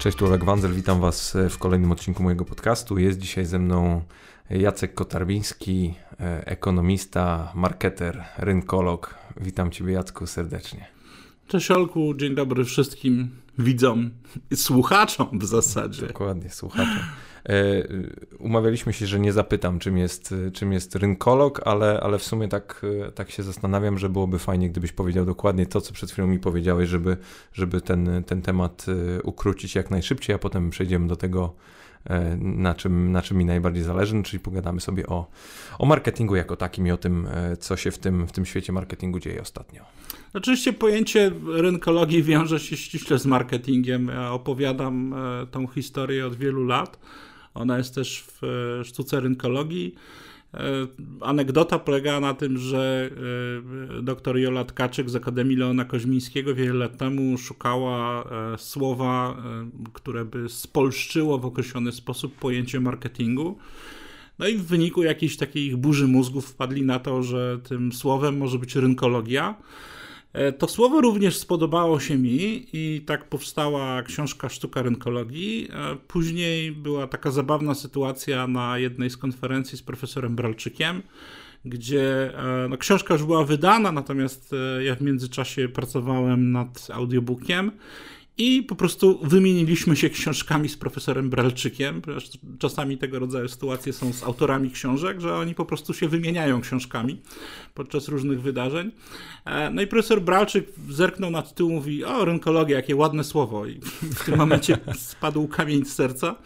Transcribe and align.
Cześć, 0.00 0.18
tu 0.18 0.26
Olek 0.26 0.42
witam 0.72 1.00
Was 1.00 1.36
w 1.50 1.58
kolejnym 1.58 1.92
odcinku 1.92 2.22
mojego 2.22 2.44
podcastu. 2.44 2.98
Jest 2.98 3.18
dzisiaj 3.18 3.44
ze 3.44 3.58
mną 3.58 4.02
Jacek 4.50 4.94
Kotarbiński, 4.94 5.94
ekonomista, 6.44 7.52
marketer, 7.54 8.24
rynkolog. 8.38 9.14
Witam 9.40 9.70
Ciebie 9.70 9.92
Jacku 9.92 10.26
serdecznie. 10.26 10.86
Cześć 11.46 11.70
Olku, 11.70 12.14
dzień 12.14 12.34
dobry 12.34 12.64
wszystkim 12.64 13.30
widzom 13.58 14.10
i 14.50 14.56
słuchaczom 14.56 15.38
w 15.38 15.44
zasadzie. 15.44 16.06
Dokładnie, 16.06 16.50
słuchaczom. 16.50 17.02
E, 17.48 17.52
umawialiśmy 18.38 18.92
się, 18.92 19.06
że 19.06 19.20
nie 19.20 19.32
zapytam, 19.32 19.78
czym 19.78 19.98
jest, 19.98 20.34
czym 20.52 20.72
jest 20.72 20.94
rynkolog, 20.94 21.60
ale, 21.64 22.00
ale 22.00 22.18
w 22.18 22.22
sumie 22.22 22.48
tak, 22.48 22.82
tak 23.14 23.30
się 23.30 23.42
zastanawiam, 23.42 23.98
że 23.98 24.08
byłoby 24.08 24.38
fajnie, 24.38 24.70
gdybyś 24.70 24.92
powiedział 24.92 25.24
dokładnie 25.24 25.66
to, 25.66 25.80
co 25.80 25.92
przed 25.92 26.10
chwilą 26.10 26.28
mi 26.28 26.38
powiedziałeś, 26.38 26.88
żeby, 26.88 27.16
żeby 27.52 27.80
ten, 27.80 28.24
ten 28.26 28.42
temat 28.42 28.86
e, 28.88 29.22
ukrócić 29.22 29.74
jak 29.74 29.90
najszybciej, 29.90 30.36
a 30.36 30.38
potem 30.38 30.70
przejdziemy 30.70 31.08
do 31.08 31.16
tego, 31.16 31.54
e, 32.04 32.36
na 32.40 32.74
czym, 32.74 33.12
na 33.12 33.22
czym 33.22 33.36
mi 33.36 33.44
najbardziej 33.44 33.82
zależy, 33.82 34.14
no, 34.14 34.22
czyli 34.22 34.40
pogadamy 34.40 34.80
sobie 34.80 35.06
o, 35.06 35.26
o 35.78 35.86
marketingu 35.86 36.36
jako 36.36 36.56
takim 36.56 36.86
i 36.86 36.90
o 36.90 36.96
tym, 36.96 37.28
co 37.58 37.76
się 37.76 37.90
w 37.90 37.98
tym, 37.98 38.26
w 38.26 38.32
tym 38.32 38.46
świecie 38.46 38.72
marketingu 38.72 39.18
dzieje 39.18 39.42
ostatnio. 39.42 39.82
Oczywiście 40.34 40.72
pojęcie 40.72 41.32
rynkologii 41.46 42.22
wiąże 42.22 42.60
się 42.60 42.76
ściśle 42.76 43.18
z 43.18 43.26
marketingiem. 43.26 44.08
Ja 44.08 44.32
opowiadam 44.32 45.14
tą 45.50 45.66
historię 45.66 46.26
od 46.26 46.36
wielu 46.36 46.64
lat. 46.64 46.98
Ona 47.54 47.78
jest 47.78 47.94
też 47.94 48.24
w 48.26 48.44
e, 48.44 48.84
sztuce 48.84 49.20
rynkologii. 49.20 49.94
E, 50.54 50.60
anegdota 51.20 51.78
polegała 51.78 52.20
na 52.20 52.34
tym, 52.34 52.58
że 52.58 53.10
e, 53.98 54.02
dr 54.02 54.38
Jola 54.38 54.64
Tkaczyk 54.64 55.10
z 55.10 55.16
Akademii 55.16 55.56
Leona 55.56 55.84
Koźmińskiego 55.84 56.54
wiele 56.54 56.74
lat 56.74 56.96
temu 56.96 57.38
szukała 57.38 58.24
słowa, 58.56 59.42
które 59.92 60.24
by 60.24 60.48
spolszczyło 60.48 61.38
w 61.38 61.46
określony 61.46 61.92
sposób 61.92 62.34
pojęcie 62.34 62.80
marketingu. 62.80 63.58
No 64.38 64.48
i 64.48 64.56
w 64.56 64.64
wyniku 64.66 65.02
jakiejś 65.02 65.36
takiej 65.36 65.76
burzy 65.76 66.06
mózgów 66.08 66.46
wpadli 66.46 66.82
na 66.82 66.98
to, 66.98 67.22
że 67.22 67.58
tym 67.64 67.92
słowem 67.92 68.38
może 68.38 68.58
być 68.58 68.76
rynkologia. 68.76 69.54
E, 70.32 70.52
to 70.52 70.68
słowo 70.68 71.00
również 71.00 71.36
spodobało 71.36 72.00
się 72.00 72.18
mi 72.18 72.66
i 72.72 73.02
tak 73.06 73.28
powstała 73.28 74.02
książka 74.02 74.48
Sztuka 74.48 74.82
Rynkologii. 74.82 75.68
E, 75.72 75.96
później 75.96 76.72
była 76.72 77.06
taka 77.06 77.30
zabawna 77.30 77.74
sytuacja 77.74 78.46
na 78.46 78.78
jednej 78.78 79.10
z 79.10 79.16
konferencji 79.16 79.78
z 79.78 79.82
profesorem 79.82 80.36
Bralczykiem, 80.36 81.02
gdzie 81.64 82.38
e, 82.38 82.68
no, 82.68 82.76
książka 82.76 83.14
już 83.14 83.24
była 83.24 83.44
wydana, 83.44 83.92
natomiast 83.92 84.54
ja 84.80 84.94
w 84.94 85.00
międzyczasie 85.00 85.68
pracowałem 85.68 86.52
nad 86.52 86.88
audiobookiem 86.92 87.72
i 88.40 88.62
po 88.62 88.76
prostu 88.76 89.18
wymieniliśmy 89.22 89.96
się 89.96 90.10
książkami 90.10 90.68
z 90.68 90.76
profesorem 90.76 91.30
Bralczykiem. 91.30 92.02
Czasami 92.58 92.98
tego 92.98 93.18
rodzaju 93.18 93.48
sytuacje 93.48 93.92
są 93.92 94.12
z 94.12 94.22
autorami 94.22 94.70
książek, 94.70 95.20
że 95.20 95.34
oni 95.34 95.54
po 95.54 95.64
prostu 95.64 95.94
się 95.94 96.08
wymieniają 96.08 96.60
książkami 96.60 97.22
podczas 97.74 98.08
różnych 98.08 98.42
wydarzeń. 98.42 98.90
E, 99.44 99.70
no 99.70 99.82
i 99.82 99.86
profesor 99.86 100.22
Bralczyk 100.22 100.66
zerknął 100.90 101.30
na 101.30 101.42
tytuł, 101.42 101.70
mówi: 101.70 102.04
O, 102.04 102.24
rynkologia, 102.24 102.76
jakie 102.76 102.96
ładne 102.96 103.24
słowo. 103.24 103.66
I 103.66 103.80
w 104.02 104.24
tym 104.24 104.36
momencie 104.36 104.78
spadł 105.10 105.48
kamień 105.48 105.84
z 105.84 105.94
serca 105.94 106.36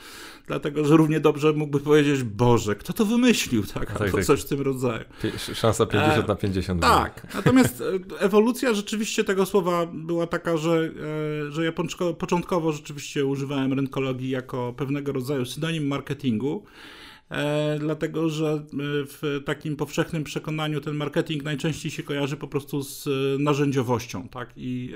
dlatego 0.46 0.84
że 0.84 0.96
równie 0.96 1.20
dobrze 1.20 1.52
mógłby 1.52 1.80
powiedzieć, 1.80 2.22
Boże, 2.22 2.74
kto 2.74 2.92
to 2.92 3.04
wymyślił, 3.04 3.62
tak? 3.66 3.92
tak, 3.92 4.00
Albo 4.00 4.16
tak. 4.16 4.26
coś 4.26 4.40
w 4.40 4.44
tym 4.44 4.60
rodzaju. 4.60 5.04
Szansa 5.54 5.86
50 5.86 6.24
e, 6.24 6.28
na 6.28 6.34
50. 6.34 6.82
Tak, 6.82 7.34
natomiast 7.34 7.80
e, 7.80 8.20
ewolucja 8.20 8.74
rzeczywiście 8.74 9.24
tego 9.24 9.46
słowa 9.46 9.86
była 9.86 10.26
taka, 10.26 10.56
że, 10.56 10.90
e, 11.48 11.52
że 11.52 11.64
ja 11.64 11.72
początkowo 12.18 12.72
rzeczywiście 12.72 13.26
używałem 13.26 13.72
rynkologii 13.72 14.30
jako 14.30 14.72
pewnego 14.76 15.12
rodzaju 15.12 15.44
synonim 15.44 15.86
marketingu, 15.86 16.64
dlatego 17.78 18.28
że 18.28 18.52
e, 18.52 18.62
w 19.06 19.42
takim 19.44 19.76
powszechnym 19.76 20.24
przekonaniu 20.24 20.80
ten 20.80 20.94
marketing 20.94 21.44
najczęściej 21.44 21.90
się 21.90 22.02
kojarzy 22.02 22.36
po 22.36 22.48
prostu 22.48 22.82
z 22.82 23.06
e, 23.06 23.10
narzędziowością, 23.38 24.28
tak? 24.28 24.52
I 24.56 24.92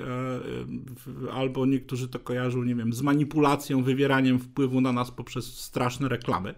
albo 1.33 1.65
niektórzy 1.65 2.07
to 2.07 2.19
kojarzą, 2.19 2.63
nie 2.63 2.75
wiem, 2.75 2.93
z 2.93 3.01
manipulacją, 3.01 3.83
wywieraniem 3.83 4.39
wpływu 4.39 4.81
na 4.81 4.91
nas 4.91 5.11
poprzez 5.11 5.59
straszne 5.59 6.07
reklamy, 6.07 6.55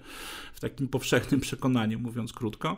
takim 0.61 0.87
powszechnym 0.87 1.41
przekonaniu, 1.47 1.99
mówiąc 1.99 2.33
krótko. 2.33 2.77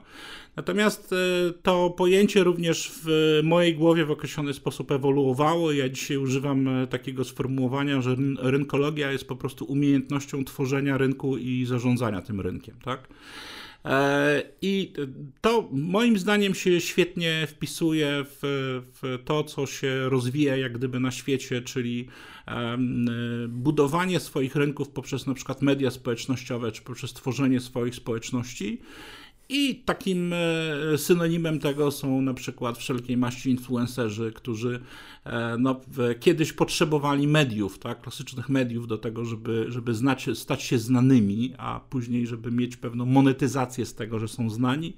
Natomiast 0.56 1.16
to 1.64 1.90
pojęcie 1.90 2.44
również 2.44 2.92
w 3.04 3.40
mojej 3.44 3.76
głowie 3.76 4.06
w 4.06 4.12
określony 4.12 4.54
sposób 4.54 4.92
ewoluowało. 4.92 5.72
Ja 5.72 5.90
dzisiaj 5.90 6.18
używam 6.18 6.70
takiego 6.90 7.24
sformułowania, 7.24 8.02
że 8.02 8.16
rynkologia 8.40 9.12
jest 9.12 9.28
po 9.28 9.36
prostu 9.36 9.66
umiejętnością 9.66 10.46
tworzenia 10.46 10.98
rynku 10.98 11.38
i 11.38 11.66
zarządzania 11.66 12.22
tym 12.22 12.42
rynkiem 12.42 12.76
tak? 12.84 13.08
E, 13.86 14.44
I 14.62 14.94
to 15.42 15.70
moim 15.72 16.20
zdaniem 16.20 16.56
się 16.56 16.82
świetnie 16.82 17.48
wpisuje 17.48 18.26
w, 18.26 18.40
w, 19.02 19.20
to, 19.26 19.44
co 19.44 19.66
się 19.66 20.10
rozwija 20.10 20.58
jak 20.58 20.78
gdyby 20.78 21.00
na 21.00 21.12
świecie, 21.12 21.62
czyli 21.62 22.08
budowanie 23.48 24.20
swoich 24.20 24.56
rynków 24.56 24.90
poprzez 24.90 25.28
na 25.28 25.34
przykład 25.34 25.62
media 25.62 25.92
społecznościowe, 25.92 26.72
czy 26.72 26.82
poprzez 26.82 27.14
tworzenie 27.14 27.60
swoich 27.60 27.96
społeczności 27.96 28.82
i 29.54 29.76
takim 29.76 30.34
e, 30.34 30.98
synonimem 30.98 31.60
tego 31.60 31.92
są 31.92 32.22
na 32.22 32.34
przykład 32.34 32.78
wszelkiej 32.78 33.18
maści 33.18 33.50
influencerzy, 33.50 34.32
którzy 34.36 34.80
e, 35.26 35.58
no, 35.60 35.82
kiedyś 36.20 36.54
potrzebowali 36.54 37.28
mediów, 37.28 37.80
tak, 37.80 38.02
klasycznych 38.02 38.50
mediów 38.50 38.88
do 38.88 38.98
tego, 38.98 39.26
żeby, 39.26 39.66
żeby 39.68 39.94
znać, 39.94 40.30
stać 40.34 40.64
się 40.64 40.80
znanymi, 40.80 41.54
a 41.58 41.80
później, 41.90 42.28
żeby 42.28 42.52
mieć 42.52 42.78
pewną 42.78 43.06
monetyzację 43.06 43.86
z 43.86 43.96
tego, 43.96 44.20
że 44.20 44.28
są 44.28 44.50
znani. 44.50 44.94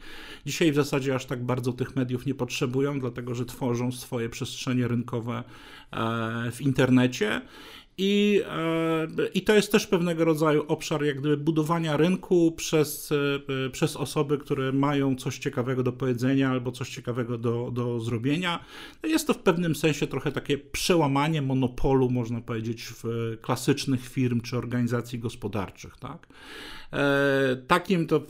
Dzisiaj 0.46 0.72
w 0.72 0.76
zasadzie 0.76 1.16
aż 1.16 1.26
tak 1.26 1.46
bardzo 1.46 1.74
tych 1.74 1.96
mediów 1.96 2.26
nie 2.26 2.36
potrzebują, 2.36 3.00
dlatego 3.00 3.36
że 3.36 3.46
tworzą 3.46 3.92
swoje 3.92 4.30
przestrzenie 4.30 4.88
rynkowe 4.88 5.44
e, 5.92 6.52
w 6.52 6.62
internecie 6.62 7.42
i, 7.98 8.42
e, 8.50 9.28
I 9.34 9.42
to 9.42 9.54
jest 9.54 9.72
też 9.72 9.88
pewnego 9.88 10.26
rodzaju 10.26 10.66
obszar 10.68 11.04
jak 11.04 11.20
gdyby 11.20 11.38
budowania 11.38 11.98
rynku 11.98 12.52
przez, 12.52 13.12
e, 13.12 13.70
przez 13.70 13.96
osoby, 13.96 14.38
które 14.38 14.72
mają 14.72 15.16
coś 15.16 15.38
ciekawego 15.38 15.84
do 15.84 15.92
powiedzenia 15.92 16.50
albo 16.50 16.72
coś 16.72 16.90
ciekawego 16.90 17.38
do, 17.38 17.72
do 17.74 18.00
zrobienia. 18.00 18.66
No 19.04 19.10
jest 19.10 19.28
to 19.28 19.34
w 19.34 19.38
pewnym 19.38 19.76
sensie 19.76 20.08
trochę 20.08 20.32
takie 20.32 20.58
przełamanie 20.58 21.42
monopolu, 21.42 22.10
można 22.10 22.42
powiedzieć, 22.42 22.84
w 22.84 23.04
klasycznych 23.42 24.10
firm 24.10 24.42
czy 24.42 24.58
organizacji 24.58 25.20
gospodarczych. 25.20 25.98
Tak? 25.98 26.28
E, 26.96 27.58
takim 27.68 28.08
to 28.08 28.22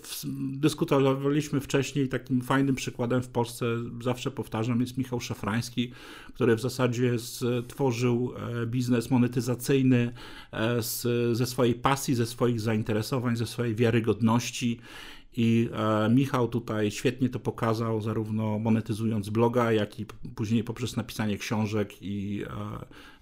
dyskutowaliśmy 0.52 1.62
wcześniej, 1.62 2.10
takim 2.10 2.42
fajnym 2.42 2.76
przykładem 2.76 3.22
w 3.22 3.28
Polsce, 3.28 3.66
zawsze 4.02 4.32
powtarzam, 4.32 4.82
jest 4.82 4.98
Michał 4.98 5.20
Szafrański, 5.20 5.92
który 6.34 6.56
w 6.56 6.62
zasadzie 6.62 7.20
stworzył 7.20 8.34
e, 8.62 8.66
biznes 8.66 9.12
monetyzacyjny 9.12 10.14
e, 10.52 10.82
ze 11.34 11.46
swojej 11.46 11.76
pasji, 11.76 12.16
ze 12.16 12.26
swoich 12.26 12.60
zainteresowań, 12.62 13.36
ze 13.36 13.46
swojej 13.46 13.76
wiarygodności 13.76 14.80
i 15.38 15.70
e, 15.74 16.10
Michał 16.10 16.48
tutaj 16.48 16.92
świetnie 16.92 17.30
to 17.30 17.40
pokazał, 17.40 18.02
zarówno 18.02 18.60
monetyzując 18.60 19.30
bloga, 19.30 19.72
jak 19.72 20.00
i 20.00 20.06
później 20.36 20.64
poprzez 20.64 20.96
napisanie 20.96 21.38
książek 21.38 21.94
i 22.02 22.44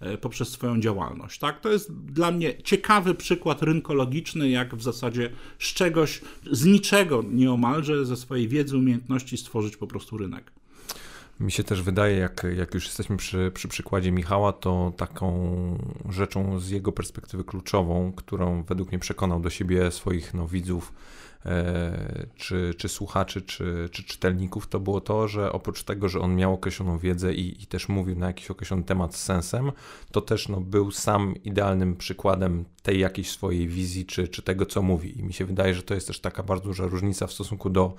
e, 0.01 0.09
e, 0.13 0.17
poprzez 0.17 0.49
swoją 0.49 0.79
działalność. 0.79 1.39
Tak? 1.39 1.61
To 1.61 1.71
jest 1.71 1.93
dla 1.93 2.31
mnie 2.31 2.63
ciekawy 2.63 3.15
przykład 3.15 3.63
rynkologiczny, 3.63 4.49
jak 4.49 4.75
w 4.75 4.81
zasadzie 4.81 5.29
z 5.59 5.73
czegoś, 5.73 6.21
z 6.51 6.65
niczego 6.65 7.23
nieomalże, 7.31 8.05
ze 8.05 8.17
swojej 8.17 8.47
wiedzy, 8.47 8.77
umiejętności 8.77 9.37
stworzyć 9.37 9.77
po 9.77 9.87
prostu 9.87 10.17
rynek. 10.17 10.51
Mi 11.39 11.51
się 11.51 11.63
też 11.63 11.81
wydaje, 11.81 12.17
jak, 12.17 12.45
jak 12.57 12.73
już 12.73 12.85
jesteśmy 12.85 13.17
przy, 13.17 13.51
przy 13.53 13.67
przykładzie 13.67 14.11
Michała, 14.11 14.53
to 14.53 14.93
taką 14.97 15.77
rzeczą 16.09 16.59
z 16.59 16.69
jego 16.69 16.91
perspektywy 16.91 17.43
kluczową, 17.43 18.13
którą 18.15 18.63
według 18.63 18.91
mnie 18.91 18.99
przekonał 18.99 19.39
do 19.39 19.49
siebie 19.49 19.91
swoich 19.91 20.33
no, 20.33 20.47
widzów, 20.47 20.93
czy, 22.35 22.73
czy 22.77 22.89
słuchaczy, 22.89 23.41
czy, 23.41 23.89
czy 23.91 24.03
czytelników, 24.03 24.67
to 24.67 24.79
było 24.79 25.01
to, 25.01 25.27
że 25.27 25.51
oprócz 25.51 25.83
tego, 25.83 26.09
że 26.09 26.19
on 26.19 26.35
miał 26.35 26.53
określoną 26.53 26.97
wiedzę 26.97 27.33
i, 27.33 27.63
i 27.63 27.67
też 27.67 27.89
mówił 27.89 28.15
na 28.15 28.27
jakiś 28.27 28.51
określony 28.51 28.83
temat 28.83 29.15
z 29.15 29.23
sensem, 29.23 29.71
to 30.11 30.21
też 30.21 30.49
no, 30.49 30.61
był 30.61 30.91
sam 30.91 31.35
idealnym 31.43 31.95
przykładem 31.95 32.65
tej 32.81 32.99
jakiejś 32.99 33.31
swojej 33.31 33.67
wizji, 33.67 34.05
czy, 34.05 34.27
czy 34.27 34.41
tego, 34.41 34.65
co 34.65 34.81
mówi. 34.81 35.19
I 35.19 35.23
mi 35.23 35.33
się 35.33 35.45
wydaje, 35.45 35.73
że 35.73 35.83
to 35.83 35.93
jest 35.93 36.07
też 36.07 36.19
taka 36.19 36.43
bardzo 36.43 36.65
duża 36.65 36.87
różnica 36.87 37.27
w 37.27 37.33
stosunku 37.33 37.69
do 37.69 37.93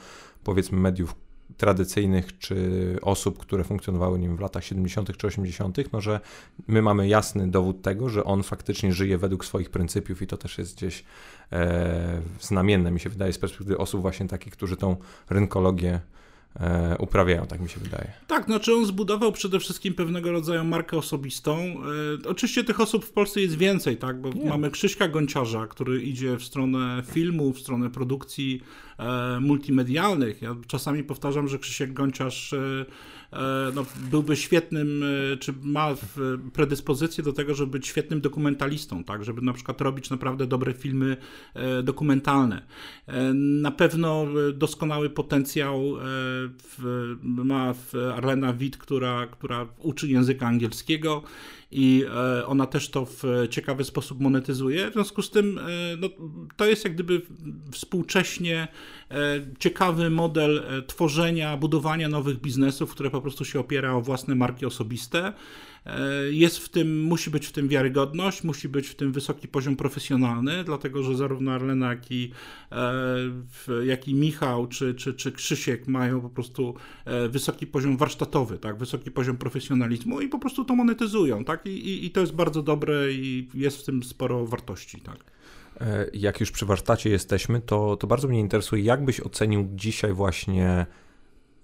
powiedzmy 0.44 0.78
mediów 0.78 1.14
tradycyjnych, 1.56 2.38
czy 2.38 2.98
osób, 3.02 3.38
które 3.38 3.64
funkcjonowały 3.64 4.18
wiem, 4.18 4.36
w 4.36 4.40
latach 4.40 4.64
70. 4.64 5.16
czy 5.16 5.26
80., 5.26 5.92
no 5.92 6.00
że 6.00 6.20
my 6.66 6.82
mamy 6.82 7.08
jasny 7.08 7.50
dowód 7.50 7.82
tego, 7.82 8.08
że 8.08 8.24
on 8.24 8.42
faktycznie 8.42 8.92
żyje 8.92 9.18
według 9.18 9.44
swoich 9.44 9.70
pryncypiów 9.70 10.22
i 10.22 10.26
to 10.26 10.36
też 10.36 10.58
jest 10.58 10.76
gdzieś 10.76 11.04
e, 11.52 12.22
znamienne, 12.40 12.90
mi 12.90 13.00
się 13.00 13.10
wydaje, 13.10 13.32
z 13.32 13.38
perspektywy 13.38 13.78
osób 13.78 14.02
właśnie 14.02 14.28
takich, 14.28 14.52
którzy 14.52 14.76
tą 14.76 14.96
rynkologię 15.30 16.00
uprawiają, 16.98 17.46
tak 17.46 17.60
mi 17.60 17.68
się 17.68 17.80
wydaje. 17.80 18.12
Tak, 18.26 18.44
znaczy 18.44 18.74
on 18.74 18.86
zbudował 18.86 19.32
przede 19.32 19.60
wszystkim 19.60 19.94
pewnego 19.94 20.32
rodzaju 20.32 20.64
markę 20.64 20.96
osobistą. 20.96 21.58
E, 22.24 22.28
oczywiście 22.28 22.64
tych 22.64 22.80
osób 22.80 23.04
w 23.04 23.12
Polsce 23.12 23.40
jest 23.40 23.58
więcej, 23.58 23.96
tak, 23.96 24.20
bo 24.20 24.30
Nie. 24.30 24.48
mamy 24.48 24.70
Krzyśka 24.70 25.08
Gonciarza, 25.08 25.66
który 25.66 26.02
idzie 26.02 26.36
w 26.36 26.44
stronę 26.44 27.02
filmu, 27.06 27.52
w 27.52 27.58
stronę 27.58 27.90
produkcji 27.90 28.62
e, 28.98 29.40
multimedialnych. 29.40 30.42
Ja 30.42 30.56
czasami 30.66 31.04
powtarzam, 31.04 31.48
że 31.48 31.58
Krzysiek 31.58 31.92
Gonciarz 31.92 32.52
e, 32.52 32.84
E, 33.23 33.23
no, 33.74 33.86
byłby 34.10 34.36
świetnym, 34.36 35.02
e, 35.02 35.36
czy 35.36 35.54
ma 35.62 35.94
predyspozycję 36.52 37.24
do 37.24 37.32
tego, 37.32 37.54
żeby 37.54 37.70
być 37.72 37.86
świetnym 37.86 38.20
dokumentalistą, 38.20 39.04
tak, 39.04 39.24
żeby 39.24 39.42
na 39.42 39.52
przykład 39.52 39.80
robić 39.80 40.10
naprawdę 40.10 40.46
dobre 40.46 40.72
filmy 40.74 41.16
e, 41.54 41.82
dokumentalne. 41.82 42.62
Na 43.34 43.70
pewno 43.70 44.26
doskonały 44.54 45.10
potencjał 45.10 45.94
ma 47.22 47.74
Arlena 48.14 48.52
Witt, 48.52 48.76
która, 48.76 49.26
która 49.26 49.66
uczy 49.78 50.08
języka 50.08 50.46
angielskiego 50.46 51.22
i 51.74 52.04
e, 52.14 52.46
ona 52.46 52.66
też 52.66 52.90
to 52.90 53.06
w 53.06 53.22
ciekawy 53.50 53.84
sposób 53.84 54.20
monetyzuje. 54.20 54.90
W 54.90 54.92
związku 54.92 55.22
z 55.22 55.30
tym 55.30 55.58
e, 55.58 55.62
no, 55.98 56.08
to 56.56 56.66
jest 56.66 56.84
jak 56.84 56.94
gdyby 56.94 57.22
współcześnie 57.72 58.68
e, 59.10 59.16
ciekawy 59.58 60.10
model 60.10 60.62
tworzenia, 60.86 61.56
budowania 61.56 62.08
nowych 62.08 62.40
biznesów, 62.40 62.90
które 62.90 63.10
po 63.10 63.20
prostu 63.20 63.44
się 63.44 63.60
opiera 63.60 63.92
o 63.92 64.00
własne 64.00 64.34
marki 64.34 64.66
osobiste. 64.66 65.32
E, 65.86 66.00
jest 66.30 66.58
w 66.58 66.68
tym, 66.68 67.02
musi 67.02 67.30
być 67.30 67.46
w 67.46 67.52
tym 67.52 67.68
wiarygodność, 67.68 68.44
musi 68.44 68.68
być 68.68 68.88
w 68.88 68.94
tym 68.94 69.12
wysoki 69.12 69.48
poziom 69.48 69.76
profesjonalny, 69.76 70.64
dlatego 70.64 71.02
że 71.02 71.16
zarówno 71.16 71.52
Arlena, 71.52 71.90
jak 71.90 72.10
i, 72.10 72.30
e, 72.72 73.86
jak 73.86 74.08
i 74.08 74.14
Michał 74.14 74.66
czy, 74.66 74.94
czy, 74.94 75.14
czy 75.14 75.32
Krzysiek 75.32 75.88
mają 75.88 76.20
po 76.20 76.30
prostu 76.30 76.74
e, 77.04 77.28
wysoki 77.28 77.66
poziom 77.66 77.96
warsztatowy, 77.96 78.58
tak, 78.58 78.78
wysoki 78.78 79.10
poziom 79.10 79.36
profesjonalizmu 79.36 80.20
i 80.20 80.28
po 80.28 80.38
prostu 80.38 80.64
to 80.64 80.74
monetyzują, 80.74 81.44
tak, 81.44 81.66
i, 81.66 81.70
i, 81.70 82.06
i 82.06 82.10
to 82.10 82.20
jest 82.20 82.32
bardzo 82.32 82.62
dobre 82.62 83.12
i 83.12 83.48
jest 83.54 83.78
w 83.78 83.84
tym 83.84 84.02
sporo 84.02 84.46
wartości, 84.46 85.00
tak. 85.00 85.34
Jak 86.12 86.40
już 86.40 86.50
przy 86.50 86.66
warsztacie 86.66 87.10
jesteśmy, 87.10 87.60
to, 87.60 87.96
to 87.96 88.06
bardzo 88.06 88.28
mnie 88.28 88.40
interesuje, 88.40 88.82
jak 88.82 89.04
byś 89.04 89.20
ocenił 89.20 89.68
dzisiaj 89.74 90.12
właśnie 90.12 90.86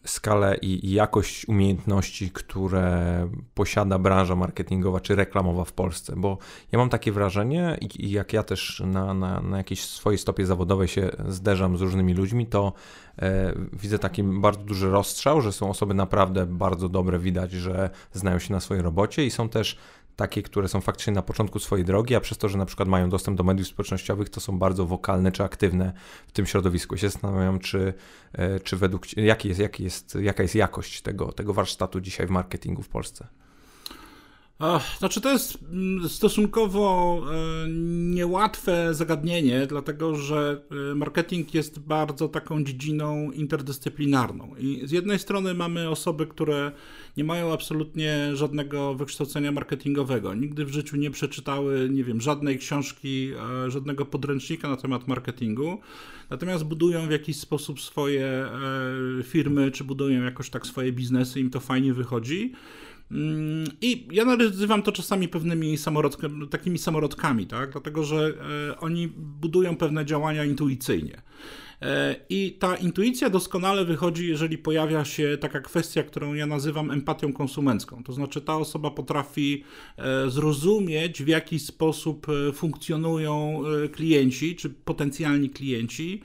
skalę 0.04 0.56
i 0.62 0.92
jakość 0.92 1.48
umiejętności, 1.48 2.30
które 2.30 3.28
posiada 3.54 3.98
branża 3.98 4.36
marketingowa 4.36 5.00
czy 5.00 5.14
reklamowa 5.14 5.64
w 5.64 5.72
Polsce, 5.72 6.14
bo 6.16 6.38
ja 6.72 6.78
mam 6.78 6.88
takie 6.88 7.12
wrażenie 7.12 7.78
i 7.98 8.10
jak 8.10 8.32
ja 8.32 8.42
też 8.42 8.82
na, 8.86 9.14
na, 9.14 9.40
na 9.40 9.56
jakiejś 9.56 9.84
swojej 9.84 10.18
stopie 10.18 10.46
zawodowej 10.46 10.88
się 10.88 11.10
zderzam 11.28 11.76
z 11.76 11.80
różnymi 11.80 12.14
ludźmi, 12.14 12.46
to 12.46 12.72
e, 13.18 13.54
widzę 13.72 13.98
taki 13.98 14.22
bardzo 14.22 14.62
duży 14.62 14.90
rozstrzał, 14.90 15.40
że 15.40 15.52
są 15.52 15.70
osoby 15.70 15.94
naprawdę 15.94 16.46
bardzo 16.46 16.88
dobre, 16.88 17.18
widać, 17.18 17.52
że 17.52 17.90
znają 18.12 18.38
się 18.38 18.52
na 18.52 18.60
swojej 18.60 18.82
robocie 18.82 19.26
i 19.26 19.30
są 19.30 19.48
też 19.48 19.76
takie, 20.20 20.42
które 20.42 20.68
są 20.68 20.80
faktycznie 20.80 21.12
na 21.12 21.22
początku 21.22 21.58
swojej 21.58 21.84
drogi, 21.84 22.14
a 22.14 22.20
przez 22.20 22.38
to, 22.38 22.48
że 22.48 22.58
na 22.58 22.66
przykład 22.66 22.88
mają 22.88 23.10
dostęp 23.10 23.38
do 23.38 23.44
mediów 23.44 23.68
społecznościowych, 23.68 24.28
to 24.28 24.40
są 24.40 24.58
bardzo 24.58 24.86
wokalne 24.86 25.32
czy 25.32 25.44
aktywne 25.44 25.92
w 26.26 26.32
tym 26.32 26.46
środowisku. 26.46 26.96
się 26.96 27.10
zastanawiam, 27.10 27.58
czy, 27.58 27.94
e, 28.32 28.60
czy 28.60 28.76
według 28.76 29.16
jaki 29.16 29.48
jest, 29.48 29.60
jaki 29.60 29.84
jest, 29.84 30.14
jaka 30.14 30.42
jest 30.42 30.54
jakość 30.54 31.02
tego, 31.02 31.32
tego 31.32 31.54
warsztatu 31.54 32.00
dzisiaj 32.00 32.26
w 32.26 32.30
marketingu 32.30 32.82
w 32.82 32.88
Polsce. 32.88 33.26
Znaczy, 34.98 35.20
to 35.20 35.30
jest 35.30 35.58
mm, 35.72 36.08
stosunkowo 36.08 37.22
e, 37.32 37.68
niełatwe 38.14 38.94
zagadnienie, 38.94 39.66
dlatego 39.66 40.14
że 40.14 40.62
e, 40.90 40.94
marketing 40.94 41.54
jest 41.54 41.78
bardzo 41.78 42.28
taką 42.28 42.64
dziedziną 42.64 43.30
interdyscyplinarną. 43.30 44.54
I 44.58 44.80
z 44.84 44.90
jednej 44.90 45.18
strony 45.18 45.54
mamy 45.54 45.88
osoby, 45.88 46.26
które 46.26 46.72
nie 47.16 47.24
mają 47.24 47.52
absolutnie 47.52 48.30
żadnego 48.34 48.94
wykształcenia 48.94 49.52
marketingowego, 49.52 50.34
nigdy 50.34 50.64
w 50.64 50.72
życiu 50.72 50.96
nie 50.96 51.10
przeczytały, 51.10 51.88
nie 51.90 52.04
wiem, 52.04 52.20
żadnej 52.20 52.58
książki, 52.58 53.32
e, 53.66 53.70
żadnego 53.70 54.06
podręcznika 54.06 54.68
na 54.68 54.76
temat 54.76 55.08
marketingu, 55.08 55.80
natomiast 56.30 56.64
budują 56.64 57.06
w 57.06 57.10
jakiś 57.10 57.36
sposób 57.36 57.80
swoje 57.80 58.46
firmy, 59.24 59.70
czy 59.70 59.84
budują 59.84 60.22
jakoś 60.22 60.50
tak 60.50 60.66
swoje 60.66 60.92
biznesy, 60.92 61.40
im 61.40 61.50
to 61.50 61.60
fajnie 61.60 61.94
wychodzi. 61.94 62.52
Mm, 63.10 63.64
I 63.80 64.08
ja 64.12 64.24
nazywam 64.24 64.82
to 64.82 64.92
czasami 64.92 65.28
pewnymi 65.28 65.78
samorodkami, 65.78 66.48
takimi 66.48 66.78
samorodkami, 66.78 67.46
tak? 67.46 67.70
dlatego 67.70 68.04
że 68.04 68.32
e, 68.70 68.80
oni 68.80 69.08
budują 69.16 69.76
pewne 69.76 70.04
działania 70.04 70.44
intuicyjnie. 70.44 71.22
E, 71.82 72.16
I 72.28 72.52
ta 72.52 72.76
intuicja 72.76 73.30
doskonale 73.30 73.84
wychodzi, 73.84 74.28
jeżeli 74.28 74.58
pojawia 74.58 75.04
się 75.04 75.38
taka 75.40 75.60
kwestia, 75.60 76.02
którą 76.02 76.34
ja 76.34 76.46
nazywam 76.46 76.90
empatią 76.90 77.32
konsumencką. 77.32 78.04
To 78.04 78.12
znaczy, 78.12 78.40
ta 78.40 78.56
osoba 78.56 78.90
potrafi 78.90 79.64
e, 79.96 80.30
zrozumieć, 80.30 81.22
w 81.22 81.28
jaki 81.28 81.58
sposób 81.58 82.26
e, 82.28 82.52
funkcjonują 82.52 83.62
klienci, 83.92 84.56
czy 84.56 84.70
potencjalni 84.70 85.50
klienci, 85.50 86.22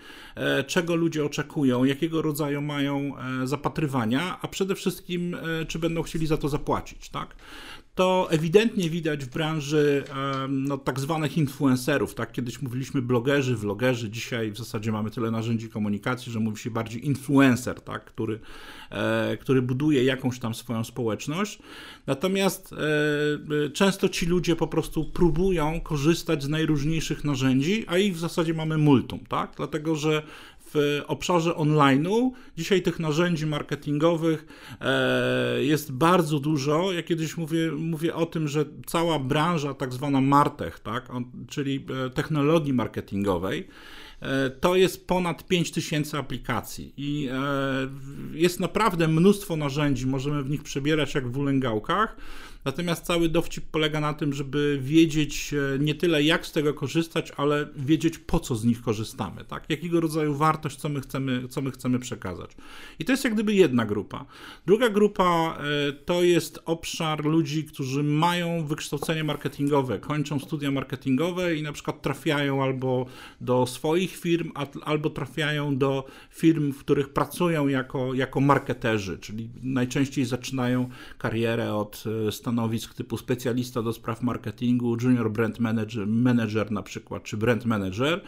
czego 0.67 0.95
ludzie 0.95 1.25
oczekują, 1.25 1.83
jakiego 1.83 2.21
rodzaju 2.21 2.61
mają 2.61 3.13
zapatrywania, 3.43 4.39
a 4.41 4.47
przede 4.47 4.75
wszystkim, 4.75 5.37
czy 5.67 5.79
będą 5.79 6.01
chcieli 6.01 6.27
za 6.27 6.37
to 6.37 6.49
zapłacić. 6.49 7.09
Tak? 7.09 7.35
To 7.95 8.27
ewidentnie 8.31 8.89
widać 8.89 9.25
w 9.25 9.29
branży 9.29 10.03
no, 10.49 10.77
tak 10.77 10.99
zwanych 10.99 11.37
influencerów. 11.37 12.15
Tak? 12.15 12.31
Kiedyś 12.31 12.61
mówiliśmy 12.61 13.01
blogerzy, 13.01 13.55
vlogerzy, 13.55 14.09
dzisiaj 14.09 14.51
w 14.51 14.57
zasadzie 14.57 14.91
mamy 14.91 15.11
tyle 15.11 15.31
narzędzi 15.31 15.69
komunikacji, 15.69 16.31
że 16.31 16.39
mówi 16.39 16.57
się 16.57 16.69
bardziej 16.71 17.05
influencer, 17.05 17.81
tak? 17.81 18.05
który, 18.05 18.39
e, 18.89 19.37
który 19.37 19.61
buduje 19.61 20.03
jakąś 20.03 20.39
tam 20.39 20.55
swoją 20.55 20.83
społeczność. 20.83 21.59
Natomiast 22.07 22.73
e, 22.73 23.69
często 23.69 24.09
ci 24.09 24.25
ludzie 24.25 24.55
po 24.55 24.67
prostu 24.67 25.05
próbują 25.05 25.81
korzystać 25.81 26.43
z 26.43 26.49
najróżniejszych 26.49 27.23
narzędzi, 27.23 27.85
a 27.87 27.97
ich 27.97 28.15
w 28.15 28.19
zasadzie 28.19 28.53
mamy 28.53 28.77
multum, 28.77 29.19
tak? 29.29 29.53
dlatego 29.57 29.95
że 29.95 30.23
w 30.75 31.01
obszarze 31.07 31.51
online'u 31.51 32.31
dzisiaj 32.57 32.81
tych 32.81 32.99
narzędzi 32.99 33.45
marketingowych 33.45 34.45
e, 34.81 35.63
jest 35.63 35.91
bardzo 35.91 36.39
dużo. 36.39 36.91
Ja 36.91 37.03
kiedyś 37.03 37.37
mówię, 37.37 37.71
mówię 37.71 38.15
o 38.15 38.25
tym, 38.25 38.47
że 38.47 38.65
cała 38.85 39.19
branża 39.19 39.73
tak 39.73 39.93
zwana 39.93 40.21
Martech, 40.21 40.79
tak, 40.79 41.09
czyli 41.47 41.85
e, 42.05 42.09
technologii 42.09 42.73
marketingowej, 42.73 43.67
e, 44.21 44.49
to 44.49 44.75
jest 44.75 45.07
ponad 45.07 45.47
5000 45.47 46.17
aplikacji 46.17 46.93
i 46.97 47.29
jest 48.31 48.59
naprawdę 48.59 49.07
mnóstwo 49.07 49.55
narzędzi, 49.55 50.07
możemy 50.07 50.43
w 50.43 50.49
nich 50.49 50.63
przebierać 50.63 51.15
jak 51.15 51.27
w 51.27 51.37
ulęgałkach. 51.37 52.17
Natomiast 52.65 53.05
cały 53.05 53.29
dowcip 53.29 53.65
polega 53.65 53.99
na 53.99 54.13
tym, 54.13 54.33
żeby 54.33 54.79
wiedzieć 54.81 55.53
e, 55.53 55.79
nie 55.79 55.95
tyle 55.95 56.23
jak 56.23 56.45
z 56.45 56.51
tego 56.51 56.73
korzystać, 56.73 57.31
ale 57.37 57.67
wiedzieć 57.75 58.17
po 58.17 58.39
co 58.39 58.55
z 58.55 58.65
nich 58.65 58.81
korzystamy, 58.81 59.45
tak? 59.45 59.69
Jakiego 59.69 59.99
rodzaju 59.99 60.35
wartość, 60.35 60.77
co 60.77 60.89
my 60.89 61.01
chcemy, 61.01 61.47
co 61.47 61.61
my 61.61 61.71
chcemy 61.71 61.99
przekazać. 61.99 62.51
I 62.99 63.05
to 63.05 63.11
jest 63.13 63.23
jak 63.23 63.33
gdyby 63.33 63.53
jedna 63.53 63.85
grupa. 63.85 64.25
Druga 64.65 64.89
grupa 64.89 65.57
e, 65.89 65.93
to 65.93 66.23
jest 66.23 66.59
obszar 66.65 67.25
ludzi, 67.25 67.63
którzy 67.63 68.03
mają 68.03 68.65
wykształcenie 68.65 69.23
marketingowe, 69.23 69.99
kończą 69.99 70.39
studia 70.39 70.71
marketingowe 70.71 71.55
i 71.55 71.63
na 71.63 71.71
przykład 71.71 72.01
trafiają 72.01 72.63
albo 72.63 73.05
do 73.41 73.65
swoich 73.65 74.17
firm, 74.17 74.51
albo 74.83 75.09
trafiają 75.09 75.77
do 75.77 76.07
firm, 76.29 76.73
w 76.73 76.79
których 76.79 77.09
pracują 77.09 77.67
jako, 77.67 78.13
jako 78.13 78.41
marketerzy, 78.41 79.17
czyli 79.17 79.49
najczęściej 79.63 80.25
zaczynają 80.25 80.89
karierę 81.17 81.73
od 81.73 82.03
e, 82.27 82.31
stanowiska 82.31 82.54
stanowisk 82.55 82.93
typu 82.93 83.17
specjalista 83.17 83.81
do 83.81 83.93
spraw 83.93 84.21
marketingu, 84.21 84.97
junior 85.01 85.31
brand 85.31 85.59
manager, 85.59 86.07
manager 86.07 86.71
na 86.71 86.83
przykład, 86.83 87.23
czy 87.23 87.37
brand 87.37 87.65
manager. 87.65 88.21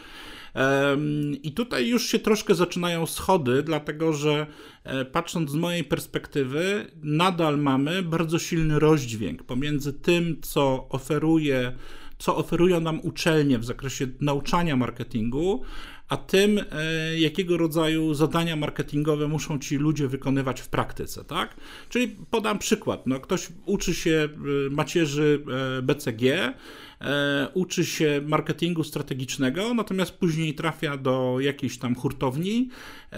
I 1.42 1.52
tutaj 1.52 1.88
już 1.88 2.06
się 2.06 2.18
troszkę 2.18 2.54
zaczynają 2.54 3.06
schody, 3.06 3.62
dlatego 3.62 4.12
że 4.12 4.46
e, 4.84 5.04
patrząc 5.04 5.50
z 5.50 5.54
mojej 5.54 5.84
perspektywy, 5.84 6.86
nadal 7.02 7.58
mamy 7.58 8.02
bardzo 8.02 8.38
silny 8.38 8.78
rozdźwięk 8.78 9.42
pomiędzy 9.42 9.92
tym, 9.92 10.36
co 10.42 10.88
oferuje, 10.88 11.72
co 12.18 12.36
oferują 12.36 12.80
nam 12.80 13.00
uczelnie 13.02 13.58
w 13.58 13.64
zakresie 13.64 14.06
nauczania 14.20 14.76
marketingu, 14.76 15.62
a 16.08 16.16
tym, 16.16 16.58
e, 16.58 17.18
jakiego 17.18 17.56
rodzaju 17.56 18.14
zadania 18.14 18.56
marketingowe 18.56 19.28
muszą 19.28 19.58
ci 19.58 19.76
ludzie 19.76 20.08
wykonywać 20.08 20.60
w 20.60 20.68
praktyce, 20.68 21.24
tak? 21.24 21.56
Czyli 21.88 22.16
podam 22.30 22.58
przykład. 22.58 23.06
No, 23.06 23.20
ktoś 23.20 23.48
uczy 23.66 23.94
się 23.94 24.28
e, 24.66 24.70
macierzy 24.70 25.44
e, 25.78 25.82
BCG, 25.82 26.54
uczy 27.54 27.84
się 27.84 28.20
marketingu 28.26 28.84
strategicznego, 28.84 29.74
natomiast 29.74 30.12
później 30.12 30.54
trafia 30.54 30.96
do 30.96 31.36
jakiejś 31.40 31.78
tam 31.78 31.94
hurtowni, 31.94 32.68
e, 33.12 33.16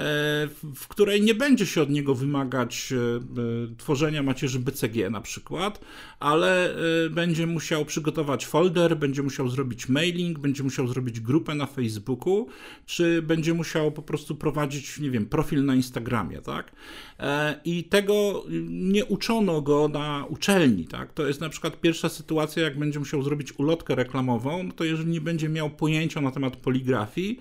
w 0.75 0.89
której 0.89 1.23
nie 1.23 1.35
będzie 1.35 1.67
się 1.67 1.83
od 1.83 1.91
niego 1.91 2.15
wymagać 2.15 2.93
e, 2.93 3.77
tworzenia 3.77 4.23
macierzy 4.23 4.59
BCG 4.59 5.11
na 5.11 5.21
przykład, 5.21 5.81
ale 6.21 6.75
będzie 7.11 7.47
musiał 7.47 7.85
przygotować 7.85 8.47
folder, 8.47 8.97
będzie 8.97 9.23
musiał 9.23 9.49
zrobić 9.49 9.89
mailing, 9.89 10.39
będzie 10.39 10.63
musiał 10.63 10.89
zrobić 10.89 11.21
grupę 11.21 11.55
na 11.55 11.67
Facebooku, 11.67 12.47
czy 12.87 13.23
będzie 13.23 13.55
musiał 13.55 13.93
po 13.93 14.03
prostu 14.03 14.35
prowadzić, 14.35 14.99
nie 14.99 15.11
wiem, 15.11 15.27
profil 15.27 15.65
na 15.65 15.75
Instagramie, 15.75 16.41
tak? 16.41 16.73
I 17.65 17.85
tego 17.85 18.45
nie 18.69 19.05
uczono 19.05 19.63
go 19.63 19.89
na 19.89 20.25
uczelni, 20.29 20.87
tak? 20.87 21.13
To 21.13 21.27
jest 21.27 21.41
na 21.41 21.49
przykład 21.49 21.81
pierwsza 21.81 22.09
sytuacja, 22.09 22.63
jak 22.63 22.79
będzie 22.79 22.99
musiał 22.99 23.23
zrobić 23.23 23.59
ulotkę 23.59 23.70
reklamową, 23.89 24.63
no 24.63 24.73
to 24.73 24.85
jeżeli 24.85 25.11
nie 25.11 25.21
będzie 25.21 25.49
miał 25.49 25.71
pojęcia 25.71 26.21
na 26.21 26.31
temat 26.31 26.57
poligrafii, 26.57 27.39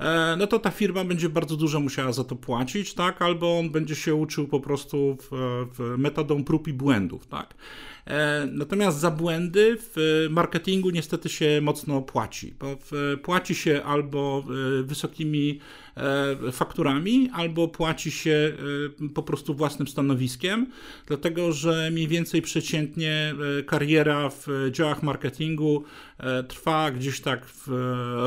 e, 0.00 0.36
no 0.38 0.46
to 0.46 0.58
ta 0.58 0.70
firma 0.70 1.04
będzie 1.04 1.28
bardzo 1.28 1.56
dużo 1.56 1.80
musiała 1.80 2.12
za 2.12 2.24
to 2.24 2.36
płacić, 2.36 2.94
tak? 2.94 3.22
Albo 3.22 3.58
on 3.58 3.70
będzie 3.70 3.94
się 3.94 4.14
uczył 4.14 4.48
po 4.48 4.60
prostu 4.60 5.16
w, 5.20 5.28
w 5.78 5.98
metodą 5.98 6.44
prób 6.44 6.68
i 6.68 6.72
błędów, 6.72 7.26
tak? 7.26 7.54
E, 8.06 8.48
natomiast 8.52 8.98
za 8.98 9.10
błędy 9.10 9.76
w 9.80 10.26
marketingu 10.30 10.90
niestety 10.90 11.28
się 11.28 11.60
mocno 11.62 12.02
płaci. 12.02 12.54
Bo 12.60 12.76
płaci 13.22 13.54
się 13.54 13.82
albo 13.84 14.44
e, 14.80 14.82
wysokimi 14.82 15.58
fakturami, 16.52 17.30
albo 17.32 17.68
płaci 17.68 18.10
się 18.10 18.52
po 19.14 19.22
prostu 19.22 19.54
własnym 19.54 19.88
stanowiskiem, 19.88 20.66
dlatego 21.06 21.52
że 21.52 21.90
mniej 21.90 22.08
więcej 22.08 22.42
przeciętnie 22.42 23.34
kariera 23.66 24.30
w 24.30 24.46
działach 24.70 25.02
marketingu 25.02 25.84
trwa 26.48 26.90
gdzieś 26.90 27.20
tak 27.20 27.46
w 27.46 27.68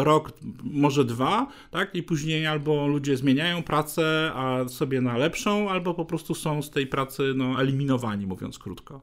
rok, 0.04 0.32
może 0.64 1.06
dwa, 1.06 1.48
tak? 1.72 1.96
I 1.96 2.04
później 2.04 2.48
albo 2.48 2.88
ludzie 2.88 3.18
zmieniają 3.18 3.64
pracę, 3.64 4.32
a 4.36 4.68
sobie 4.68 5.02
na 5.02 5.18
lepszą, 5.18 5.70
albo 5.70 5.94
po 5.94 6.06
prostu 6.06 6.36
są 6.36 6.62
z 6.62 6.70
tej 6.70 6.88
pracy 6.88 7.34
no, 7.36 7.62
eliminowani, 7.62 8.28
mówiąc 8.28 8.60
krótko. 8.60 9.02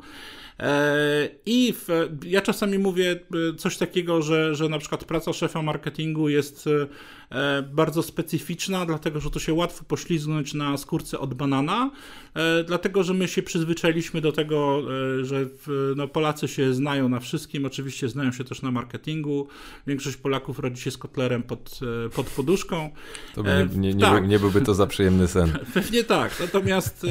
E, 0.60 1.28
I 1.46 1.72
w, 1.72 1.88
ja 2.24 2.40
czasami 2.40 2.78
mówię 2.78 3.20
e, 3.52 3.56
coś 3.56 3.76
takiego, 3.76 4.22
że, 4.22 4.54
że 4.54 4.68
na 4.68 4.78
przykład 4.78 5.04
praca 5.04 5.32
szefa 5.32 5.62
marketingu 5.62 6.28
jest 6.28 6.66
e, 6.66 6.86
bardzo 7.72 8.02
specyficzna, 8.02 8.86
dlatego 8.86 9.20
że 9.20 9.30
to 9.30 9.38
się 9.38 9.52
łatwo 9.52 9.84
poślizgnąć 9.84 10.54
na 10.54 10.76
skórce 10.76 11.18
od 11.18 11.34
banana, 11.34 11.90
dlatego 12.66 13.02
że 13.02 13.14
my 13.14 13.28
się 13.28 13.42
przyzwyczailiśmy 13.42 14.20
do 14.20 14.32
tego, 14.32 14.82
że 15.22 15.46
no, 15.96 16.08
Polacy 16.08 16.48
się 16.48 16.74
znają 16.74 17.08
na 17.08 17.20
wszystkim, 17.20 17.66
oczywiście 17.66 18.08
znają 18.08 18.32
się 18.32 18.44
też 18.44 18.62
na 18.62 18.70
marketingu. 18.70 19.48
Większość 19.86 20.16
Polaków 20.16 20.58
rodzi 20.58 20.82
się 20.82 20.90
z 20.90 20.98
kotlerem 20.98 21.42
pod, 21.42 21.80
pod 22.14 22.26
poduszką. 22.26 22.90
To 23.34 23.42
nie, 23.42 23.68
nie, 23.76 23.94
nie, 23.94 24.00
tak. 24.00 24.28
nie 24.28 24.38
byłby 24.38 24.60
to 24.60 24.74
za 24.74 24.86
przyjemny 24.86 25.28
sen. 25.28 25.58
Pewnie 25.74 26.04
tak. 26.04 26.40
Natomiast, 26.40 27.06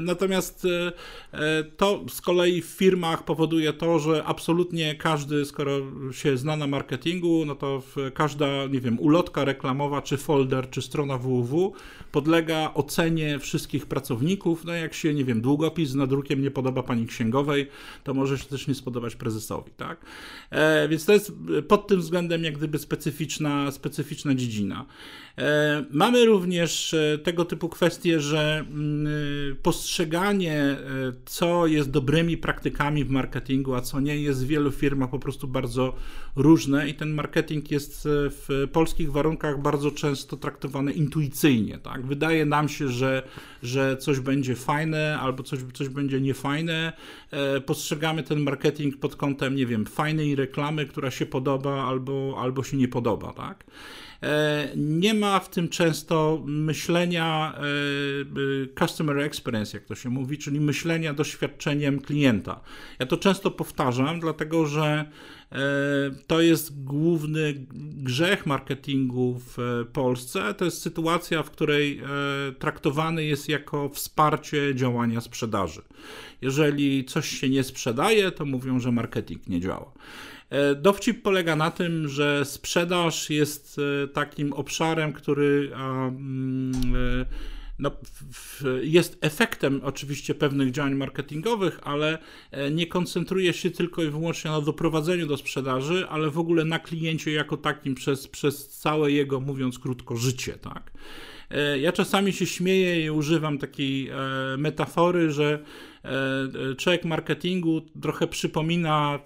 natomiast 0.00 0.66
to 1.76 2.04
z 2.08 2.20
kolei 2.20 2.62
w 2.62 2.66
firmach 2.66 3.24
powoduje 3.24 3.72
to, 3.72 3.98
że 3.98 4.24
absolutnie 4.24 4.94
każdy, 4.94 5.44
skoro 5.44 5.80
się 6.12 6.36
zna 6.36 6.56
na 6.56 6.66
marketingu, 6.66 7.44
no 7.46 7.54
to 7.54 7.82
każda, 8.14 8.66
nie 8.66 8.80
wiem, 8.80 8.93
ulotka 9.00 9.44
reklamowa, 9.44 10.02
czy 10.02 10.16
folder, 10.16 10.70
czy 10.70 10.82
strona 10.82 11.18
www 11.18 11.72
podlega 12.14 12.70
ocenie 12.74 13.38
wszystkich 13.38 13.86
pracowników. 13.86 14.64
No 14.64 14.72
jak 14.72 14.94
się, 14.94 15.14
nie 15.14 15.24
wiem, 15.24 15.40
długopis 15.40 15.90
z 15.90 15.94
nadrukiem 15.94 16.42
nie 16.42 16.50
podoba 16.50 16.82
pani 16.82 17.06
księgowej, 17.06 17.68
to 18.04 18.14
może 18.14 18.38
się 18.38 18.44
też 18.44 18.66
nie 18.66 18.74
spodobać 18.74 19.16
prezesowi, 19.16 19.70
tak? 19.76 20.04
E, 20.50 20.88
więc 20.88 21.04
to 21.04 21.12
jest 21.12 21.32
pod 21.68 21.86
tym 21.86 22.00
względem 22.00 22.44
jak 22.44 22.58
gdyby 22.58 22.78
specyficzna, 22.78 23.70
specyficzna 23.70 24.34
dziedzina. 24.34 24.86
E, 25.38 25.84
mamy 25.90 26.26
również 26.26 26.94
e, 26.94 27.18
tego 27.18 27.44
typu 27.44 27.68
kwestie, 27.68 28.20
że 28.20 28.64
mm, 28.70 29.06
e, 29.06 29.54
postrzeganie, 29.54 30.76
co 31.24 31.66
jest 31.66 31.90
dobrymi 31.90 32.36
praktykami 32.36 33.04
w 33.04 33.10
marketingu, 33.10 33.74
a 33.74 33.80
co 33.80 34.00
nie, 34.00 34.16
jest 34.16 34.44
w 34.44 34.48
wielu 34.48 34.72
firmach 34.72 35.10
po 35.10 35.18
prostu 35.18 35.48
bardzo 35.48 35.94
różne 36.36 36.88
i 36.88 36.94
ten 36.94 37.14
marketing 37.14 37.70
jest 37.70 38.08
w 38.08 38.68
polskich 38.84 39.12
warunkach 39.12 39.62
bardzo 39.62 39.90
często 39.90 40.36
traktowany 40.36 40.92
intuicyjnie. 40.92 41.78
Tak? 41.78 42.06
Wydaje 42.06 42.46
nam 42.46 42.68
się, 42.68 42.88
że, 42.88 43.22
że 43.62 43.96
coś 43.96 44.20
będzie 44.20 44.54
fajne 44.56 45.18
albo 45.20 45.42
coś, 45.42 45.58
coś 45.74 45.88
będzie 45.88 46.20
niefajne. 46.20 46.92
Postrzegamy 47.66 48.22
ten 48.22 48.40
marketing 48.40 48.96
pod 48.96 49.16
kątem, 49.16 49.56
nie 49.56 49.66
wiem, 49.66 49.86
fajnej 49.86 50.36
reklamy, 50.36 50.86
która 50.86 51.10
się 51.10 51.26
podoba 51.26 51.84
albo, 51.84 52.36
albo 52.40 52.62
się 52.62 52.76
nie 52.76 52.88
podoba. 52.88 53.32
Tak? 53.32 53.64
E, 54.24 54.68
nie 54.76 55.14
ma 55.14 55.40
w 55.40 55.50
tym 55.50 55.68
często 55.68 56.42
myślenia 56.46 57.54
e, 57.56 57.60
e, 57.60 58.86
customer 58.86 59.18
experience, 59.18 59.76
jak 59.76 59.86
to 59.86 59.94
się 59.94 60.10
mówi, 60.10 60.38
czyli 60.38 60.60
myślenia 60.60 61.14
doświadczeniem 61.14 62.00
klienta. 62.00 62.60
Ja 62.98 63.06
to 63.06 63.16
często 63.16 63.50
powtarzam, 63.50 64.20
dlatego 64.20 64.66
że 64.66 65.04
to 66.26 66.40
jest 66.40 66.84
główny 66.84 67.66
grzech 67.94 68.46
marketingu 68.46 69.40
w 69.46 69.84
Polsce. 69.92 70.54
To 70.54 70.64
jest 70.64 70.82
sytuacja, 70.82 71.42
w 71.42 71.50
której 71.50 72.00
traktowany 72.58 73.24
jest 73.24 73.48
jako 73.48 73.88
wsparcie 73.88 74.74
działania 74.74 75.20
sprzedaży. 75.20 75.82
Jeżeli 76.42 77.04
coś 77.04 77.28
się 77.28 77.48
nie 77.48 77.64
sprzedaje, 77.64 78.30
to 78.30 78.44
mówią, 78.44 78.80
że 78.80 78.92
marketing 78.92 79.46
nie 79.46 79.60
działa. 79.60 79.92
E, 80.54 80.74
dowcip 80.74 81.22
polega 81.22 81.56
na 81.56 81.70
tym, 81.70 82.08
że 82.08 82.44
sprzedaż 82.44 83.30
jest 83.30 83.80
e, 84.04 84.08
takim 84.08 84.52
obszarem, 84.52 85.12
który 85.12 85.70
mm, 85.74 86.72
e, 87.20 87.26
no, 87.78 87.90
jest 88.82 89.18
efektem 89.20 89.80
oczywiście 89.84 90.34
pewnych 90.34 90.70
działań 90.70 90.94
marketingowych, 90.94 91.80
ale 91.82 92.18
nie 92.70 92.86
koncentruje 92.86 93.52
się 93.52 93.70
tylko 93.70 94.02
i 94.02 94.10
wyłącznie 94.10 94.50
na 94.50 94.60
doprowadzeniu 94.60 95.26
do 95.26 95.36
sprzedaży, 95.36 96.06
ale 96.08 96.30
w 96.30 96.38
ogóle 96.38 96.64
na 96.64 96.78
kliencie 96.78 97.32
jako 97.32 97.56
takim 97.56 97.94
przez, 97.94 98.28
przez 98.28 98.68
całe 98.68 99.12
jego, 99.12 99.40
mówiąc 99.40 99.78
krótko, 99.78 100.16
życie. 100.16 100.52
Tak? 100.52 100.92
Ja 101.80 101.92
czasami 101.92 102.32
się 102.32 102.46
śmieję 102.46 103.04
i 103.04 103.10
używam 103.10 103.58
takiej 103.58 104.10
metafory, 104.58 105.30
że 105.30 105.64
człowiek 106.76 107.04
marketingu 107.04 107.82
trochę 108.02 108.26
przypomina 108.26 109.18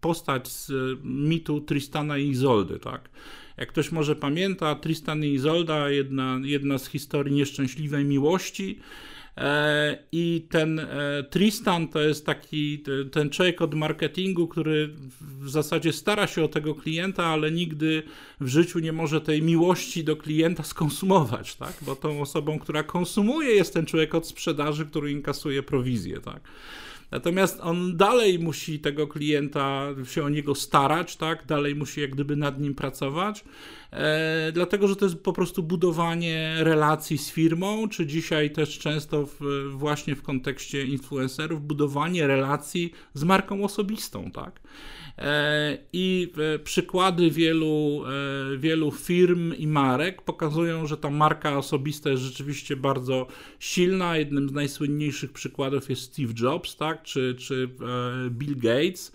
postać 0.00 0.48
z 0.48 0.72
mitu 1.04 1.60
Tristana 1.60 2.18
i 2.18 2.28
Izoldy, 2.28 2.78
tak? 2.78 3.10
Jak 3.56 3.68
ktoś 3.68 3.92
może 3.92 4.16
pamięta, 4.16 4.74
Tristan 4.74 5.24
i 5.24 5.28
Izolda, 5.28 5.90
jedna, 5.90 6.40
jedna 6.42 6.78
z 6.78 6.86
historii 6.86 7.34
nieszczęśliwej 7.34 8.04
miłości, 8.04 8.78
E, 8.78 9.11
I 10.12 10.46
ten 10.50 10.78
e, 10.78 10.86
Tristan 11.30 11.88
to 11.88 12.00
jest 12.00 12.26
taki 12.26 12.82
ten 13.12 13.30
człowiek 13.30 13.62
od 13.62 13.74
marketingu, 13.74 14.48
który 14.48 14.90
w 15.20 15.50
zasadzie 15.50 15.92
stara 15.92 16.26
się 16.26 16.44
o 16.44 16.48
tego 16.48 16.74
klienta, 16.74 17.24
ale 17.24 17.50
nigdy 17.50 18.02
w 18.40 18.48
życiu 18.48 18.78
nie 18.78 18.92
może 18.92 19.20
tej 19.20 19.42
miłości 19.42 20.04
do 20.04 20.16
klienta 20.16 20.62
skonsumować, 20.62 21.56
tak? 21.56 21.74
Bo 21.82 21.96
tą 21.96 22.20
osobą, 22.20 22.58
która 22.58 22.82
konsumuje, 22.82 23.50
jest 23.50 23.74
ten 23.74 23.86
człowiek 23.86 24.14
od 24.14 24.26
sprzedaży, 24.26 24.86
który 24.86 25.12
inkasuje 25.12 25.62
prowizję, 25.62 26.20
tak? 26.20 26.40
Natomiast 27.12 27.60
on 27.60 27.96
dalej 27.96 28.38
musi 28.38 28.78
tego 28.80 29.06
klienta 29.06 29.88
się 30.04 30.24
o 30.24 30.28
niego 30.28 30.54
starać, 30.54 31.16
tak? 31.16 31.46
Dalej 31.46 31.74
musi 31.74 32.00
jak 32.00 32.10
gdyby 32.10 32.36
nad 32.36 32.60
nim 32.60 32.74
pracować, 32.74 33.44
e, 33.90 34.52
dlatego 34.52 34.88
że 34.88 34.96
to 34.96 35.04
jest 35.04 35.22
po 35.22 35.32
prostu 35.32 35.62
budowanie 35.62 36.54
relacji 36.58 37.18
z 37.18 37.30
firmą, 37.30 37.88
czy 37.88 38.06
dzisiaj 38.06 38.50
też 38.50 38.78
często 38.78 39.26
w, 39.26 39.40
właśnie 39.70 40.16
w 40.16 40.22
kontekście 40.22 40.84
influencerów, 40.84 41.66
budowanie 41.66 42.26
relacji 42.26 42.92
z 43.14 43.24
marką 43.24 43.64
osobistą, 43.64 44.30
tak? 44.30 44.60
E, 45.18 45.78
I 45.92 46.32
e, 46.54 46.58
przykłady 46.58 47.30
wielu, 47.30 48.04
e, 48.54 48.56
wielu 48.56 48.90
firm 48.90 49.54
i 49.54 49.66
marek 49.66 50.22
pokazują, 50.22 50.86
że 50.86 50.96
ta 50.96 51.10
marka 51.10 51.58
osobista 51.58 52.10
jest 52.10 52.22
rzeczywiście 52.22 52.76
bardzo 52.76 53.26
silna. 53.58 54.16
Jednym 54.16 54.48
z 54.48 54.52
najsłynniejszych 54.52 55.32
przykładów 55.32 55.90
jest 55.90 56.02
Steve 56.02 56.32
Jobs, 56.40 56.76
tak? 56.76 57.02
czy, 57.02 57.34
czy 57.38 57.68
Bill 58.30 58.56
Gates, 58.56 59.12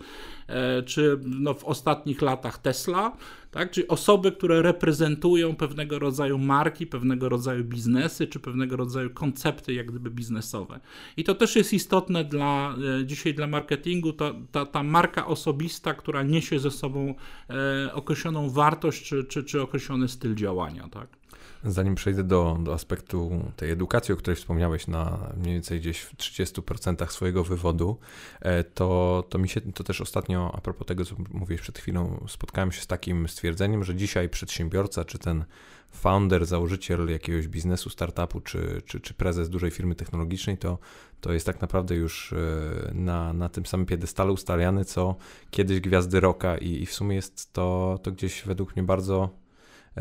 czy 0.86 1.20
no, 1.24 1.54
w 1.54 1.64
ostatnich 1.64 2.22
latach 2.22 2.58
Tesla 2.58 3.16
tak? 3.50 3.70
Czyli 3.70 3.88
osoby, 3.88 4.32
które 4.32 4.62
reprezentują 4.62 5.56
pewnego 5.56 5.98
rodzaju 5.98 6.38
marki, 6.38 6.86
pewnego 6.86 7.28
rodzaju 7.28 7.64
biznesy, 7.64 8.26
czy 8.26 8.40
pewnego 8.40 8.76
rodzaju 8.76 9.10
koncepty 9.10 9.74
jak 9.74 9.86
gdyby 9.86 10.10
biznesowe. 10.10 10.80
I 11.16 11.24
to 11.24 11.34
też 11.34 11.56
jest 11.56 11.72
istotne 11.72 12.24
dla, 12.24 12.74
e, 13.00 13.06
dzisiaj 13.06 13.34
dla 13.34 13.46
marketingu, 13.46 14.12
to, 14.12 14.34
ta, 14.52 14.66
ta 14.66 14.82
marka 14.82 15.26
osobista, 15.26 15.94
która 15.94 16.22
niesie 16.22 16.58
ze 16.58 16.70
sobą 16.70 17.14
e, 17.50 17.94
określoną 17.94 18.50
wartość, 18.50 19.04
czy, 19.04 19.24
czy, 19.24 19.44
czy 19.44 19.62
określony 19.62 20.08
styl 20.08 20.34
działania, 20.34 20.88
tak? 20.88 21.17
Zanim 21.64 21.94
przejdę 21.94 22.24
do, 22.24 22.58
do 22.60 22.74
aspektu 22.74 23.30
tej 23.56 23.70
edukacji, 23.70 24.14
o 24.14 24.16
której 24.16 24.36
wspomniałeś 24.36 24.86
na 24.86 25.32
mniej 25.36 25.54
więcej 25.54 25.80
gdzieś 25.80 26.00
w 26.00 26.16
30% 26.16 27.10
swojego 27.10 27.44
wywodu, 27.44 27.98
e, 28.40 28.64
to, 28.64 29.24
to 29.28 29.38
mi 29.38 29.48
się 29.48 29.60
to 29.60 29.84
też 29.84 30.00
ostatnio, 30.00 30.52
a 30.54 30.60
propos 30.60 30.86
tego, 30.86 31.04
co 31.04 31.16
mówiłeś 31.30 31.60
przed 31.60 31.78
chwilą, 31.78 32.24
spotkałem 32.28 32.72
się 32.72 32.80
z 32.80 32.86
takim 32.86 33.28
stwierdzeniem, 33.28 33.84
że 33.84 33.94
dzisiaj 33.94 34.28
przedsiębiorca, 34.28 35.04
czy 35.04 35.18
ten 35.18 35.44
founder, 35.90 36.46
założyciel 36.46 37.08
jakiegoś 37.08 37.48
biznesu, 37.48 37.90
startupu, 37.90 38.40
czy, 38.40 38.82
czy, 38.86 39.00
czy 39.00 39.14
prezes 39.14 39.50
dużej 39.50 39.70
firmy 39.70 39.94
technologicznej, 39.94 40.58
to, 40.58 40.78
to 41.20 41.32
jest 41.32 41.46
tak 41.46 41.60
naprawdę 41.60 41.94
już 41.94 42.32
e, 42.32 42.36
na, 42.94 43.32
na 43.32 43.48
tym 43.48 43.66
samym 43.66 43.86
piedestalu 43.86 44.34
ustawiany, 44.34 44.84
co 44.84 45.16
kiedyś 45.50 45.80
gwiazdy 45.80 46.20
rocka 46.20 46.58
i, 46.58 46.82
i 46.82 46.86
w 46.86 46.92
sumie 46.92 47.16
jest 47.16 47.52
to, 47.52 47.98
to 48.02 48.12
gdzieś 48.12 48.42
według 48.42 48.76
mnie 48.76 48.82
bardzo 48.82 49.47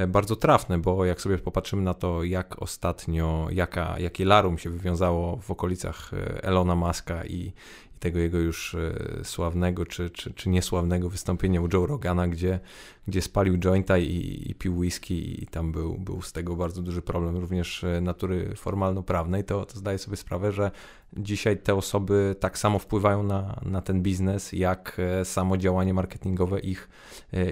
bardzo 0.08 0.36
trafne, 0.36 0.77
bo 0.77 1.06
jak 1.06 1.22
sobie 1.22 1.38
popatrzymy 1.38 1.82
na 1.82 1.94
to, 1.94 2.24
jak 2.24 2.62
ostatnio, 2.62 3.48
jaka, 3.51 4.00
jakie 4.00 4.25
larum 4.25 4.58
się 4.58 4.70
wywiązało 4.70 5.38
w 5.38 5.51
okolicach 5.51 6.12
e, 6.13 6.44
Elona 6.44 6.75
Muska 6.75 7.25
i, 7.25 7.54
i 7.98 8.00
tego 8.00 8.20
jego 8.20 8.38
już 8.38 8.75
e, 8.75 8.94
sławnego 9.24 9.86
czy, 9.86 10.10
czy, 10.10 10.34
czy 10.34 10.50
niesławnego 10.50 11.10
wystąpienia 11.10 11.62
u 11.62 11.68
Joe 11.74 11.86
Rogana, 11.86 12.27
gdzie, 12.27 12.60
gdzie 13.08 13.22
spalił 13.22 13.58
jointa 13.58 13.98
i, 13.98 14.44
i 14.46 14.56
pił 14.56 14.77
whisky 14.77 15.44
i 15.44 15.48
tam 15.48 15.72
był, 15.72 15.98
był 15.98 16.22
z 16.22 16.32
tego 16.32 16.56
bardzo 16.56 16.82
duży 16.82 17.01
problem 17.01 17.38
również 17.38 17.86
natury 18.01 18.56
formalno-prawnej, 18.56 19.44
to, 19.44 19.66
to 19.66 19.77
zdaję 19.77 19.98
sobie 19.98 20.18
sprawę, 20.18 20.51
że 20.51 20.72
dzisiaj 21.18 21.58
te 21.58 21.75
osoby 21.75 22.36
tak 22.39 22.58
samo 22.58 22.80
wpływają 22.80 23.24
na, 23.24 23.60
na 23.66 23.82
ten 23.82 24.01
biznes, 24.01 24.54
jak 24.54 24.98
samo 25.24 25.58
działanie 25.58 25.94
marketingowe 25.94 26.60
ich, 26.60 26.89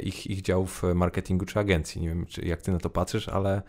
ich, 0.04 0.28
ich 0.28 0.42
działów 0.42 0.84
marketingu 0.96 1.46
czy 1.46 1.60
agencji. 1.60 2.02
Nie 2.02 2.08
wiem, 2.10 2.25
czy, 2.25 2.42
jak 2.42 2.62
ty 2.62 2.72
na 2.72 2.80
to 2.80 2.90
patrzysz, 2.90 3.30
ale, 3.30 3.62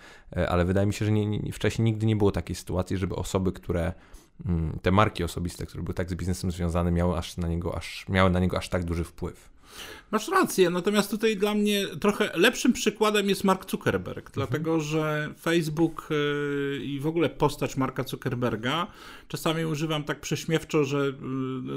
ale 0.49 0.65
wydaje 0.65 0.87
mi 0.87 0.95
się, 0.95 1.05
że 1.05 1.13
nie, 1.13 1.27
nie, 1.27 1.53
wcześniej 1.53 1.85
nigdy 1.85 2.07
nie 2.07 2.17
było 2.17 2.33
takiej 2.33 2.57
sytuacji, 2.57 2.97
żeby 2.97 3.15
osoby, 3.15 3.53
które 3.53 3.93
te 4.83 4.91
marki 4.91 5.25
osobiste, 5.25 5.67
które 5.67 5.83
były 5.83 5.95
tak 5.95 6.11
z 6.11 6.15
biznesem 6.15 6.51
związane, 6.51 6.91
miały, 6.91 7.19
aż 7.19 7.37
na 7.37 7.49
niego, 7.49 7.77
aż, 7.77 8.09
miały 8.09 8.31
na 8.31 8.41
niego 8.41 8.59
aż 8.59 8.69
tak 8.69 8.85
duży 8.85 9.05
wpływ. 9.05 9.56
Masz 10.11 10.29
rację, 10.29 10.71
natomiast 10.71 11.11
tutaj 11.11 11.37
dla 11.37 11.55
mnie 11.55 11.87
trochę 12.01 12.31
lepszym 12.35 12.73
przykładem 12.73 13.29
jest 13.29 13.45
Mark 13.45 13.71
Zuckerberg, 13.71 14.27
mhm. 14.29 14.33
dlatego 14.35 14.81
że 14.81 15.35
Facebook 15.41 16.09
y, 16.11 16.85
i 16.85 17.01
w 17.01 17.07
ogóle 17.07 17.29
postać 17.29 17.77
Marka 17.77 18.03
Zuckerberga 18.03 18.87
czasami 19.29 19.65
używam 19.65 20.05
tak 20.05 20.21
prześmiewczo, 20.21 20.85
że 20.85 20.99
y, 20.99 21.13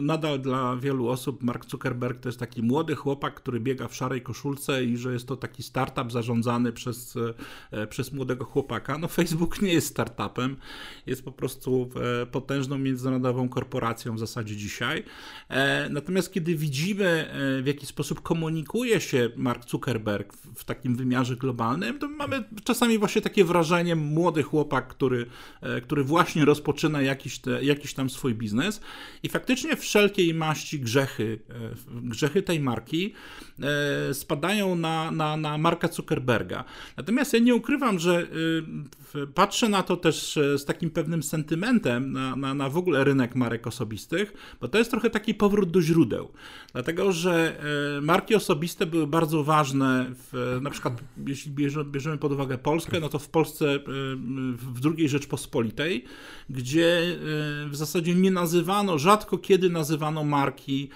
nadal 0.01 0.39
dla 0.39 0.75
wielu 0.75 1.08
osób 1.08 1.44
Mark 1.44 1.70
Zuckerberg 1.70 2.20
to 2.20 2.29
jest 2.29 2.39
taki 2.39 2.62
młody 2.62 2.96
chłopak, 2.96 3.36
który 3.36 3.60
biega 3.60 3.88
w 3.88 3.96
szarej 3.96 4.22
koszulce 4.22 4.84
i 4.84 4.98
że 4.98 5.13
jest 5.13 5.27
to 5.27 5.36
taki 5.36 5.63
startup 5.63 6.12
zarządzany 6.12 6.74
przez, 6.74 7.15
y, 7.15 7.88
przez 7.89 8.13
młodego 8.13 8.46
chłopaka. 8.46 8.98
No 8.98 9.08
Facebook 9.08 9.62
nie 9.62 9.74
jest 9.74 9.88
startupem, 9.88 10.58
jest 11.06 11.25
po 11.25 11.32
prostu 11.32 11.89
potężną 12.32 12.77
międzynarodową 12.77 13.50
korporacją 13.50 14.15
w 14.15 14.20
zasadzie 14.20 14.56
dzisiaj. 14.56 15.03
E, 15.50 15.89
natomiast 15.89 16.34
kiedy 16.34 16.56
widzimy 16.56 17.29
w 17.63 17.68
jaki 17.68 17.86
sposób 17.89 18.22
komunikuje 18.22 19.01
się 19.01 19.29
Mark 19.36 19.69
Zuckerberg 19.69 20.34
w, 20.34 20.65
takim 20.65 20.96
wymiarze 20.96 21.36
globalnym, 21.36 22.00
to 22.00 22.08
mamy 22.08 22.43
czasami 22.63 22.98
właśnie 22.98 23.22
takie 23.22 23.43
wrażenie 23.43 23.96
młody 23.96 24.43
chłopak, 24.43 24.88
który, 24.88 25.25
e, 25.62 25.81
który 25.81 26.03
właśnie 26.03 26.46
rozpoczyna 26.46 27.01
jakiś, 27.01 27.39
te, 27.39 27.63
jakiś 27.63 27.93
tam 27.93 28.10
swój 28.10 28.36
biznes 28.36 28.81
i 29.24 29.29
faktycznie 29.29 29.75
wszelkiej 29.75 30.34
maści 30.34 30.79
grzechy, 30.79 31.39
e, 31.50 31.53
grzechy 32.01 32.41
tej 32.41 32.60
marki 32.60 33.13
e, 34.10 34.13
spadają 34.13 34.75
na, 34.75 35.12
na, 35.12 35.38
na 35.38 35.58
Marka 35.58 35.88
Zuckerberga. 35.88 36.63
Natomiast 36.98 37.34
ja 37.34 37.39
nie 37.39 37.55
ukrywam, 37.55 38.00
że 38.00 38.27
patrzę 39.36 39.69
na 39.69 39.84
to 39.84 39.98
też 39.98 40.39
z 40.58 40.65
takim 40.65 40.89
pewnym 40.89 41.24
sentymentem 41.24 42.12
na, 42.12 42.36
na, 42.36 42.53
na 42.53 42.69
w 42.69 42.77
ogóle 42.77 43.03
rynek 43.03 43.36
marek 43.36 43.67
osobistych, 43.67 44.34
bo 44.62 44.67
to 44.67 44.77
jest 44.77 44.91
trochę 44.91 45.10
taki 45.10 45.34
powrót 45.34 45.72
do 45.72 45.81
źródeł. 45.81 46.31
Dlatego, 46.74 47.12
że 47.12 47.62
marki 48.01 48.36
osobiste 48.36 48.86
były 48.86 49.07
bardzo 49.07 49.43
ważne, 49.43 50.05
w, 50.09 50.59
na 50.62 50.69
przykład 50.69 51.01
jeśli 51.27 51.51
bierzemy 51.83 52.17
pod 52.17 52.31
uwagę 52.31 52.57
Polskę, 52.57 53.00
no 53.00 53.09
to 53.09 53.19
w 53.19 53.29
Polsce 53.29 53.75
y, 53.75 53.79
w 54.55 54.79
II 54.98 55.09
Rzeczpospolitej, 55.09 56.05
gdzie 56.50 57.01
y, 57.65 57.69
w 57.69 57.75
zasadzie 57.75 58.15
nie 58.15 58.31
nazywano, 58.31 58.98
rzadko 58.98 59.38
kiedy 59.38 59.69
nazywano 59.69 60.24
marki 60.24 60.89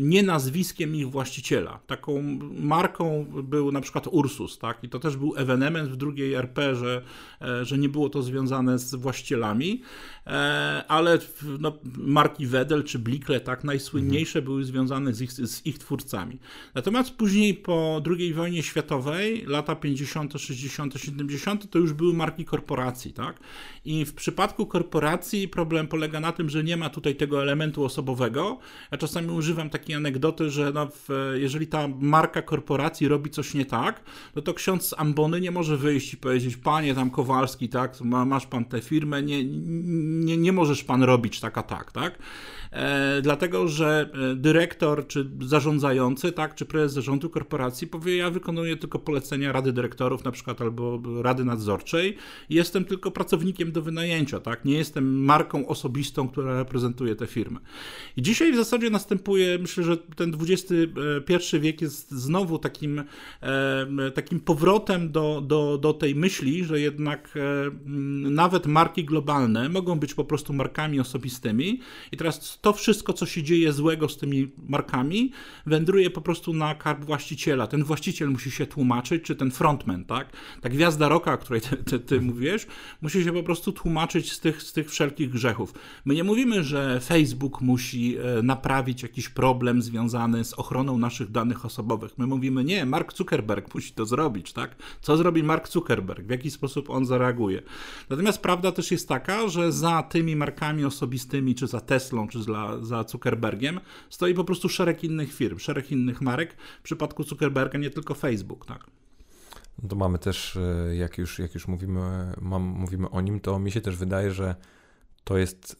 nie 0.00 0.22
nazwiskiem 0.22 0.96
ich 0.96 1.10
właściciela. 1.10 1.80
Taką 1.86 2.22
marką 2.58 3.26
był 3.42 3.72
na 3.72 3.80
przykład 3.80 4.06
Ursus, 4.06 4.58
tak? 4.58 4.84
I 4.84 4.88
to 4.88 4.98
też 4.98 5.16
był 5.16 5.34
ewenement 5.36 5.90
w 5.90 5.96
drugiej 5.96 6.34
RP, 6.34 6.76
że, 6.76 7.02
e, 7.42 7.64
że 7.64 7.78
nie 7.78 7.88
było 7.88 8.08
to 8.08 8.22
związane 8.22 8.78
z 8.78 8.94
właścicielami, 8.94 9.82
e, 10.26 10.84
ale 10.88 11.18
no, 11.58 11.72
marki 11.96 12.46
Wedel 12.46 12.84
czy 12.84 12.98
Blikle, 12.98 13.40
tak, 13.40 13.64
najsłynniejsze 13.64 14.42
były 14.42 14.64
związane 14.64 15.14
z 15.14 15.20
ich, 15.20 15.32
z 15.32 15.66
ich 15.66 15.78
twórcami. 15.78 16.38
Natomiast 16.74 17.10
później 17.14 17.54
po 17.54 18.02
II 18.18 18.34
wojnie 18.34 18.62
światowej, 18.62 19.44
lata 19.46 19.76
50., 19.76 20.32
60., 20.40 20.94
70., 20.96 21.70
to 21.70 21.78
już 21.78 21.92
były 21.92 22.14
marki 22.14 22.44
korporacji, 22.44 23.12
tak? 23.12 23.40
I 23.84 24.04
w 24.04 24.14
przypadku 24.14 24.66
korporacji 24.66 25.48
problem 25.48 25.88
polega 25.88 26.20
na 26.20 26.32
tym, 26.32 26.50
że 26.50 26.64
nie 26.64 26.76
ma 26.76 26.90
tutaj 26.90 27.16
tego 27.16 27.42
elementu 27.42 27.84
osobowego. 27.84 28.58
Czasami 28.98 29.30
używam 29.30 29.70
takiej 29.70 29.96
anegdoty, 29.96 30.50
że 30.50 30.72
no 30.72 30.86
w, 30.86 31.32
jeżeli 31.34 31.66
ta 31.66 31.88
marka 32.00 32.42
korporacji 32.42 33.08
robi 33.08 33.30
coś 33.30 33.54
nie 33.54 33.66
tak, 33.66 34.00
no 34.36 34.42
to 34.42 34.54
ksiądz 34.54 34.88
z 34.88 34.94
ambony 34.98 35.40
nie 35.40 35.50
może 35.50 35.76
wyjść 35.76 36.14
i 36.14 36.16
powiedzieć, 36.16 36.56
panie 36.56 36.94
tam 36.94 37.10
Kowalski, 37.10 37.68
tak, 37.68 38.00
masz 38.00 38.46
pan 38.46 38.64
tę 38.64 38.80
firmę, 38.80 39.22
nie, 39.22 39.44
nie, 40.24 40.36
nie 40.36 40.52
możesz 40.52 40.84
pan 40.84 41.02
robić 41.02 41.40
tak 41.40 41.58
a 41.58 41.62
tak, 41.62 41.92
tak? 41.92 42.18
E, 42.72 43.22
dlatego 43.22 43.68
że 43.68 44.10
e, 44.32 44.34
dyrektor 44.36 45.06
czy 45.06 45.30
zarządzający, 45.40 46.32
tak, 46.32 46.54
czy 46.54 46.66
prezes 46.66 46.92
zarządu 46.92 47.30
korporacji 47.30 47.86
powie, 47.86 48.16
ja 48.16 48.30
wykonuję 48.30 48.76
tylko 48.76 48.98
polecenia 48.98 49.52
rady 49.52 49.72
dyrektorów 49.72 50.24
na 50.24 50.30
przykład 50.30 50.60
albo 50.60 51.00
rady 51.22 51.44
nadzorczej. 51.44 52.16
Jestem 52.50 52.84
tylko 52.84 53.10
pracownikiem 53.10 53.72
do 53.72 53.82
wynajęcia, 53.82 54.40
tak, 54.40 54.64
nie 54.64 54.78
jestem 54.78 55.24
marką 55.24 55.68
osobistą, 55.68 56.28
która 56.28 56.58
reprezentuje 56.58 57.16
tę 57.16 57.26
firmę. 57.26 57.60
I 58.16 58.22
dzisiaj 58.22 58.52
w 58.52 58.56
zasadzie 58.56 58.90
następuje, 58.90 59.58
myślę, 59.58 59.84
że 59.84 59.96
ten 59.96 60.32
XXI 60.40 61.58
wiek 61.60 61.82
jest 61.82 62.10
znowu 62.10 62.58
takim, 62.58 63.04
e, 63.42 64.10
takim 64.14 64.40
powrotem 64.40 65.12
do, 65.12 65.42
do, 65.46 65.78
do 65.78 65.92
tej 65.92 66.14
myśli, 66.14 66.64
że 66.64 66.80
jednak 66.80 67.38
nawet 68.30 68.66
marki 68.66 69.04
globalne 69.04 69.68
mogą 69.68 69.98
być 69.98 70.14
po 70.14 70.24
prostu 70.24 70.52
markami 70.52 71.00
osobistymi 71.00 71.80
i 72.12 72.16
teraz 72.16 72.57
to 72.60 72.72
wszystko, 72.72 73.12
co 73.12 73.26
się 73.26 73.42
dzieje 73.42 73.72
złego 73.72 74.08
z 74.08 74.16
tymi 74.16 74.52
markami, 74.68 75.32
wędruje 75.66 76.10
po 76.10 76.20
prostu 76.20 76.52
na 76.52 76.74
karb 76.74 77.04
właściciela. 77.04 77.66
Ten 77.66 77.84
właściciel 77.84 78.28
musi 78.30 78.50
się 78.50 78.66
tłumaczyć, 78.66 79.24
czy 79.24 79.36
ten 79.36 79.50
frontman, 79.50 80.04
tak? 80.04 80.32
Ta 80.60 80.68
gwiazda 80.68 81.08
roka, 81.08 81.32
o 81.32 81.38
której 81.38 81.60
ty, 81.60 81.76
ty, 81.76 82.00
ty 82.00 82.20
mówisz, 82.20 82.66
musi 83.02 83.24
się 83.24 83.32
po 83.32 83.42
prostu 83.42 83.72
tłumaczyć 83.72 84.32
z 84.32 84.40
tych, 84.40 84.62
z 84.62 84.72
tych 84.72 84.90
wszelkich 84.90 85.30
grzechów. 85.30 85.74
My 86.04 86.14
nie 86.14 86.24
mówimy, 86.24 86.64
że 86.64 87.00
Facebook 87.00 87.60
musi 87.60 88.16
e, 88.16 88.42
naprawić 88.42 89.02
jakiś 89.02 89.28
problem 89.28 89.82
związany 89.82 90.44
z 90.44 90.54
ochroną 90.54 90.98
naszych 90.98 91.30
danych 91.30 91.64
osobowych. 91.64 92.18
My 92.18 92.26
mówimy, 92.26 92.64
nie, 92.64 92.86
Mark 92.86 93.12
Zuckerberg 93.12 93.74
musi 93.74 93.92
to 93.92 94.06
zrobić, 94.06 94.52
tak? 94.52 94.76
Co 95.00 95.16
zrobi 95.16 95.42
Mark 95.42 95.68
Zuckerberg? 95.68 96.26
W 96.26 96.30
jaki 96.30 96.50
sposób 96.50 96.90
on 96.90 97.06
zareaguje? 97.06 97.62
Natomiast 98.10 98.42
prawda 98.42 98.72
też 98.72 98.90
jest 98.90 99.08
taka, 99.08 99.48
że 99.48 99.72
za 99.72 100.02
tymi 100.02 100.36
markami 100.36 100.84
osobistymi, 100.84 101.54
czy 101.54 101.66
za 101.66 101.80
Teslą, 101.80 102.28
czy 102.28 102.42
za, 102.52 102.84
za 102.84 103.04
Zuckerbergiem, 103.08 103.80
stoi 104.10 104.34
po 104.34 104.44
prostu 104.44 104.68
szereg 104.68 105.04
innych 105.04 105.34
firm, 105.34 105.58
szereg 105.58 105.92
innych 105.92 106.20
marek. 106.20 106.56
W 106.80 106.82
przypadku 106.82 107.22
Zuckerberga 107.22 107.78
nie 107.78 107.90
tylko 107.90 108.14
Facebook, 108.14 108.66
tak. 108.66 108.84
No 109.82 109.88
to 109.88 109.96
mamy 109.96 110.18
też, 110.18 110.56
e, 110.56 110.96
jak 110.96 111.18
już, 111.18 111.38
jak 111.38 111.54
już 111.54 111.68
mówimy, 111.68 112.32
mam, 112.40 112.62
mówimy 112.62 113.10
o 113.10 113.20
nim, 113.20 113.40
to 113.40 113.58
mi 113.58 113.72
się 113.72 113.80
też 113.80 113.96
wydaje, 113.96 114.30
że 114.30 114.54
to 115.24 115.38
jest 115.38 115.76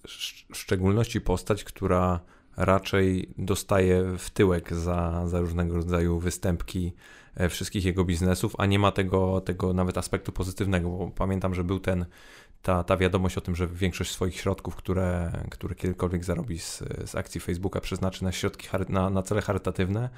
w 0.53 0.57
szczególności 0.57 1.21
postać, 1.21 1.65
która 1.65 2.21
raczej 2.57 3.35
dostaje 3.39 4.19
w 4.19 4.31
tyłek 4.31 4.75
za, 4.75 5.29
za 5.29 5.41
różnego 5.41 5.75
rodzaju 5.75 6.19
występki 6.19 6.93
e, 7.35 7.49
wszystkich 7.49 7.85
jego 7.85 8.05
biznesów, 8.05 8.55
a 8.59 8.67
nie 8.67 8.79
ma 8.79 8.93
tego, 8.93 9.41
tego 9.41 9.73
nawet 9.73 9.99
aspektu 9.99 10.33
pozytywnego, 10.33 10.91
bo 10.91 11.11
pamiętam, 11.11 11.55
że 11.55 11.65
był 11.65 11.81
ten 11.81 12.07
ta, 12.63 12.85
ta 12.85 12.97
wiadomość 12.97 13.39
o 13.39 13.41
tym, 13.41 13.57
że 13.57 13.67
większość 13.67 14.11
swoich 14.11 14.37
środków, 14.37 14.77
które, 14.77 15.33
które 15.51 15.75
kiedykolwiek 15.75 16.25
zarobi 16.25 16.59
z, 16.59 16.83
z 17.05 17.15
akcji 17.15 17.41
Facebooka, 17.41 17.81
przeznaczy 17.81 18.25
na 18.25 18.33
środki 18.33 18.69
na, 18.89 19.11
na 19.11 19.23
cele 19.23 19.43
charytatywne, 19.43 20.09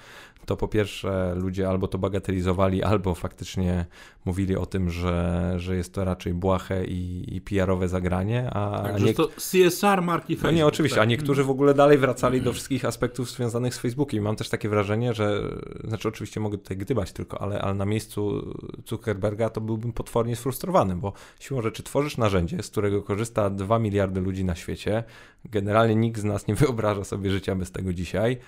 to 0.46 0.56
po 0.56 0.68
pierwsze 0.68 1.34
ludzie 1.36 1.68
albo 1.68 1.88
to 1.88 1.98
bagatelizowali, 1.98 2.82
albo 2.82 3.14
faktycznie 3.14 3.86
mówili 4.24 4.56
o 4.56 4.66
tym, 4.66 4.90
że, 4.90 5.52
że 5.56 5.76
jest 5.76 5.94
to 5.94 6.04
raczej 6.04 6.34
błahe 6.34 6.84
i, 6.84 7.24
i 7.36 7.40
PR-owe 7.40 7.88
zagranie. 7.88 8.50
A 8.50 8.82
tak, 8.82 9.02
nie... 9.02 9.14
to 9.14 9.28
CSR 9.28 10.02
marki 10.02 10.34
Facebook. 10.34 10.52
No 10.52 10.56
nie, 10.56 10.66
oczywiście, 10.66 10.96
tak. 10.96 11.02
a 11.02 11.06
niektórzy 11.06 11.44
w 11.44 11.50
ogóle 11.50 11.74
dalej 11.74 11.98
wracali 11.98 12.42
do 12.42 12.52
wszystkich 12.52 12.84
aspektów 12.84 13.30
związanych 13.30 13.74
z 13.74 13.78
Facebookiem. 13.78 14.24
Mam 14.24 14.36
też 14.36 14.48
takie 14.48 14.68
wrażenie, 14.68 15.14
że, 15.14 15.42
znaczy 15.84 16.08
oczywiście 16.08 16.40
mogę 16.40 16.58
tutaj 16.58 16.76
gdybać, 16.76 17.12
tylko, 17.12 17.42
ale, 17.42 17.60
ale 17.60 17.74
na 17.74 17.86
miejscu 17.86 18.54
Zuckerberga 18.88 19.50
to 19.50 19.60
byłbym 19.60 19.92
potwornie 19.92 20.36
sfrustrowany, 20.36 20.96
bo 20.96 21.12
siłą 21.40 21.62
rzeczy 21.62 21.82
tworzysz 21.82 22.16
narzędzie, 22.16 22.62
z 22.62 22.70
którego 22.70 23.02
korzysta 23.02 23.50
2 23.50 23.78
miliardy 23.78 24.20
ludzi 24.20 24.44
na 24.44 24.54
świecie. 24.54 25.04
Generalnie 25.44 25.96
nikt 25.96 26.20
z 26.20 26.24
nas 26.24 26.46
nie 26.46 26.54
wyobraża 26.54 27.04
sobie 27.04 27.30
życia 27.30 27.54
bez 27.54 27.72
tego 27.72 27.92
dzisiaj. 27.92 28.38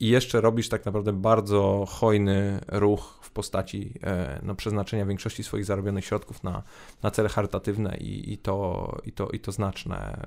I 0.00 0.08
jeszcze 0.08 0.40
robisz 0.40 0.68
tak 0.68 0.84
naprawdę 0.84 1.12
bardzo 1.12 1.84
hojny 1.88 2.60
ruch 2.68 3.18
w 3.22 3.30
postaci 3.30 3.94
e, 4.02 4.40
no, 4.42 4.54
przeznaczenia 4.54 5.06
większości 5.06 5.44
swoich 5.44 5.64
zarobionych 5.64 6.04
środków 6.04 6.42
na, 6.42 6.62
na 7.02 7.10
cele 7.10 7.28
charytatywne 7.28 7.96
i, 7.96 8.32
i, 8.32 8.38
to, 8.38 8.98
i, 9.04 9.12
to, 9.12 9.28
i 9.28 9.40
to 9.40 9.52
znaczne, 9.52 10.26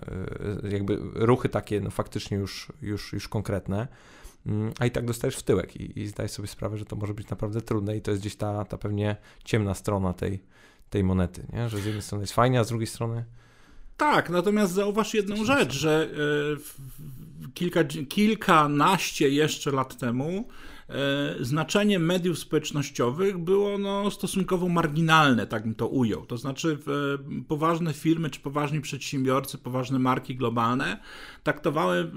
e, 0.63 0.69
jakby 0.69 0.99
ruchy 1.13 1.49
takie 1.49 1.81
no, 1.81 1.89
faktycznie 1.89 2.37
już, 2.37 2.71
już, 2.81 3.13
już 3.13 3.27
konkretne. 3.27 3.87
Mm, 4.45 4.73
a 4.79 4.85
i 4.85 4.91
tak 4.91 5.05
dostajesz 5.05 5.35
w 5.35 5.43
tyłek 5.43 5.75
i, 5.75 5.99
i 5.99 6.07
zdajesz 6.07 6.31
sobie 6.31 6.47
sprawę, 6.47 6.77
że 6.77 6.85
to 6.85 6.95
może 6.95 7.13
być 7.13 7.29
naprawdę 7.29 7.61
trudne 7.61 7.97
i 7.97 8.01
to 8.01 8.11
jest 8.11 8.23
gdzieś 8.23 8.35
ta, 8.35 8.65
ta 8.65 8.77
pewnie 8.77 9.15
ciemna 9.43 9.73
strona 9.73 10.13
tej, 10.13 10.43
tej 10.89 11.03
monety, 11.03 11.47
nie? 11.53 11.69
że 11.69 11.77
z 11.77 11.85
jednej 11.85 12.01
strony 12.01 12.23
jest 12.23 12.33
fajnie, 12.33 12.59
a 12.59 12.63
z 12.63 12.67
drugiej 12.67 12.87
strony... 12.87 13.25
Tak, 13.97 14.29
natomiast 14.29 14.73
zauważ 14.73 15.13
jedną 15.13 15.45
rzecz, 15.45 15.73
że 15.73 16.09
y, 17.47 17.51
kilka, 17.53 17.83
kilkanaście 17.83 19.29
jeszcze 19.29 19.71
lat 19.71 19.97
temu 19.97 20.47
E, 20.89 21.35
znaczenie 21.39 21.99
mediów 21.99 22.39
społecznościowych 22.39 23.37
było 23.37 23.77
no, 23.77 24.11
stosunkowo 24.11 24.69
marginalne, 24.69 25.47
tak 25.47 25.63
bym 25.63 25.75
to 25.75 25.87
ujął. 25.87 26.25
To 26.25 26.37
znaczy 26.37 26.77
e, 27.37 27.43
poważne 27.43 27.93
firmy 27.93 28.29
czy 28.29 28.39
poważni 28.39 28.81
przedsiębiorcy, 28.81 29.57
poważne 29.57 29.99
marki 29.99 30.35
globalne 30.35 30.99
traktowały 31.43 32.11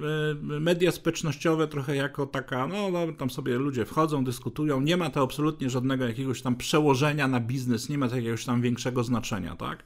e, 0.50 0.60
media 0.60 0.92
społecznościowe 0.92 1.68
trochę 1.68 1.96
jako 1.96 2.26
taka, 2.26 2.66
no, 2.66 2.90
no 2.90 3.12
tam 3.12 3.30
sobie 3.30 3.58
ludzie 3.58 3.84
wchodzą, 3.84 4.24
dyskutują, 4.24 4.80
nie 4.80 4.96
ma 4.96 5.10
to 5.10 5.22
absolutnie 5.22 5.70
żadnego 5.70 6.06
jakiegoś 6.06 6.42
tam 6.42 6.56
przełożenia 6.56 7.28
na 7.28 7.40
biznes, 7.40 7.88
nie 7.88 7.98
ma 7.98 8.08
to 8.08 8.16
jakiegoś 8.16 8.44
tam 8.44 8.62
większego 8.62 9.04
znaczenia, 9.04 9.56
tak? 9.56 9.84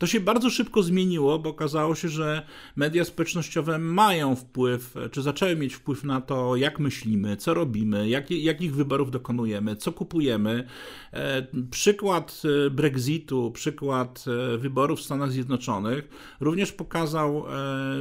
To 0.00 0.06
się 0.06 0.20
bardzo 0.20 0.50
szybko 0.50 0.82
zmieniło, 0.82 1.38
bo 1.38 1.50
okazało 1.50 1.94
się, 1.94 2.08
że 2.08 2.46
media 2.76 3.04
społecznościowe 3.04 3.78
mają 3.78 4.36
wpływ, 4.36 4.94
czy 5.10 5.22
zaczęły 5.22 5.56
mieć 5.56 5.74
wpływ 5.74 6.04
na 6.04 6.20
to, 6.20 6.56
jak 6.56 6.78
myślimy, 6.78 7.36
co 7.36 7.54
robimy, 7.54 8.08
jak, 8.08 8.30
jakich 8.30 8.74
wyborów 8.74 9.10
dokonujemy, 9.10 9.76
co 9.76 9.92
kupujemy. 9.92 10.66
E, 11.12 11.46
przykład 11.70 12.42
e, 12.66 12.70
Brexitu, 12.70 13.50
przykład 13.50 14.24
e, 14.54 14.58
wyborów 14.58 15.00
w 15.00 15.02
Stanach 15.02 15.32
Zjednoczonych 15.32 16.08
również 16.40 16.72
pokazał, 16.72 17.44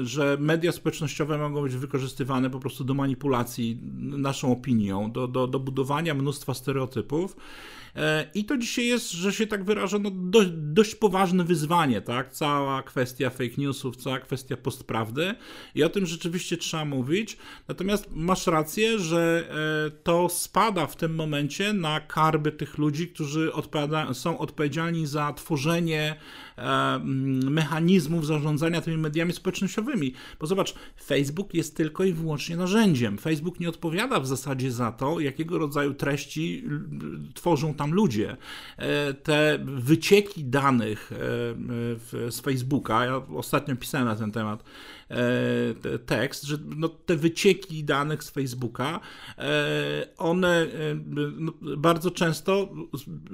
że 0.04 0.38
media 0.40 0.72
społecznościowe 0.72 1.38
mogą 1.38 1.62
być 1.62 1.76
wykorzystywane 1.76 2.50
po 2.50 2.60
prostu 2.60 2.84
do 2.84 2.94
manipulacji 2.94 3.80
naszą 4.00 4.52
opinią, 4.52 5.12
do, 5.12 5.28
do, 5.28 5.48
do 5.48 5.60
budowania 5.60 6.14
mnóstwa 6.14 6.54
stereotypów. 6.54 7.36
E, 7.96 8.30
I 8.34 8.46
to 8.46 8.58
dzisiaj 8.58 8.86
jest, 8.86 9.12
że 9.12 9.34
się 9.34 9.48
tak 9.48 9.64
wyrażę, 9.64 10.00
no 10.00 10.12
dość, 10.14 10.50
dość 10.54 10.96
poważne 10.96 11.44
wyzwanie, 11.44 12.02
tak? 12.02 12.32
Cała 12.32 12.84
kwestia 12.84 13.30
fake 13.30 13.56
newsów, 13.58 13.96
cała 13.96 14.20
kwestia 14.20 14.58
postprawdy 14.58 15.36
i 15.76 15.84
o 15.84 15.90
tym 15.90 16.06
rzeczywiście 16.06 16.58
trzeba 16.58 16.86
mówić. 16.86 17.38
Natomiast 17.68 18.08
masz 18.12 18.48
rację, 18.48 19.00
że 19.00 19.50
e, 19.88 19.92
to 19.92 20.30
spada 20.30 20.88
w 20.88 20.96
tym 20.96 21.16
momencie 21.16 21.74
na 21.74 22.00
karby 22.00 22.52
tych 22.52 22.78
ludzi, 22.78 23.08
którzy 23.08 23.54
odpowiada, 23.54 24.14
są 24.14 24.38
odpowiedzialni 24.38 25.08
za 25.08 25.34
tworzenie 25.34 26.16
mechanizmów 27.50 28.26
zarządzania 28.26 28.82
tymi 28.82 28.98
mediami 28.98 29.34
społecznościowymi. 29.34 30.14
Bo 30.40 30.48
zobacz, 30.48 30.74
Facebook 31.04 31.54
jest 31.54 31.76
tylko 31.76 32.04
i 32.04 32.14
wyłącznie 32.14 32.58
narzędziem. 32.58 33.18
Facebook 33.18 33.60
nie 33.60 33.70
odpowiada 33.70 34.20
w 34.20 34.28
zasadzie 34.28 34.72
za 34.72 34.92
to, 34.92 35.20
jakiego 35.20 35.58
rodzaju 35.58 35.94
treści 35.94 36.64
tworzą 37.34 37.74
tam 37.74 37.92
ludzie. 37.92 38.38
E, 38.78 39.14
te 39.14 39.60
wycieki 39.66 40.44
danych 40.46 41.12
z 42.30 42.40
Facebooka, 42.40 43.06
ja 43.06 43.22
ostatnio 43.36 43.76
pisałem 43.76 44.08
na 44.08 44.16
ten 44.16 44.32
temat, 44.32 44.64
tekst, 46.06 46.44
że 46.44 46.58
no, 46.76 46.90
te 46.90 47.16
wycieki 47.16 47.84
danych 47.84 48.24
z 48.24 48.30
Facebooka, 48.30 49.00
e, 49.38 50.08
one 50.18 50.58
e, 50.58 50.68
no, 51.38 51.52
bardzo 51.78 52.12
często 52.12 52.70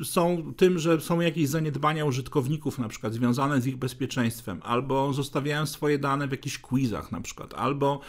są 0.03 0.53
tym, 0.57 0.79
że 0.79 1.01
są 1.01 1.19
jakieś 1.19 1.47
zaniedbania 1.47 2.05
użytkowników 2.05 2.79
na 2.79 2.87
przykład 2.87 3.13
związane 3.13 3.61
z 3.61 3.67
ich 3.67 3.77
bezpieczeństwem, 3.77 4.61
albo 4.63 5.13
zostawiają 5.13 5.65
swoje 5.65 5.99
dane 5.99 6.27
w 6.27 6.31
jakichś 6.31 6.57
quizach 6.57 7.11
na 7.11 7.21
przykład, 7.21 7.53
albo 7.53 7.99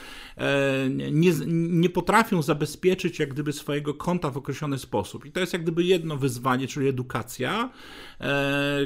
nie, 1.10 1.32
nie 1.46 1.90
potrafią 1.90 2.42
zabezpieczyć 2.42 3.18
jak 3.18 3.34
gdyby 3.34 3.52
swojego 3.52 3.94
konta 3.94 4.30
w 4.30 4.36
określony 4.36 4.78
sposób. 4.78 5.26
I 5.26 5.32
to 5.32 5.40
jest 5.40 5.52
jak 5.52 5.62
gdyby 5.62 5.84
jedno 5.84 6.16
wyzwanie, 6.16 6.68
czyli 6.68 6.88
edukacja. 6.88 7.70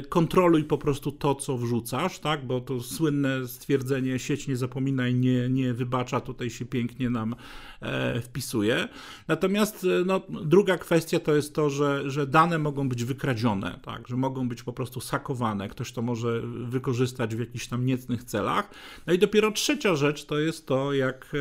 Kontroluj 0.09 0.63
po 0.63 0.77
prostu 0.77 1.11
to, 1.11 1.35
co 1.35 1.57
wrzucasz, 1.57 2.19
tak, 2.19 2.47
bo 2.47 2.61
to 2.61 2.81
słynne 2.81 3.47
stwierdzenie 3.47 4.19
sieć 4.19 4.47
nie 4.47 4.57
zapomina 4.57 4.70
zapomina 4.71 5.07
i 5.07 5.13
nie, 5.13 5.49
nie 5.49 5.73
wybacza, 5.73 6.21
tutaj 6.21 6.49
się 6.49 6.65
pięknie 6.65 7.09
nam 7.09 7.35
e, 7.81 8.21
wpisuje. 8.21 8.87
Natomiast 9.27 9.83
e, 9.83 10.05
no, 10.05 10.21
druga 10.29 10.77
kwestia 10.77 11.19
to 11.19 11.35
jest 11.35 11.55
to, 11.55 11.69
że, 11.69 12.09
że 12.09 12.27
dane 12.27 12.57
mogą 12.57 12.89
być 12.89 13.03
wykradzione, 13.03 13.79
tak, 13.83 14.07
że 14.07 14.15
mogą 14.15 14.49
być 14.49 14.63
po 14.63 14.73
prostu 14.73 15.01
sakowane, 15.01 15.69
ktoś 15.69 15.91
to 15.91 16.01
może 16.01 16.41
wykorzystać 16.65 17.35
w 17.35 17.39
jakichś 17.39 17.67
tam 17.67 17.85
niecnych 17.85 18.23
celach. 18.23 18.71
No 19.07 19.13
i 19.13 19.19
dopiero 19.19 19.51
trzecia 19.51 19.95
rzecz 19.95 20.25
to 20.25 20.39
jest 20.39 20.67
to, 20.67 20.93
jak, 20.93 21.33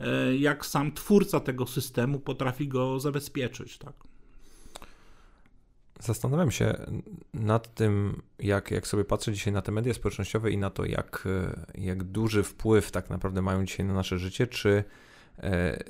e, 0.00 0.36
jak 0.36 0.66
sam 0.66 0.92
twórca 0.92 1.40
tego 1.40 1.66
systemu 1.66 2.20
potrafi 2.20 2.68
go 2.68 3.00
zabezpieczyć. 3.00 3.78
Tak. 3.78 4.13
Zastanawiam 6.04 6.50
się 6.50 6.74
nad 7.34 7.74
tym, 7.74 8.22
jak, 8.38 8.70
jak 8.70 8.86
sobie 8.86 9.04
patrzę 9.04 9.32
dzisiaj 9.32 9.52
na 9.52 9.62
te 9.62 9.72
media 9.72 9.94
społecznościowe 9.94 10.50
i 10.50 10.58
na 10.58 10.70
to, 10.70 10.84
jak, 10.84 11.28
jak 11.74 12.04
duży 12.04 12.42
wpływ 12.42 12.90
tak 12.90 13.10
naprawdę 13.10 13.42
mają 13.42 13.64
dzisiaj 13.64 13.86
na 13.86 13.94
nasze 13.94 14.18
życie, 14.18 14.46
czy, 14.46 14.84
e, 15.38 15.84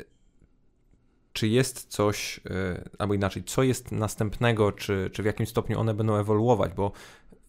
czy 1.32 1.48
jest 1.48 1.88
coś, 1.88 2.40
e, 2.50 2.88
albo 2.98 3.14
inaczej, 3.14 3.44
co 3.44 3.62
jest 3.62 3.92
następnego, 3.92 4.72
czy, 4.72 5.10
czy 5.12 5.22
w 5.22 5.26
jakim 5.26 5.46
stopniu 5.46 5.80
one 5.80 5.94
będą 5.94 6.16
ewoluować, 6.16 6.72
bo 6.72 6.92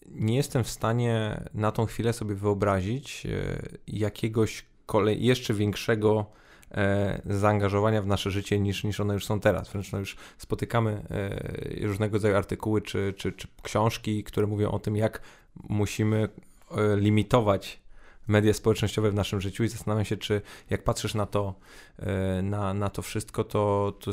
nie 0.05 0.35
jestem 0.35 0.63
w 0.63 0.69
stanie 0.69 1.43
na 1.53 1.71
tą 1.71 1.85
chwilę 1.85 2.13
sobie 2.13 2.35
wyobrazić 2.35 3.25
e, 3.25 3.61
jakiegoś 3.87 4.65
kolej, 4.85 5.25
jeszcze 5.25 5.53
większego 5.53 6.31
zaangażowania 7.25 8.01
w 8.01 8.07
nasze 8.07 8.31
życie 8.31 8.59
niż, 8.59 8.83
niż 8.83 8.99
one 8.99 9.13
już 9.13 9.25
są 9.25 9.39
teraz. 9.39 9.69
Wręcz 9.69 9.91
no 9.91 9.99
już 9.99 10.15
spotykamy 10.37 11.01
e, 11.81 11.87
różnego 11.87 12.13
rodzaju 12.13 12.35
artykuły 12.35 12.81
czy, 12.81 13.13
czy, 13.17 13.31
czy 13.31 13.47
książki, 13.63 14.23
które 14.23 14.47
mówią 14.47 14.71
o 14.71 14.79
tym, 14.79 14.95
jak 14.95 15.21
musimy 15.69 16.29
e, 16.71 16.97
limitować 16.97 17.79
media 18.27 18.53
społecznościowe 18.53 19.11
w 19.11 19.15
naszym 19.15 19.41
życiu 19.41 19.63
i 19.63 19.67
zastanawiam 19.67 20.05
się, 20.05 20.17
czy 20.17 20.41
jak 20.69 20.83
patrzysz 20.83 21.13
na 21.13 21.25
to, 21.25 21.53
na, 22.43 22.73
na 22.73 22.89
to 22.89 23.01
wszystko, 23.01 23.43
to, 23.43 23.93
to 23.99 24.11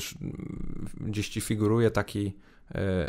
gdzieś 1.01 1.29
ci 1.29 1.41
figuruje 1.41 1.91
taki 1.91 2.33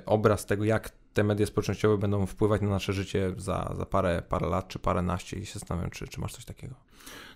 obraz 0.06 0.46
tego, 0.46 0.64
jak 0.64 0.92
te 1.14 1.24
media 1.24 1.46
społecznościowe 1.46 1.98
będą 1.98 2.26
wpływać 2.26 2.62
na 2.62 2.70
nasze 2.70 2.94
życie 2.94 3.34
za, 3.38 3.74
za 3.78 3.86
parę, 3.86 4.24
parę 4.30 4.48
lat 4.48 4.68
czy 4.68 4.80
parę 4.80 5.02
naście 5.02 5.38
i 5.38 5.46
się 5.46 5.54
zastanawiam, 5.54 5.90
czy, 5.90 6.08
czy 6.08 6.22
masz 6.22 6.34
coś 6.34 6.46
takiego. 6.46 6.76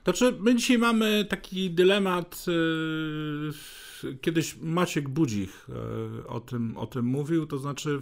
To 0.03 0.13
czy 0.13 0.31
my 0.31 0.55
dzisiaj 0.55 0.77
mamy 0.77 1.25
taki 1.29 1.71
dylemat. 1.71 2.45
Yy, 2.47 4.17
kiedyś 4.21 4.55
Maciek 4.61 5.09
Budzik 5.09 5.49
yy, 5.69 6.27
o, 6.27 6.39
tym, 6.39 6.77
o 6.77 6.87
tym 6.87 7.05
mówił, 7.05 7.45
to 7.45 7.57
znaczy 7.57 8.01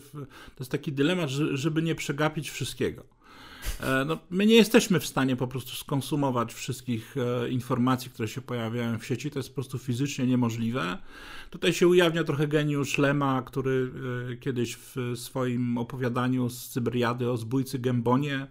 to 0.55 0.59
jest 0.59 0.71
taki 0.71 0.91
dylemat, 0.91 1.29
żeby 1.29 1.81
nie 1.81 1.95
przegapić 1.95 2.49
wszystkiego. 2.49 3.15
E, 3.79 4.05
no, 4.05 4.17
my 4.29 4.45
nie 4.45 4.55
jesteśmy 4.55 4.99
w 4.99 5.05
stanie 5.05 5.35
po 5.35 5.47
prostu 5.47 5.75
skonsumować 5.75 6.53
wszystkich 6.53 7.15
e, 7.17 7.49
informacji, 7.49 8.11
które 8.11 8.27
się 8.27 8.41
pojawiają 8.41 8.99
w 8.99 9.05
sieci. 9.05 9.31
To 9.31 9.39
jest 9.39 9.49
po 9.49 9.55
prostu 9.55 9.77
fizycznie 9.77 10.27
niemożliwe. 10.27 10.97
Tutaj 11.49 11.73
się 11.73 11.87
ujawnia 11.87 12.23
trochę 12.23 12.47
geniusz 12.47 12.97
Lema, 12.97 13.41
który 13.41 13.91
e, 14.31 14.35
kiedyś 14.35 14.75
w 14.75 14.95
swoim 15.15 15.77
opowiadaniu 15.77 16.49
z 16.49 16.69
Cyberiady 16.69 17.31
o 17.31 17.37
zbójcy 17.37 17.79
Gębonie 17.79 18.47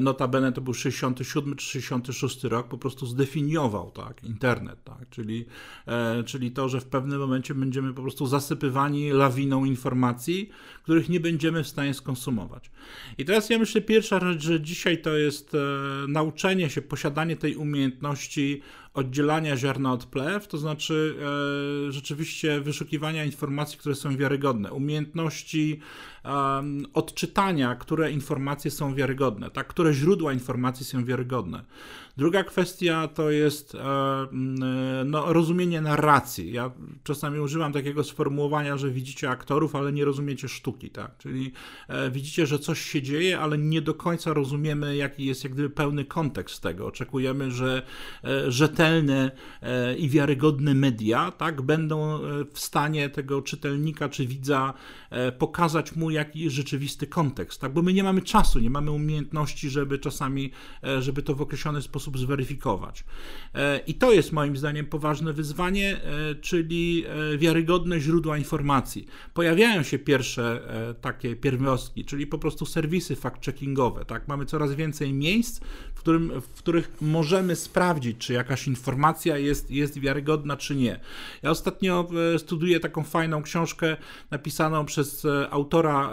notabene 0.00 0.52
to 0.52 0.60
był 0.60 0.74
67 0.74 1.56
czy 1.56 1.66
66 1.66 2.44
rok, 2.44 2.68
po 2.68 2.78
prostu 2.78 3.06
zdefiniował 3.06 3.90
tak, 3.90 4.24
internet, 4.24 4.84
tak, 4.84 5.08
czyli, 5.10 5.46
e, 5.86 6.24
czyli 6.24 6.50
to, 6.50 6.68
że 6.68 6.80
w 6.80 6.84
pewnym 6.84 7.20
momencie 7.20 7.54
będziemy 7.54 7.94
po 7.94 8.02
prostu 8.02 8.26
zasypywani 8.26 9.10
lawiną 9.10 9.64
informacji, 9.64 10.50
których 10.82 11.08
nie 11.08 11.20
będziemy 11.20 11.64
w 11.64 11.68
stanie 11.68 11.94
skonsumować. 11.94 12.70
I 13.18 13.24
teraz 13.24 13.50
ja 13.50 13.58
myślę, 13.58 13.80
pierwsza 13.80 14.20
rzecz, 14.20 14.42
że 14.42 14.60
dzisiaj 14.60 15.02
to 15.02 15.16
jest 15.16 15.54
e, 15.54 15.58
nauczenie 16.08 16.70
się, 16.70 16.82
posiadanie 16.82 17.36
tej 17.36 17.56
umiejętności 17.56 18.62
oddzielania 18.94 19.56
ziarna 19.56 19.92
od 19.92 20.06
plew, 20.06 20.48
to 20.48 20.58
znaczy 20.58 21.16
e, 21.88 21.92
rzeczywiście 21.92 22.60
wyszukiwania 22.60 23.24
informacji, 23.24 23.78
które 23.78 23.94
są 23.94 24.16
wiarygodne, 24.16 24.72
umiejętności 24.72 25.80
e, 26.24 26.28
odczytania, 26.94 27.74
które 27.74 28.12
informacje 28.12 28.70
są 28.70 28.94
wiarygodne, 28.94 29.50
tak, 29.50 29.66
które 29.66 29.92
źródła 29.92 30.32
informacji 30.32 30.86
są 30.86 31.04
wiarygodne. 31.04 31.64
Druga 32.16 32.44
kwestia 32.44 33.08
to 33.08 33.30
jest 33.30 33.74
e, 33.74 33.78
no, 35.04 35.32
rozumienie 35.32 35.80
narracji. 35.80 36.52
Ja 36.52 36.70
czasami 37.04 37.40
używam 37.40 37.72
takiego 37.72 38.04
sformułowania, 38.04 38.76
że 38.76 38.90
widzicie 38.90 39.30
aktorów, 39.30 39.76
ale 39.76 39.92
nie 39.92 40.04
rozumiecie 40.04 40.48
sztuki, 40.48 40.90
tak? 40.90 41.18
Czyli 41.18 41.52
e, 41.88 42.10
widzicie, 42.10 42.46
że 42.46 42.58
coś 42.58 42.80
się 42.80 43.02
dzieje, 43.02 43.40
ale 43.40 43.58
nie 43.58 43.82
do 43.82 43.94
końca 43.94 44.32
rozumiemy, 44.32 44.96
jaki 44.96 45.24
jest 45.24 45.44
jak 45.44 45.52
gdyby 45.52 45.70
pełny 45.70 46.04
kontekst 46.04 46.62
tego. 46.62 46.86
Oczekujemy, 46.86 47.50
że 47.50 47.82
e, 48.22 48.50
rzetelne 48.82 49.30
i 49.98 50.08
wiarygodne 50.08 50.74
media, 50.74 51.30
tak, 51.30 51.62
będą 51.62 52.18
w 52.52 52.60
stanie 52.60 53.08
tego 53.08 53.42
czytelnika 53.42 54.08
czy 54.08 54.26
widza 54.26 54.74
pokazać 55.38 55.96
mu, 55.96 56.10
jaki 56.10 56.40
jest 56.40 56.56
rzeczywisty 56.56 57.06
kontekst, 57.06 57.60
tak? 57.60 57.72
Bo 57.72 57.82
my 57.82 57.92
nie 57.92 58.02
mamy 58.02 58.22
czasu, 58.22 58.58
nie 58.58 58.70
mamy 58.70 58.90
umiejętności, 58.90 59.70
żeby 59.70 59.98
czasami, 59.98 60.50
żeby 61.00 61.22
to 61.22 61.34
w 61.34 61.42
określony 61.42 61.82
sposób 61.82 62.18
zweryfikować. 62.18 63.04
E, 63.54 63.78
I 63.86 63.94
to 63.94 64.12
jest 64.12 64.32
moim 64.32 64.56
zdaniem 64.56 64.86
poważne 64.86 65.32
wyzwanie, 65.32 66.00
e, 66.02 66.34
czyli 66.34 67.04
e, 67.34 67.38
wiarygodne 67.38 68.00
źródła 68.00 68.38
informacji. 68.38 69.06
Pojawiają 69.34 69.82
się 69.82 69.98
pierwsze 69.98 70.62
takie 71.00 71.36
pierwiastki, 71.36 72.04
czyli 72.04 72.26
po 72.26 72.38
prostu 72.38 72.66
serwisy 72.66 73.16
fact-checkingowe. 73.16 74.04
Tak? 74.04 74.28
Mamy 74.28 74.46
coraz 74.46 74.74
więcej 74.74 75.12
miejsc, 75.12 75.60
w, 75.94 75.98
którym, 75.98 76.40
w 76.40 76.48
których 76.48 76.92
możemy 77.00 77.56
sprawdzić, 77.56 78.18
czy 78.18 78.32
jakaś 78.32 78.66
informacja 78.72 79.38
jest, 79.38 79.70
jest 79.70 79.98
wiarygodna, 79.98 80.56
czy 80.56 80.74
nie. 80.74 81.00
Ja 81.42 81.50
ostatnio 81.50 82.08
studiuję 82.38 82.80
taką 82.80 83.04
fajną 83.04 83.42
książkę 83.42 83.96
napisaną 84.30 84.84
przez 84.84 85.26
autora 85.50 86.10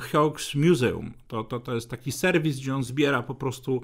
Hawks 0.00 0.54
Museum. 0.54 1.12
To, 1.28 1.44
to, 1.44 1.60
to 1.60 1.74
jest 1.74 1.90
taki 1.90 2.12
serwis, 2.12 2.60
gdzie 2.60 2.74
on 2.74 2.84
zbiera 2.84 3.22
po 3.22 3.34
prostu 3.34 3.82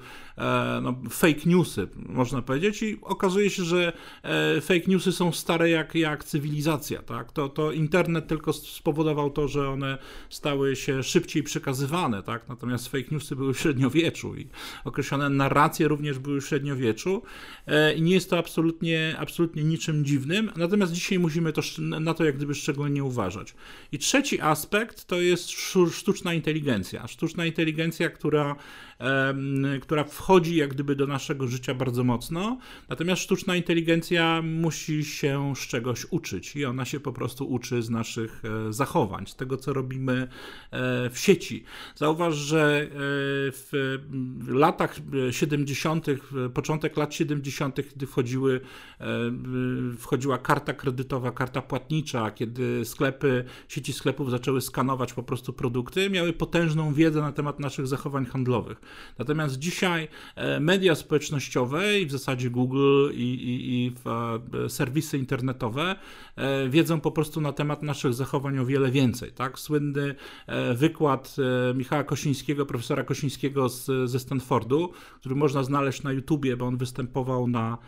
no, 0.82 0.94
fake 1.10 1.40
newsy, 1.46 1.88
można 1.96 2.42
powiedzieć, 2.42 2.82
i 2.82 2.98
okazuje 3.02 3.50
się, 3.50 3.64
że 3.64 3.92
e, 4.22 4.60
fake 4.60 4.86
newsy 4.86 5.12
są 5.12 5.32
stare 5.32 5.70
jak, 5.70 5.94
jak 5.94 6.24
cywilizacja. 6.24 7.02
Tak? 7.02 7.32
To, 7.32 7.48
to 7.48 7.72
internet 7.72 8.26
tylko 8.26 8.52
spowodował 8.52 9.30
to, 9.30 9.48
że 9.48 9.70
one 9.70 9.98
stały 10.30 10.76
się 10.76 11.02
szybciej 11.02 11.42
przekazywane, 11.42 12.22
tak? 12.22 12.48
natomiast 12.48 12.88
fake 12.88 13.08
newsy 13.10 13.36
były 13.36 13.54
w 13.54 13.58
średniowieczu 13.58 14.36
i 14.36 14.48
określone 14.84 15.28
narracje 15.28 15.88
również 15.88 16.18
były 16.18 16.40
w 16.40 16.46
średniowieczu 16.46 17.22
e, 17.66 17.94
i 17.94 18.02
nie 18.04 18.14
jest 18.14 18.30
to 18.30 18.38
absolutnie, 18.38 19.16
absolutnie 19.18 19.64
niczym 19.64 20.04
dziwnym, 20.04 20.50
natomiast 20.56 20.92
dzisiaj 20.92 21.18
musimy 21.18 21.52
to, 21.52 21.62
na 21.78 22.14
to 22.14 22.24
jak 22.24 22.36
gdyby 22.36 22.54
szczególnie 22.54 23.04
uważać. 23.04 23.54
I 23.92 23.98
trzeci 23.98 24.40
aspekt 24.40 25.04
to 25.04 25.20
jest 25.20 25.50
sztuczna 25.92 26.34
inteligencja. 26.34 27.06
Sztuczna 27.08 27.46
inteligencja, 27.46 28.08
która 28.08 28.56
która 29.82 30.04
wchodzi 30.04 30.56
jak 30.56 30.74
gdyby 30.74 30.96
do 30.96 31.06
naszego 31.06 31.48
życia 31.48 31.74
bardzo 31.74 32.04
mocno. 32.04 32.58
Natomiast 32.88 33.22
sztuczna 33.22 33.56
inteligencja 33.56 34.42
musi 34.42 35.04
się 35.04 35.52
z 35.56 35.58
czegoś 35.58 36.06
uczyć 36.10 36.56
i 36.56 36.64
ona 36.64 36.84
się 36.84 37.00
po 37.00 37.12
prostu 37.12 37.50
uczy 37.50 37.82
z 37.82 37.90
naszych 37.90 38.42
e, 38.44 38.72
zachowań, 38.72 39.26
z 39.26 39.36
tego 39.36 39.56
co 39.56 39.72
robimy 39.72 40.28
e, 40.70 41.10
w 41.10 41.18
sieci. 41.18 41.64
Zauważ, 41.96 42.34
że 42.34 42.82
e, 42.82 42.88
w 42.92 44.48
latach 44.48 44.96
70., 45.30 46.06
początek 46.54 46.96
lat 46.96 47.14
70., 47.14 47.76
kiedy 47.90 48.06
wchodziły, 48.06 48.60
wchodziła 49.98 50.38
karta 50.38 50.74
kredytowa, 50.74 51.32
karta 51.32 51.62
płatnicza, 51.62 52.30
kiedy 52.30 52.84
sklepy, 52.84 53.44
sieci 53.68 53.92
sklepów 53.92 54.30
zaczęły 54.30 54.60
skanować 54.60 55.12
po 55.12 55.22
prostu 55.22 55.52
produkty, 55.52 56.10
miały 56.10 56.32
potężną 56.32 56.94
wiedzę 56.94 57.20
na 57.20 57.32
temat 57.32 57.60
naszych 57.60 57.86
zachowań 57.86 58.26
handlowych. 58.26 58.80
Natomiast 59.18 59.58
dzisiaj 59.58 60.08
e, 60.36 60.60
media 60.60 60.94
społecznościowe 60.94 62.00
i 62.00 62.06
w 62.06 62.12
zasadzie 62.12 62.50
Google 62.50 63.10
i, 63.12 63.16
i, 63.16 63.74
i 63.74 63.92
e, 64.64 64.68
serwisy 64.68 65.18
internetowe 65.18 65.96
e, 66.36 66.68
wiedzą 66.68 67.00
po 67.00 67.10
prostu 67.10 67.40
na 67.40 67.52
temat 67.52 67.82
naszych 67.82 68.14
zachowań 68.14 68.58
o 68.58 68.66
wiele 68.66 68.90
więcej. 68.90 69.32
Tak? 69.32 69.58
Słynny 69.58 70.14
wykład 70.74 71.36
Michała 71.74 72.04
Kosińskiego, 72.04 72.66
profesora 72.66 73.04
Kosińskiego 73.04 73.68
z, 73.68 74.10
ze 74.10 74.18
Stanfordu, 74.18 74.92
który 75.20 75.34
można 75.34 75.62
znaleźć 75.62 76.02
na 76.02 76.12
YouTubie, 76.12 76.56
bo 76.56 76.66
on 76.66 76.76
występował 76.76 77.48
na 77.48 77.78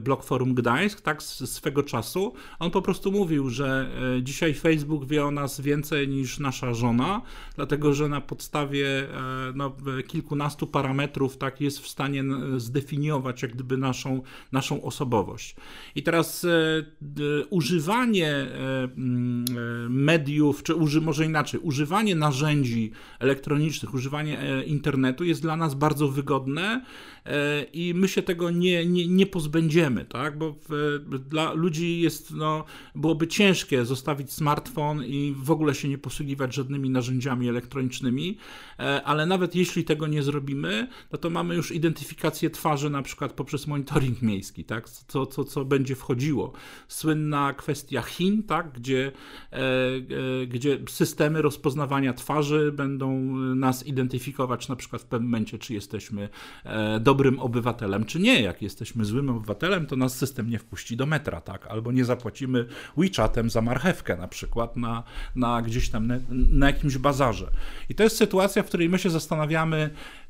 blog 0.00 0.24
Forum 0.24 0.54
Gdańsk, 0.54 1.00
tak, 1.00 1.22
swego 1.22 1.82
czasu. 1.82 2.34
On 2.58 2.70
po 2.70 2.82
prostu 2.82 3.12
mówił, 3.12 3.50
że 3.50 3.90
dzisiaj 4.22 4.54
Facebook 4.54 5.04
wie 5.04 5.24
o 5.24 5.30
nas 5.30 5.60
więcej 5.60 6.08
niż 6.08 6.38
nasza 6.38 6.74
żona, 6.74 7.22
dlatego 7.56 7.92
że 7.92 8.08
na 8.08 8.20
podstawie 8.20 9.08
no, 9.54 9.76
kilkunastu 10.06 10.66
parametrów 10.66 11.36
tak 11.36 11.60
jest 11.60 11.80
w 11.80 11.88
stanie 11.88 12.24
zdefiniować 12.56 13.42
jak 13.42 13.54
gdyby 13.54 13.76
naszą, 13.76 14.22
naszą 14.52 14.82
osobowość. 14.82 15.56
I 15.94 16.02
teraz 16.02 16.44
e, 16.44 16.84
używanie 17.50 18.28
e, 18.28 18.84
e, 18.84 18.88
mediów, 19.88 20.62
czy 20.62 20.74
uży, 20.74 21.00
może 21.00 21.26
inaczej, 21.26 21.60
używanie 21.60 22.14
narzędzi 22.14 22.92
elektronicznych, 23.18 23.94
używanie 23.94 24.40
e, 24.40 24.64
internetu 24.64 25.24
jest 25.24 25.42
dla 25.42 25.56
nas 25.56 25.74
bardzo 25.74 26.08
wygodne 26.08 26.84
e, 27.26 27.62
i 27.62 27.94
my 27.94 28.08
się 28.08 28.22
tego 28.22 28.50
nie, 28.50 28.86
nie, 28.86 29.08
nie 29.08 29.26
pozbędziemy, 29.26 30.04
tak? 30.04 30.38
bo 30.38 30.56
w, 30.68 30.98
dla 31.28 31.52
ludzi 31.52 32.00
jest, 32.00 32.34
no, 32.34 32.64
byłoby 32.94 33.26
ciężkie 33.26 33.84
zostawić 33.84 34.32
smartfon 34.32 35.04
i 35.04 35.34
w 35.36 35.50
ogóle 35.50 35.74
się 35.74 35.88
nie 35.88 35.98
posługiwać 35.98 36.54
żadnymi 36.54 36.90
narzędziami 36.90 37.48
elektronicznymi, 37.48 38.36
e, 38.78 39.02
ale 39.02 39.26
nawet 39.26 39.54
jeśli 39.54 39.69
tego 39.78 40.06
nie 40.06 40.22
zrobimy, 40.22 40.88
no 41.12 41.18
to 41.18 41.30
mamy 41.30 41.54
już 41.54 41.72
identyfikację 41.72 42.50
twarzy 42.50 42.90
na 42.90 43.02
przykład 43.02 43.32
poprzez 43.32 43.66
monitoring 43.66 44.22
miejski, 44.22 44.64
tak? 44.64 44.88
co, 44.88 45.26
co, 45.26 45.44
co 45.44 45.64
będzie 45.64 45.94
wchodziło. 45.94 46.52
Słynna 46.88 47.52
kwestia 47.52 48.02
Chin, 48.02 48.42
tak? 48.42 48.72
gdzie, 48.72 49.12
e, 49.52 49.56
e, 49.56 50.46
gdzie 50.46 50.78
systemy 50.88 51.42
rozpoznawania 51.42 52.12
twarzy 52.12 52.72
będą 52.72 53.34
nas 53.54 53.86
identyfikować 53.86 54.68
na 54.68 54.76
przykład 54.76 55.02
w 55.02 55.04
pewnym 55.04 55.30
momencie, 55.30 55.58
czy 55.58 55.74
jesteśmy 55.74 56.28
e, 56.64 57.00
dobrym 57.00 57.38
obywatelem, 57.38 58.04
czy 58.04 58.20
nie. 58.20 58.42
Jak 58.42 58.62
jesteśmy 58.62 59.04
złym 59.04 59.30
obywatelem, 59.30 59.86
to 59.86 59.96
nas 59.96 60.16
system 60.16 60.50
nie 60.50 60.58
wpuści 60.58 60.96
do 60.96 61.06
metra, 61.06 61.40
tak? 61.40 61.66
Albo 61.66 61.92
nie 61.92 62.04
zapłacimy 62.04 62.66
WeChatem 62.96 63.50
za 63.50 63.62
marchewkę 63.62 64.16
na 64.16 64.28
przykład 64.28 64.76
na, 64.76 65.02
na 65.36 65.62
gdzieś 65.62 65.90
tam 65.90 66.06
na, 66.06 66.18
na 66.30 66.66
jakimś 66.66 66.98
bazarze. 66.98 67.50
I 67.88 67.94
to 67.94 68.02
jest 68.02 68.16
sytuacja, 68.16 68.62
w 68.62 68.66
której 68.66 68.88
my 68.88 68.98
się 68.98 69.10
zastanawiamy, 69.10 69.40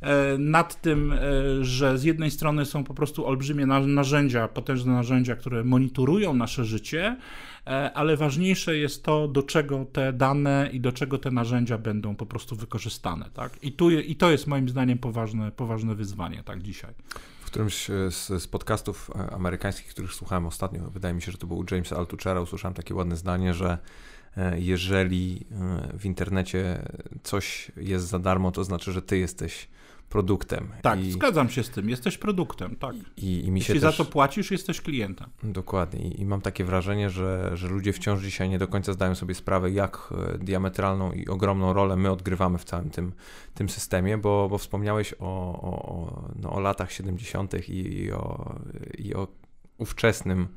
E, 0.01 0.39
nad 0.39 0.81
tym, 0.81 1.13
e, 1.13 1.19
że 1.65 1.99
z 1.99 2.05
jednej 2.05 2.31
strony 2.31 2.67
są 2.67 2.85
po 2.85 2.95
prostu 2.95 3.27
olbrzymie 3.27 3.67
narzędzia, 3.67 4.49
potężne 4.49 4.93
narzędzia, 4.93 5.37
które 5.37 5.65
monitorują 5.65 6.35
nasze 6.35 6.65
życie, 6.65 7.17
e, 7.67 7.93
ale 7.93 8.17
ważniejsze 8.17 8.77
jest 8.77 9.05
to, 9.05 9.29
do 9.29 9.43
czego 9.43 9.85
te 9.93 10.13
dane 10.13 10.71
i 10.73 10.81
do 10.81 10.93
czego 10.93 11.19
te 11.19 11.31
narzędzia 11.31 11.79
będą 11.79 12.17
po 12.17 12.27
prostu 12.27 12.57
wykorzystane. 12.57 13.31
Tak? 13.35 13.63
I, 13.63 13.73
tu, 13.73 13.91
I 13.91 14.17
to 14.17 14.31
jest 14.31 14.47
moim 14.47 14.69
zdaniem 14.69 14.99
poważne, 14.99 15.53
poważne 15.53 15.95
wyzwanie 15.95 16.43
tak 16.43 16.63
dzisiaj. 16.63 16.95
W 17.41 17.45
którymś 17.45 17.87
z, 18.11 18.43
z 18.43 18.47
podcastów 18.47 19.11
amerykańskich, 19.33 19.89
których 19.89 20.15
słuchałem 20.15 20.47
ostatnio, 20.47 20.91
wydaje 20.91 21.15
mi 21.15 21.23
się, 21.23 21.33
że 21.33 21.39
to 21.39 21.47
był 21.47 21.65
James 21.71 21.93
Altuchera, 21.93 22.41
usłyszałem 22.41 22.75
takie 22.75 22.95
ładne 22.95 23.17
zdanie, 23.17 23.55
że 23.55 23.79
jeżeli 24.57 25.47
w 25.99 26.05
internecie 26.05 26.83
coś 27.23 27.73
jest 27.77 28.07
za 28.07 28.19
darmo, 28.19 28.51
to 28.51 28.65
znaczy, 28.65 28.93
że 28.93 29.03
ty 29.03 29.19
jesteś 29.19 29.69
produktem. 30.11 30.69
Tak, 30.83 31.01
I, 31.01 31.13
zgadzam 31.13 31.51
się 31.51 31.63
z 31.63 31.71
tym, 31.71 31.89
jesteś 31.89 32.19
produktem, 32.19 32.77
tak. 32.77 32.95
I, 33.17 33.45
i 33.45 33.51
mi 33.51 33.61
Jeśli 33.61 33.81
za 33.81 33.93
to 33.93 34.05
płacisz, 34.05 34.51
jesteś 34.51 34.81
klientem. 34.81 35.31
Dokładnie 35.43 36.11
I, 36.11 36.27
mam 36.27 36.41
takie 36.41 36.65
wrażenie, 36.65 37.11
że, 37.11 37.51
że 37.55 37.69
ludzie 37.69 37.93
wciąż 37.93 38.23
dzisiaj 38.23 38.49
nie 38.49 38.59
do 38.59 38.69
końca 38.69 38.93
zdają 38.93 39.15
sobie 39.15 39.35
sprawę, 39.35 39.71
jak 39.71 40.13
e, 40.35 40.39
diametralną 40.39 41.13
i 41.13 41.29
ogromną 41.29 41.73
rolę 41.73 41.97
my 41.97 42.11
odgrywamy 42.11 42.59
w 42.59 42.65
całym 42.65 42.91
tym, 42.91 43.13
tym 43.55 43.69
systemie, 43.69 44.19
bo, 44.19 44.49
bo 44.49 44.59
wspomniałeś 44.59 45.15
o, 45.19 45.27
o, 45.63 46.31
no, 46.43 46.53
o 46.53 46.61
latach 46.61 46.93
70. 46.93 47.69
i, 47.69 47.73
i, 47.73 48.13
o, 48.13 48.55
i 48.99 49.15
o 49.15 49.29
ówczesnym 49.79 50.43
E, 50.43 50.49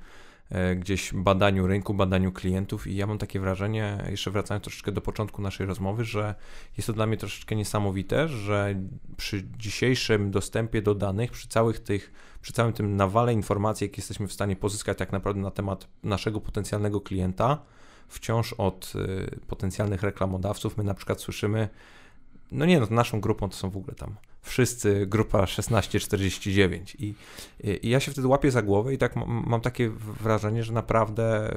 gdzieś 0.75 1.13
badaniu 1.13 1.67
rynku, 1.67 1.93
badaniu 1.93 2.31
klientów 2.31 2.87
i 2.87 2.95
ja 2.95 3.07
mam 3.07 3.17
takie 3.17 3.39
wrażenie, 3.39 4.03
jeszcze 4.09 4.31
wracając 4.31 4.63
troszeczkę 4.63 4.91
do 4.91 5.01
początku 5.01 5.41
naszej 5.41 5.67
rozmowy, 5.67 6.05
że 6.05 6.35
jest 6.77 6.87
to 6.87 6.93
dla 6.93 7.05
mnie 7.05 7.17
troszeczkę 7.17 7.55
niesamowite, 7.55 8.27
że 8.27 8.75
przy 9.17 9.43
dzisiejszym 9.57 10.31
dostępie 10.31 10.81
do 10.81 10.95
danych, 10.95 11.31
przy 11.31 11.47
całych 11.47 11.79
tych, 11.79 12.11
przy 12.41 12.53
całym 12.53 12.73
tym 12.73 12.95
nawale 12.95 13.33
informacji, 13.33 13.85
jakie 13.85 14.01
jesteśmy 14.01 14.27
w 14.27 14.33
stanie 14.33 14.55
pozyskać 14.55 14.97
tak 14.97 15.11
naprawdę 15.11 15.41
na 15.41 15.51
temat 15.51 15.87
naszego 16.03 16.41
potencjalnego 16.41 17.01
klienta, 17.01 17.61
wciąż 18.07 18.53
od 18.53 18.93
y, 18.95 19.39
potencjalnych 19.47 20.03
reklamodawców 20.03 20.77
my 20.77 20.83
na 20.83 20.93
przykład 20.93 21.21
słyszymy 21.21 21.69
no 22.53 22.65
nie 22.65 22.79
no, 22.79 22.87
naszą 22.89 23.21
grupą 23.21 23.49
to 23.49 23.55
są 23.55 23.69
w 23.69 23.77
ogóle 23.77 23.95
tam 23.95 24.15
wszyscy, 24.41 25.05
grupa 25.07 25.45
1649 25.45 26.95
i, 26.99 27.15
i 27.63 27.89
ja 27.89 27.99
się 27.99 28.11
wtedy 28.11 28.27
łapię 28.27 28.51
za 28.51 28.61
głowę 28.61 28.93
i 28.93 28.97
tak 28.97 29.15
mam, 29.15 29.43
mam 29.47 29.61
takie 29.61 29.89
wrażenie, 29.89 30.63
że 30.63 30.73
naprawdę 30.73 31.55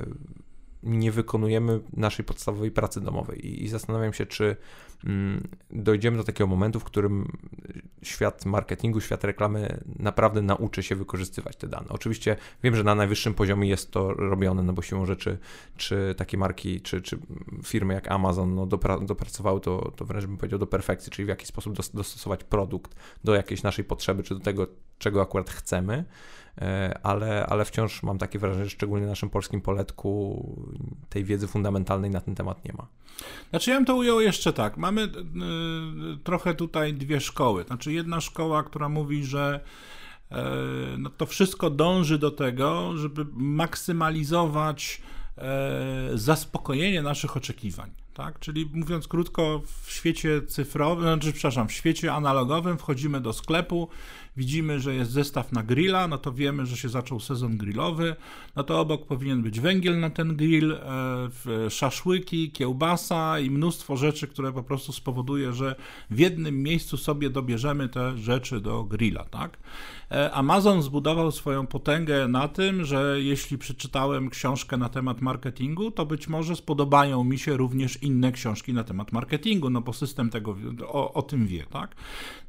nie 0.83 1.13
wykonujemy 1.13 1.81
naszej 1.93 2.25
podstawowej 2.25 2.71
pracy 2.71 3.01
domowej. 3.01 3.65
I, 3.65 3.69
zastanawiam 3.69 4.13
się, 4.13 4.27
czy 4.27 4.57
mm, 5.05 5.49
dojdziemy 5.71 6.17
do 6.17 6.25
takiego 6.25 6.47
momentu, 6.47 6.81
w 6.81 6.85
którym 6.85 7.33
świat 8.03 8.47
marketingu, 8.47 9.01
świat 9.01 9.25
reklamy 9.25 9.81
naprawdę 9.99 10.43
nauczy 10.43 10.83
się 10.83 10.97
wykorzystywać 10.97 11.57
te 11.57 11.69
dane. 11.69 11.87
Oczywiście 11.89 12.37
wiem, 12.63 12.77
że 12.77 12.85
na 12.85 12.95
najwyższym 12.95 13.35
poziomie 13.35 13.69
jest 13.69 13.91
to 13.91 14.15
robione, 14.15 14.63
no 14.63 14.73
bo 14.73 14.83
siłą 14.83 15.07
rzeczy, 15.07 15.39
czy 15.77 16.15
takie 16.17 16.39
marki, 16.39 16.81
czy, 16.81 17.03
czy 17.03 17.19
firmy 17.65 17.95
jak 17.95 18.11
Amazon 18.11 18.55
no 18.55 18.67
dopra 18.67 18.99
dopracowały 18.99 19.61
to, 19.61 19.93
to 19.97 20.05
wręcz 20.05 20.27
bym 20.27 20.37
powiedział 20.37 20.59
do 20.59 20.67
perfekcji, 20.67 21.13
czyli 21.13 21.27
w 21.27 21.29
jaki 21.29 21.47
sposób 21.47 21.75
dostosować 21.75 22.45
produkt 22.45 22.97
do 23.25 23.35
jakiejś 23.35 23.63
naszej 23.63 23.85
potrzeby, 23.85 24.23
czy 24.23 24.35
do 24.35 24.41
tego, 24.41 24.67
czego 24.99 25.23
akurat 25.23 25.51
chcemy. 25.51 26.05
E, 26.61 26.99
ale, 27.03 27.47
ale 27.47 27.65
wciąż 27.65 28.03
mam 28.03 28.19
takie 28.19 28.39
wrażenie, 28.39 28.65
że 28.65 28.71
szczególnie 28.71 29.07
w 29.07 29.09
naszym 29.09 29.31
polskim 29.31 29.61
poletku 29.61 30.45
tej 31.09 31.25
wiedzy 31.25 31.47
fundamentalnej 31.47 32.11
na 32.11 32.21
ten 32.21 32.35
temat 32.35 32.65
nie 32.65 32.73
ma. 32.73 32.87
Znaczy 33.51 33.71
ja 33.71 33.77
bym 33.77 33.85
to 33.85 33.97
ujął 33.97 34.21
jeszcze 34.21 34.53
tak. 34.53 34.77
Mamy 34.77 35.03
y, 35.03 35.09
trochę 36.25 36.55
tutaj 36.55 36.95
dwie 36.95 37.21
szkoły. 37.21 37.65
Znaczy 37.65 37.93
jedna 37.93 38.21
szkoła, 38.21 38.63
która 38.63 38.89
mówi, 38.89 39.25
że 39.25 39.61
y, 40.33 40.35
no 40.99 41.11
to 41.11 41.27
wszystko 41.27 41.71
dąży 41.71 42.19
do 42.19 42.31
tego, 42.31 42.97
żeby 42.97 43.27
maksymalizować 43.33 45.03
y, 46.13 46.19
zaspokojenie 46.19 47.03
naszych 47.03 47.37
oczekiwań. 47.37 47.91
Tak? 48.15 48.39
Czyli 48.39 48.71
mówiąc 48.73 49.09
krótko, 49.09 49.63
w 49.83 49.91
świecie 49.91 50.43
cyfrowym, 50.43 51.05
znaczy, 51.05 51.33
przepraszam, 51.33 51.69
w 51.69 51.73
świecie 51.73 52.13
analogowym 52.13 52.79
wchodzimy 52.79 53.21
do 53.21 53.33
sklepu, 53.33 53.89
widzimy, 54.37 54.81
że 54.81 54.95
jest 54.95 55.11
zestaw 55.11 55.53
na 55.53 55.63
grilla, 55.63 56.09
no 56.09 56.19
to 56.19 56.33
wiemy, 56.33 56.67
że 56.67 56.77
się 56.77 56.89
zaczął 56.89 57.21
sezon 57.21 57.57
grillowy, 57.57 58.17
no 58.57 58.63
to 58.63 58.81
obok 58.81 59.07
powinien 59.07 59.43
być 59.43 59.61
węgiel 59.61 60.01
na 60.01 60.11
ten 60.11 60.37
grill, 60.37 60.73
e, 60.73 61.71
szaszłyki, 61.71 62.51
kiełbasa 62.51 63.39
i 63.39 63.51
mnóstwo 63.51 63.97
rzeczy, 63.97 64.27
które 64.27 64.53
po 64.53 64.63
prostu 64.63 64.93
spowoduje, 64.93 65.53
że 65.53 65.77
w 66.11 66.19
jednym 66.19 66.63
miejscu 66.63 66.97
sobie 66.97 67.31
dobierzemy 67.31 67.89
te 67.89 68.19
rzeczy 68.19 68.61
do 68.61 68.85
grilla, 68.85 69.25
tak? 69.25 69.59
E, 70.11 70.33
Amazon 70.33 70.83
zbudował 70.83 71.33
swoją 71.33 71.67
potęgę 71.67 72.29
na 72.29 72.49
tym, 72.49 72.85
że 72.85 73.17
jeśli 73.21 73.59
przeczytałem 73.59 74.31
książkę 74.31 74.77
na 74.77 74.89
temat 74.89 75.21
marketingu, 75.21 75.91
to 75.91 76.07
być 76.07 76.29
może 76.29 76.57
spodobają 76.57 77.25
mi 77.25 77.39
się 77.39 77.57
również 77.57 78.03
inne 78.03 78.33
książki 78.33 78.73
na 78.73 78.85
temat 78.85 79.13
marketingu, 79.13 79.71
no 79.71 79.81
bo 79.81 79.93
system 79.93 80.31
tego 80.31 80.57
o, 80.87 81.13
o 81.15 81.23
tym 81.23 81.47
wie, 81.47 81.65
tak? 81.71 81.97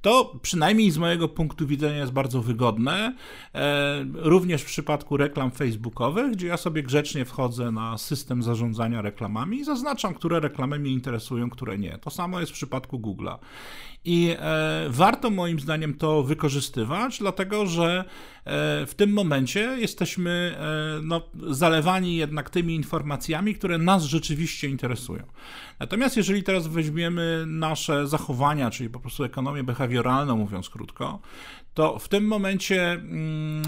To 0.01 0.39
przynajmniej 0.41 0.91
z 0.91 0.97
mojego 0.97 1.27
punktu 1.27 1.67
widzenia 1.67 1.76
jest 1.85 2.11
bardzo 2.11 2.41
wygodne, 2.41 3.15
e, 3.55 4.05
również 4.13 4.61
w 4.61 4.65
przypadku 4.65 5.17
reklam 5.17 5.51
facebookowych, 5.51 6.31
gdzie 6.31 6.47
ja 6.47 6.57
sobie 6.57 6.83
grzecznie 6.83 7.25
wchodzę 7.25 7.71
na 7.71 7.97
system 7.97 8.43
zarządzania 8.43 9.01
reklamami 9.01 9.57
i 9.57 9.63
zaznaczam, 9.63 10.13
które 10.13 10.39
reklamy 10.39 10.79
mnie 10.79 10.91
interesują, 10.91 11.49
które 11.49 11.77
nie. 11.77 11.97
To 11.97 12.09
samo 12.09 12.39
jest 12.39 12.51
w 12.51 12.55
przypadku 12.55 12.99
Google'a. 12.99 13.37
I 14.05 14.35
e, 14.39 14.85
warto 14.89 15.29
moim 15.29 15.59
zdaniem 15.59 15.93
to 15.93 16.23
wykorzystywać, 16.23 17.19
dlatego 17.19 17.65
że 17.65 17.99
e, 17.99 18.03
w 18.85 18.93
tym 18.95 19.13
momencie 19.13 19.61
jesteśmy 19.61 20.57
no, 21.03 21.21
zalewani 21.49 22.15
jednak 22.15 22.49
tymi 22.49 22.75
informacjami, 22.75 23.55
które 23.55 23.77
nas 23.77 24.03
rzeczywiście 24.03 24.67
interesują. 24.67 25.23
Natomiast 25.79 26.17
jeżeli 26.17 26.43
teraz 26.43 26.67
weźmiemy 26.67 27.43
nasze 27.47 28.07
zachowania, 28.07 28.71
czyli 28.71 28.89
po 28.89 28.99
prostu 28.99 29.23
ekonomię 29.23 29.63
behawioralną, 29.63 30.37
mówiąc 30.37 30.69
krótko, 30.69 31.19
to 31.77 31.99
w 31.99 32.07
tym 32.07 32.27
momencie 32.27 32.91
mm, 32.91 33.61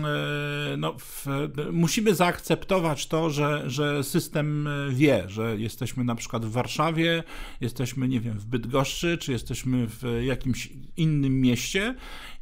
no, 0.78 0.96
w, 1.00 1.26
musimy 1.72 2.16
zaakceptować 2.16 3.08
to, 3.08 3.30
że, 3.30 3.64
że 3.70 4.04
system 4.04 4.70
wie, 4.90 5.24
że 5.28 5.58
jesteśmy 5.58 6.04
na 6.04 6.16
przykład 6.16 6.46
w 6.46 6.52
Warszawie, 6.52 7.24
jesteśmy, 7.62 8.08
nie 8.08 8.20
wiem, 8.20 8.40
w 8.40 8.46
Bydgoszczy, 8.46 9.18
czy 9.18 9.32
jesteśmy 9.32 9.88
w 9.88 10.22
jakimś 10.24 10.70
innym 10.98 11.42
mieście 11.42 11.96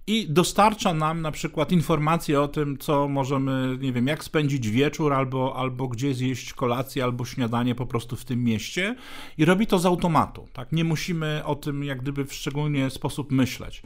i 0.10 0.28
dostarcza 0.30 0.94
nam 0.94 1.22
na 1.22 1.32
przykład 1.32 1.72
informacje 1.72 2.42
o 2.42 2.48
tym, 2.48 2.78
co 2.78 3.08
możemy, 3.08 3.78
nie 3.82 3.94
wiem, 3.94 4.08
jak 4.08 4.24
spędzić 4.24 4.70
wieczór, 4.70 5.14
albo, 5.14 5.56
albo 5.56 5.88
gdzie 5.88 6.14
zjeść 6.14 6.54
kolację, 6.54 7.04
albo 7.04 7.26
śniadanie 7.26 7.76
po 7.76 7.86
prostu 7.86 8.16
w 8.16 8.26
tym 8.26 8.44
mieście 8.44 8.96
i 9.38 9.46
robi 9.46 9.68
to 9.68 9.80
z 9.80 9.86
automatu, 9.86 10.48
tak? 10.54 10.72
Nie 10.72 10.84
musimy 10.84 11.42
o 11.46 11.56
tym 11.56 11.84
jak 11.84 12.02
gdyby 12.02 12.26
w 12.26 12.34
szczególny 12.34 12.90
sposób 12.90 13.32
myśleć. 13.32 13.82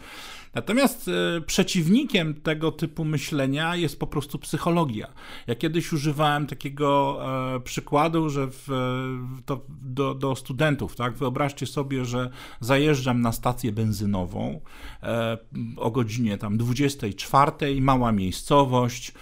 Natomiast 0.53 1.07
e, 1.07 1.41
przeciwnikiem 1.41 2.33
tego 2.33 2.71
typu 2.71 3.05
myślenia 3.05 3.75
jest 3.75 3.99
po 3.99 4.07
prostu 4.07 4.39
psychologia. 4.39 5.07
Ja 5.47 5.55
kiedyś 5.55 5.93
używałem 5.93 6.47
takiego 6.47 7.19
e, 7.55 7.59
przykładu, 7.59 8.29
że 8.29 8.47
w, 8.47 8.67
to, 9.45 9.65
do, 9.69 10.15
do 10.15 10.35
studentów, 10.35 10.95
tak? 10.95 11.13
Wyobraźcie 11.13 11.65
sobie, 11.65 12.05
że 12.05 12.29
zajeżdżam 12.59 13.21
na 13.21 13.31
stację 13.31 13.71
benzynową 13.71 14.61
e, 15.03 15.37
o 15.77 15.91
godzinie 15.91 16.37
tam 16.37 16.57
24, 16.57 17.81
mała 17.81 18.11
miejscowość, 18.11 19.13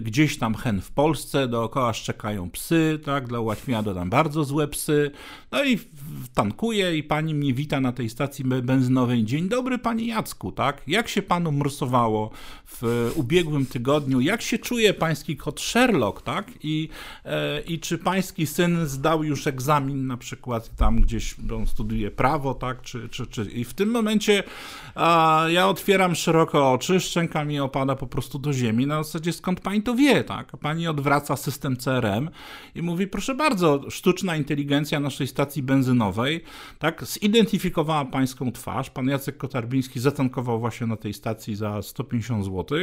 gdzieś 0.00 0.38
tam 0.38 0.54
hen 0.54 0.80
w 0.80 0.90
Polsce, 0.90 1.48
dookoła 1.48 1.92
szczekają 1.92 2.50
psy, 2.50 3.00
tak, 3.04 3.28
dla 3.28 3.40
ułatwienia 3.40 3.82
dodam 3.82 4.10
bardzo 4.10 4.44
złe 4.44 4.68
psy, 4.68 5.10
no 5.52 5.64
i 5.64 5.78
tankuję 6.34 6.96
i 6.96 7.02
pani 7.02 7.34
mnie 7.34 7.54
wita 7.54 7.80
na 7.80 7.92
tej 7.92 8.10
stacji 8.10 8.44
benzynowej. 8.44 9.24
Dzień 9.24 9.48
dobry 9.48 9.78
panie 9.78 10.06
Jacku, 10.06 10.52
tak, 10.52 10.82
jak 10.86 11.08
się 11.08 11.22
panu 11.22 11.52
morsowało 11.52 12.30
w 12.66 13.10
ubiegłym 13.14 13.66
tygodniu, 13.66 14.20
jak 14.20 14.42
się 14.42 14.58
czuje 14.58 14.94
pański 14.94 15.36
kot 15.36 15.60
Sherlock, 15.60 16.22
tak, 16.22 16.52
i, 16.62 16.88
e, 17.24 17.60
i 17.60 17.78
czy 17.80 17.98
pański 17.98 18.46
syn 18.46 18.86
zdał 18.86 19.24
już 19.24 19.46
egzamin 19.46 20.06
na 20.06 20.16
przykład 20.16 20.76
tam 20.76 21.00
gdzieś, 21.00 21.36
on 21.56 21.66
studiuje 21.66 22.10
prawo, 22.10 22.54
tak, 22.54 22.82
czy, 22.82 23.08
czy, 23.08 23.26
czy 23.26 23.44
i 23.44 23.64
w 23.64 23.74
tym 23.74 23.90
momencie 23.90 24.42
a, 24.94 25.44
ja 25.48 25.68
otwieram 25.68 26.14
szeroko 26.14 26.72
oczy, 26.72 27.00
szczęka 27.00 27.44
mi 27.44 27.60
opada 27.60 27.96
po 27.96 28.06
prostu 28.06 28.38
do 28.38 28.52
ziemi, 28.52 28.86
na 28.86 29.02
zasadzie 29.02 29.32
skąd 29.38 29.60
pani 29.60 29.82
to 29.82 29.94
wie, 29.94 30.24
tak? 30.24 30.56
Pani 30.56 30.88
odwraca 30.88 31.36
system 31.36 31.76
CRM 31.76 32.30
i 32.74 32.82
mówi, 32.82 33.06
proszę 33.06 33.34
bardzo, 33.34 33.90
sztuczna 33.90 34.36
inteligencja 34.36 35.00
naszej 35.00 35.26
stacji 35.26 35.62
benzynowej, 35.62 36.44
tak, 36.78 37.04
zidentyfikowała 37.04 38.04
pańską 38.04 38.52
twarz, 38.52 38.90
pan 38.90 39.08
Jacek 39.08 39.36
Kotarbiński 39.36 40.00
zatankował 40.00 40.60
właśnie 40.60 40.86
na 40.86 40.96
tej 40.96 41.14
stacji 41.14 41.56
za 41.56 41.82
150 41.82 42.44
zł 42.44 42.78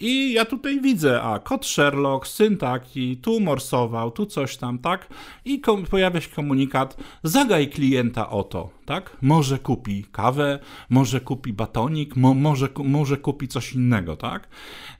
i 0.00 0.32
ja 0.32 0.44
tutaj 0.44 0.80
widzę, 0.80 1.22
a 1.22 1.38
kot 1.38 1.66
Sherlock, 1.66 2.26
syn 2.26 2.56
taki, 2.56 3.16
tu 3.16 3.40
morsował, 3.40 4.10
tu 4.10 4.26
coś 4.26 4.56
tam, 4.56 4.78
tak? 4.78 5.08
I 5.44 5.62
pojawia 5.90 6.20
się 6.20 6.28
komunikat, 6.28 6.96
zagaj 7.22 7.68
klienta 7.68 8.30
o 8.30 8.42
to, 8.42 8.70
tak? 8.90 9.16
Może 9.22 9.58
kupi 9.58 10.04
kawę, 10.12 10.58
może 10.88 11.20
kupi 11.20 11.52
batonik, 11.52 12.16
mo, 12.16 12.34
może, 12.34 12.68
może 12.84 13.16
kupi 13.16 13.48
coś 13.48 13.72
innego, 13.72 14.16
tak? 14.16 14.48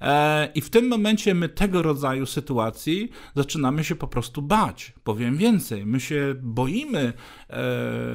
E, 0.01 0.49
I 0.55 0.61
w 0.61 0.71
tym 0.71 0.89
momencie 0.89 1.35
my 1.35 1.49
tego 1.49 1.83
rodzaju 1.83 2.27
sytuacji 2.27 3.11
zaczynamy 3.37 3.85
się 3.85 3.97
po 3.97 4.09
prostu 4.09 4.43
bać. 4.43 4.93
Powiem 5.05 5.37
więcej, 5.37 5.87
my 5.87 6.01
się 6.01 6.35
boimy 6.43 7.13
e, 7.49 7.63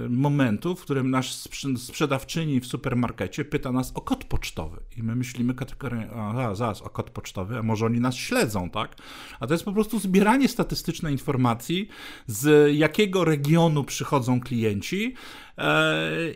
momentu, 0.10 0.76
w 0.76 0.82
którym 0.82 1.12
nasz 1.12 1.34
sprzedawczyni 1.78 2.60
w 2.60 2.66
supermarkecie 2.66 3.46
pyta 3.46 3.72
nas 3.72 3.92
o 3.96 4.02
kod 4.02 4.24
pocztowy. 4.26 4.82
I 4.98 5.04
my 5.04 5.16
myślimy 5.16 5.54
kategorię, 5.54 6.10
a 6.12 6.56
zaraz, 6.56 6.82
o 6.82 6.90
kod 6.90 7.10
pocztowy, 7.10 7.58
a 7.58 7.64
może 7.64 7.86
oni 7.86 8.00
nas 8.00 8.16
śledzą, 8.16 8.70
tak? 8.70 8.96
A 9.40 9.48
to 9.48 9.54
jest 9.54 9.66
po 9.66 9.74
prostu 9.74 10.00
zbieranie 10.00 10.48
statystycznej 10.48 11.12
informacji, 11.12 11.88
z 12.28 12.76
jakiego 12.76 13.26
regionu 13.26 13.84
przychodzą 13.84 14.42
klienci, 14.42 15.14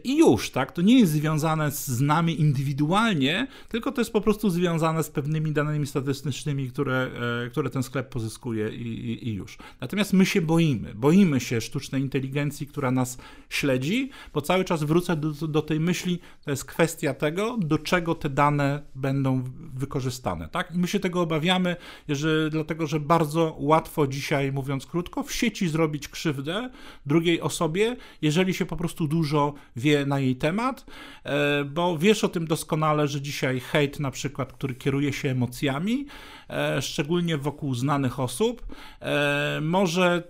i 0.03 0.17
już, 0.17 0.49
tak? 0.49 0.71
To 0.71 0.81
nie 0.81 0.99
jest 0.99 1.11
związane 1.11 1.71
z 1.71 2.01
nami 2.01 2.41
indywidualnie, 2.41 3.47
tylko 3.69 3.91
to 3.91 4.01
jest 4.01 4.13
po 4.13 4.21
prostu 4.21 4.49
związane 4.49 5.03
z 5.03 5.09
pewnymi 5.09 5.51
danymi 5.51 5.87
statystycznymi, 5.87 6.69
które, 6.69 7.11
e, 7.45 7.49
które 7.49 7.69
ten 7.69 7.83
sklep 7.83 8.09
pozyskuje 8.09 8.69
i, 8.69 8.87
i, 8.87 9.29
i 9.29 9.33
już. 9.33 9.57
Natomiast 9.81 10.13
my 10.13 10.25
się 10.25 10.41
boimy. 10.41 10.93
Boimy 10.95 11.39
się 11.39 11.61
sztucznej 11.61 12.01
inteligencji, 12.01 12.67
która 12.67 12.91
nas 12.91 13.17
śledzi, 13.49 14.09
bo 14.33 14.41
cały 14.41 14.65
czas 14.65 14.83
wrócę 14.83 15.15
do, 15.15 15.47
do 15.47 15.61
tej 15.61 15.79
myśli, 15.79 16.19
to 16.45 16.51
jest 16.51 16.65
kwestia 16.65 17.13
tego, 17.13 17.57
do 17.57 17.77
czego 17.77 18.15
te 18.15 18.29
dane 18.29 18.81
będą 18.95 19.43
wykorzystane, 19.73 20.49
tak? 20.49 20.75
I 20.75 20.77
my 20.77 20.87
się 20.87 20.99
tego 20.99 21.21
obawiamy, 21.21 21.75
że, 22.09 22.49
dlatego 22.49 22.87
że 22.87 22.99
bardzo 22.99 23.55
łatwo 23.59 24.07
dzisiaj, 24.07 24.51
mówiąc 24.51 24.85
krótko, 24.85 25.23
w 25.23 25.31
sieci 25.31 25.69
zrobić 25.69 26.07
krzywdę 26.07 26.69
drugiej 27.05 27.41
osobie, 27.41 27.95
jeżeli 28.21 28.53
się 28.53 28.65
po 28.65 28.77
prostu 28.77 29.08
dużo 29.09 29.53
wie 29.75 30.05
na 30.05 30.19
jej 30.19 30.35
temat, 30.35 30.85
e, 31.23 31.63
bo 31.63 31.97
wiesz 31.97 32.23
o 32.23 32.29
tym 32.29 32.47
doskonale, 32.47 33.07
że 33.07 33.21
dzisiaj 33.21 33.59
hejt 33.59 33.99
na 33.99 34.11
przykład, 34.11 34.53
który 34.53 34.75
kieruje 34.75 35.13
się 35.13 35.29
emocjami, 35.29 36.05
e, 36.49 36.81
szczególnie 36.81 37.37
wokół 37.37 37.75
znanych 37.75 38.19
osób, 38.19 38.65
e, 39.01 39.59
może 39.61 40.23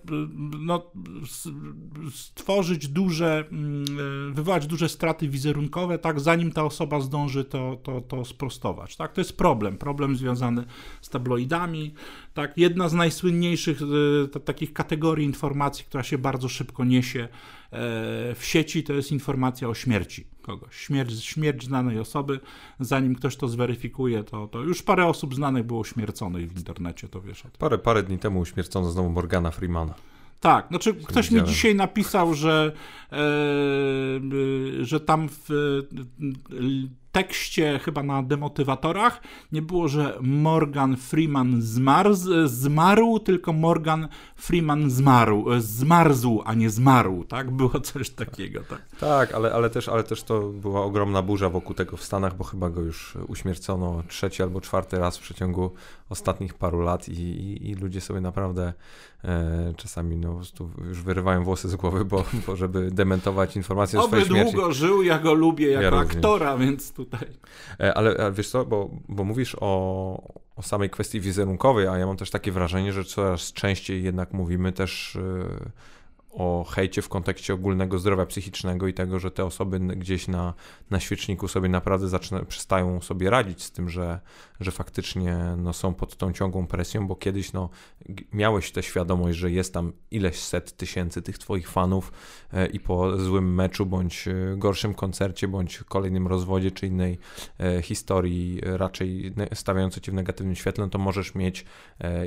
no, 0.60 0.92
stworzyć 2.12 2.88
duże, 2.88 3.44
mm, 3.52 4.34
wywołać 4.34 4.68
duże 4.68 4.90
straty 4.90 5.30
wizerunkowe, 5.30 6.00
tak, 6.00 6.20
zanim 6.20 6.52
ta 6.52 6.64
osoba 6.64 7.02
zdąży 7.02 7.46
to, 7.46 7.78
to, 7.84 8.02
to 8.02 8.26
sprostować. 8.26 8.96
Tak? 8.96 9.14
To 9.14 9.22
jest 9.22 9.38
problem, 9.38 9.78
problem 9.78 10.16
związany 10.16 10.66
z 11.02 11.10
tabloidami. 11.10 11.94
Tak? 12.34 12.58
Jedna 12.58 12.90
z 12.90 12.94
najsłynniejszych 12.94 13.80
takich 14.46 14.74
kategorii 14.74 15.26
informacji, 15.26 15.86
która 15.86 16.04
się 16.04 16.18
bardzo 16.18 16.50
szybko 16.50 16.86
niesie 16.86 17.28
w 17.72 18.40
sieci, 18.42 18.84
to 18.84 18.94
jest 18.94 19.12
informacja 19.12 19.70
o 19.70 19.74
śmierci 19.74 20.28
kogoś. 20.42 20.76
Śmierć, 20.76 21.26
śmierć 21.26 21.64
znanej 21.66 22.00
osoby, 22.00 22.40
zanim 22.80 23.16
ktoś 23.16 23.36
to 23.36 23.48
zweryfikuje, 23.48 24.24
to, 24.24 24.48
to 24.48 24.60
już 24.60 24.84
parę 24.84 25.06
osób 25.06 25.36
znanych 25.36 25.66
było 25.66 25.84
śmierconych 25.84 26.54
w 26.54 26.58
internecie, 26.58 27.08
to 27.08 27.22
wiesz. 27.22 27.44
Parę, 27.60 27.78
parę 27.78 28.04
dni 28.04 28.20
temu 28.20 28.46
śmiercono 28.46 28.92
znowu 28.92 29.10
Morgana 29.10 29.52
Freemana. 29.52 29.94
Tak, 30.40 30.68
znaczy 30.68 30.94
ktoś 30.94 31.32
mi 31.32 31.44
dzisiaj 31.44 31.76
napisał, 31.76 32.34
że, 32.34 32.72
e, 33.12 33.18
że 34.82 35.00
tam 35.00 35.30
w 35.30 35.50
tekście, 37.12 37.80
chyba 37.80 38.04
na 38.04 38.24
demotywatorach, 38.24 39.22
nie 39.52 39.62
było, 39.62 39.88
że 39.88 40.18
Morgan 40.22 40.98
Freeman 40.98 41.62
zmarł, 41.62 42.14
zmarł 42.46 43.20
tylko 43.20 43.54
Morgan 43.54 44.08
Freeman 44.36 44.90
zmarł, 44.90 45.46
zmarzł, 45.60 46.42
a 46.46 46.54
nie 46.54 46.70
zmarł, 46.70 47.24
tak? 47.24 47.52
Było 47.52 47.80
coś 47.80 48.10
takiego, 48.10 48.62
tak. 48.70 48.82
Tak, 49.00 49.34
ale, 49.34 49.54
ale, 49.54 49.70
też, 49.70 49.90
ale 49.90 50.04
też 50.04 50.24
to 50.24 50.42
była 50.42 50.82
ogromna 50.84 51.22
burza 51.22 51.50
wokół 51.50 51.76
tego 51.76 51.98
w 51.98 52.04
Stanach, 52.04 52.38
bo 52.38 52.44
chyba 52.44 52.70
go 52.70 52.82
już 52.82 53.18
uśmiercono 53.28 54.04
trzeci 54.08 54.44
albo 54.44 54.62
czwarty 54.62 55.00
raz 55.00 55.18
w 55.18 55.22
przeciągu 55.22 55.72
ostatnich 56.10 56.54
paru 56.54 56.82
lat 56.82 57.10
i, 57.10 57.12
i, 57.12 57.70
i 57.70 57.76
ludzie 57.76 58.02
sobie 58.02 58.22
naprawdę 58.22 58.74
e, 59.24 59.74
czasami 59.78 60.18
no, 60.18 60.42
już 60.88 61.02
wyrywają 61.02 61.44
włosy 61.44 61.70
z 61.70 61.76
głowy, 61.76 62.06
bo, 62.06 62.26
bo 62.48 62.56
żeby 62.56 62.92
dementować 62.92 63.56
informacje 63.56 64.00
o 64.00 64.08
swojej 64.08 64.26
śmierci. 64.26 64.54
długo 64.54 64.72
żył, 64.72 65.04
ja 65.04 65.20
go 65.20 65.34
lubię 65.34 65.68
jako 65.68 65.96
ja 65.96 66.02
aktora, 66.02 66.58
więc 66.58 66.94
tutaj. 67.00 67.30
E, 67.80 67.94
ale, 67.94 68.16
ale 68.20 68.32
wiesz 68.32 68.50
co, 68.50 68.66
bo, 68.66 68.90
bo 69.10 69.24
mówisz 69.24 69.56
o, 69.60 70.34
o 70.56 70.62
samej 70.62 70.90
kwestii 70.90 71.20
wizerunkowej, 71.20 71.88
a 71.88 71.98
ja 71.98 72.06
mam 72.06 72.18
też 72.18 72.30
takie 72.30 72.52
wrażenie, 72.52 72.94
że 72.94 73.04
coraz 73.04 73.54
częściej 73.54 74.04
jednak 74.04 74.34
mówimy 74.34 74.72
też 74.72 75.16
e, 75.16 75.70
o 76.40 76.64
hejcie 76.64 77.02
w 77.02 77.10
kontekście 77.10 77.54
ogólnego 77.54 78.00
zdrowia 78.00 78.26
psychicznego 78.26 78.88
i 78.88 78.94
tego, 78.94 79.20
że 79.20 79.32
te 79.32 79.46
osoby 79.46 79.80
gdzieś 79.80 80.28
na, 80.28 80.54
na 80.90 81.00
świeczniku 81.00 81.48
sobie 81.48 81.70
naprawdę 81.70 82.08
zaczyna, 82.08 82.46
przestają 82.46 83.02
sobie 83.02 83.30
radzić 83.30 83.64
z 83.64 83.72
tym, 83.72 83.90
że, 83.90 84.20
że 84.60 84.72
faktycznie 84.72 85.38
no, 85.58 85.74
są 85.74 85.94
pod 85.94 86.18
tą 86.18 86.34
ciągłą 86.34 86.68
presją, 86.68 87.08
bo 87.08 87.16
kiedyś 87.16 87.54
no, 87.54 87.70
miałeś 88.34 88.72
tę 88.72 88.84
świadomość, 88.84 89.38
że 89.38 89.52
jest 89.52 89.74
tam 89.74 89.94
ileś 90.12 90.40
set 90.40 90.78
tysięcy 90.78 91.22
tych 91.22 91.38
twoich 91.38 91.70
fanów 91.70 92.12
e, 92.54 92.68
i 92.68 92.80
po 92.80 93.18
złym 93.18 93.56
meczu, 93.56 93.86
bądź 93.86 94.28
e, 94.28 94.34
gorszym 94.58 94.94
koncercie, 94.94 95.48
bądź 95.48 95.84
kolejnym 95.88 96.28
rozwodzie, 96.28 96.72
czy 96.72 96.88
innej 96.88 97.18
e, 97.60 97.82
historii 97.82 98.62
raczej 98.64 99.34
stawiającej 99.54 100.02
cię 100.02 100.12
w 100.12 100.16
negatywnym 100.16 100.56
świetle, 100.56 100.84
no 100.84 100.90
to 100.90 100.98
możesz 100.98 101.36
mieć 101.36 101.66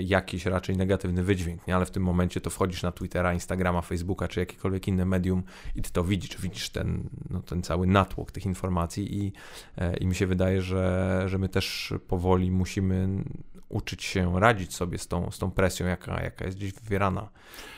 jakiś 0.01 0.47
raczej 0.47 0.77
negatywny 0.77 1.23
wydźwięk, 1.23 1.67
nie? 1.67 1.77
ale 1.77 1.87
w 1.87 1.91
tym 1.91 2.03
momencie 2.03 2.41
to 2.41 2.51
wchodzisz 2.51 2.83
na 2.83 2.93
Twittera, 2.93 3.35
Instagrama, 3.35 3.81
Facebooka, 3.81 4.02
czy 4.29 4.41
jakiekolwiek 4.41 4.89
inne 4.89 5.05
medium 5.05 5.43
i 5.77 5.83
ty 5.83 5.91
to 5.93 6.05
widzisz, 6.05 6.41
widzisz 6.41 6.71
ten, 6.71 7.09
no, 7.31 7.43
ten 7.43 7.63
cały 7.63 7.87
natłok 7.87 8.31
tych 8.31 8.47
informacji 8.47 9.19
i, 9.19 9.33
e, 9.79 9.97
i 9.97 10.07
mi 10.07 10.15
się 10.15 10.27
wydaje, 10.27 10.63
że, 10.63 11.25
że 11.27 11.39
my 11.39 11.49
też 11.49 11.95
powoli 12.09 12.51
musimy 12.51 13.25
uczyć 13.69 14.05
się 14.05 14.41
radzić 14.41 14.75
sobie 14.75 14.99
z 14.99 15.09
tą, 15.09 15.31
z 15.31 15.39
tą 15.39 15.51
presją, 15.51 15.87
jaka, 15.87 16.23
jaka 16.23 16.45
jest 16.45 16.59
gdzieś 16.59 16.73
wywierana 16.73 17.29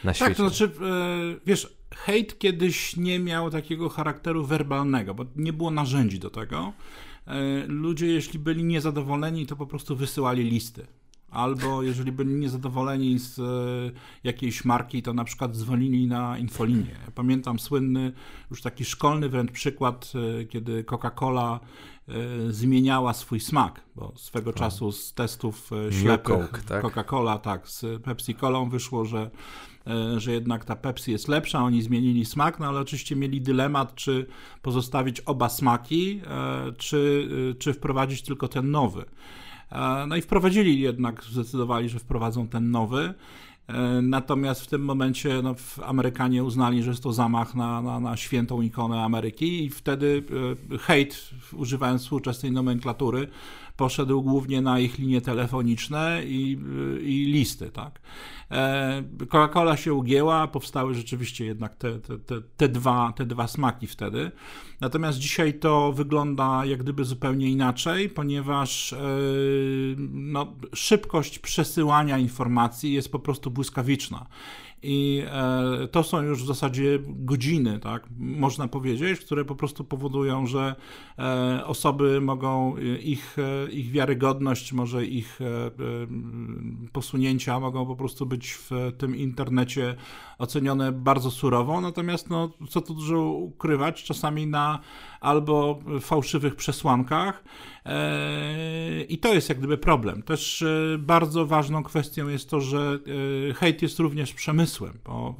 na 0.04 0.14
świecie. 0.14 0.28
Tak, 0.28 0.36
to 0.36 0.48
znaczy, 0.48 0.64
e, 0.64 1.40
wiesz, 1.46 1.76
hejt 1.96 2.38
kiedyś 2.38 2.96
nie 2.96 3.18
miał 3.18 3.50
takiego 3.50 3.88
charakteru 3.88 4.44
werbalnego, 4.44 5.14
bo 5.14 5.24
nie 5.36 5.52
było 5.52 5.70
narzędzi 5.70 6.18
do 6.18 6.30
tego. 6.30 6.72
E, 7.26 7.66
ludzie, 7.66 8.06
jeśli 8.06 8.38
byli 8.38 8.64
niezadowoleni, 8.64 9.46
to 9.46 9.56
po 9.56 9.66
prostu 9.66 9.96
wysyłali 9.96 10.44
listy 10.50 10.86
albo 11.34 11.82
jeżeli 11.82 12.12
byli 12.12 12.34
niezadowoleni 12.34 13.18
z 13.18 13.38
e, 13.38 13.42
jakiejś 14.24 14.64
marki, 14.64 15.02
to 15.02 15.12
na 15.12 15.24
przykład 15.24 15.56
dzwonili 15.56 16.06
na 16.06 16.38
infolinię. 16.38 16.96
Pamiętam 17.14 17.58
słynny, 17.58 18.12
już 18.50 18.62
taki 18.62 18.84
szkolny 18.84 19.28
wręcz 19.28 19.50
przykład, 19.50 20.12
e, 20.40 20.44
kiedy 20.44 20.84
Coca-Cola 20.84 21.60
e, 22.08 22.12
zmieniała 22.52 23.12
swój 23.12 23.40
smak, 23.40 23.80
bo 23.96 24.12
swego 24.16 24.52
tak. 24.52 24.58
czasu 24.58 24.92
z 24.92 25.14
testów 25.14 25.70
ślepych 25.90 26.64
tak? 26.64 26.84
Coca-Cola, 26.84 27.38
tak, 27.38 27.68
z 27.68 27.82
Pepsi-Colą 27.82 28.70
wyszło, 28.70 29.04
że 29.04 29.30
że 30.16 30.32
jednak 30.32 30.64
ta 30.64 30.76
Pepsi 30.76 31.12
jest 31.12 31.28
lepsza, 31.28 31.64
oni 31.64 31.82
zmienili 31.82 32.24
smak, 32.24 32.60
no 32.60 32.66
ale 32.66 32.80
oczywiście 32.80 33.16
mieli 33.16 33.40
dylemat, 33.40 33.94
czy 33.94 34.26
pozostawić 34.62 35.20
oba 35.20 35.48
smaki, 35.48 36.20
czy, 36.78 37.28
czy 37.58 37.72
wprowadzić 37.72 38.22
tylko 38.22 38.48
ten 38.48 38.70
nowy. 38.70 39.04
E, 39.74 40.06
no 40.06 40.16
i 40.16 40.22
wprowadzili 40.22 40.80
jednak, 40.80 41.24
zdecydowali, 41.24 41.88
że 41.88 41.98
wprowadzą 41.98 42.48
ten 42.48 42.70
nowy. 42.70 43.14
E, 43.66 44.02
natomiast 44.02 44.60
w 44.60 44.66
tym 44.66 44.84
momencie 44.84 45.42
no, 45.42 45.54
Amerykanie 45.82 46.44
uznali, 46.44 46.82
że 46.82 46.90
jest 46.90 47.02
to 47.02 47.12
zamach 47.12 47.54
na, 47.54 47.82
na, 47.82 48.00
na 48.00 48.16
świętą 48.16 48.62
ikonę 48.62 49.02
Ameryki 49.02 49.64
i 49.64 49.70
wtedy 49.70 50.22
e, 50.74 50.78
hejt, 50.78 51.30
używając 51.52 52.02
współczesnej 52.02 52.52
nomenklatury, 52.52 53.28
poszedł 53.76 54.22
głównie 54.22 54.60
na 54.62 54.78
ich 54.78 54.98
linie 54.98 55.20
telefoniczne 55.20 56.22
i, 56.24 56.58
i 57.00 57.24
listy. 57.32 57.70
Tak? 57.70 58.00
Coca-Cola 59.28 59.76
się 59.76 59.94
ugięła, 59.94 60.48
powstały 60.48 60.94
rzeczywiście 60.94 61.44
jednak 61.44 61.76
te, 61.76 62.00
te, 62.00 62.18
te, 62.18 62.34
te, 62.56 62.68
dwa, 62.68 63.12
te 63.16 63.26
dwa 63.26 63.48
smaki 63.48 63.86
wtedy. 63.86 64.30
Natomiast 64.80 65.18
dzisiaj 65.18 65.54
to 65.54 65.92
wygląda 65.92 66.64
jak 66.64 66.82
gdyby 66.82 67.04
zupełnie 67.04 67.50
inaczej, 67.50 68.08
ponieważ 68.08 68.92
e, 68.92 68.98
no, 70.10 70.52
szybkość 70.74 71.38
przesyłania 71.38 72.18
informacji 72.18 72.92
jest 72.92 73.12
po 73.12 73.18
prostu 73.18 73.50
błyskawiczna. 73.50 74.26
I 74.84 75.22
e, 75.26 75.88
to 75.88 76.02
są 76.02 76.22
już 76.22 76.42
w 76.42 76.46
zasadzie 76.46 76.98
godziny, 77.06 77.78
tak, 77.78 78.06
można 78.18 78.68
powiedzieć, 78.68 79.20
które 79.20 79.44
po 79.44 79.54
prostu 79.54 79.84
powodują, 79.84 80.46
że 80.46 80.74
e, 81.18 81.62
osoby 81.66 82.20
mogą, 82.20 82.76
ich, 83.02 83.36
ich 83.70 83.90
wiarygodność, 83.90 84.72
może 84.72 85.06
ich 85.06 85.38
posunięcia 86.92 87.60
mogą 87.60 87.86
po 87.86 87.96
prostu 87.96 88.26
być 88.26 88.52
w 88.52 88.70
tym 88.98 89.16
internecie 89.16 89.96
ocenione 90.38 90.92
bardzo 90.92 91.30
surowo. 91.30 91.80
Natomiast, 91.80 92.30
no, 92.30 92.50
co 92.68 92.80
tu 92.80 92.94
dużo 92.94 93.22
ukrywać, 93.22 94.04
czasami 94.04 94.46
na 94.46 94.80
albo 95.24 95.78
fałszywych 96.00 96.54
przesłankach. 96.56 97.44
E, 97.86 99.02
I 99.02 99.18
to 99.18 99.34
jest 99.34 99.48
jak 99.48 99.58
gdyby 99.58 99.78
problem. 99.78 100.22
Też 100.22 100.62
e, 100.62 100.98
bardzo 100.98 101.46
ważną 101.46 101.82
kwestią 101.82 102.28
jest 102.28 102.50
to, 102.50 102.60
że 102.60 102.98
e, 103.50 103.54
hejt 103.54 103.82
jest 103.82 103.98
również 103.98 104.32
przemysłem, 104.32 104.98
bo 105.04 105.36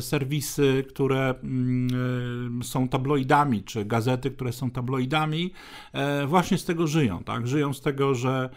serwisy, 0.00 0.84
które 0.88 1.34
mm, 1.42 2.62
są 2.62 2.88
tabloidami, 2.88 3.62
czy 3.62 3.84
gazety, 3.84 4.30
które 4.30 4.52
są 4.52 4.70
tabloidami, 4.70 5.52
właśnie 6.26 6.58
z 6.58 6.64
tego 6.64 6.86
żyją. 6.86 7.24
Tak? 7.24 7.48
Żyją 7.48 7.72
z 7.72 7.80
tego, 7.80 8.14
że, 8.14 8.50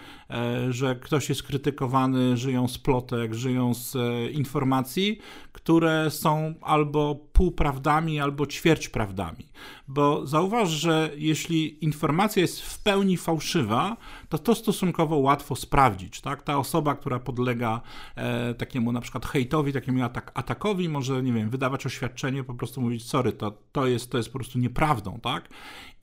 że 0.70 0.96
ktoś 0.96 1.30
jest 1.30 1.44
krytykowany, 1.44 2.38
żyją 2.38 2.68
z 2.68 2.78
plotek, 2.78 3.34
żyją 3.34 3.74
z 3.74 3.98
informacji, 4.34 5.20
które 5.52 6.12
są 6.12 6.54
albo 6.62 7.16
półprawdami, 7.34 8.20
albo 8.20 8.46
ćwierćprawdami. 8.48 9.48
Bo 9.88 10.28
zauważ, 10.28 10.70
że 10.70 11.10
jeśli 11.18 11.84
informacja 11.84 12.42
jest 12.42 12.62
w 12.62 12.84
pełni 12.84 13.18
fałszywa, 13.18 13.98
to 14.38 14.54
to 14.54 14.56
stosunkowo 14.56 15.18
łatwo 15.18 15.56
sprawdzić. 15.56 16.22
Tak? 16.22 16.44
Ta 16.44 16.58
osoba, 16.58 16.96
która 16.96 17.20
podlega 17.20 17.82
e, 18.16 18.54
takiemu 18.54 18.92
na 18.92 19.02
przykład 19.02 19.26
hejtowi, 19.26 19.74
takiemu 19.74 20.04
atak, 20.04 20.32
atakowi, 20.34 20.90
może, 20.90 21.24
nie 21.24 21.34
wiem, 21.34 21.50
wydawać 21.50 21.86
oświadczenie, 21.86 22.44
po 22.44 22.54
prostu 22.54 22.82
mówić, 22.82 23.06
sorry, 23.06 23.32
to, 23.32 23.52
to, 23.72 23.88
jest, 23.88 24.12
to 24.12 24.18
jest 24.18 24.30
po 24.30 24.40
prostu 24.40 24.60
nieprawdą, 24.60 25.20
tak? 25.22 25.50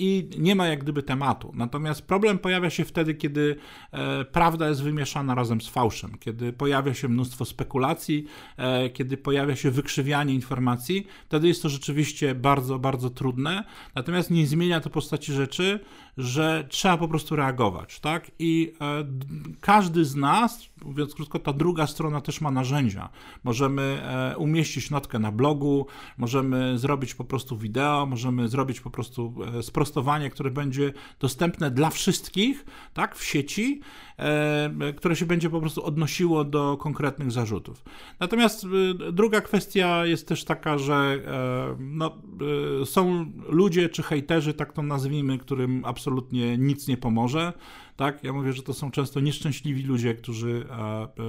I 0.00 0.28
nie 0.38 0.54
ma 0.54 0.66
jak 0.66 0.80
gdyby 0.80 1.02
tematu. 1.02 1.52
Natomiast 1.54 2.02
problem 2.02 2.38
pojawia 2.38 2.70
się 2.70 2.84
wtedy, 2.84 3.14
kiedy 3.14 3.56
e, 3.92 4.24
prawda 4.24 4.68
jest 4.68 4.82
wymieszana 4.82 5.34
razem 5.34 5.60
z 5.60 5.68
fałszem, 5.68 6.18
kiedy 6.20 6.52
pojawia 6.52 6.94
się 6.94 7.08
mnóstwo 7.08 7.44
spekulacji, 7.44 8.26
e, 8.56 8.90
kiedy 8.90 9.16
pojawia 9.16 9.56
się 9.56 9.70
wykrzywianie 9.70 10.34
informacji, 10.34 11.06
wtedy 11.26 11.48
jest 11.48 11.62
to 11.62 11.68
rzeczywiście 11.68 12.34
bardzo, 12.34 12.78
bardzo 12.78 13.10
trudne. 13.10 13.64
Natomiast 13.94 14.30
nie 14.30 14.46
zmienia 14.46 14.80
to 14.80 14.90
postaci 14.90 15.32
rzeczy, 15.32 15.80
że 16.16 16.66
trzeba 16.68 16.96
po 16.96 17.08
prostu 17.08 17.36
reagować, 17.36 18.00
tak? 18.00 18.30
I 18.38 18.72
e, 18.80 19.04
każdy 19.60 20.04
z 20.04 20.16
nas, 20.16 20.68
mówiąc 20.84 21.14
krótko, 21.14 21.38
ta 21.38 21.52
druga 21.52 21.86
strona 21.86 22.20
też 22.20 22.40
ma 22.40 22.50
narzędzia. 22.50 23.08
Możemy 23.44 23.82
e, 23.82 24.36
umieścić 24.36 24.90
notkę 24.90 25.18
na 25.18 25.32
blogu, 25.32 25.86
możemy 26.18 26.78
zrobić 26.78 27.14
po 27.14 27.24
prostu 27.24 27.56
wideo, 27.56 28.06
możemy 28.06 28.48
zrobić 28.48 28.80
po 28.80 28.90
prostu 28.90 29.34
e, 29.58 29.62
sprostowanie, 29.62 29.89
które 30.30 30.50
będzie 30.50 30.92
dostępne 31.20 31.70
dla 31.70 31.90
wszystkich, 31.90 32.64
tak, 32.94 33.16
w 33.16 33.24
sieci 33.24 33.80
które 34.96 35.16
się 35.16 35.26
będzie 35.26 35.50
po 35.50 35.60
prostu 35.60 35.84
odnosiło 35.84 36.44
do 36.44 36.76
konkretnych 36.76 37.30
zarzutów. 37.30 37.84
Natomiast 38.20 38.66
druga 39.12 39.40
kwestia 39.40 40.06
jest 40.06 40.28
też 40.28 40.44
taka, 40.44 40.78
że 40.78 41.18
no, 41.78 42.18
są 42.84 43.32
ludzie 43.48 43.88
czy 43.88 44.02
hejterzy, 44.02 44.54
tak 44.54 44.72
to 44.72 44.82
nazwijmy, 44.82 45.38
którym 45.38 45.84
absolutnie 45.84 46.58
nic 46.58 46.88
nie 46.88 46.96
pomoże 46.96 47.52
tak? 48.00 48.24
Ja 48.24 48.32
mówię, 48.32 48.52
że 48.52 48.62
to 48.62 48.74
są 48.74 48.90
często 48.90 49.20
nieszczęśliwi 49.20 49.82
ludzie, 49.82 50.14
którzy, 50.14 50.66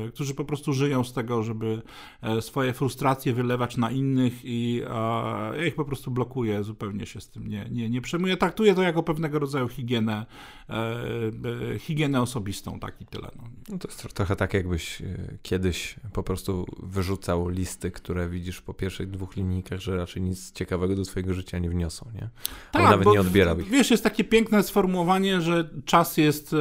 e, 0.05 0.09
którzy 0.09 0.35
po 0.35 0.45
prostu 0.45 0.73
żyją 0.73 1.03
z 1.03 1.13
tego, 1.13 1.43
żeby 1.43 1.81
e, 2.21 2.41
swoje 2.41 2.73
frustracje 2.73 3.33
wylewać 3.33 3.77
na 3.77 3.91
innych 3.91 4.33
i 4.43 4.81
ja 4.83 5.51
ich 5.67 5.75
po 5.75 5.85
prostu 5.85 6.11
blokuję, 6.11 6.63
zupełnie 6.63 7.05
się 7.05 7.21
z 7.21 7.29
tym 7.29 7.47
nie, 7.47 7.67
nie, 7.71 7.89
nie 7.89 8.01
przejmuję. 8.01 8.37
Traktuję 8.37 8.75
to 8.75 8.81
jako 8.81 9.03
pewnego 9.03 9.39
rodzaju 9.39 9.67
higienę, 9.67 10.25
e, 10.69 11.79
higienę 11.79 12.21
osobistą, 12.21 12.79
tak 12.79 13.01
i 13.01 13.05
tyle. 13.05 13.31
No. 13.35 13.43
no 13.69 13.77
to 13.77 13.87
jest 13.87 14.13
trochę 14.13 14.35
tak, 14.35 14.53
jakbyś 14.53 15.01
kiedyś 15.41 15.95
po 16.13 16.23
prostu 16.23 16.65
wyrzucał 16.83 17.49
listy, 17.49 17.91
które 17.91 18.29
widzisz 18.29 18.61
po 18.61 18.73
pierwszych 18.73 19.09
dwóch 19.09 19.35
linijkach, 19.35 19.79
że 19.79 19.97
raczej 19.97 20.21
nic 20.21 20.51
ciekawego 20.51 20.95
do 20.95 21.03
twojego 21.03 21.33
życia 21.33 21.59
nie 21.59 21.69
wniosą, 21.69 22.11
nie? 22.13 22.29
Tak, 22.71 22.83
nawet 22.83 23.07
nie 23.07 23.21
odbierał 23.21 23.59
ich. 23.59 23.69
Wiesz, 23.69 23.91
jest 23.91 24.03
takie 24.03 24.23
piękne 24.23 24.63
sformułowanie, 24.63 25.41
że 25.41 25.69
czas 25.85 26.17
jest 26.17 26.55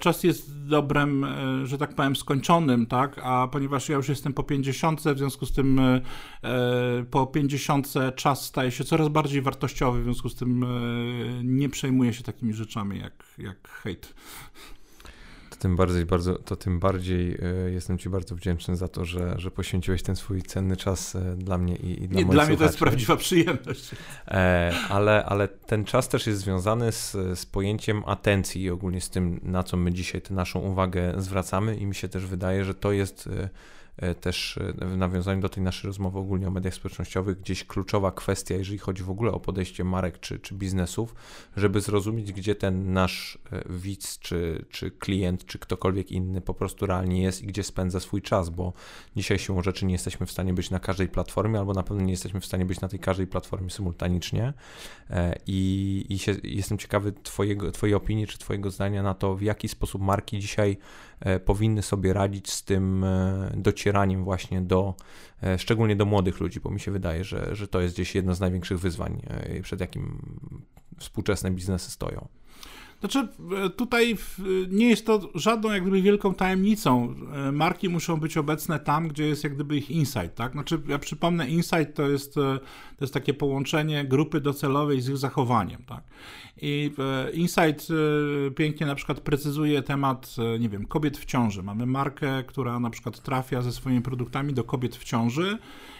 czas 0.00 0.24
jest 0.24 0.66
dobrem, 0.66 1.24
e, 1.24 1.66
że 1.66 1.78
tak 1.78 1.94
powiem, 1.94 2.16
skończonym, 2.16 2.86
tak? 2.86 3.20
A 3.22 3.48
ponieważ 3.48 3.88
ja 3.88 3.96
już 3.96 4.08
jestem 4.08 4.32
po 4.32 4.42
50, 4.42 5.00
w 5.00 5.18
związku 5.18 5.46
z 5.46 5.52
tym 5.52 5.78
e, 5.78 6.00
po 7.10 7.26
50 7.26 7.94
czas 8.16 8.46
staje 8.46 8.70
się 8.70 8.84
coraz 8.84 9.08
bardziej 9.08 9.42
wartościowy, 9.42 10.00
w 10.00 10.04
związku 10.04 10.28
z 10.28 10.34
tym 10.34 10.66
nie 11.44 11.68
przejmuję 11.68 12.12
się 12.12 12.22
takimi 12.22 12.54
rzeczami 12.54 12.98
jak, 12.98 13.24
jak 13.38 13.68
hejt 13.68 14.14
tym 15.60 15.76
bardziej, 15.76 16.06
bardzo, 16.06 16.34
to 16.34 16.56
tym 16.56 16.78
bardziej 16.78 17.38
e, 17.66 17.70
jestem 17.70 17.98
Ci 17.98 18.08
bardzo 18.08 18.34
wdzięczny 18.34 18.76
za 18.76 18.88
to, 18.88 19.04
że, 19.04 19.34
że 19.38 19.50
poświęciłeś 19.50 20.02
ten 20.02 20.16
swój 20.16 20.42
cenny 20.42 20.76
czas 20.76 21.14
e, 21.14 21.36
dla 21.36 21.58
mnie 21.58 21.76
i, 21.76 22.02
i 22.02 22.08
dla 22.08 22.20
Nie, 22.20 22.26
Dla 22.26 22.46
mnie 22.46 22.56
to 22.56 22.64
jest 22.64 22.78
prawdziwa 22.78 23.16
przyjemność. 23.16 23.90
E, 24.28 24.72
ale, 24.88 25.24
ale 25.24 25.48
ten 25.48 25.84
czas 25.84 26.08
też 26.08 26.26
jest 26.26 26.40
związany 26.40 26.92
z, 26.92 27.12
z 27.38 27.46
pojęciem 27.46 28.02
atencji 28.06 28.62
i 28.62 28.70
ogólnie 28.70 29.00
z 29.00 29.10
tym, 29.10 29.40
na 29.42 29.62
co 29.62 29.76
my 29.76 29.92
dzisiaj 29.92 30.22
tę 30.22 30.34
naszą 30.34 30.60
uwagę 30.60 31.14
zwracamy 31.18 31.76
i 31.76 31.86
mi 31.86 31.94
się 31.94 32.08
też 32.08 32.26
wydaje, 32.26 32.64
że 32.64 32.74
to 32.74 32.92
jest 32.92 33.28
też 34.20 34.58
e, 34.58 34.86
w 34.86 34.96
nawiązaniu 34.96 35.40
do 35.40 35.48
tej 35.48 35.62
naszej 35.62 35.88
rozmowy 35.88 36.18
ogólnie 36.18 36.48
o 36.48 36.50
mediach 36.50 36.74
społecznościowych, 36.74 37.40
gdzieś 37.40 37.64
kluczowa 37.64 38.12
kwestia, 38.12 38.54
jeżeli 38.54 38.78
chodzi 38.78 39.02
w 39.02 39.10
ogóle 39.10 39.32
o 39.32 39.40
podejście 39.40 39.84
marek 39.84 40.20
czy, 40.20 40.38
czy 40.38 40.54
biznesów, 40.54 41.14
żeby 41.56 41.80
zrozumieć, 41.80 42.32
gdzie 42.32 42.54
ten 42.54 42.92
nasz 42.92 43.38
e, 43.52 43.62
widz, 43.70 44.18
czy, 44.18 44.64
czy 44.70 44.90
klient, 44.90 45.46
czy 45.46 45.58
ktokolwiek 45.58 46.12
inny 46.12 46.40
po 46.40 46.54
prostu 46.54 46.86
realnie 46.86 47.22
jest 47.22 47.42
i 47.42 47.46
gdzie 47.46 47.62
spędza 47.62 48.00
swój 48.00 48.22
czas, 48.22 48.50
bo 48.50 48.72
dzisiaj 49.16 49.38
siłą 49.38 49.62
rzeczy 49.62 49.86
nie 49.86 49.92
jesteśmy 49.92 50.26
w 50.26 50.30
stanie 50.30 50.54
być 50.54 50.70
na 50.70 50.80
każdej 50.80 51.08
platformie, 51.08 51.58
albo 51.58 51.72
na 51.72 51.82
pewno 51.82 52.02
nie 52.02 52.12
jesteśmy 52.12 52.40
w 52.40 52.46
stanie 52.46 52.64
być 52.64 52.80
na 52.80 52.88
tej 52.88 52.98
każdej 52.98 53.26
platformie 53.26 53.70
symultanicznie. 53.70 54.52
I, 55.46 56.06
i 56.08 56.18
się, 56.18 56.36
jestem 56.42 56.78
ciekawy 56.78 57.12
twojego, 57.12 57.72
Twojej 57.72 57.94
opinii, 57.94 58.26
czy 58.26 58.38
Twojego 58.38 58.70
zdania 58.70 59.02
na 59.02 59.14
to, 59.14 59.34
w 59.34 59.42
jaki 59.42 59.68
sposób 59.68 60.02
marki 60.02 60.38
dzisiaj 60.38 60.76
powinny 61.44 61.82
sobie 61.82 62.12
radzić 62.12 62.50
z 62.50 62.64
tym 62.64 63.04
docieraniem 63.54 63.80
docieraniem 63.90 64.24
właśnie 64.24 64.60
do, 64.60 64.94
e, 65.42 65.58
szczególnie 65.58 65.96
do 65.96 66.04
młodych 66.04 66.40
ludzi, 66.40 66.60
bo 66.60 66.70
mi 66.70 66.80
się 66.80 66.90
wydaje, 66.90 67.24
że, 67.24 67.56
że 67.56 67.68
to 67.68 67.80
jest 67.80 67.94
gdzieś 67.94 68.14
jedno 68.14 68.34
z 68.34 68.40
największych 68.40 68.80
wyzwań, 68.80 69.22
e, 69.26 69.60
przed 69.62 69.80
jakim 69.80 70.22
współczesne 70.98 71.50
biznesy 71.50 71.90
stoją. 71.90 72.28
Znaczy, 73.00 73.18
e, 73.18 73.70
tutaj 73.70 74.16
nie 74.68 74.88
jest 74.88 75.06
to 75.06 75.30
żadną 75.34 75.70
jak 75.70 75.82
gdyby 75.82 76.02
wielką 76.02 76.34
tajemnicą. 76.34 77.14
Marki 77.52 77.88
muszą 77.88 78.16
być 78.16 78.36
obecne 78.36 78.80
tam, 78.80 79.08
gdzie 79.08 79.26
jest 79.26 79.44
jak 79.44 79.54
gdyby 79.54 79.76
ich 79.76 79.90
insight, 79.90 80.34
tak? 80.34 80.52
Znaczy, 80.52 80.80
ja 80.88 80.98
przypomnę, 80.98 81.48
insight 81.48 81.94
to 81.94 82.08
jest, 82.08 82.34
to 82.34 82.60
jest 83.00 83.14
takie 83.14 83.34
połączenie 83.34 84.04
grupy 84.04 84.40
docelowej 84.40 85.00
z 85.00 85.08
ich 85.08 85.16
zachowaniem, 85.16 85.82
tak? 85.86 86.04
I 86.62 86.90
e, 86.98 87.30
Insight 87.30 87.88
e, 87.90 88.50
pięknie 88.50 88.86
na 88.86 88.94
przykład 88.94 89.20
precyzuje 89.20 89.82
temat, 89.82 90.36
e, 90.54 90.58
nie 90.58 90.68
wiem, 90.68 90.86
kobiet 90.86 91.18
w 91.18 91.24
ciąży. 91.24 91.62
Mamy 91.62 91.86
markę, 91.86 92.44
która 92.46 92.80
na 92.80 92.90
przykład 92.90 93.20
trafia 93.20 93.62
ze 93.62 93.72
swoimi 93.72 94.00
produktami 94.00 94.54
do 94.54 94.64
kobiet 94.64 94.96
w 94.96 95.04
ciąży 95.04 95.58
E, 95.58 95.99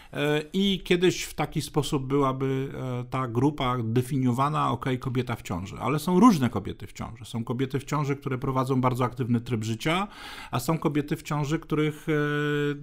i 0.53 0.81
kiedyś 0.83 1.23
w 1.23 1.33
taki 1.33 1.61
sposób 1.61 2.05
byłaby 2.07 2.69
e, 2.73 3.03
ta 3.09 3.27
grupa 3.27 3.77
definiowana, 3.83 4.71
ok, 4.71 4.85
kobieta 4.99 5.35
w 5.35 5.41
ciąży, 5.41 5.75
ale 5.79 5.99
są 5.99 6.19
różne 6.19 6.49
kobiety 6.49 6.87
w 6.87 6.93
ciąży. 6.93 7.25
Są 7.25 7.43
kobiety 7.43 7.79
w 7.79 7.83
ciąży, 7.83 8.15
które 8.15 8.37
prowadzą 8.37 8.81
bardzo 8.81 9.03
aktywny 9.03 9.41
tryb 9.41 9.63
życia, 9.63 10.07
a 10.51 10.59
są 10.59 10.77
kobiety 10.77 11.15
w 11.15 11.23
ciąży, 11.23 11.59
których 11.59 12.07
e, 12.09 12.13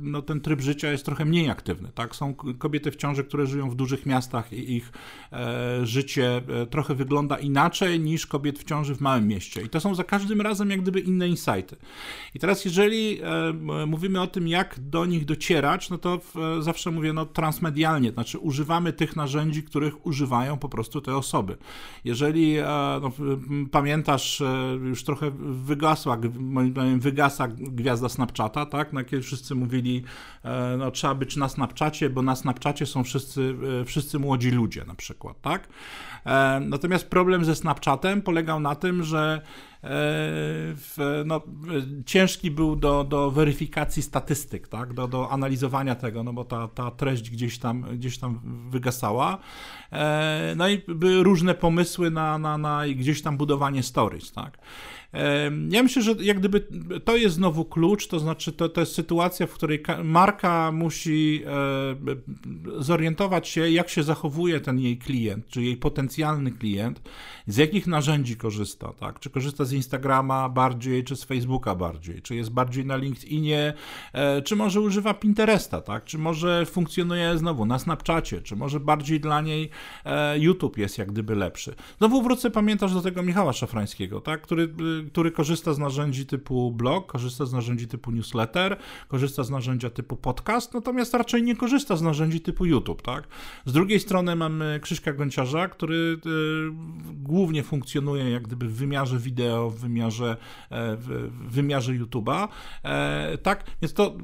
no, 0.01 0.23
ten 0.23 0.41
tryb 0.41 0.61
życia 0.61 0.91
jest 0.91 1.05
trochę 1.05 1.25
mniej 1.25 1.51
aktywny. 1.51 1.89
Tak? 1.95 2.17
Są 2.17 2.35
kobiety 2.35 2.91
w 2.91 2.97
ciąży, 2.97 3.25
które 3.25 3.47
żyją 3.47 3.71
w 3.71 3.75
dużych 3.75 4.07
miastach 4.07 4.53
i 4.53 4.77
ich 4.77 4.93
życie 5.83 6.43
trochę 6.71 6.95
wygląda 6.95 7.39
inaczej 7.39 8.01
niż 8.01 8.27
kobiet 8.27 8.59
w 8.59 8.65
ciąży 8.65 8.95
w 8.95 9.01
małym 9.01 9.29
mieście. 9.29 9.63
I 9.63 9.69
to 9.69 9.81
są 9.81 9.95
za 9.95 10.05
każdym 10.05 10.41
razem 10.41 10.71
jak 10.71 10.83
gdyby 10.83 11.01
inne 11.01 11.29
insighty. 11.29 11.77
I 12.35 12.39
teraz 12.39 12.65
jeżeli 12.65 13.21
mówimy 13.87 14.21
o 14.21 14.27
tym, 14.27 14.49
jak 14.49 14.81
do 14.81 15.07
nich 15.07 15.25
docierać, 15.25 15.91
no 15.91 15.99
to 15.99 16.21
zawsze 16.61 16.91
mówię, 16.91 17.13
no, 17.19 17.27
transmedialnie, 17.27 18.13
znaczy 18.13 18.39
używamy 18.39 18.93
tych 18.93 19.17
narzędzi, 19.17 19.63
których 19.63 20.07
używają 20.07 20.59
po 20.59 20.69
prostu 20.69 21.01
te 21.01 21.17
osoby. 21.17 21.57
Jeżeli 22.05 22.57
e, 22.59 22.65
no, 23.03 23.13
pamiętasz, 23.71 24.41
e, 24.41 24.79
już 24.89 25.05
trochę 25.05 25.31
wygasła, 25.41 26.19
moim 26.39 26.71
zdaniem 26.71 27.01
wygasa 27.01 27.49
gwiazda 27.49 28.09
Snapchata, 28.09 28.67
tak, 28.67 28.93
na 28.93 29.05
kiedy 29.05 29.23
wszyscy 29.23 29.55
mówili, 29.55 30.05
e, 30.45 30.77
no 30.79 30.91
trzeba 30.91 31.15
być 31.15 31.37
na 31.37 31.49
Snapchacie, 31.49 32.11
bo 32.11 32.23
na 32.23 32.37
Snapchacie 32.37 32.87
są 32.87 33.05
wszyscy, 33.05 33.55
wszyscy 33.87 34.19
młodzi 34.19 34.51
ludzie 34.51 34.85
na 34.85 34.95
przykład, 34.95 35.41
tak. 35.41 35.69
Natomiast 36.61 37.11
problem 37.11 37.45
ze 37.45 37.55
Snapchatem 37.55 38.23
polegał 38.23 38.61
na 38.61 38.75
tym, 38.75 39.03
że 39.03 39.43
E, 39.85 39.89
w, 40.75 41.23
no, 41.27 41.43
ciężki 42.07 42.51
był 42.51 42.77
do, 42.77 43.05
do 43.05 43.31
weryfikacji 43.31 44.03
statystyk, 44.03 44.69
tak? 44.69 44.95
do, 44.95 45.09
do 45.09 45.31
analizowania 45.31 45.95
tego, 45.95 46.23
no 46.23 46.33
bo 46.33 46.45
ta, 46.45 46.69
ta 46.69 46.91
treść 46.91 47.31
gdzieś 47.31 47.59
tam, 47.59 47.83
gdzieś 47.83 48.19
tam 48.19 48.41
wygasała. 48.71 49.39
E, 49.93 50.55
no 50.57 50.69
i 50.69 50.83
były 50.89 51.23
różne 51.23 51.55
pomysły 51.55 52.11
na, 52.11 52.39
na, 52.39 52.59
na 52.59 52.89
gdzieś 52.89 53.23
tam 53.23 53.37
budowanie 53.37 53.83
storage. 53.83 54.27
Tak? 54.35 54.59
Ja 55.71 55.83
myślę, 55.83 56.03
że 56.03 56.15
jak 56.21 56.39
gdyby 56.39 56.61
to 57.05 57.17
jest 57.17 57.35
znowu 57.37 57.65
klucz, 57.65 58.07
to 58.07 58.19
znaczy 58.19 58.53
to, 58.53 58.69
to 58.69 58.81
jest 58.81 58.95
sytuacja, 58.95 59.47
w 59.47 59.53
której 59.53 59.83
marka 60.05 60.73
musi 60.73 61.43
e, 61.47 62.83
zorientować 62.83 63.49
się, 63.49 63.71
jak 63.71 63.89
się 63.89 64.03
zachowuje 64.03 64.61
ten 64.61 64.79
jej 64.79 64.99
klient, 64.99 65.49
czy 65.49 65.63
jej 65.63 65.77
potencjalny 65.77 66.53
klient, 66.53 67.03
z 67.47 67.57
jakich 67.57 67.87
narzędzi 67.87 68.37
korzysta, 68.37 68.93
tak? 68.93 69.21
Czy 69.21 69.31
korzysta 69.31 69.65
z 69.65 69.73
Instagrama 69.73 70.49
bardziej, 70.49 71.05
czy 71.05 71.17
z 71.17 71.25
Facebooka 71.25 71.75
bardziej, 71.75 72.23
czy 72.23 72.37
jest 72.37 72.51
bardziej 72.51 72.87
na 72.87 72.97
LinkedInie, 72.97 73.75
e, 74.13 74.43
czy 74.43 74.57
może 74.57 74.81
używa 74.81 75.15
Pinteresta, 75.15 75.81
tak? 75.81 76.05
Czy 76.05 76.19
może 76.19 76.67
funkcjonuje 76.67 77.39
znowu 77.39 77.67
na 77.67 77.79
Snapchacie, 77.79 78.43
czy 78.43 78.57
może 78.57 78.81
bardziej 78.81 79.21
dla 79.21 79.41
niej 79.41 79.71
e, 80.05 80.39
YouTube 80.39 80.79
jest 80.79 80.99
jak 80.99 81.13
gdyby 81.13 81.35
lepszy. 81.35 81.75
Znowu 81.99 82.23
wrócę, 82.23 82.51
pamiętasz 82.51 82.95
do 82.95 83.03
tego 83.03 83.23
Michała 83.23 83.53
Szafrańskiego, 83.53 84.21
tak? 84.21 84.41
Który 84.43 84.69
który 85.09 85.31
korzysta 85.31 85.75
z 85.75 85.79
narzędzi 85.79 86.27
typu 86.27 86.73
blog, 86.73 87.13
korzysta 87.13 87.47
z 87.47 87.53
narzędzi 87.53 87.89
typu 87.89 88.11
newsletter, 88.11 88.77
korzysta 89.09 89.45
z 89.45 89.51
narzędzia 89.51 89.91
typu 89.91 90.17
podcast, 90.17 90.75
natomiast 90.75 91.15
raczej 91.15 91.43
nie 91.43 91.57
korzysta 91.57 91.97
z 91.97 92.03
narzędzi 92.03 92.41
typu 92.41 92.65
YouTube, 92.65 93.03
tak? 93.03 93.29
Z 93.67 93.73
drugiej 93.73 94.01
strony 94.01 94.37
mamy 94.37 94.81
Krzyśka 94.83 95.13
Gąciarza, 95.13 95.69
który 95.69 95.97
y, 95.97 96.19
głównie 97.15 97.63
funkcjonuje 97.63 98.31
jak 98.31 98.43
gdyby 98.43 98.69
w 98.69 98.75
wymiarze 98.75 99.19
wideo, 99.19 99.71
w 99.71 99.79
wymiarze, 99.79 100.37
e, 100.71 100.97
w 100.97 101.31
wymiarze 101.53 101.93
YouTube'a, 101.93 102.49
e, 102.83 103.39
tak? 103.39 103.65
Więc 103.83 103.95
to, 103.95 104.17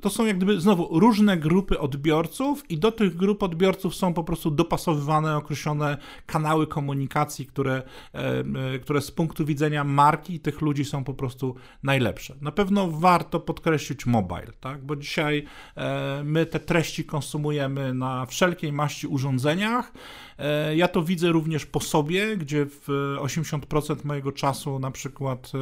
to 0.00 0.10
są 0.10 0.26
jak 0.26 0.36
gdyby 0.36 0.60
znowu 0.60 0.98
różne 1.00 1.36
grupy 1.36 1.78
odbiorców 1.78 2.70
i 2.70 2.78
do 2.78 2.92
tych 2.92 3.16
grup 3.16 3.42
odbiorców 3.42 3.94
są 3.94 4.14
po 4.14 4.24
prostu 4.24 4.50
dopasowywane 4.50 5.36
określone 5.36 5.96
kanały 6.26 6.66
komunikacji, 6.66 7.46
które, 7.46 7.82
e, 8.12 8.78
które 8.78 9.00
z 9.00 9.10
punktu 9.10 9.44
widzenia 9.44 9.84
marki 10.04 10.40
tych 10.40 10.60
ludzi 10.60 10.84
są 10.84 11.04
po 11.04 11.14
prostu 11.14 11.54
najlepsze. 11.82 12.34
Na 12.40 12.52
pewno 12.52 12.90
warto 12.90 13.40
podkreślić 13.40 14.06
mobile, 14.06 14.52
tak? 14.60 14.84
bo 14.84 14.96
dzisiaj 14.96 15.44
e, 15.76 16.22
my 16.24 16.46
te 16.46 16.60
treści 16.60 17.04
konsumujemy 17.04 17.94
na 17.94 18.26
wszelkiej 18.26 18.72
maści 18.72 19.06
urządzeniach. 19.06 19.92
E, 20.38 20.76
ja 20.76 20.88
to 20.88 21.02
widzę 21.02 21.28
również 21.28 21.66
po 21.66 21.80
sobie, 21.80 22.36
gdzie 22.36 22.66
w 22.66 23.16
80% 23.18 24.04
mojego 24.04 24.32
czasu 24.32 24.78
na 24.78 24.90
przykład 24.90 25.52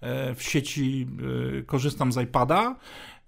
e, 0.00 0.34
w 0.34 0.42
sieci 0.42 1.06
korzystam 1.66 2.12
z 2.12 2.22
iPada. 2.22 2.76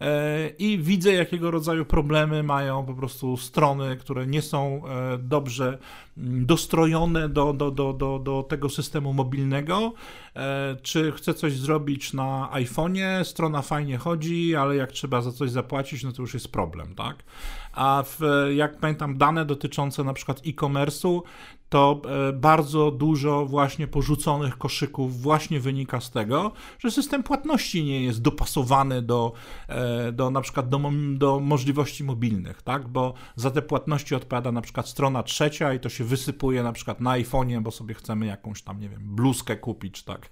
E, 0.01 0.49
i 0.49 0.79
widzę, 0.79 1.13
jakiego 1.13 1.51
rodzaju 1.51 1.85
problemy 1.85 2.43
mają 2.43 2.87
po 2.87 2.95
prostu 2.95 3.37
strony, 3.37 3.97
które 3.97 4.27
nie 4.27 4.43
są 4.43 4.83
e, 4.87 5.19
dobrze 5.19 5.79
mm, 6.19 6.47
dostrojone 6.47 7.29
do, 7.29 7.53
do, 7.53 7.71
do, 7.71 7.93
do, 7.93 8.19
do 8.19 8.43
tego 8.43 8.69
systemu 8.69 9.13
mobilnego. 9.13 9.93
E, 10.37 10.77
czy 10.83 11.13
chcę 11.13 11.35
coś 11.35 11.53
zrobić 11.59 12.13
na 12.13 12.49
iPhone'ie, 12.53 13.25
strona 13.25 13.63
fajnie 13.63 13.99
chodzi, 13.99 14.57
ale 14.57 14.77
jak 14.77 14.93
trzeba 14.93 15.23
za 15.23 15.33
coś 15.33 15.51
zapłacić, 15.51 16.05
no 16.05 16.13
to 16.13 16.23
już 16.23 16.35
jest 16.35 16.53
problem, 16.53 16.95
tak? 16.95 17.25
A 17.73 18.05
w, 18.07 18.21
jak 18.55 18.79
pamiętam, 18.79 19.19
dane 19.19 19.45
dotyczące 19.45 20.05
na 20.05 20.13
przykład 20.13 20.41
e-commerce'u, 20.47 21.23
to 21.69 22.03
e, 22.29 22.33
bardzo 22.33 22.91
dużo 22.91 23.47
właśnie 23.47 23.87
porzuconych 23.87 24.59
koszyków 24.59 25.21
właśnie 25.21 25.61
wynika 25.61 26.01
z 26.01 26.11
tego, 26.11 26.53
że 26.79 26.91
system 26.91 27.23
płatności 27.23 27.85
nie 27.85 28.05
jest 28.05 28.23
dopasowany 28.23 29.03
do, 29.03 29.33
e, 29.69 30.13
do 30.13 30.31
na 30.31 30.41
przykład 30.41 30.69
do, 30.69 30.81
do 31.15 31.41
możliwości 31.41 32.05
mobilnych, 32.05 32.63
tak? 32.63 32.89
Bo 32.89 33.15
za 33.37 33.51
te 33.51 33.63
płatności 33.63 34.15
odpowiada 34.15 34.53
na 34.53 34.61
przykład 34.61 34.89
strona 34.89 35.23
trzecia 35.23 35.75
i 35.75 35.81
to 35.81 35.89
się 35.89 36.05
wysypuje 36.05 36.63
na 36.63 36.73
przykład 36.73 37.01
na 37.01 37.11
iPhone'ie, 37.11 37.63
bo 37.63 37.71
sobie 37.71 37.95
chcemy 37.95 38.27
jakąś 38.27 38.63
tam, 38.63 38.81
nie 38.81 38.89
wiem, 38.89 39.01
bluzkę 39.03 39.57
kupić, 39.57 40.03
tak? 40.03 40.31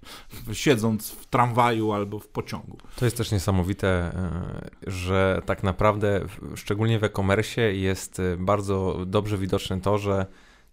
Siedząc 0.53 1.11
w 1.11 1.27
tramwaju 1.27 1.93
albo 1.93 2.19
w 2.19 2.29
pociągu. 2.29 2.79
To 2.97 3.05
jest 3.05 3.17
też 3.17 3.33
niesamowite, 3.33 3.89
e, 3.89 4.71
że 4.87 5.43
tak 5.47 5.63
naprawdę, 5.63 6.21
szczególnie 6.55 6.99
w 6.99 7.05
e-commerce 7.05 7.73
jest 7.75 8.23
bardzo 8.39 9.07
dobrze 9.07 9.39
widoczne 9.39 9.81
to, 9.81 9.99
że 9.99 10.27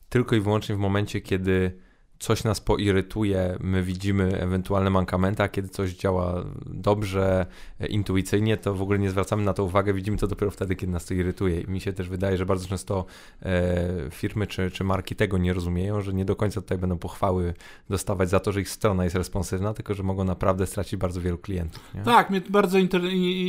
tylko 0.09 0.35
i 0.35 0.41
wyłącznie 0.41 0.75
w 0.75 0.79
momencie, 0.79 1.21
kiedy 1.21 1.79
coś 2.19 2.43
nas 2.43 2.61
poirytuje, 2.61 3.57
my 3.59 3.83
widzimy 3.83 4.41
ewentualne 4.41 4.89
mankamenty, 4.89 5.43
a 5.43 5.49
kiedy 5.49 5.69
coś 5.69 5.93
działa 5.93 6.43
dobrze, 6.65 7.45
intuicyjnie, 7.89 8.57
to 8.57 8.73
w 8.73 8.81
ogóle 8.81 8.99
nie 8.99 9.09
zwracamy 9.09 9.43
na 9.43 9.53
to 9.53 9.63
uwagę, 9.63 9.93
widzimy 9.93 10.17
to 10.17 10.27
dopiero 10.27 10.51
wtedy, 10.51 10.75
kiedy 10.75 10.91
nas 10.91 11.05
to 11.05 11.13
irytuje. 11.13 11.61
I 11.61 11.67
mi 11.67 11.81
się 11.81 11.93
też 11.93 12.09
wydaje, 12.09 12.37
że 12.37 12.45
bardzo 12.45 12.67
często 12.67 13.05
e, 13.41 13.87
firmy 14.11 14.47
czy, 14.47 14.71
czy 14.71 14.83
marki 14.83 15.15
tego 15.15 15.37
nie 15.37 15.53
rozumieją, 15.53 16.01
że 16.01 16.13
nie 16.13 16.25
do 16.25 16.35
końca 16.35 16.61
tutaj 16.61 16.77
będą 16.77 16.97
pochwały 16.97 17.53
dostawać 17.89 18.29
za 18.29 18.39
to, 18.39 18.51
że 18.51 18.61
ich 18.61 18.69
strona 18.69 19.03
jest 19.03 19.15
responsywna, 19.15 19.73
tylko 19.73 19.93
że 19.93 20.03
mogą 20.03 20.23
naprawdę 20.23 20.67
stracić 20.67 20.95
bardzo 20.95 21.21
wielu 21.21 21.37
klientów. 21.37 21.83
Nie? 21.95 22.01
Tak, 22.01 22.29
mnie 22.29 22.41
bardzo 22.49 22.77
inter, 22.77 23.03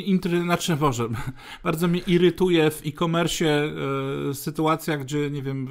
inter, 0.04 0.42
znaczy 0.42 0.76
Boże, 0.76 1.08
bardzo 1.64 1.88
mnie 1.88 2.00
irytuje 2.00 2.70
w 2.70 2.82
e-commerce 2.86 3.44
e, 4.30 4.34
sytuacja, 4.34 4.96
gdzie 4.96 5.30
nie 5.30 5.42
wiem, 5.42 5.68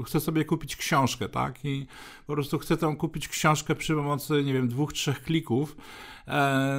e, 0.00 0.02
chcę 0.02 0.20
sobie 0.20 0.44
kupić 0.44 0.76
książkę, 0.76 1.28
tak? 1.28 1.64
I 1.64 1.86
po 2.26 2.35
prostu 2.36 2.58
chcę 2.58 2.76
tam 2.76 2.96
kupić 2.96 3.28
książkę 3.28 3.74
przy 3.74 3.94
pomocy, 3.94 4.44
nie 4.44 4.52
wiem, 4.52 4.68
dwóch, 4.68 4.92
trzech 4.92 5.22
klików 5.22 5.76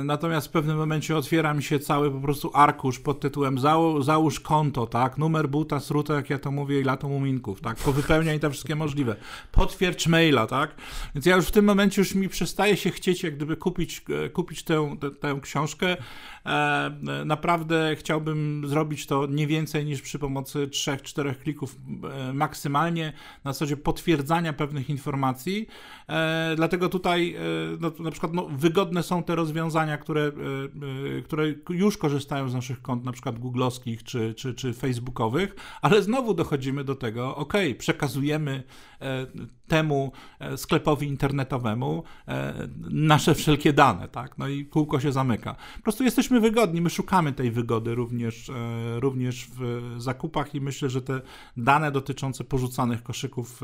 natomiast 0.04 0.48
w 0.48 0.52
pewnym 0.52 0.78
momencie 0.78 1.18
otwiera 1.18 1.54
mi 1.54 1.64
się 1.64 1.80
cały 1.80 2.12
po 2.12 2.20
prostu 2.20 2.52
arkusz 2.54 3.00
pod 3.00 3.20
tytułem 3.20 3.60
załóż, 3.60 4.06
załóż 4.06 4.40
konto, 4.40 4.88
tak, 4.88 5.18
numer 5.18 5.50
buta, 5.50 5.80
sruta, 5.80 6.14
jak 6.14 6.30
ja 6.30 6.40
to 6.40 6.52
mówię, 6.52 6.80
i 6.80 6.84
lato 6.84 7.10
muminków, 7.10 7.62
tak, 7.62 7.78
powypełniaj 7.78 8.40
te 8.40 8.50
wszystkie 8.50 8.76
możliwe, 8.76 9.16
potwierdź 9.52 10.08
maila, 10.08 10.48
tak, 10.48 10.76
więc 11.16 11.26
ja 11.26 11.36
już 11.36 11.46
w 11.46 11.52
tym 11.52 11.66
momencie 11.66 12.02
już 12.02 12.16
mi 12.16 12.30
przestaje 12.30 12.78
się 12.78 12.90
chcieć 12.90 13.24
jak 13.24 13.36
gdyby 13.36 13.58
kupić, 13.58 14.02
e, 14.26 14.30
kupić 14.30 14.64
tę, 14.64 14.96
tę, 15.00 15.12
tę 15.12 15.40
książkę, 15.42 15.98
e, 16.46 16.92
naprawdę 17.26 17.96
chciałbym 17.96 18.64
zrobić 18.68 19.06
to 19.06 19.26
nie 19.26 19.48
więcej 19.48 19.86
niż 19.86 20.02
przy 20.02 20.20
pomocy 20.20 20.68
3-4 20.68 21.36
klików 21.36 21.76
maksymalnie, 22.34 23.14
na 23.44 23.54
zasadzie 23.54 23.78
potwierdzania 23.78 24.54
pewnych 24.54 24.90
informacji, 24.90 25.68
dlatego 26.56 26.90
tutaj 26.90 27.36
no, 27.80 27.92
na 28.00 28.12
przykład 28.12 28.34
no, 28.34 28.48
wygodne 28.52 29.04
są 29.04 29.24
te 29.24 29.36
rozwiązania, 29.38 29.98
które, 29.98 30.22
e, 30.22 30.28
e, 31.18 31.22
które 31.22 31.54
już 31.70 31.98
korzystają 31.98 32.50
z 32.50 32.54
naszych 32.54 32.82
kont, 32.82 33.06
na 33.06 33.12
przykład 33.12 33.40
googlowskich 33.40 34.04
czy, 34.04 34.34
czy, 34.34 34.54
czy 34.54 34.74
facebookowych, 34.74 35.56
ale 35.82 36.02
znowu 36.02 36.34
dochodzimy 36.34 36.84
do 36.84 36.96
tego, 36.96 37.36
ok, 37.36 37.54
przekazujemy 37.78 38.64
e, 39.02 39.28
temu 39.68 40.12
sklepowi 40.58 41.08
internetowemu 41.08 42.04
nasze 42.90 43.36
wszelkie 43.36 43.74
dane, 43.74 44.08
tak? 44.08 44.38
No 44.38 44.48
i 44.48 44.66
kółko 44.66 45.00
się 45.00 45.12
zamyka. 45.12 45.56
Po 45.78 45.84
prostu 45.84 46.04
jesteśmy 46.04 46.40
wygodni, 46.40 46.82
my 46.82 46.90
szukamy 46.90 47.34
tej 47.34 47.52
wygody 47.52 47.96
również, 47.96 48.52
również 49.00 49.48
w 49.56 49.96
zakupach 49.98 50.56
i 50.56 50.62
myślę, 50.62 50.90
że 50.90 51.02
te 51.02 51.22
dane 51.58 51.92
dotyczące 51.92 52.44
porzucanych 52.44 53.04
koszyków 53.04 53.62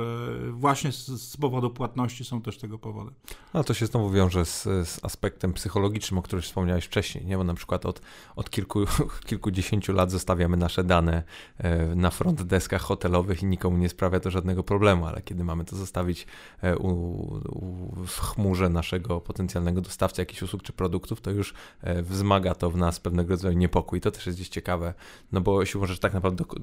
właśnie 0.52 0.92
z, 0.92 1.38
powodu 1.38 1.70
płatności 1.70 2.26
są 2.26 2.42
też 2.42 2.58
tego 2.58 2.80
powodem. 2.80 3.14
No 3.54 3.64
to 3.64 3.74
się 3.74 3.86
znowu 3.86 4.10
wiąże 4.10 4.46
z, 4.46 4.64
z 4.64 5.06
aspektem 5.06 5.54
psychologicznym, 5.54 6.18
o 6.18 6.22
którym 6.22 6.44
wspomniałeś 6.44 6.86
wcześniej, 6.86 7.26
nie? 7.26 7.38
bo 7.38 7.44
na 7.44 7.54
przykład 7.54 7.86
od, 7.86 8.02
od 8.36 8.50
kilku, 8.50 8.80
kilkudziesięciu 9.30 9.94
lat 9.94 10.12
zostawiamy 10.12 10.58
nasze 10.58 10.84
dane 10.84 11.24
e, 11.58 11.96
na 11.96 12.10
front 12.10 12.42
deskach 12.42 12.82
hotelowych 12.82 13.44
i 13.44 13.46
nikomu 13.46 13.78
nie 13.78 13.90
sprawia 13.90 14.20
to 14.20 14.32
żadnego 14.32 14.64
problemu, 14.64 15.06
ale 15.06 15.22
kiedy 15.22 15.44
mamy 15.44 15.66
to 15.66 15.76
zostawić 15.94 16.28
e, 16.62 16.78
u, 16.78 16.90
u, 16.90 18.06
w 18.06 18.20
chmurze 18.20 18.70
naszego 18.70 19.22
potencjalnego 19.22 19.82
dostawcy 19.82 20.22
jakichś 20.22 20.42
usług 20.42 20.64
czy 20.64 20.74
produktów, 20.74 21.22
to 21.22 21.32
już 21.32 21.54
e, 21.82 22.04
wzmaga 22.04 22.56
to 22.56 22.70
w 22.70 22.78
nas 22.78 23.00
pewnego 23.00 23.30
rodzaju 23.30 23.58
niepokój. 23.58 24.02
To 24.02 24.12
też 24.12 24.26
jest 24.26 24.38
gdzieś 24.38 24.50
ciekawe, 24.50 24.94
no 25.32 25.42
bo 25.42 25.66
siłą 25.66 25.86
rzeczy 25.86 26.00
tak 26.00 26.14
naprawdę 26.14 26.46
do, 26.46 26.56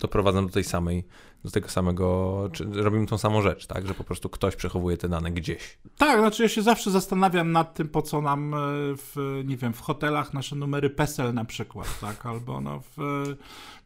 doprowadzam 0.00 0.46
do 0.46 0.52
tej 0.52 0.64
samej, 0.64 1.04
do 1.44 1.50
tego 1.50 1.68
samego, 1.68 2.48
czy 2.52 2.64
robimy 2.64 3.06
tą 3.06 3.18
samą 3.18 3.42
rzecz, 3.42 3.66
tak, 3.66 3.86
że 3.86 3.94
po 3.94 4.04
prostu 4.04 4.28
ktoś 4.28 4.56
przechowuje 4.56 4.96
te 4.96 5.08
dane 5.08 5.30
gdzieś. 5.30 5.78
Tak, 5.98 6.18
znaczy 6.18 6.42
ja 6.42 6.48
się 6.48 6.62
zawsze 6.62 6.90
zastanawiam 6.90 7.52
nad 7.52 7.74
tym, 7.74 7.88
po 7.88 8.02
co 8.02 8.20
nam 8.20 8.54
e, 8.54 8.56
w, 8.96 9.42
nie 9.44 9.56
wiem, 9.56 9.72
w 9.72 9.80
hotelach 9.80 10.34
nasze 10.34 10.56
numery 10.56 10.90
PESEL 10.90 11.34
na 11.34 11.44
przykład, 11.44 12.00
tak, 12.00 12.26
albo 12.26 12.60
no 12.60 12.82
w, 12.96 13.24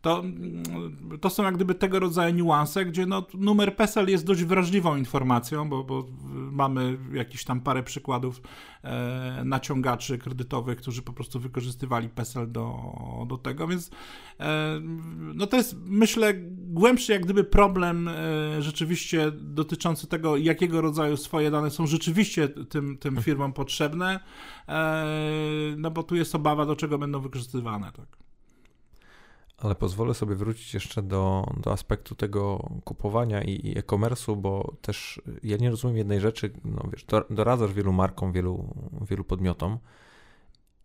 to, 0.06 0.22
to 1.20 1.30
są 1.30 1.44
jak 1.44 1.54
gdyby 1.54 1.74
tego 1.74 2.00
rodzaju 2.00 2.34
niuanse, 2.34 2.84
gdzie 2.84 3.06
no, 3.06 3.26
numer 3.34 3.76
PESEL 3.76 4.08
jest 4.08 4.26
dość 4.26 4.44
wrażliwą 4.44 4.96
informacją, 4.96 5.68
bo, 5.68 5.84
bo 5.84 6.06
mamy 6.52 6.98
jakieś 7.12 7.44
tam 7.44 7.60
parę 7.60 7.82
przykładów 7.82 8.40
e, 8.82 9.42
naciągaczy 9.44 10.18
kredytowych, 10.18 10.78
którzy 10.78 11.02
po 11.02 11.12
prostu 11.12 11.40
wykorzystywali 11.40 12.08
PESEL 12.08 12.52
do, 12.52 12.76
do 13.26 13.38
tego, 13.38 13.68
więc 13.68 13.90
e, 14.40 14.80
no 15.34 15.46
to 15.46 15.56
jest 15.56 15.76
myślę 15.84 16.34
głębszy 16.56 17.12
jak 17.12 17.24
gdyby 17.24 17.44
problem 17.44 18.08
e, 18.08 18.62
rzeczywiście 18.62 19.32
dotyczący 19.32 20.06
tego, 20.06 20.36
jakiego 20.36 20.80
rodzaju 20.80 21.16
swoje 21.16 21.50
dane 21.50 21.70
są 21.70 21.86
rzeczywiście 21.86 22.48
tym, 22.48 22.98
tym 22.98 23.22
firmom 23.22 23.52
potrzebne, 23.52 24.20
e, 24.68 25.04
no 25.76 25.90
bo 25.90 26.02
tu 26.02 26.16
jest 26.16 26.34
obawa, 26.34 26.66
do 26.66 26.76
czego 26.76 26.98
będą 26.98 27.20
wykorzystywane, 27.20 27.92
tak. 27.92 28.25
Ale 29.58 29.74
pozwolę 29.74 30.14
sobie 30.14 30.34
wrócić 30.34 30.74
jeszcze 30.74 31.02
do, 31.02 31.46
do 31.56 31.72
aspektu 31.72 32.14
tego 32.14 32.70
kupowania 32.84 33.42
i, 33.42 33.66
i 33.66 33.78
e-commerce'u, 33.78 34.36
bo 34.36 34.74
też 34.82 35.22
ja 35.42 35.56
nie 35.56 35.70
rozumiem 35.70 35.96
jednej 35.96 36.20
rzeczy, 36.20 36.50
no 36.64 36.82
wiesz, 36.92 37.06
doradzasz 37.30 37.72
wielu 37.72 37.92
markom, 37.92 38.32
wielu, 38.32 38.74
wielu 39.08 39.24
podmiotom 39.24 39.78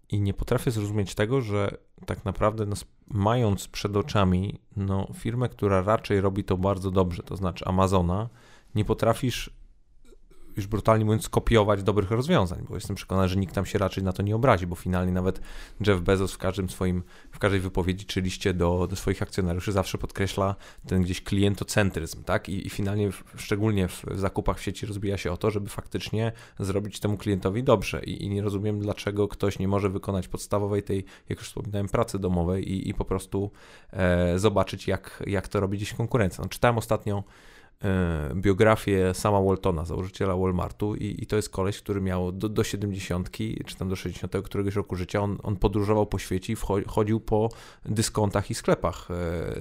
i 0.09 0.21
nie 0.21 0.33
potrafię 0.33 0.71
zrozumieć 0.71 1.15
tego, 1.15 1.41
że 1.41 1.77
tak 2.05 2.25
naprawdę 2.25 2.65
no, 2.65 2.75
mając 3.07 3.67
przed 3.67 3.95
oczami 3.95 4.59
no, 4.77 5.07
firmę, 5.13 5.49
która 5.49 5.81
raczej 5.81 6.21
robi 6.21 6.43
to 6.43 6.57
bardzo 6.57 6.91
dobrze, 6.91 7.23
to 7.23 7.35
znaczy 7.35 7.65
Amazona, 7.65 8.29
nie 8.75 8.85
potrafisz 8.85 9.60
już 10.57 10.67
brutalnie 10.67 11.05
mówiąc, 11.05 11.23
skopiować 11.23 11.83
dobrych 11.83 12.11
rozwiązań, 12.11 12.65
bo 12.69 12.75
jestem 12.75 12.95
przekonany, 12.95 13.27
że 13.27 13.35
nikt 13.35 13.55
tam 13.55 13.65
się 13.65 13.79
raczej 13.79 14.03
na 14.03 14.13
to 14.13 14.23
nie 14.23 14.35
obrazi, 14.35 14.67
bo 14.67 14.75
finalnie 14.75 15.11
nawet 15.11 15.41
Jeff 15.87 16.01
Bezos 16.01 16.33
w 16.33 16.37
każdym 16.37 16.69
swoim, 16.69 17.03
w 17.31 17.39
każdej 17.39 17.59
wypowiedzi 17.59 18.05
czy 18.05 18.21
liście 18.21 18.53
do, 18.53 18.87
do 18.87 18.95
swoich 18.95 19.21
akcjonariuszy 19.21 19.71
zawsze 19.71 19.97
podkreśla 19.97 20.55
ten 20.87 21.01
gdzieś 21.01 21.23
klientocentryzm, 21.23 22.23
tak? 22.23 22.49
I, 22.49 22.67
i 22.67 22.69
finalnie, 22.69 23.11
w, 23.11 23.23
szczególnie 23.37 23.87
w, 23.87 24.05
zakupach 24.15 24.59
w 24.59 24.63
sieci 24.63 24.85
rozbija 24.85 25.17
się 25.17 25.31
o 25.31 25.37
to, 25.37 25.51
żeby 25.51 25.69
faktycznie 25.69 26.31
zrobić 26.59 26.99
temu 26.99 27.17
klientowi 27.17 27.63
dobrze 27.63 28.03
I, 28.03 28.25
i, 28.25 28.29
nie 28.29 28.41
rozumiem, 28.41 28.79
dlaczego 28.79 29.27
ktoś 29.27 29.59
nie 29.59 29.67
może 29.67 29.89
wykonać 29.89 30.27
podstawowej 30.27 30.83
tej, 30.83 31.05
jak 31.29 31.39
już 31.39 31.47
wspominałem, 31.47 31.87
pracy 31.87 32.19
domowej 32.19 32.71
i, 32.71 32.89
i 32.89 32.93
po 32.93 33.05
prostu 33.05 33.51
e, 33.93 34.39
zobaczyć, 34.39 34.87
jak, 34.87 35.23
jak 35.27 35.47
to 35.47 35.59
robi 35.59 35.77
gdzieś 35.77 35.93
konkurencja. 35.93 36.43
No, 36.43 36.49
czytałem 36.49 36.77
ostatnio 36.77 37.23
biografię 38.35 39.13
sama 39.13 39.41
Waltona, 39.41 39.85
założyciela 39.85 40.35
Walmartu 40.35 40.95
i, 40.95 41.15
i, 41.19 41.25
to 41.25 41.35
jest 41.35 41.49
koleś, 41.49 41.77
który 41.77 42.01
miał 42.01 42.31
do, 42.31 42.49
do 42.49 42.63
70 42.63 43.31
czy 43.65 43.75
tam 43.75 43.89
do 43.89 43.95
60 43.95 44.35
któregoś 44.43 44.75
roku 44.75 44.95
życia, 44.95 45.21
on, 45.21 45.37
on 45.43 45.55
podróżował 45.55 46.05
po 46.05 46.19
świecie 46.19 46.53
i 46.53 46.55
chodził 46.87 47.19
po 47.19 47.49
dyskontach 47.85 48.51
i 48.51 48.53
sklepach, 48.53 49.07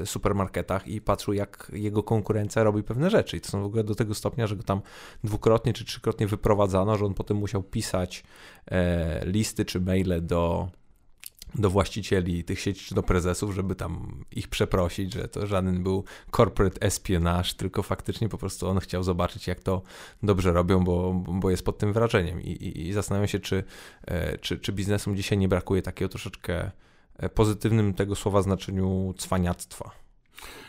e, 0.01 0.07
supermarketach 0.07 0.89
i 0.89 1.01
patrzył 1.01 1.35
jak 1.35 1.71
jego 1.75 2.03
konkurencja 2.03 2.63
robi 2.65 2.83
pewne 2.83 3.11
rzeczy. 3.11 3.37
I 3.37 3.41
to 3.41 3.49
są 3.49 3.63
w 3.63 3.65
ogóle 3.65 3.85
do 3.85 3.95
tego 3.95 4.15
stopnia, 4.15 4.47
że 4.47 4.57
go 4.57 4.63
tam 4.63 4.81
dwukrotnie 5.25 5.73
czy 5.73 5.85
trzykrotnie 5.85 6.27
wyprowadzano, 6.27 6.97
że 6.97 7.07
on 7.07 7.15
potem 7.15 7.37
musiał 7.37 7.63
pisać 7.63 8.25
e, 8.71 9.27
listy 9.27 9.65
czy 9.65 9.81
maile 9.81 10.21
do 10.27 10.69
do 11.55 11.71
właścicieli 11.71 12.45
tych 12.45 12.61
sieci, 12.61 12.85
czy 12.87 12.95
do 12.95 13.03
prezesów, 13.03 13.55
żeby 13.55 13.75
tam 13.75 14.25
ich 14.33 14.49
przeprosić, 14.49 15.15
że 15.15 15.29
to 15.29 15.47
żaden 15.47 15.83
był 15.83 16.05
corporate 16.37 16.81
espionage, 16.81 17.51
tylko 17.57 17.83
faktycznie 17.83 18.29
po 18.29 18.39
prostu 18.39 18.69
on 18.69 18.79
chciał 18.79 19.03
zobaczyć, 19.03 19.47
jak 19.47 19.61
to 19.61 19.83
dobrze 20.23 20.53
robią, 20.53 20.85
bo, 20.85 21.15
bo 21.15 21.51
jest 21.51 21.65
pod 21.65 21.79
tym 21.79 21.93
wrażeniem. 21.93 22.43
I, 22.43 22.51
i, 22.51 22.89
i 22.89 22.93
zastanawiam 22.93 23.29
się, 23.29 23.39
czy, 23.39 23.65
e, 24.07 24.39
czy, 24.39 24.59
czy 24.59 24.73
biznesom 24.73 25.17
dzisiaj 25.17 25.39
nie 25.39 25.49
brakuje 25.49 25.83
takiego 25.83 26.09
troszeczkę 26.09 26.71
pozytywnym 27.35 27.95
tego 27.95 28.17
słowa 28.17 28.43
znaczeniu 28.43 29.15
cwaniactwa. 29.19 29.91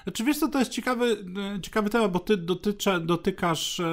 Znaczy 0.03 0.24
wiesz 0.24 0.39
co, 0.39 0.47
to 0.47 0.59
jest 0.59 0.72
ciekawy, 0.72 1.26
e, 1.57 1.61
ciekawy 1.61 1.89
temat, 1.89 2.11
bo 2.11 2.19
ty 2.19 2.38
dotyczy, 2.38 2.99
dotykasz 2.99 3.80
e, 3.80 3.86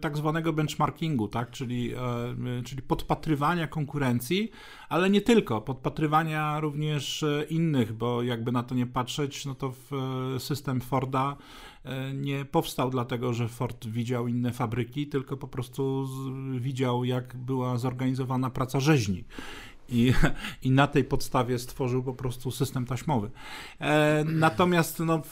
tak 0.00 0.16
zwanego 0.16 0.52
benchmarkingu, 0.52 1.28
tak? 1.28 1.50
Czyli, 1.50 1.94
e, 1.94 2.62
czyli 2.64 2.82
podpatrywania 2.82 3.66
konkurencji, 3.66 4.50
ale 4.88 5.10
nie 5.10 5.20
tylko, 5.20 5.60
podpatrywania 5.60 6.60
również 6.60 7.22
e, 7.22 7.44
innych, 7.50 7.92
bo 7.92 8.22
jakby 8.22 8.52
na 8.52 8.62
to 8.62 8.74
nie 8.74 8.86
patrzeć, 8.86 9.46
no 9.46 9.54
to 9.54 9.72
w, 9.72 9.92
e, 10.36 10.40
system 10.40 10.80
Forda 10.80 11.36
nie 12.14 12.44
powstał 12.44 12.90
dlatego, 12.90 13.32
że 13.32 13.48
Ford 13.48 13.86
widział 13.86 14.28
inne 14.28 14.52
fabryki, 14.52 15.06
tylko 15.06 15.36
po 15.36 15.48
prostu 15.48 16.06
z, 16.06 16.60
widział, 16.60 17.04
jak 17.04 17.36
była 17.36 17.78
zorganizowana 17.78 18.50
praca 18.50 18.80
rzeźni 18.80 19.24
i, 19.92 20.14
i 20.62 20.70
na 20.70 20.86
tej 20.86 21.04
podstawie 21.04 21.58
stworzył 21.58 22.02
po 22.02 22.14
prostu 22.14 22.50
system 22.50 22.86
taśmowy. 22.86 23.30
E, 23.80 24.24
natomiast 24.24 25.00
no, 25.00 25.22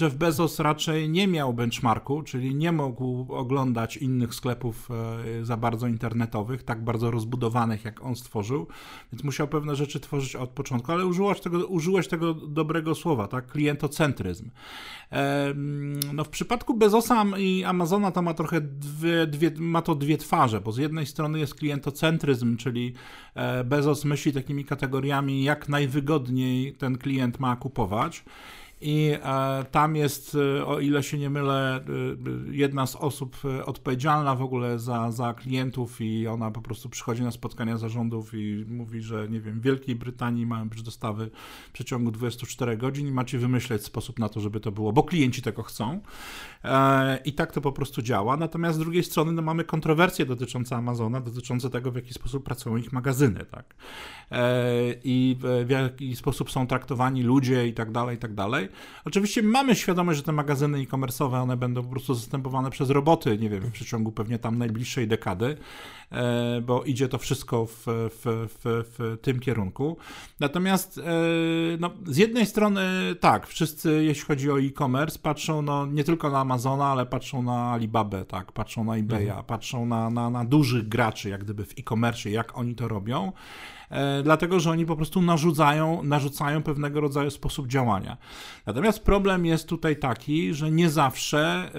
Jeff 0.00 0.14
Bezos 0.14 0.60
raczej 0.60 1.08
nie 1.08 1.28
miał 1.28 1.54
benchmarku, 1.54 2.22
czyli 2.22 2.54
nie 2.54 2.72
mógł 2.72 3.26
oglądać 3.34 3.96
innych 3.96 4.34
sklepów 4.34 4.88
e, 4.90 5.44
za 5.44 5.56
bardzo 5.56 5.86
internetowych, 5.86 6.62
tak 6.62 6.84
bardzo 6.84 7.10
rozbudowanych, 7.10 7.84
jak 7.84 8.02
on 8.04 8.16
stworzył, 8.16 8.66
więc 9.12 9.24
musiał 9.24 9.48
pewne 9.48 9.76
rzeczy 9.76 10.00
tworzyć 10.00 10.36
od 10.36 10.50
początku, 10.50 10.92
ale 10.92 11.06
użyłeś 11.06 11.40
tego, 11.40 11.66
użyłeś 11.66 12.08
tego 12.08 12.34
dobrego 12.34 12.94
słowa, 12.94 13.28
tak? 13.28 13.46
Klientocentryzm. 13.46 14.50
E, 15.12 15.54
no, 16.12 16.24
w 16.24 16.28
przypadku 16.28 16.74
Bezosa 16.74 17.24
i 17.38 17.64
Amazona 17.64 18.10
to 18.10 18.22
ma 18.22 18.34
trochę 18.34 18.60
dwie, 18.60 19.26
dwie, 19.26 19.50
ma 19.58 19.82
to 19.82 19.94
dwie 19.94 20.18
twarze, 20.18 20.60
bo 20.60 20.72
z 20.72 20.78
jednej 20.78 21.06
strony 21.06 21.38
jest 21.38 21.54
klientocentryzm, 21.54 22.56
czyli 22.56 22.94
Bezos 23.64 24.01
myśli 24.04 24.32
takimi 24.32 24.64
kategoriami, 24.64 25.44
jak 25.44 25.68
najwygodniej 25.68 26.72
ten 26.72 26.98
klient 26.98 27.40
ma 27.40 27.56
kupować. 27.56 28.24
I 28.84 29.12
e, 29.22 29.64
tam 29.70 29.96
jest, 29.96 30.36
e, 30.58 30.66
o 30.66 30.80
ile 30.80 31.02
się 31.02 31.18
nie 31.18 31.30
mylę, 31.30 31.76
e, 31.76 31.82
jedna 32.50 32.86
z 32.86 32.96
osób 32.96 33.36
odpowiedzialna 33.66 34.34
w 34.34 34.42
ogóle 34.42 34.78
za, 34.78 35.10
za 35.10 35.34
klientów 35.34 36.00
i 36.00 36.26
ona 36.26 36.50
po 36.50 36.62
prostu 36.62 36.88
przychodzi 36.88 37.22
na 37.22 37.30
spotkania 37.30 37.78
zarządów 37.78 38.34
i 38.34 38.64
mówi, 38.68 39.02
że 39.02 39.28
nie 39.28 39.40
wiem, 39.40 39.60
w 39.60 39.62
Wielkiej 39.62 39.96
Brytanii 39.96 40.46
mają 40.46 40.68
być 40.68 40.82
dostawy 40.82 41.30
w 41.68 41.72
przeciągu 41.72 42.10
24 42.10 42.76
godzin 42.76 43.08
i 43.08 43.12
macie 43.12 43.38
wymyśleć 43.38 43.84
sposób 43.84 44.18
na 44.18 44.28
to, 44.28 44.40
żeby 44.40 44.60
to 44.60 44.72
było, 44.72 44.92
bo 44.92 45.02
klienci 45.02 45.42
tego 45.42 45.62
chcą. 45.62 46.00
I 47.24 47.32
tak 47.32 47.52
to 47.52 47.60
po 47.60 47.72
prostu 47.72 48.02
działa. 48.02 48.36
Natomiast 48.36 48.76
z 48.76 48.80
drugiej 48.80 49.04
strony 49.04 49.32
no, 49.32 49.42
mamy 49.42 49.64
kontrowersje 49.64 50.26
dotyczące 50.26 50.76
Amazona, 50.76 51.20
dotyczące 51.20 51.70
tego, 51.70 51.90
w 51.90 51.96
jaki 51.96 52.14
sposób 52.14 52.44
pracują 52.44 52.76
ich 52.76 52.92
magazyny, 52.92 53.44
tak? 53.50 53.74
I 55.04 55.36
w 55.64 55.70
jaki 55.70 56.16
sposób 56.16 56.50
są 56.50 56.66
traktowani 56.66 57.22
ludzie 57.22 57.66
i 57.66 57.72
tak 57.72 57.92
dalej, 57.92 58.16
i 58.16 58.20
tak 58.20 58.34
dalej. 58.34 58.68
Oczywiście 59.04 59.42
mamy 59.42 59.74
świadomość, 59.74 60.16
że 60.16 60.22
te 60.22 60.32
magazyny 60.32 60.78
e-commerce'owe, 60.78 61.42
one 61.42 61.56
będą 61.56 61.82
po 61.82 61.90
prostu 61.90 62.14
zastępowane 62.14 62.70
przez 62.70 62.90
roboty, 62.90 63.38
nie 63.38 63.50
wiem, 63.50 63.60
w 63.60 63.72
przeciągu 63.72 64.12
pewnie 64.12 64.38
tam 64.38 64.58
najbliższej 64.58 65.08
dekady, 65.08 65.56
e, 66.12 66.60
bo 66.60 66.84
idzie 66.84 67.08
to 67.08 67.18
wszystko 67.18 67.66
w, 67.66 67.84
w, 67.86 68.48
w, 68.48 68.84
w 68.98 69.18
tym 69.22 69.40
kierunku. 69.40 69.96
Natomiast 70.40 70.98
e, 70.98 71.02
no, 71.80 71.90
z 72.06 72.16
jednej 72.16 72.46
strony 72.46 72.82
tak, 73.20 73.46
wszyscy 73.46 74.04
jeśli 74.04 74.24
chodzi 74.24 74.50
o 74.50 74.60
e-commerce 74.60 75.18
patrzą 75.18 75.62
no, 75.62 75.86
nie 75.86 76.04
tylko 76.04 76.30
na 76.30 76.40
Amazona, 76.40 76.86
ale 76.86 77.06
patrzą 77.06 77.42
na 77.42 77.72
Alibabę, 77.72 78.24
tak, 78.24 78.52
patrzą 78.52 78.84
na 78.84 78.96
eBaya, 78.96 79.28
mhm. 79.28 79.44
patrzą 79.44 79.86
na, 79.86 80.10
na, 80.10 80.30
na 80.30 80.44
dużych 80.44 80.88
graczy 80.88 81.28
jak 81.28 81.44
gdyby 81.44 81.64
w 81.64 81.78
e-commerce, 81.78 82.30
jak 82.30 82.58
oni 82.58 82.74
to 82.74 82.88
robią. 82.88 83.32
E, 83.92 84.22
dlatego 84.22 84.60
że 84.60 84.70
oni 84.70 84.86
po 84.86 84.96
prostu 84.96 85.22
narzucają, 85.22 86.02
narzucają 86.02 86.62
pewnego 86.62 87.00
rodzaju 87.00 87.30
sposób 87.30 87.66
działania. 87.66 88.16
Natomiast 88.66 89.04
problem 89.04 89.46
jest 89.46 89.68
tutaj 89.68 89.96
taki, 89.96 90.54
że 90.54 90.70
nie 90.70 90.90
zawsze 90.90 91.70
e, 91.74 91.78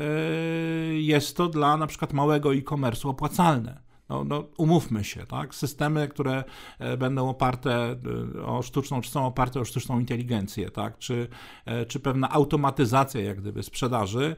jest 0.93 1.37
to 1.37 1.47
dla 1.47 1.77
na 1.77 1.87
przykład 1.87 2.13
małego 2.13 2.53
e-commerce 2.55 3.09
opłacalne 3.09 3.92
no, 4.13 4.23
no, 4.23 4.43
umówmy 4.57 5.03
się, 5.03 5.25
tak? 5.25 5.55
Systemy, 5.55 6.07
które 6.07 6.43
e, 6.79 6.97
będą 6.97 7.29
oparte 7.29 7.95
e, 8.35 8.45
o 8.45 8.61
sztuczną, 8.61 9.01
czy 9.01 9.11
są 9.11 9.25
oparte 9.25 9.59
o 9.59 9.65
sztuczną 9.65 9.99
inteligencję, 9.99 10.71
tak? 10.71 10.97
Czy, 10.97 11.27
e, 11.65 11.85
czy 11.85 11.99
pewna 11.99 12.29
automatyzacja 12.29 13.21
jak 13.21 13.41
gdyby 13.41 13.63
sprzedaży, 13.63 14.35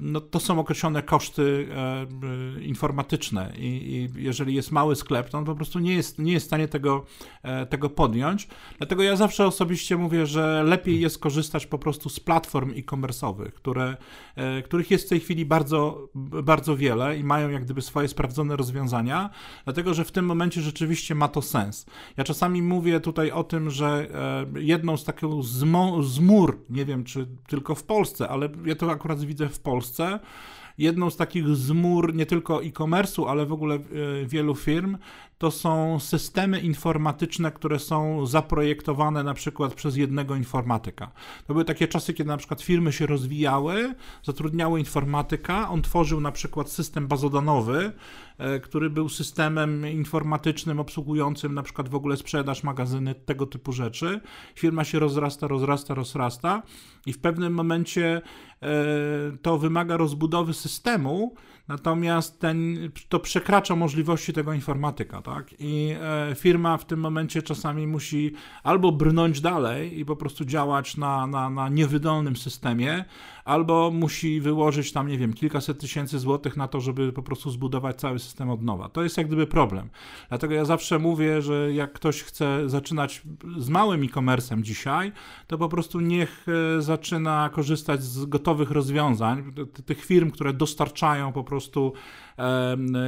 no 0.00 0.20
to 0.20 0.40
są 0.40 0.58
określone 0.58 1.02
koszty 1.02 1.68
informatyczne 2.60 3.52
i, 3.56 3.66
i 3.66 4.22
jeżeli 4.22 4.54
jest 4.54 4.72
mały 4.72 4.96
sklep, 4.96 5.28
to 5.28 5.38
on 5.38 5.44
po 5.44 5.54
prostu 5.54 5.78
nie 5.78 5.94
jest, 5.94 6.18
nie 6.18 6.32
jest 6.32 6.46
w 6.46 6.48
stanie 6.48 6.68
tego, 6.68 7.04
tego 7.70 7.90
podjąć. 7.90 8.48
Dlatego 8.78 9.02
ja 9.02 9.16
zawsze 9.16 9.46
osobiście 9.46 9.96
mówię, 9.96 10.26
że 10.26 10.62
lepiej 10.66 11.00
jest 11.00 11.18
korzystać 11.18 11.66
po 11.66 11.78
prostu 11.78 12.08
z 12.08 12.20
platform 12.20 12.70
e-commerce'owych, 12.70 13.52
które, 13.52 13.96
których 14.64 14.90
jest 14.90 15.06
w 15.06 15.08
tej 15.08 15.20
chwili 15.20 15.46
bardzo, 15.46 16.08
bardzo 16.42 16.76
wiele 16.76 17.18
i 17.18 17.24
mają 17.24 17.50
jak 17.50 17.64
gdyby 17.64 17.82
swoje 17.82 18.08
sprawdzone 18.08 18.56
rozwiązania, 18.56 18.63
dlatego 19.64 19.94
że 19.94 20.04
w 20.04 20.12
tym 20.12 20.24
momencie 20.24 20.60
rzeczywiście 20.60 21.14
ma 21.14 21.28
to 21.28 21.42
sens. 21.42 21.86
Ja 22.16 22.24
czasami 22.24 22.62
mówię 22.62 23.00
tutaj 23.00 23.30
o 23.30 23.44
tym, 23.44 23.70
że 23.70 24.06
e, 24.54 24.60
jedną 24.60 24.96
z 24.96 25.04
takich 25.04 25.28
zmur, 26.04 26.58
nie 26.70 26.84
wiem 26.84 27.04
czy 27.04 27.26
tylko 27.46 27.74
w 27.74 27.82
Polsce, 27.82 28.28
ale 28.28 28.48
ja 28.64 28.74
to 28.74 28.90
akurat 28.90 29.24
widzę 29.24 29.48
w 29.48 29.60
Polsce, 29.60 30.20
jedną 30.78 31.10
z 31.10 31.16
takich 31.16 31.48
zmur 31.48 32.14
nie 32.14 32.26
tylko 32.26 32.64
e-commerce'u, 32.64 33.28
ale 33.28 33.46
w 33.46 33.52
ogóle 33.52 33.74
e, 33.74 33.80
wielu 34.26 34.54
firm, 34.54 34.96
to 35.38 35.50
są 35.50 36.00
systemy 36.00 36.60
informatyczne, 36.60 37.52
które 37.52 37.78
są 37.78 38.26
zaprojektowane 38.26 39.22
na 39.22 39.34
przykład 39.34 39.74
przez 39.74 39.96
jednego 39.96 40.36
informatyka. 40.36 41.10
To 41.46 41.52
były 41.54 41.64
takie 41.64 41.88
czasy, 41.88 42.14
kiedy 42.14 42.28
na 42.28 42.36
przykład 42.36 42.62
firmy 42.62 42.92
się 42.92 43.06
rozwijały, 43.06 43.94
zatrudniały 44.22 44.78
informatyka, 44.78 45.68
on 45.68 45.82
tworzył 45.82 46.20
na 46.20 46.32
przykład 46.32 46.70
system 46.70 47.08
bazodanowy, 47.08 47.92
e, 48.38 48.60
który 48.60 48.90
był 48.90 49.08
systemem 49.08 49.86
informatycznym 49.88 50.80
obsługującym 50.80 51.54
na 51.54 51.62
przykład 51.62 51.88
w 51.88 51.94
ogóle 51.94 52.16
sprzedaż, 52.16 52.62
magazyny, 52.62 53.14
tego 53.14 53.46
typu 53.46 53.72
rzeczy. 53.72 54.20
Firma 54.54 54.84
się 54.84 54.98
rozrasta, 54.98 55.48
rozrasta, 55.48 55.94
rozrasta 55.94 56.62
i 57.06 57.12
w 57.12 57.18
pewnym 57.18 57.54
momencie 57.54 58.22
e, 58.62 58.68
to 59.42 59.58
wymaga 59.58 59.96
rozbudowy 59.96 60.54
systemu, 60.54 61.34
natomiast 61.68 62.40
ten, 62.40 62.76
to 63.08 63.20
przekracza 63.20 63.76
możliwości 63.76 64.32
tego 64.32 64.52
informatyka, 64.52 65.22
tak? 65.22 65.54
I 65.58 65.94
e, 66.00 66.34
firma 66.34 66.76
w 66.76 66.84
tym 66.84 67.00
momencie 67.00 67.42
czasami 67.42 67.86
musi 67.86 68.32
albo 68.62 68.92
brnąć 68.92 69.40
dalej 69.40 70.00
i 70.00 70.04
po 70.04 70.16
prostu 70.16 70.44
działać 70.44 70.96
na, 70.96 71.26
na, 71.26 71.50
na 71.50 71.68
niewydolnym 71.68 72.36
systemie, 72.36 73.04
albo 73.44 73.90
musi 73.90 74.40
wyłożyć 74.40 74.92
tam, 74.92 75.08
nie 75.08 75.18
wiem, 75.18 75.32
kilkaset 75.32 75.80
tysięcy 75.80 76.18
złotych 76.18 76.56
na 76.56 76.68
to, 76.68 76.80
żeby 76.80 77.12
po 77.12 77.22
prostu 77.22 77.50
zbudować 77.50 77.96
cały 77.96 78.18
system 78.18 78.50
od 78.50 78.62
nowa. 78.62 78.88
To 78.88 79.02
jest 79.02 79.16
jak 79.16 79.26
gdyby 79.26 79.46
problem. 79.46 79.88
Dlatego 80.28 80.54
ja 80.54 80.64
zawsze 80.64 80.98
mówię, 80.98 81.42
że 81.42 81.72
jak 81.72 81.92
ktoś 81.92 82.22
chce 82.22 82.68
zaczynać 82.68 83.22
z 83.58 83.68
małym 83.68 84.02
e-commerce'em 84.02 84.62
dzisiaj, 84.62 85.12
to 85.46 85.58
po 85.58 85.68
prostu 85.68 86.00
niech 86.00 86.46
e, 86.78 86.82
zaczyna 86.82 87.50
korzystać 87.52 88.02
z 88.02 88.24
gotowych 88.24 88.70
rozwiązań, 88.70 89.52
tych 89.86 90.04
firm, 90.04 90.30
które 90.30 90.52
dostarczają 90.52 91.32
po 91.32 91.44
prostu 91.44 91.92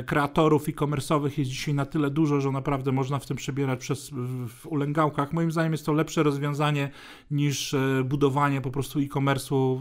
kreatorów 0.07 0.69
e-commerce'owych 0.69 1.39
jest 1.39 1.51
dzisiaj 1.51 1.75
na 1.75 1.87
tyle 1.87 2.11
dużo, 2.11 2.41
że 2.41 2.51
naprawdę 2.51 2.93
można 2.93 3.19
w 3.19 3.27
tym 3.27 3.37
przebierać 3.37 3.81
przez, 3.81 4.11
w 4.49 4.67
ulęgałkach. 4.67 5.33
Moim 5.33 5.53
zdaniem 5.53 5.73
jest 5.73 5.87
to 5.87 5.93
lepsze 5.93 6.23
rozwiązanie 6.23 6.91
niż 7.31 7.75
e, 7.75 8.05
budowanie 8.05 8.61
po 8.61 8.71
prostu 8.71 9.01
e-commerce'u 9.01 9.81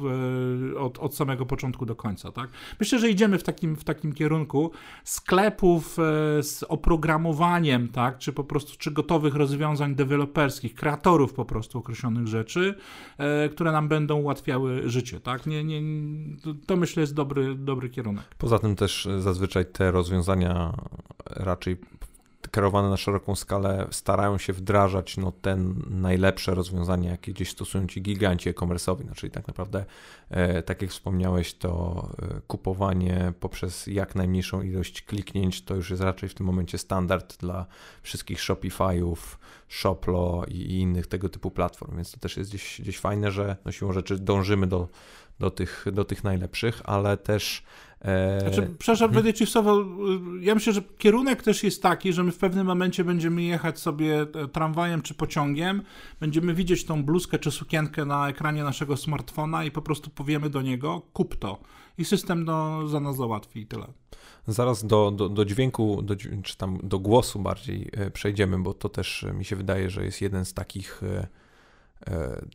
od, 0.77 0.99
od 0.99 1.15
samego 1.15 1.45
początku 1.45 1.85
do 1.85 1.95
końca. 1.95 2.31
Tak? 2.31 2.49
Myślę, 2.79 2.99
że 2.99 3.09
idziemy 3.09 3.37
w 3.37 3.43
takim, 3.43 3.75
w 3.75 3.83
takim 3.83 4.13
kierunku 4.13 4.71
sklepów 5.03 5.99
e, 5.99 6.43
z 6.43 6.63
oprogramowaniem, 6.63 7.87
tak? 7.87 8.17
czy 8.17 8.33
po 8.33 8.43
prostu 8.43 8.77
czy 8.77 8.91
gotowych 8.91 9.35
rozwiązań 9.35 9.95
deweloperskich, 9.95 10.75
kreatorów 10.75 11.33
po 11.33 11.45
prostu 11.45 11.79
określonych 11.79 12.27
rzeczy, 12.27 12.75
które 13.51 13.71
nam 13.71 13.87
będą 13.87 14.15
ułatwiały 14.15 14.89
życie. 14.89 15.19
Tak? 15.19 15.45
Nie, 15.45 15.63
nie, 15.63 15.81
to 16.65 16.75
myślę 16.75 17.01
jest 17.01 17.13
dobry, 17.13 17.55
dobry 17.55 17.89
kierunek. 17.89 18.23
Poza 18.37 18.59
tym 18.59 18.75
też 18.75 19.07
zazwyczaj 19.19 19.65
te 19.65 19.91
rozwiązania 19.91 20.73
raczej 21.25 21.77
kierowane 22.55 22.89
na 22.89 22.97
szeroką 22.97 23.35
skalę 23.35 23.87
starają 23.91 24.37
się 24.37 24.53
wdrażać 24.53 25.17
no, 25.17 25.31
te 25.31 25.57
najlepsze 25.89 26.55
rozwiązania, 26.55 27.11
jakie 27.11 27.33
gdzieś 27.33 27.49
stosują 27.49 27.87
ci 27.87 28.01
giganci 28.01 28.49
e-commerce'owi. 28.49 29.05
No, 29.05 29.15
czyli 29.15 29.31
tak 29.31 29.47
naprawdę, 29.47 29.85
e, 30.29 30.63
tak 30.63 30.81
jak 30.81 30.91
wspomniałeś, 30.91 31.53
to 31.53 32.07
e, 32.21 32.41
kupowanie 32.47 33.33
poprzez 33.39 33.87
jak 33.87 34.15
najmniejszą 34.15 34.61
ilość 34.61 35.01
kliknięć 35.01 35.61
to 35.61 35.75
już 35.75 35.89
jest 35.89 36.01
raczej 36.01 36.29
w 36.29 36.33
tym 36.33 36.45
momencie 36.45 36.77
standard 36.77 37.37
dla 37.37 37.65
wszystkich 38.01 38.39
Shopify'ów, 38.39 39.17
Shoplo 39.69 40.43
i, 40.47 40.79
innych 40.79 41.07
tego 41.07 41.29
typu 41.29 41.51
platform. 41.51 41.95
Więc 41.95 42.11
to 42.11 42.17
też 42.17 42.37
jest 42.37 42.49
gdzieś, 42.49 42.81
gdzieś 42.81 42.99
fajne, 42.99 43.31
że 43.31 43.57
no, 43.65 43.71
siłą 43.71 43.91
rzeczy 43.91 44.19
dążymy 44.19 44.67
do, 44.67 44.87
do, 45.39 45.51
tych, 45.51 45.85
do 45.91 46.05
tych 46.05 46.23
najlepszych, 46.23 46.81
ale 46.85 47.17
też 47.17 47.63
znaczy, 48.41 48.69
przepraszam, 48.79 49.13
hmm. 49.13 49.33
ci 49.33 49.45
słowo, 49.45 49.85
ja 50.41 50.55
myślę, 50.55 50.73
że 50.73 50.81
kierunek 50.97 51.43
też 51.43 51.63
jest 51.63 51.81
taki, 51.81 52.13
że 52.13 52.23
my 52.23 52.31
w 52.31 52.37
pewnym 52.37 52.67
momencie 52.67 53.03
będziemy 53.03 53.43
jechać 53.43 53.79
sobie 53.79 54.21
e, 54.21 54.47
tramwajem 54.47 55.01
czy 55.01 55.13
pociągiem, 55.13 55.81
będziemy 56.19 56.53
widzieć 56.53 56.85
tą 56.85 57.03
bluzkę 57.03 57.39
czy 57.39 57.51
sukienkę 57.51 58.05
na 58.05 58.29
ekranie 58.29 58.63
naszego 58.63 58.97
smartfona 58.97 59.63
i 59.63 59.71
po 59.71 59.81
prostu 59.81 60.09
powiemy 60.09 60.49
do 60.49 60.61
niego, 60.61 61.01
kup 61.13 61.35
to. 61.35 61.59
I 61.97 62.05
system 62.05 62.45
do, 62.45 62.87
za 62.87 62.99
nas 62.99 63.15
załatwi 63.15 63.59
i 63.59 63.67
tyle. 63.67 63.87
Zaraz 64.47 64.85
do, 64.85 65.11
do, 65.11 65.29
do 65.29 65.45
dźwięku, 65.45 66.01
do, 66.01 66.15
czy 66.43 66.57
tam 66.57 66.79
do 66.83 66.99
głosu 66.99 67.39
bardziej 67.39 67.89
e, 67.93 68.11
przejdziemy, 68.11 68.59
bo 68.59 68.73
to 68.73 68.89
też 68.89 69.25
mi 69.33 69.45
się 69.45 69.55
wydaje, 69.55 69.89
że 69.89 70.05
jest 70.05 70.21
jeden 70.21 70.45
z 70.45 70.53
takich 70.53 71.03
E, 71.03 71.27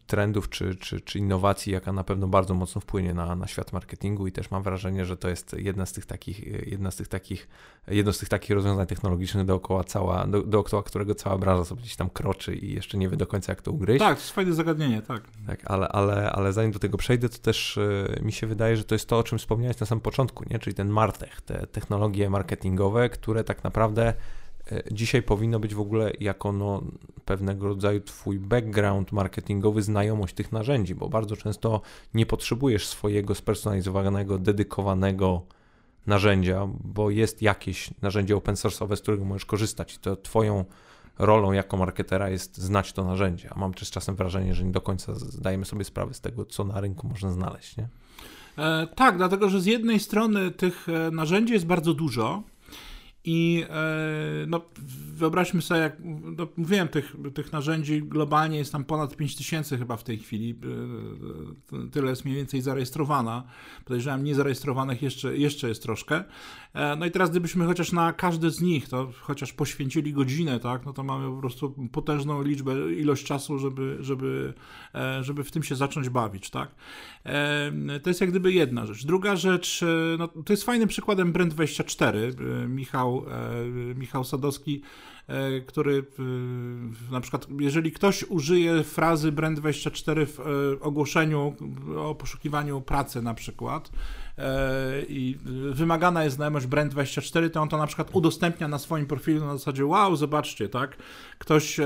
trendów 0.07 0.49
czy, 0.49 0.75
czy, 0.75 1.01
czy 1.01 1.19
innowacji, 1.19 1.73
jaka 1.73 1.93
na 1.93 2.05
pewno 2.05 2.29
bardzo 2.29 2.55
mocno 2.55 2.81
wpłynie 2.81 3.15
na, 3.15 3.37
na 3.37 3.47
świat 3.47 3.73
marketingu 3.73 4.27
i 4.27 4.33
też 4.33 4.51
mam 4.51 4.63
wrażenie, 4.63 5.05
że 5.05 5.17
to 5.17 5.29
jest 5.29 5.57
jedna 5.59 5.87
z 5.87 5.93
tych 5.93 6.07
takich, 6.07 6.67
jedna 6.67 6.91
z 6.91 6.97
tych 6.97 7.09
takich, 7.09 7.49
jedno 7.89 8.13
z 8.13 8.19
tych 8.19 8.29
takich 8.29 8.51
rozwiązań 8.51 8.87
technologicznych 8.87 9.47
dookoła 9.47 9.85
cała, 9.85 10.27
do, 10.27 10.43
dookoła 10.43 10.83
którego 10.83 11.15
cała 11.15 11.39
branża 11.39 11.65
sobie 11.65 11.81
gdzieś 11.81 11.97
tam 11.97 12.11
kroczy 12.11 12.55
i 12.55 12.75
jeszcze 12.75 12.99
nie 12.99 13.09
wie 13.09 13.17
do 13.17 13.27
końca 13.27 13.53
jak 13.53 13.63
to 13.63 13.73
ugryźć. 13.73 13.99
Tak, 13.99 14.17
to 14.17 14.23
jest 14.23 14.35
fajne 14.35 14.53
zagadnienie, 14.53 15.03
tak. 15.03 15.23
Tak, 15.47 15.61
ale, 15.65 15.89
ale, 15.89 16.33
ale 16.33 16.53
zanim 16.53 16.73
do 16.73 16.79
tego 16.79 16.99
przejdę, 16.99 17.29
to 17.29 17.39
też 17.39 17.79
e, 17.79 18.23
mi 18.23 18.33
się 18.33 18.47
wydaje, 18.47 18.77
że 18.77 18.85
to 18.85 18.95
jest 18.95 19.09
to, 19.09 19.19
o 19.19 19.23
czym 19.23 19.39
wspomniałeś 19.39 19.81
na 19.81 19.87
samym 19.87 20.03
początku, 20.03 20.45
nie? 20.51 20.59
czyli 20.59 20.75
ten 20.75 20.89
Martech, 20.89 21.41
te 21.41 21.67
technologie 21.67 22.31
marketingowe, 22.31 23.09
które 23.09 23.45
tak 23.45 23.65
naprawdę 23.65 24.01
E, 24.11 24.15
dzisiaj 24.91 25.23
powinno 25.23 25.61
być 25.61 25.75
w 25.75 25.81
ogóle 25.81 26.13
jako 26.21 26.53
no, 26.53 26.83
pewnego 27.25 27.69
rodzaju 27.69 28.01
twój 28.01 28.39
background 28.39 29.13
marketingowy, 29.13 29.83
znajomość 29.83 30.35
tych 30.35 30.53
narzędzi, 30.53 30.95
bo 30.95 31.09
bardzo 31.09 31.37
często 31.37 31.81
nie 32.15 32.27
potrzebujesz 32.27 32.87
swojego 32.87 33.35
spersonalizowanego, 33.35 34.39
dedykowanego 34.39 35.43
narzędzia, 36.07 36.69
bo 36.85 37.11
jest 37.11 37.43
jakieś 37.43 37.91
narzędzie 38.03 38.37
open 38.37 38.55
source'owe, 38.55 38.97
z 38.97 39.01
którego 39.01 39.25
możesz 39.25 39.45
korzystać. 39.45 39.99
To 39.99 40.17
twoją 40.17 40.65
rolą 41.19 41.53
jako 41.53 41.77
marketera 41.77 42.29
jest 42.29 42.59
znać 42.59 42.93
to 42.93 43.05
narzędzie, 43.05 43.49
a 43.53 43.59
mam 43.59 43.75
też 43.75 43.91
czasem 43.91 44.17
wrażenie, 44.17 44.55
że 44.55 44.65
nie 44.65 44.73
do 44.73 44.81
końca 44.81 45.15
zdajemy 45.15 45.65
sobie 45.65 45.85
sprawę 45.85 46.15
z 46.15 46.21
tego, 46.21 46.45
co 46.45 46.65
na 46.65 46.81
rynku 46.81 47.09
można 47.09 47.33
znaleźć. 47.33 47.77
Nie? 47.77 47.89
E, 48.59 48.87
tak, 48.87 49.17
dlatego 49.17 49.49
że 49.49 49.61
z 49.61 49.67
jednej 49.67 50.01
strony 50.01 50.51
tych 50.51 50.89
e, 50.89 51.11
narzędzi 51.11 51.53
jest 51.53 51.67
bardzo 51.67 51.95
dużo, 51.95 52.43
i 53.25 53.65
e, 53.71 54.47
no, 54.47 54.61
wyobraźmy 55.15 55.63
sobie, 55.63 55.81
jak 55.81 55.97
no, 56.39 56.49
mówiłem, 56.57 56.89
tych, 56.89 57.17
tych 57.35 57.53
narzędzi 57.53 58.03
globalnie 58.03 58.59
jest 58.59 58.73
tam 58.73 58.85
ponad 58.85 59.17
5000 59.17 59.79
chyba 59.79 59.97
w 59.97 60.05
tej 60.05 60.19
chwili. 60.19 60.59
E, 61.73 61.91
tyle 61.91 62.11
jest 62.11 62.25
mniej 62.25 62.37
więcej 62.37 62.63
zarejestrowana. 62.63 63.45
Podejrzewam, 63.85 64.25
niezarejestrowanych 64.25 65.03
jeszcze, 65.03 65.37
jeszcze 65.37 65.69
jest 65.69 65.83
troszkę. 65.83 66.25
E, 66.75 66.97
no 66.97 67.07
i 67.07 67.11
teraz 67.11 67.31
gdybyśmy 67.31 67.67
chociaż 67.67 67.93
na 67.93 68.13
każdy 68.13 68.51
z 68.51 68.61
nich, 68.61 68.89
to 68.89 69.13
chociaż 69.21 69.53
poświęcili 69.53 70.13
godzinę, 70.13 70.61
tak, 70.61 70.87
no 70.87 70.93
to 70.93 71.03
mamy 71.03 71.35
po 71.35 71.41
prostu 71.41 71.75
potężną 71.93 72.43
liczbę, 72.43 72.93
ilość 72.93 73.25
czasu, 73.25 73.59
żeby, 73.59 73.97
żeby, 74.01 74.55
żeby 75.21 75.45
w 75.45 75.51
tym 75.51 75.63
się 75.63 75.77
zacząć 75.77 76.09
bawić, 76.09 76.51
tak. 76.51 76.75
To 78.03 78.11
jest 78.11 78.21
jak 78.21 78.31
gdyby 78.31 78.53
jedna 78.53 78.87
rzecz. 78.87 79.07
Druga 79.07 79.37
rzecz, 79.37 79.85
no, 80.19 80.29
to 80.29 80.53
jest 80.53 80.65
fajnym 80.65 80.89
przykładem 80.89 81.33
Brand24. 81.33 82.17
Michał 82.69 83.01
Michał, 83.01 83.25
e, 83.91 83.95
Michał 83.95 84.25
Sadowski, 84.25 84.83
e, 85.27 85.61
który 85.61 86.05
na 87.11 87.21
przykład, 87.21 87.47
jeżeli 87.61 87.93
ktoś 87.93 88.25
użyje 88.25 88.85
frazy 88.85 89.33
Brand24 89.33 90.27
w 90.27 90.41
e, 90.41 90.45
ogłoszeniu 90.81 91.55
o 91.97 92.15
poszukiwaniu 92.15 92.81
pracy 92.81 93.23
na 93.23 93.35
przykład 93.35 93.91
i 95.09 95.37
wymagana 95.73 96.25
jest 96.25 96.37
znajomość 96.37 96.67
Brand24, 96.67 97.51
to 97.51 97.61
on 97.61 97.69
to 97.69 97.79
na 97.79 97.87
przykład 97.87 98.09
udostępnia 98.13 98.69
na 98.69 98.79
swoim 98.79 99.07
profilu 99.07 99.47
na 99.47 99.57
zasadzie 99.57 99.87
wow, 99.87 100.17
zobaczcie, 100.17 100.69
tak, 100.69 100.97
ktoś, 101.39 101.77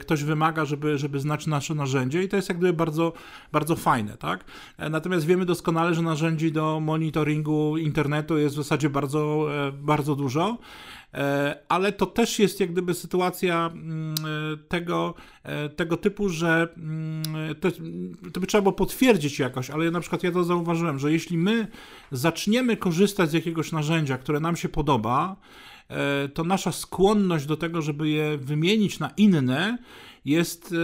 ktoś 0.00 0.24
wymaga, 0.24 0.64
żeby, 0.64 0.98
żeby 0.98 1.20
znać 1.20 1.46
nasze 1.46 1.74
narzędzie 1.74 2.22
i 2.22 2.28
to 2.28 2.36
jest 2.36 2.48
jak 2.48 2.58
gdyby 2.58 2.72
bardzo, 2.72 3.12
bardzo 3.52 3.76
fajne, 3.76 4.16
tak. 4.16 4.44
Natomiast 4.90 5.26
wiemy 5.26 5.44
doskonale, 5.44 5.94
że 5.94 6.02
narzędzi 6.02 6.52
do 6.52 6.80
monitoringu 6.80 7.76
internetu 7.76 8.38
jest 8.38 8.54
w 8.54 8.58
zasadzie 8.58 8.90
bardzo, 8.90 9.48
bardzo 9.72 10.16
dużo. 10.16 10.58
E, 11.14 11.58
ale 11.68 11.92
to 11.92 12.06
też 12.06 12.38
jest 12.38 12.60
jak 12.60 12.72
gdyby 12.72 12.94
sytuacja 12.94 13.70
mm, 13.72 14.14
e, 14.14 14.56
tego, 14.68 15.14
e, 15.42 15.68
tego 15.68 15.96
typu, 15.96 16.28
że 16.28 16.68
mm, 16.76 17.22
to, 17.60 17.68
to 18.32 18.40
by 18.40 18.46
trzeba 18.46 18.62
było 18.62 18.72
potwierdzić 18.72 19.38
jakoś, 19.38 19.70
ale 19.70 19.90
na 19.90 20.00
przykład 20.00 20.22
ja 20.22 20.32
to 20.32 20.44
zauważyłem, 20.44 20.98
że 20.98 21.12
jeśli 21.12 21.38
my 21.38 21.66
zaczniemy 22.12 22.76
korzystać 22.76 23.30
z 23.30 23.32
jakiegoś 23.32 23.72
narzędzia, 23.72 24.18
które 24.18 24.40
nam 24.40 24.56
się 24.56 24.68
podoba, 24.68 25.36
to 26.34 26.44
nasza 26.44 26.72
skłonność 26.72 27.46
do 27.46 27.56
tego, 27.56 27.82
żeby 27.82 28.08
je 28.08 28.38
wymienić 28.38 28.98
na 28.98 29.10
inne, 29.16 29.78
jest, 30.24 30.74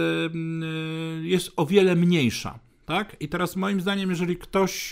jest 1.21 1.51
o 1.55 1.65
wiele 1.65 1.95
mniejsza. 1.95 2.59
Tak? 2.85 3.15
I 3.19 3.27
teraz 3.29 3.55
moim 3.55 3.81
zdaniem, 3.81 4.09
jeżeli 4.09 4.37
ktoś 4.37 4.91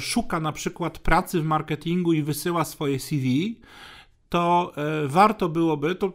szuka 0.00 0.40
na 0.40 0.52
przykład 0.52 0.98
pracy 0.98 1.40
w 1.40 1.44
marketingu 1.44 2.12
i 2.12 2.22
wysyła 2.22 2.64
swoje 2.64 2.98
CV, 2.98 3.56
to 4.28 4.72
e, 4.76 5.08
warto 5.08 5.48
byłoby, 5.48 5.94
to, 5.94 6.12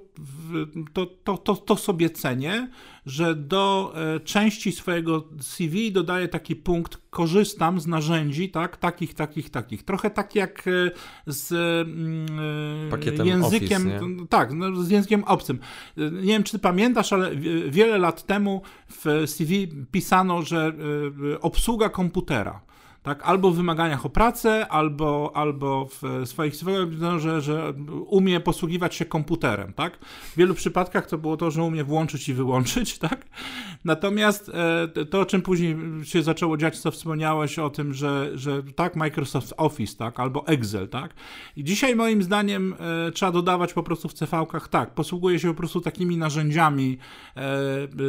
to, 0.93 1.05
to, 1.05 1.37
to, 1.37 1.55
to 1.55 1.75
sobie 1.75 2.09
cenię, 2.09 2.67
że 3.05 3.35
do 3.35 3.93
e, 3.95 4.19
części 4.19 4.71
swojego 4.71 5.29
CV 5.41 5.91
dodaję 5.91 6.27
taki 6.27 6.55
punkt, 6.55 6.97
korzystam 7.09 7.79
z 7.79 7.87
narzędzi, 7.87 8.49
tak, 8.49 8.77
takich, 8.77 9.13
takich, 9.13 9.49
takich. 9.49 9.83
Trochę 9.83 10.09
tak 10.09 10.35
jak 10.35 10.67
e, 10.67 10.71
z 11.27 11.51
mm, 11.87 12.89
Pakietem 12.89 13.27
językiem, 13.27 13.87
Office, 13.87 14.27
tak, 14.29 14.53
no, 14.53 14.83
z 14.83 14.89
językiem 14.89 15.23
obcym. 15.23 15.59
Nie 15.97 16.33
wiem, 16.33 16.43
czy 16.43 16.51
ty 16.51 16.59
pamiętasz, 16.59 17.13
ale 17.13 17.35
wiele 17.69 17.97
lat 17.97 18.25
temu 18.25 18.61
w 18.89 19.23
CV 19.25 19.67
pisano, 19.91 20.41
że 20.41 20.73
obsługa 21.41 21.89
komputera 21.89 22.61
tak? 23.03 23.23
Albo 23.23 23.51
w 23.51 23.55
wymaganiach 23.55 24.05
o 24.05 24.09
pracę, 24.09 24.67
albo, 24.67 25.31
albo 25.35 25.87
w 25.87 26.27
swoich 26.27 26.53
że, 27.17 27.41
że 27.41 27.73
umie 28.07 28.39
posługiwać 28.39 28.95
się 28.95 29.05
komputerem, 29.05 29.73
tak? 29.73 29.97
W 30.05 30.35
wielu 30.37 30.53
przypadkach 30.53 31.07
to 31.07 31.17
było 31.17 31.37
to, 31.37 31.51
że 31.51 31.63
umie 31.63 31.83
włączyć 31.83 32.29
i 32.29 32.33
wyłączyć, 32.33 32.97
tak? 33.09 33.25
Natomiast 33.85 34.51
e, 34.95 35.05
to, 35.05 35.19
o 35.19 35.25
czym 35.25 35.41
później 35.41 35.75
się 36.03 36.23
zaczęło 36.23 36.57
dziać, 36.57 36.79
co 36.79 36.91
wspomniałeś 36.91 37.59
o 37.59 37.69
tym, 37.69 37.93
że, 37.93 38.37
że 38.37 38.63
tak, 38.63 38.95
Microsoft 38.95 39.53
Office, 39.57 39.97
tak? 39.97 40.19
Albo 40.19 40.47
Excel, 40.47 40.89
tak? 40.89 41.13
I 41.55 41.63
dzisiaj 41.63 41.95
moim 41.95 42.23
zdaniem 42.23 42.75
e, 43.07 43.11
trzeba 43.11 43.31
dodawać 43.31 43.73
po 43.73 43.83
prostu 43.83 44.09
w 44.09 44.13
CV-kach, 44.13 44.67
tak, 44.67 44.93
posługuje 44.93 45.39
się 45.39 45.47
po 45.47 45.53
prostu 45.53 45.81
takimi 45.81 46.17
narzędziami 46.17 46.97
e, 47.35 47.41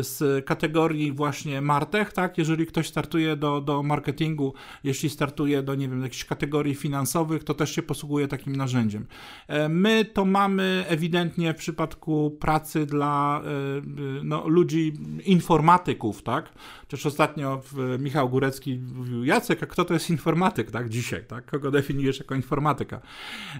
z 0.02 0.44
kategorii 0.44 1.12
właśnie 1.12 1.60
Martech, 1.60 2.12
tak? 2.12 2.38
Jeżeli 2.38 2.66
ktoś 2.66 2.88
startuje 2.88 3.36
do, 3.36 3.60
do 3.60 3.82
marketingu, 3.82 4.54
jeśli 4.84 5.10
startuje 5.10 5.62
do, 5.62 5.74
nie 5.74 5.88
wiem, 5.88 6.02
jakichś 6.02 6.24
kategorii 6.24 6.74
finansowych, 6.74 7.44
to 7.44 7.54
też 7.54 7.74
się 7.74 7.82
posługuje 7.82 8.28
takim 8.28 8.56
narzędziem. 8.56 9.06
E, 9.48 9.68
my 9.68 10.04
to 10.04 10.24
mamy 10.24 10.84
ewidentnie 10.88 11.54
w 11.54 11.56
przypadku 11.56 12.36
pracy 12.40 12.86
dla 12.86 13.42
e, 13.44 13.80
no, 14.24 14.48
ludzi, 14.48 14.92
informatyków, 15.24 16.22
tak? 16.22 16.52
Chociaż 16.80 17.06
ostatnio 17.06 17.62
Michał 17.98 18.28
Górecki 18.28 18.78
mówił, 18.94 19.24
Jacek, 19.24 19.62
a 19.62 19.66
kto 19.66 19.84
to 19.84 19.94
jest 19.94 20.10
informatyk, 20.10 20.70
tak? 20.70 20.88
Dzisiaj, 20.88 21.24
tak? 21.28 21.46
Kogo 21.46 21.70
definiujesz 21.70 22.18
jako 22.18 22.34
informatyka? 22.34 23.00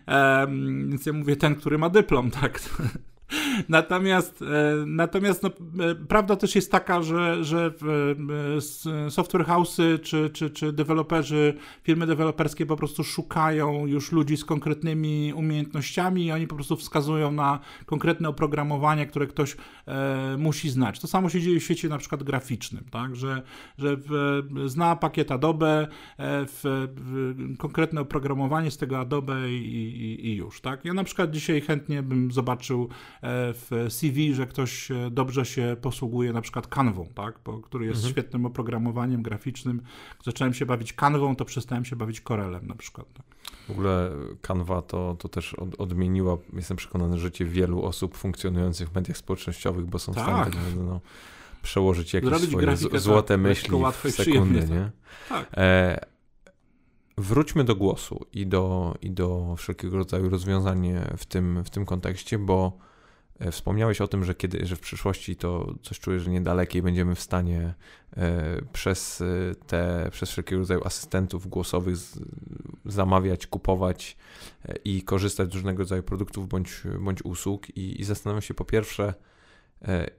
Um, 0.07 0.89
więc 0.89 1.07
ja 1.07 1.13
mówię, 1.13 1.37
ten, 1.37 1.55
który 1.55 1.79
ma 1.79 1.89
dyplom, 1.89 2.31
tak? 2.31 2.61
Natomiast, 3.69 4.43
e, 4.43 4.47
natomiast 4.87 5.43
no, 5.43 5.51
e, 5.85 5.95
prawda 5.95 6.37
też 6.37 6.55
jest 6.55 6.73
taka, 6.73 7.03
że, 7.03 7.45
że 7.45 7.73
e, 9.07 9.11
software 9.11 9.47
house'y 9.47 10.01
czy, 10.01 10.31
czy, 10.31 10.51
czy 10.51 10.73
deweloperzy, 10.73 11.55
firmy 11.83 12.07
deweloperskie 12.07 12.67
po 12.67 12.77
prostu 12.77 13.05
szukają 13.05 13.87
już 13.87 14.13
ludzi 14.13 14.37
z 14.37 14.45
konkretnymi 14.45 15.33
umiejętnościami 15.37 16.25
i 16.25 16.33
oni 16.33 16.47
po 16.47 16.55
prostu 16.55 16.77
wskazują 16.77 17.33
na 17.33 17.61
konkretne 17.87 18.29
oprogramowanie, 18.29 19.07
które 19.07 19.27
ktoś 19.27 19.57
musi 20.39 20.71
znać. 20.71 21.01
To 21.01 21.07
samo 21.07 21.29
się 21.29 21.41
dzieje 21.41 21.61
w 21.61 21.63
świecie 21.63 21.89
na 21.89 21.99
przykład 21.99 22.23
graficznym, 22.23 22.85
tak? 22.91 23.17
że, 23.17 23.43
że 23.79 23.97
w, 23.97 24.43
zna 24.67 24.97
pakiet 24.97 25.33
Adobe, 25.33 25.89
w, 26.19 26.89
w, 26.97 27.57
konkretne 27.59 28.01
oprogramowanie 28.01 28.71
z 28.71 28.77
tego 28.77 28.99
Adobe 28.99 29.51
i, 29.51 29.65
i, 29.65 30.27
i 30.27 30.37
już. 30.37 30.61
Tak? 30.61 30.85
Ja 30.85 30.95
na 30.95 31.05
przykład 31.05 31.31
dzisiaj 31.31 31.61
chętnie 31.61 32.03
bym 32.03 32.33
zobaczył 32.33 32.89
w 33.27 33.87
CV, 33.89 34.35
że 34.35 34.47
ktoś 34.47 34.89
dobrze 35.11 35.45
się 35.45 35.77
posługuje 35.83 36.33
na 36.33 36.41
przykład 36.41 36.67
Canvą, 36.67 37.07
tak? 37.15 37.39
Bo, 37.45 37.59
który 37.59 37.87
jest 37.87 37.97
mhm. 37.97 38.13
świetnym 38.13 38.47
oprogramowaniem 38.47 39.23
graficznym. 39.23 39.83
Zacząłem 40.25 40.55
się 40.55 40.67
bawić 40.67 40.93
Canvą, 40.93 41.37
to 41.37 41.45
przestałem 41.45 41.85
się 41.85 41.97
bawić 41.97 42.21
Corelem 42.21 42.67
na 42.67 42.75
przykład. 42.75 43.13
Tak? 43.13 43.27
W 43.67 43.71
ogóle 43.71 44.11
Canva 44.43 44.83
to, 44.83 45.17
to 45.19 45.29
też 45.29 45.55
od, 45.55 45.81
odmieniła, 45.81 46.37
jestem 46.53 46.77
przekonany, 46.77 47.19
życie 47.19 47.45
wielu 47.45 47.85
osób 47.85 48.17
funkcjonujących 48.17 48.89
w 48.89 48.95
mediach 48.95 49.17
społecznościowych, 49.17 49.87
bo 49.87 49.99
są 49.99 50.13
tak. 50.13 50.23
w 50.23 50.27
stanie 50.27 50.45
tak, 50.45 50.75
no, 50.77 51.01
przełożyć 51.63 52.15
jakieś 52.15 52.31
Zrobić 52.31 52.51
swoje 52.51 53.01
złote 53.01 53.35
tak, 53.35 53.41
myśli 53.41 53.79
w 54.05 54.11
sekundę, 54.11 54.61
nie? 54.61 54.91
Tak. 55.29 55.49
E, 55.57 56.01
wróćmy 57.19 57.65
do 57.65 57.77
głosu 57.77 58.27
i 58.33 58.47
do, 58.47 58.95
i 59.03 59.11
do 59.11 59.55
wszelkiego 59.59 59.97
rodzaju 59.97 60.29
rozwiązań 60.29 60.93
w 61.17 61.25
tym, 61.25 61.65
w 61.65 61.71
tym 61.71 61.85
kontekście, 61.85 62.39
bo 62.39 62.73
e, 62.79 62.94
wspomniałeś 63.51 64.01
o 64.01 64.09
tym, 64.09 64.25
że, 64.25 64.35
kiedy, 64.35 64.67
że 64.67 64.77
w 64.77 64.81
przyszłości 64.81 65.37
to 65.37 65.75
coś 65.83 66.01
czuję, 66.01 66.21
że 66.21 66.31
niedalekiej 66.31 66.83
będziemy 66.83 67.15
w 67.15 67.21
stanie 67.21 67.75
e, 68.17 68.63
przez 68.73 69.23
te, 69.67 70.09
przez 70.11 70.31
wszelkiego 70.31 70.59
rodzaju 70.59 70.85
asystentów 70.85 71.47
głosowych 71.47 71.97
zamawiać, 72.85 73.47
kupować 73.47 74.17
i 74.85 75.03
korzystać 75.03 75.51
z 75.51 75.55
różnego 75.55 75.79
rodzaju 75.79 76.03
produktów 76.03 76.49
bądź, 76.49 76.83
bądź 77.01 77.25
usług 77.25 77.71
i, 77.77 78.01
i 78.01 78.05
zastanawiam 78.05 78.43
się 78.43 78.55
po 78.55 78.65
pierwsze, 78.65 79.15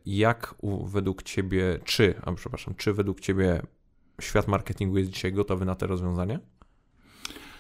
jak 0.05 0.55
u, 0.61 0.85
według 0.85 1.23
Ciebie, 1.23 1.79
czy, 1.83 2.15
a 2.21 2.31
przepraszam, 2.31 2.75
czy 2.75 2.93
według 2.93 3.19
Ciebie 3.19 3.61
świat 4.21 4.47
marketingu 4.47 4.97
jest 4.97 5.11
dzisiaj 5.11 5.33
gotowy 5.33 5.65
na 5.65 5.75
te 5.75 5.87
rozwiązania? 5.87 6.39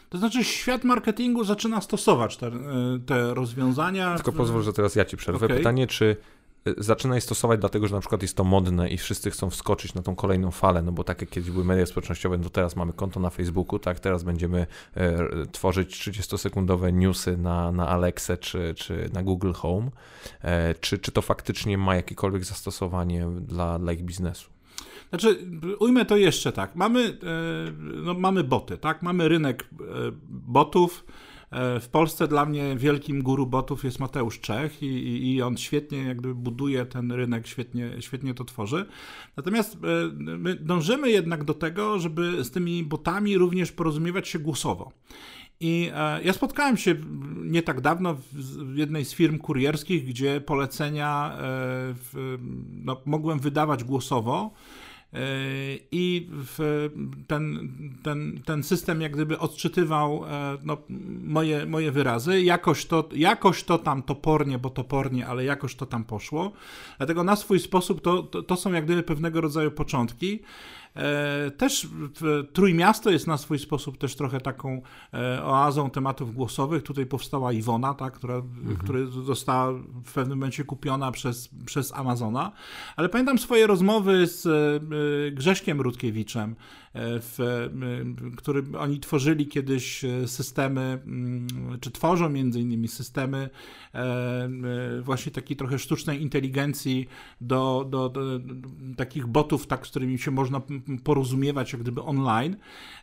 To 0.09 0.17
znaczy, 0.17 0.43
świat 0.43 0.83
marketingu 0.83 1.43
zaczyna 1.43 1.81
stosować 1.81 2.37
te, 2.37 2.51
te 3.05 3.33
rozwiązania. 3.33 4.15
Tylko 4.15 4.31
pozwól, 4.31 4.63
że 4.63 4.73
teraz 4.73 4.95
ja 4.95 5.05
ci 5.05 5.17
przerwę. 5.17 5.45
Okay. 5.45 5.57
Pytanie, 5.57 5.87
czy 5.87 6.17
y, 6.67 6.75
zaczyna 6.77 7.15
je 7.15 7.21
stosować 7.21 7.59
dlatego, 7.59 7.87
że 7.87 7.95
na 7.95 7.99
przykład 7.99 8.21
jest 8.21 8.37
to 8.37 8.43
modne 8.43 8.89
i 8.89 8.97
wszyscy 8.97 9.31
chcą 9.31 9.49
wskoczyć 9.49 9.93
na 9.93 10.01
tą 10.01 10.15
kolejną 10.15 10.51
falę, 10.51 10.81
no 10.81 10.91
bo 10.91 11.03
tak 11.03 11.21
jak 11.21 11.29
kiedyś 11.29 11.51
były 11.51 11.65
media 11.65 11.85
społecznościowe, 11.85 12.37
no 12.37 12.49
teraz 12.49 12.75
mamy 12.75 12.93
konto 12.93 13.19
na 13.19 13.29
Facebooku, 13.29 13.79
tak, 13.79 13.99
teraz 13.99 14.23
będziemy 14.23 14.67
e, 14.95 15.17
tworzyć 15.51 16.09
30-sekundowe 16.09 16.93
newsy 16.93 17.37
na, 17.37 17.71
na 17.71 17.87
Alexę 17.87 18.37
czy, 18.37 18.73
czy 18.77 19.09
na 19.13 19.23
Google 19.23 19.53
Home. 19.53 19.91
E, 20.41 20.75
czy, 20.75 20.97
czy 20.97 21.11
to 21.11 21.21
faktycznie 21.21 21.77
ma 21.77 21.95
jakiekolwiek 21.95 22.43
zastosowanie 22.43 23.27
dla, 23.41 23.79
dla 23.79 23.93
ich 23.93 24.03
biznesu? 24.03 24.54
Znaczy, 25.19 25.47
ujmę 25.79 26.05
to 26.05 26.17
jeszcze 26.17 26.51
tak. 26.51 26.75
Mamy, 26.75 26.99
e, 26.99 27.71
no, 28.03 28.13
mamy 28.13 28.43
boty, 28.43 28.77
tak? 28.77 29.01
Mamy 29.01 29.29
rynek 29.29 29.63
e, 29.63 29.85
botów. 30.29 31.05
E, 31.51 31.79
w 31.79 31.89
Polsce 31.89 32.27
dla 32.27 32.45
mnie 32.45 32.75
wielkim 32.77 33.21
guru 33.23 33.47
botów 33.47 33.83
jest 33.83 33.99
Mateusz 33.99 34.39
Czech 34.39 34.83
i, 34.83 34.85
i, 34.85 35.35
i, 35.35 35.41
on 35.41 35.57
świetnie 35.57 35.97
jakby 35.97 36.35
buduje 36.35 36.85
ten 36.85 37.11
rynek, 37.11 37.47
świetnie, 37.47 37.91
świetnie 37.99 38.33
to 38.33 38.43
tworzy. 38.43 38.85
Natomiast 39.37 39.77
my 40.19 40.55
dążymy 40.55 41.11
jednak 41.11 41.43
do 41.43 41.53
tego, 41.53 41.99
żeby 41.99 42.43
z 42.43 42.51
tymi 42.51 42.83
botami 42.83 43.37
również 43.37 43.71
porozumiewać 43.71 44.27
się 44.27 44.39
głosowo. 44.39 44.91
I 45.59 45.91
ja 46.23 46.33
spotkałem 46.33 46.77
się 46.77 46.95
nie 47.35 47.63
tak 47.63 47.81
dawno 47.81 48.15
w 48.33 48.77
jednej 48.77 49.05
z 49.05 49.13
firm 49.13 49.37
kurierskich, 49.37 50.05
gdzie 50.05 50.41
polecenia 50.41 51.37
no, 52.71 53.01
mogłem 53.05 53.39
wydawać 53.39 53.83
głosowo. 53.83 54.51
I 55.91 56.29
ten, 57.27 57.69
ten, 58.03 58.41
ten 58.45 58.63
system 58.63 59.01
jak 59.01 59.11
gdyby 59.11 59.39
odczytywał 59.39 60.25
e, 60.25 60.57
no, 60.63 60.77
moje, 61.23 61.65
moje 61.65 61.91
wyrazy. 61.91 62.41
Jakoś 62.41 62.85
to, 62.85 63.09
jakoś 63.15 63.63
to 63.63 63.77
tam 63.77 64.03
topornie, 64.03 64.59
bo 64.59 64.69
topornie, 64.69 65.27
ale 65.27 65.43
jakoś 65.43 65.75
to 65.75 65.85
tam 65.85 66.03
poszło. 66.03 66.51
Dlatego 66.97 67.23
na 67.23 67.35
swój 67.35 67.59
sposób 67.59 68.01
to, 68.01 68.23
to, 68.23 68.43
to 68.43 68.55
są 68.55 68.73
jak 68.73 68.85
gdyby 68.85 69.03
pewnego 69.03 69.41
rodzaju 69.41 69.71
początki. 69.71 70.39
E, 70.95 71.51
też 71.51 71.87
Trójmiasto 72.53 73.11
jest 73.11 73.27
na 73.27 73.37
swój 73.37 73.59
sposób 73.59 73.97
też 73.97 74.15
trochę 74.15 74.41
taką 74.41 74.81
e, 75.13 75.43
oazą 75.43 75.89
tematów 75.89 76.33
głosowych. 76.33 76.83
Tutaj 76.83 77.05
powstała 77.05 77.51
Iwona, 77.51 77.93
tak, 77.93 78.13
która, 78.13 78.35
mhm. 78.35 78.77
która 78.77 78.99
została 79.05 79.71
w 80.05 80.13
pewnym 80.13 80.37
momencie 80.37 80.63
kupiona 80.63 81.11
przez, 81.11 81.49
przez 81.65 81.93
Amazona. 81.93 82.51
Ale 82.95 83.09
pamiętam 83.09 83.37
swoje 83.37 83.67
rozmowy 83.67 84.27
z 84.27 84.45
e, 84.45 85.31
Grześkiem 85.31 85.81
Rudkiewiczem, 85.81 86.55
w, 86.97 87.69
który 88.37 88.63
oni 88.79 88.99
tworzyli 88.99 89.47
kiedyś 89.47 90.01
systemy, 90.25 90.81
mm, 90.81 91.47
czy 91.81 91.91
tworzą 91.91 92.29
między 92.29 92.61
innymi 92.61 92.87
systemy 92.87 93.49
właśnie 95.01 95.31
takiej 95.31 95.57
trochę 95.57 95.79
sztucznej 95.79 96.21
inteligencji 96.21 97.07
do, 97.41 97.87
do, 97.89 98.09
do, 98.09 98.21
takich 98.97 99.27
botów, 99.27 99.67
tak, 99.67 99.87
z 99.87 99.89
którymi 99.89 100.19
się 100.19 100.31
można 100.31 100.61
porozumiewać 101.03 101.73
jak 101.73 101.81
gdyby 101.81 102.01
online. 102.01 102.55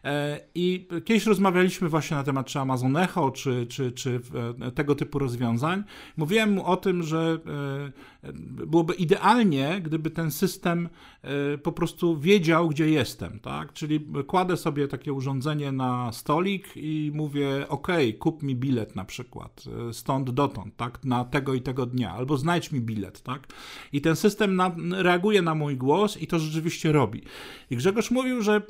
E, 0.05 0.40
I 0.55 0.88
kiedyś 1.05 1.26
rozmawialiśmy 1.26 1.88
właśnie 1.88 2.16
na 2.16 2.24
temat 2.24 2.47
czy 2.47 2.61
Amazon 2.61 2.97
Echo, 2.97 3.30
czy, 3.30 3.66
czy, 3.66 3.93
czy 3.93 4.20
e, 4.61 4.70
tego 4.70 4.95
typu 4.95 5.18
rozwiązań. 5.18 5.84
Mówiłem 6.16 6.53
mu 6.53 6.66
o 6.66 6.76
tym, 6.76 7.03
że 7.03 7.38
e, 8.22 8.32
byłoby 8.66 8.95
idealnie, 8.95 9.80
gdyby 9.80 10.11
ten 10.11 10.30
system 10.30 10.88
po 11.62 11.73
prostu 11.73 12.18
wiedział, 12.18 12.68
gdzie 12.68 12.91
jestem, 12.91 13.41
tak? 13.41 13.73
Czyli 13.73 14.07
kładę 14.27 14.57
sobie 14.57 14.89
takie 14.89 15.12
urządzenie 15.12 15.73
na 15.73 16.12
stolik 16.12 16.68
i 16.77 17.12
mówię, 17.14 17.68
ok, 17.68 17.89
kup 18.18 18.43
mi 18.43 18.57
bilet 18.57 18.97
na 18.97 19.05
przykład, 19.05 19.64
stąd 19.93 20.31
dotąd, 20.31 20.77
tak? 20.77 21.05
Na 21.05 21.25
tego 21.25 21.55
i 21.55 21.61
tego 21.61 21.87
dnia, 21.87 22.12
albo 22.12 22.37
znajdź 22.37 22.73
mi 22.73 22.81
bilet, 22.81 23.23
tak? 23.23 23.47
I 23.93 24.01
ten 24.01 24.16
system 24.16 24.57
na, 24.57 24.77
reaguje 24.91 25.43
na 25.43 25.55
mój 25.55 25.77
głos 25.77 26.16
i 26.16 26.27
to 26.27 26.39
rzeczywiście 26.39 26.93
robi. 26.93 27.23
I 27.70 27.77
Grzegorz 27.77 28.11
mówił, 28.11 28.43
że 28.43 28.62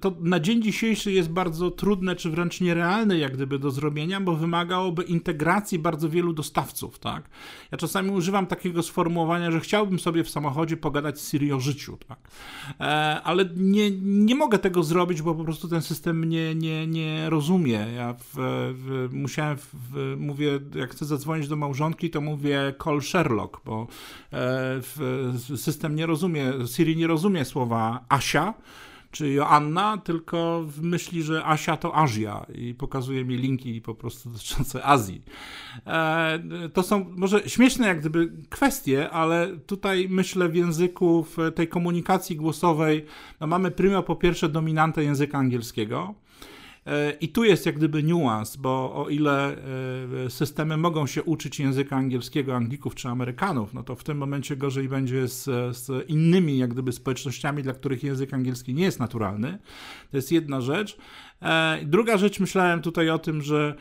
to 0.00 0.16
na 0.20 0.40
dzień 0.40 0.62
dzisiejszy 0.62 1.12
jest 1.12 1.30
bardzo 1.30 1.70
trudne, 1.70 2.16
czy 2.16 2.30
wręcz 2.30 2.60
nierealne 2.60 3.18
jak 3.18 3.34
gdyby 3.34 3.58
do 3.58 3.70
zrobienia, 3.70 4.20
bo 4.20 4.36
wymagałoby 4.36 5.02
integracji 5.02 5.78
bardzo 5.78 6.08
wielu 6.08 6.32
dostawców, 6.32 6.98
tak? 6.98 7.30
Ja 7.72 7.78
czasami 7.78 8.10
używam 8.10 8.46
takiego 8.46 8.82
sformułowania, 8.82 9.50
że 9.50 9.60
chciałbym 9.60 9.98
sobie 9.98 10.24
w 10.24 10.30
samochodzie 10.30 10.76
pogadać 10.76 11.20
z 11.20 11.30
Siri 11.30 11.52
o 11.52 11.60
życiu, 11.60 11.85
tak? 12.08 12.18
E, 12.80 12.84
ale 13.24 13.44
nie, 13.56 13.90
nie 14.00 14.34
mogę 14.34 14.58
tego 14.58 14.82
zrobić, 14.82 15.22
bo 15.22 15.34
po 15.34 15.44
prostu 15.44 15.68
ten 15.68 15.82
system 15.82 16.18
mnie 16.18 16.54
nie, 16.54 16.86
nie 16.86 17.30
rozumie. 17.30 17.86
Ja 17.96 18.14
w, 18.14 18.34
w, 18.74 19.08
musiałem, 19.12 19.56
w, 19.56 20.16
mówię, 20.18 20.60
jak 20.74 20.90
chcę 20.90 21.04
zadzwonić 21.04 21.48
do 21.48 21.56
małżonki, 21.56 22.10
to 22.10 22.20
mówię 22.20 22.74
call 22.84 23.02
Sherlock, 23.02 23.60
bo 23.64 23.86
e, 24.32 25.56
system 25.56 25.96
nie 25.96 26.06
rozumie, 26.06 26.52
Siri 26.66 26.96
nie 26.96 27.06
rozumie 27.06 27.44
słowa 27.44 28.04
Asia, 28.08 28.54
czy 29.16 29.32
Joanna, 29.32 29.98
tylko 29.98 30.64
myśli, 30.82 31.22
że 31.22 31.44
Asia 31.44 31.76
to 31.76 31.96
Azja 31.96 32.46
i 32.54 32.74
pokazuje 32.74 33.24
mi 33.24 33.36
linki 33.36 33.80
po 33.80 33.94
prostu 33.94 34.30
dotyczące 34.30 34.84
Azji. 34.84 35.22
E, 35.86 36.38
to 36.72 36.82
są 36.82 37.06
może 37.16 37.48
śmieszne 37.48 37.86
jak 37.86 38.00
gdyby 38.00 38.32
kwestie, 38.48 39.10
ale 39.10 39.56
tutaj 39.66 40.06
myślę 40.10 40.48
w 40.48 40.54
języku, 40.54 41.24
w 41.24 41.36
tej 41.54 41.68
komunikacji 41.68 42.36
głosowej, 42.36 43.04
no 43.40 43.46
mamy 43.46 43.70
primo 43.70 44.02
po 44.02 44.16
pierwsze 44.16 44.48
dominantę 44.48 45.04
języka 45.04 45.38
angielskiego, 45.38 46.14
I 47.20 47.28
tu 47.28 47.44
jest 47.44 47.66
jak 47.66 47.76
gdyby 47.76 48.02
niuans, 48.02 48.56
bo 48.56 48.94
o 48.94 49.08
ile 49.08 49.56
e, 50.26 50.30
systemy 50.30 50.76
mogą 50.76 51.06
się 51.06 51.22
uczyć 51.22 51.60
języka 51.60 51.96
angielskiego 51.96 52.56
Anglików 52.56 52.94
czy 52.94 53.08
Amerykanów, 53.08 53.74
no 53.74 53.82
to 53.82 53.94
w 53.94 54.04
tym 54.04 54.18
momencie 54.18 54.56
gorzej 54.56 54.88
będzie 54.88 55.28
z, 55.28 55.44
z 55.76 56.08
innymi 56.10 56.58
jak 56.58 56.70
gdyby 56.70 56.92
społecznościami, 56.92 57.62
dla 57.62 57.72
których 57.72 58.04
język 58.04 58.34
angielski 58.34 58.74
nie 58.74 58.84
jest 58.84 59.00
naturalny. 59.00 59.58
To 60.10 60.16
jest 60.16 60.32
jedna 60.32 60.60
rzecz. 60.60 60.96
E, 61.42 61.78
druga 61.84 62.18
rzecz, 62.18 62.40
myślałem 62.40 62.82
tutaj 62.82 63.10
o 63.10 63.18
tym, 63.18 63.42
że 63.42 63.74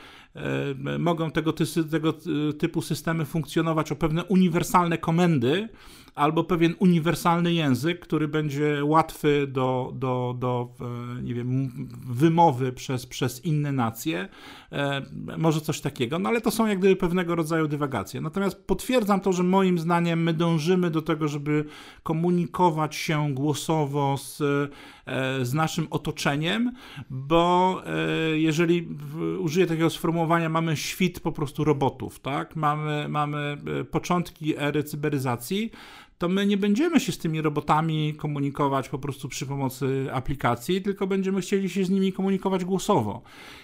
mogą 0.99 1.31
tego, 1.31 1.53
tego 1.91 2.13
typu 2.59 2.81
systemy 2.81 3.25
funkcjonować 3.25 3.91
o 3.91 3.95
pewne 3.95 4.23
uniwersalne 4.23 4.97
komendy, 4.97 5.69
albo 6.15 6.43
pewien 6.43 6.75
uniwersalny 6.79 7.53
język, 7.53 7.99
który 7.99 8.27
będzie 8.27 8.85
łatwy 8.85 9.47
do, 9.47 9.91
do, 9.95 10.35
do 10.39 10.69
e, 10.81 11.23
nie 11.23 11.33
wiem, 11.33 11.71
wymowy 12.07 12.73
przez, 12.73 13.05
przez 13.05 13.45
inne 13.45 13.71
nacje, 13.71 14.27
e, 14.71 15.01
może 15.37 15.61
coś 15.61 15.81
takiego, 15.81 16.19
no 16.19 16.29
ale 16.29 16.41
to 16.41 16.51
są 16.51 16.65
jak 16.65 16.79
gdyby 16.79 16.95
pewnego 16.95 17.35
rodzaju 17.35 17.67
dywagacje. 17.67 18.21
Natomiast 18.21 18.67
potwierdzam 18.67 19.21
to, 19.21 19.33
że 19.33 19.43
moim 19.43 19.79
zdaniem 19.79 20.23
my 20.23 20.33
dążymy 20.33 20.89
do 20.89 21.01
tego, 21.01 21.27
żeby 21.27 21.65
komunikować 22.03 22.95
się 22.95 23.33
głosowo 23.33 24.17
z, 24.17 24.41
e, 24.41 25.45
z 25.45 25.53
naszym 25.53 25.87
otoczeniem, 25.89 26.71
bo 27.09 27.81
jeżeli 28.33 28.87
użyję 29.39 29.65
takiego 29.65 29.89
sformułowania, 29.89 30.49
mamy 30.49 30.77
świt 30.77 31.19
po 31.19 31.31
prostu 31.31 31.63
robotów, 31.63 32.19
tak? 32.19 32.55
Mamy, 32.55 33.05
mamy 33.09 33.57
początki 33.91 34.57
ery 34.57 34.83
cyberyzacji, 34.83 35.71
to 36.17 36.29
my 36.29 36.45
nie 36.45 36.57
będziemy 36.57 36.99
się 36.99 37.11
z 37.11 37.17
tymi 37.17 37.41
robotami 37.41 38.13
komunikować 38.13 38.89
po 38.89 38.99
prostu 38.99 39.29
przy 39.29 39.45
pomocy 39.45 40.07
aplikacji, 40.13 40.81
tylko 40.81 41.07
będziemy 41.07 41.41
chcieli 41.41 41.69
się 41.69 41.85
z 41.85 41.89
nimi 41.89 42.13
komunikować 42.13 42.65
głosowo. 42.65 43.21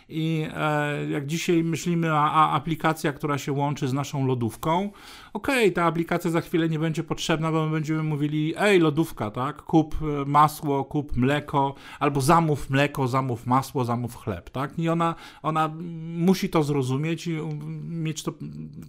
I 0.10 0.48
e, 0.56 1.10
jak 1.10 1.26
dzisiaj 1.26 1.64
myślimy, 1.64 2.14
a, 2.14 2.32
a, 2.32 2.52
aplikacja, 2.52 3.14
która 3.14 3.38
się 3.38 3.52
łączy 3.52 3.88
z 3.88 3.94
naszą 3.94 4.26
lodówką, 4.26 4.92
okej, 5.34 5.64
okay, 5.64 5.72
ta 5.72 5.84
aplikacja 5.84 6.32
za 6.32 6.42
chwilę 6.42 6.70
nie 6.70 6.80
będzie 6.80 7.04
potrzebna, 7.04 7.52
bo 7.52 7.66
my 7.66 7.72
będziemy 7.72 8.04
mówili, 8.04 8.54
ej, 8.58 8.80
lodówka, 8.80 9.32
tak, 9.32 9.62
kup 9.62 9.96
e, 10.02 10.26
masło, 10.26 10.86
kup 10.86 11.16
mleko, 11.16 11.76
albo 12.00 12.22
zamów 12.22 12.70
mleko, 12.70 13.08
zamów 13.08 13.48
masło, 13.48 13.86
zamów 13.86 14.16
chleb, 14.16 14.50
tak, 14.50 14.80
i 14.80 14.90
ona, 14.90 15.16
ona 15.42 15.72
musi 16.16 16.50
to 16.50 16.64
zrozumieć 16.64 17.28
i 17.28 17.38
mieć 17.84 18.24
to 18.24 18.34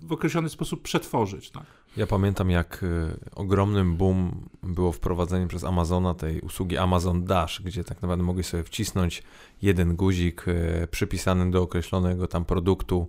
w 0.02 0.12
określony 0.12 0.48
sposób 0.48 0.82
przetworzyć, 0.82 1.50
tak. 1.50 1.81
Ja 1.97 2.07
pamiętam, 2.07 2.51
jak 2.51 2.84
ogromnym 3.34 3.97
boom 3.97 4.49
było 4.62 4.93
wprowadzenie 4.93 5.47
przez 5.47 5.64
Amazona 5.64 6.14
tej 6.14 6.40
usługi 6.40 6.78
Amazon 6.78 7.24
Dash, 7.24 7.62
gdzie 7.64 7.84
tak 7.84 8.03
naprawdę 8.03 8.24
mogli 8.24 8.45
sobie 8.45 8.64
wcisnąć 8.64 9.22
jeden 9.62 9.97
guzik 9.97 10.45
przypisany 10.90 11.51
do 11.51 11.62
określonego 11.62 12.26
tam 12.26 12.45
produktu 12.45 13.09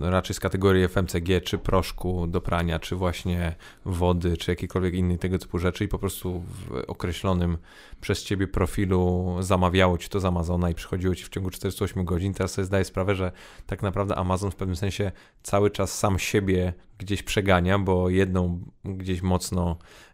raczej 0.00 0.34
z 0.34 0.40
kategorii 0.40 0.88
FMCG, 0.88 1.40
czy 1.40 1.58
proszku 1.58 2.26
do 2.26 2.40
prania, 2.40 2.78
czy 2.78 2.96
właśnie 2.96 3.54
wody, 3.84 4.36
czy 4.36 4.50
jakiejkolwiek 4.50 4.94
innej 4.94 5.18
tego 5.18 5.38
typu 5.38 5.58
rzeczy 5.58 5.84
i 5.84 5.88
po 5.88 5.98
prostu 5.98 6.40
w 6.40 6.84
określonym 6.86 7.58
przez 8.00 8.24
ciebie 8.24 8.46
profilu 8.46 9.36
zamawiało 9.40 9.98
ci 9.98 10.08
to 10.08 10.20
z 10.20 10.24
Amazona 10.24 10.70
i 10.70 10.74
przychodziło 10.74 11.14
ci 11.14 11.24
w 11.24 11.28
ciągu 11.28 11.50
48 11.50 12.04
godzin. 12.04 12.34
Teraz 12.34 12.52
sobie 12.52 12.64
zdaję 12.64 12.84
sprawę, 12.84 13.14
że 13.14 13.32
tak 13.66 13.82
naprawdę 13.82 14.16
Amazon 14.16 14.50
w 14.50 14.56
pewnym 14.56 14.76
sensie 14.76 15.12
cały 15.42 15.70
czas 15.70 15.98
sam 15.98 16.18
siebie 16.18 16.72
gdzieś 16.98 17.22
przegania, 17.22 17.78
bo 17.78 18.10
jedną 18.10 18.60
gdzieś 18.84 19.22
mocno 19.22 19.76
e, 19.76 20.07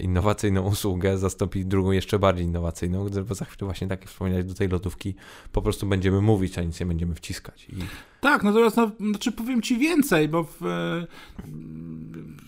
innowacyjną 0.00 0.62
usługę 0.62 1.18
zastąpi 1.18 1.66
drugą 1.66 1.90
jeszcze 1.90 2.18
bardziej 2.18 2.46
innowacyjną, 2.46 3.08
bo 3.28 3.34
za 3.34 3.44
chwilę 3.44 3.66
właśnie 3.66 3.88
tak 3.88 4.00
jak 4.00 4.10
wspomniałeś 4.10 4.44
do 4.44 4.54
tej 4.54 4.68
lotówki 4.68 5.14
po 5.52 5.62
prostu 5.62 5.86
będziemy 5.86 6.20
mówić, 6.20 6.58
a 6.58 6.62
nic 6.62 6.80
nie 6.80 6.86
będziemy 6.86 7.14
wciskać. 7.14 7.66
I... 7.68 7.74
Tak, 8.20 8.42
natomiast 8.42 8.76
no, 8.76 8.90
znaczy 9.00 9.32
powiem 9.32 9.62
ci 9.62 9.78
więcej, 9.78 10.28
bo 10.28 10.44
w, 10.44 10.66
e, 10.66 11.06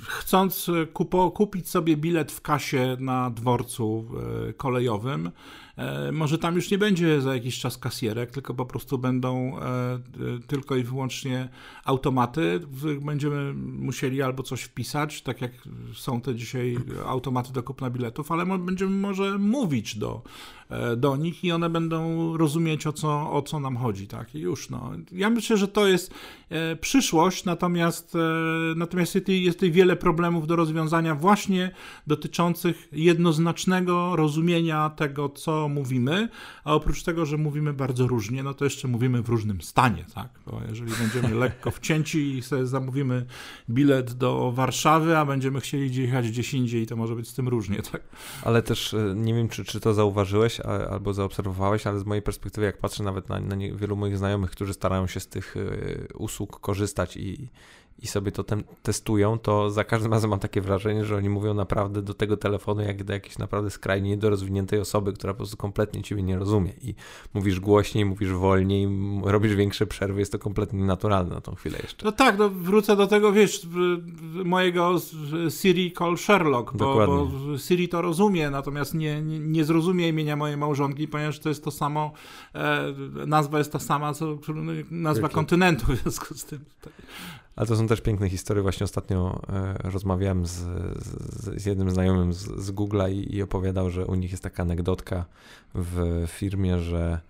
chcąc 0.08 0.70
kupo, 0.92 1.30
kupić 1.30 1.68
sobie 1.68 1.96
bilet 1.96 2.32
w 2.32 2.40
kasie 2.40 2.96
na 3.00 3.30
dworcu 3.30 4.04
e, 4.48 4.52
kolejowym, 4.52 5.26
E, 5.26 5.63
może 6.12 6.38
tam 6.38 6.54
już 6.54 6.70
nie 6.70 6.78
będzie 6.78 7.20
za 7.20 7.34
jakiś 7.34 7.58
czas 7.58 7.78
kasjerek, 7.78 8.30
tylko 8.30 8.54
po 8.54 8.66
prostu 8.66 8.98
będą 8.98 9.58
e, 9.58 9.98
tylko 10.46 10.76
i 10.76 10.82
wyłącznie 10.82 11.48
automaty, 11.84 12.60
w 12.62 12.78
których 12.78 13.04
będziemy 13.04 13.54
musieli 13.54 14.22
albo 14.22 14.42
coś 14.42 14.62
wpisać, 14.62 15.22
tak 15.22 15.40
jak 15.40 15.52
są 15.94 16.20
te 16.20 16.34
dzisiaj 16.34 16.76
automaty 17.06 17.52
do 17.52 17.62
kupna 17.62 17.90
biletów, 17.90 18.32
ale 18.32 18.58
będziemy 18.58 18.96
może 18.96 19.38
mówić 19.38 19.98
do, 19.98 20.22
e, 20.63 20.63
do 20.96 21.16
nich 21.16 21.44
i 21.44 21.52
one 21.52 21.70
będą 21.70 22.36
rozumieć 22.36 22.86
o 22.86 22.92
co, 22.92 23.32
o 23.32 23.42
co 23.42 23.60
nam 23.60 23.76
chodzi, 23.76 24.06
tak? 24.06 24.34
I 24.34 24.38
już, 24.38 24.70
no. 24.70 24.90
Ja 25.12 25.30
myślę, 25.30 25.56
że 25.56 25.68
to 25.68 25.86
jest 25.86 26.14
przyszłość, 26.80 27.44
natomiast, 27.44 28.16
natomiast 28.76 29.14
jest, 29.14 29.28
jest 29.28 29.58
tutaj 29.58 29.70
wiele 29.72 29.96
problemów 29.96 30.46
do 30.46 30.56
rozwiązania 30.56 31.14
właśnie 31.14 31.70
dotyczących 32.06 32.88
jednoznacznego 32.92 34.16
rozumienia 34.16 34.90
tego, 34.90 35.28
co 35.28 35.68
mówimy, 35.68 36.28
a 36.64 36.74
oprócz 36.74 37.02
tego, 37.02 37.26
że 37.26 37.36
mówimy 37.36 37.72
bardzo 37.72 38.06
różnie, 38.06 38.42
no 38.42 38.54
to 38.54 38.64
jeszcze 38.64 38.88
mówimy 38.88 39.22
w 39.22 39.28
różnym 39.28 39.62
stanie, 39.62 40.04
tak? 40.14 40.28
Bo 40.46 40.60
jeżeli 40.68 40.92
będziemy 40.92 41.34
lekko 41.44 41.70
wcięci 41.70 42.38
i 42.38 42.42
sobie 42.42 42.66
zamówimy 42.66 43.26
bilet 43.70 44.12
do 44.12 44.52
Warszawy, 44.52 45.18
a 45.18 45.24
będziemy 45.24 45.60
chcieli 45.60 45.96
jechać 45.96 46.28
gdzieś 46.30 46.54
indziej, 46.54 46.86
to 46.86 46.96
może 46.96 47.14
być 47.14 47.28
z 47.28 47.34
tym 47.34 47.48
różnie, 47.48 47.82
tak? 47.92 48.02
Ale 48.42 48.62
też 48.62 48.94
e, 48.94 49.14
nie 49.16 49.34
wiem, 49.34 49.48
czy, 49.48 49.64
czy 49.64 49.80
to 49.80 49.94
zauważyłeś 49.94 50.60
albo 50.90 51.14
zaobserwowałeś, 51.14 51.86
ale 51.86 51.98
z 51.98 52.04
mojej 52.04 52.22
perspektywy, 52.22 52.66
jak 52.66 52.78
patrzę 52.78 53.02
nawet 53.02 53.28
na, 53.28 53.40
na 53.40 53.56
wielu 53.74 53.96
moich 53.96 54.18
znajomych, 54.18 54.50
którzy 54.50 54.74
starają 54.74 55.06
się 55.06 55.20
z 55.20 55.28
tych 55.28 55.56
e, 55.56 56.14
usług 56.14 56.60
korzystać 56.60 57.16
i 57.16 57.48
i 57.98 58.06
sobie 58.06 58.32
to 58.32 58.42
tem- 58.42 58.64
testują, 58.82 59.38
to 59.38 59.70
za 59.70 59.84
każdym 59.84 60.12
razem 60.12 60.30
mam 60.30 60.38
takie 60.38 60.60
wrażenie, 60.60 61.04
że 61.04 61.16
oni 61.16 61.28
mówią 61.28 61.54
naprawdę 61.54 62.02
do 62.02 62.14
tego 62.14 62.36
telefonu 62.36 62.82
jak 62.82 63.04
do 63.04 63.12
jakiejś 63.12 63.38
naprawdę 63.38 63.70
skrajnie 63.70 64.10
niedorozwiniętej 64.10 64.80
osoby, 64.80 65.12
która 65.12 65.32
po 65.32 65.36
prostu 65.36 65.56
kompletnie 65.56 66.02
ciebie 66.02 66.22
nie 66.22 66.38
rozumie. 66.38 66.72
I 66.82 66.94
mówisz 67.34 67.60
głośniej, 67.60 68.04
mówisz 68.04 68.32
wolniej, 68.32 68.88
robisz 69.22 69.54
większe 69.54 69.86
przerwy, 69.86 70.20
jest 70.20 70.32
to 70.32 70.38
kompletnie 70.38 70.84
naturalne 70.84 71.34
na 71.34 71.40
tą 71.40 71.54
chwilę 71.54 71.78
jeszcze. 71.82 72.04
No 72.04 72.12
tak, 72.12 72.38
no 72.38 72.50
wrócę 72.50 72.96
do 72.96 73.06
tego, 73.06 73.32
wiesz, 73.32 73.66
mojego 74.44 74.96
Siri 75.50 75.92
Call 75.92 76.18
Sherlock, 76.18 76.72
bo, 76.72 77.06
bo 77.06 77.28
Siri 77.58 77.88
to 77.88 78.02
rozumie, 78.02 78.50
natomiast 78.50 78.94
nie, 78.94 79.22
nie, 79.22 79.38
nie, 79.38 79.64
zrozumie 79.64 80.08
imienia 80.08 80.36
mojej 80.36 80.56
małżonki, 80.56 81.08
ponieważ 81.08 81.38
to 81.38 81.48
jest 81.48 81.64
to 81.64 81.70
samo, 81.70 82.12
e, 82.54 82.94
nazwa 83.26 83.58
jest 83.58 83.72
ta 83.72 83.78
sama, 83.78 84.14
co 84.14 84.38
nazwa 84.90 85.28
kontynentu 85.28 85.86
w 85.86 85.96
związku 85.96 86.34
z 86.34 86.44
tym. 86.44 86.64
Tak. 86.80 86.92
Ale 87.56 87.66
to 87.66 87.76
są 87.76 87.86
też 87.86 88.00
piękne 88.00 88.28
historie. 88.30 88.62
Właśnie 88.62 88.84
ostatnio 88.84 89.42
e, 89.48 89.74
rozmawiałem 89.90 90.46
z, 90.46 90.50
z, 90.50 91.62
z 91.62 91.66
jednym 91.66 91.90
znajomym 91.90 92.32
z, 92.32 92.38
z 92.38 92.72
Google'a 92.72 93.12
i, 93.12 93.36
i, 93.36 93.42
opowiadał, 93.42 93.90
że 93.90 94.06
u 94.06 94.14
nich 94.14 94.30
jest 94.30 94.42
taka 94.42 94.62
anegdotka 94.62 95.24
w 95.74 96.24
firmie, 96.28 96.78
że 96.78 97.20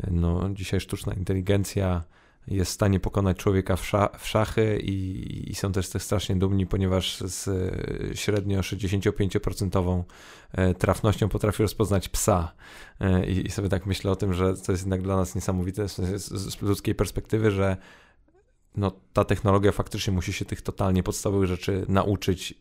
e, 0.00 0.10
no, 0.10 0.50
dzisiaj 0.50 0.80
sztuczna 0.80 1.14
inteligencja 1.14 2.02
jest 2.48 2.70
w 2.70 2.74
stanie 2.74 3.00
pokonać 3.00 3.36
człowieka 3.36 3.76
w, 3.76 3.84
sza, 3.84 4.08
w 4.18 4.26
szachy 4.26 4.78
i, 4.82 5.50
i, 5.50 5.54
są 5.54 5.72
też, 5.72 5.88
też 5.88 6.02
strasznie 6.02 6.36
dumni, 6.36 6.66
ponieważ 6.66 7.18
z 7.20 7.48
e, 7.48 8.16
średnio 8.16 8.60
65% 8.60 10.02
trafnością 10.78 11.28
potrafi 11.28 11.62
rozpoznać 11.62 12.08
psa. 12.08 12.52
I, 13.28 13.46
I, 13.46 13.50
sobie 13.50 13.68
tak 13.68 13.86
myślę 13.86 14.10
o 14.10 14.16
tym, 14.16 14.34
że 14.34 14.56
to 14.56 14.72
jest 14.72 14.84
jednak 14.84 15.02
dla 15.02 15.16
nas 15.16 15.34
niesamowite 15.34 15.88
z, 15.88 15.96
z 16.22 16.62
ludzkiej 16.62 16.94
perspektywy, 16.94 17.50
że 17.50 17.76
no, 18.76 18.92
ta 19.12 19.24
technologia 19.24 19.72
faktycznie 19.72 20.12
musi 20.12 20.32
się 20.32 20.44
tych 20.44 20.62
totalnie 20.62 21.02
podstawowych 21.02 21.48
rzeczy 21.48 21.84
nauczyć, 21.88 22.54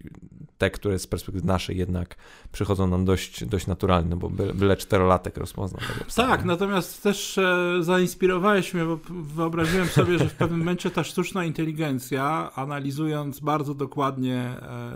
te, 0.57 0.71
które 0.71 0.99
z 0.99 1.07
perspektywy 1.07 1.47
naszej 1.47 1.77
jednak 1.77 2.15
przychodzą 2.51 2.87
nam 2.87 3.05
dość, 3.05 3.45
dość 3.45 3.67
naturalne, 3.67 4.15
bo 4.15 4.29
byle 4.29 4.77
czterolatek 4.77 5.37
rozpoznał. 5.37 5.81
Tak, 6.15 6.45
natomiast 6.45 7.03
też 7.03 7.37
e, 7.37 7.77
zainspirowałeś 7.81 8.73
mnie, 8.73 8.85
bo 8.85 8.99
wyobraziłem 9.09 9.87
sobie, 9.87 10.17
że 10.17 10.29
w 10.29 10.33
pewnym 10.33 10.59
momencie 10.59 10.91
ta 10.91 11.03
sztuczna 11.03 11.45
inteligencja, 11.45 12.51
analizując 12.55 13.39
bardzo 13.39 13.73
dokładnie 13.73 14.35
e, 14.35 14.93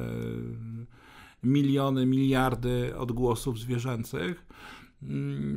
miliony, 1.43 2.05
miliardy 2.05 2.97
odgłosów 2.97 3.59
zwierzęcych, 3.59 4.45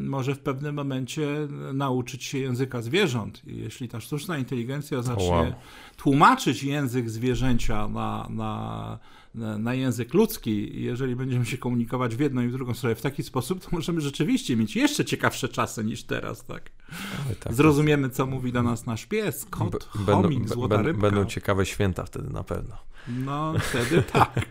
może 0.01 0.35
w 0.35 0.39
pewnym 0.39 0.75
momencie 0.75 1.49
nauczyć 1.75 2.25
się 2.25 2.39
języka 2.39 2.83
zwierząt. 2.83 3.43
I 3.47 3.57
jeśli 3.57 3.89
ta 3.89 4.01
sztuczna 4.01 4.39
inteligencja 4.39 5.03
zacznie 5.03 5.31
wow. 5.31 5.53
tłumaczyć 5.97 6.63
język 6.63 7.11
zwierzęcia 7.11 7.89
na, 7.89 8.29
na, 8.31 8.99
na, 9.59 9.75
język 9.75 10.15
ludzki, 10.15 10.83
jeżeli 10.83 11.17
będziemy 11.17 11.47
się 11.47 11.59
komunikować 11.59 12.17
w 12.17 12.21
jedną 12.21 12.43
i 12.43 12.49
w 12.49 12.53
drugą 12.53 12.75
stronę 12.75 12.95
w 12.95 13.03
taki 13.03 13.23
sposób, 13.23 13.65
to 13.65 13.69
możemy 13.73 14.01
rzeczywiście 14.01 14.57
mieć 14.57 14.77
jeszcze 14.77 15.05
ciekawsze 15.05 15.49
czasy 15.49 15.85
niż 15.85 16.05
teraz, 16.05 16.45
tak? 16.45 16.71
tak 17.41 17.55
Zrozumiemy, 17.55 18.11
co 18.11 18.27
mówi 18.27 18.53
do 18.53 18.63
nas 18.63 18.87
nasz 18.87 19.07
pies, 19.07 19.45
kot, 19.45 19.85
chomik, 19.85 20.49
złota 20.49 20.83
rybka. 20.83 21.03
Będą 21.03 21.25
ciekawe 21.25 21.67
święta 21.67 22.05
wtedy 22.05 22.31
na 22.31 22.45
pewno. 22.45 22.77
No, 23.09 23.55
wtedy 23.59 24.03
tak. 24.03 24.41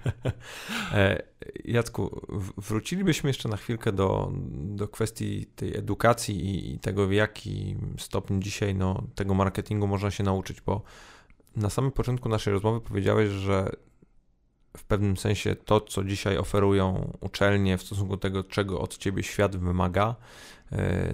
E, 0.94 1.24
Jacku, 1.66 2.22
wrócilibyśmy 2.58 3.30
jeszcze 3.30 3.50
na 3.50 3.58
chwilkę 3.58 3.92
do, 3.92 4.32
do 4.52 4.88
kwestii 4.88 5.46
tej 5.46 5.78
edukacji 5.78 6.46
i, 6.46 6.74
i 6.74 6.80
tego, 6.80 7.08
w 7.08 7.12
jaki 7.12 7.76
stopniu 7.98 8.40
dzisiaj 8.40 8.76
no, 8.76 9.04
tego 9.16 9.34
marketingu 9.34 9.88
można 9.88 10.12
się 10.12 10.24
nauczyć, 10.24 10.62
bo 10.62 10.82
na 11.56 11.70
samym 11.70 11.92
początku 11.92 12.30
naszej 12.30 12.54
rozmowy 12.54 12.82
powiedziałeś, 12.82 13.30
że 13.30 13.72
w 14.78 14.84
pewnym 14.84 15.18
sensie 15.18 15.56
to, 15.56 15.82
co 15.82 16.04
dzisiaj 16.04 16.38
oferują 16.38 17.18
uczelnie 17.22 17.78
w 17.78 17.84
stosunku 17.84 18.16
do 18.16 18.22
tego, 18.22 18.44
czego 18.44 18.82
od 18.82 18.98
ciebie 18.98 19.24
świat 19.24 19.56
wymaga, 19.56 20.16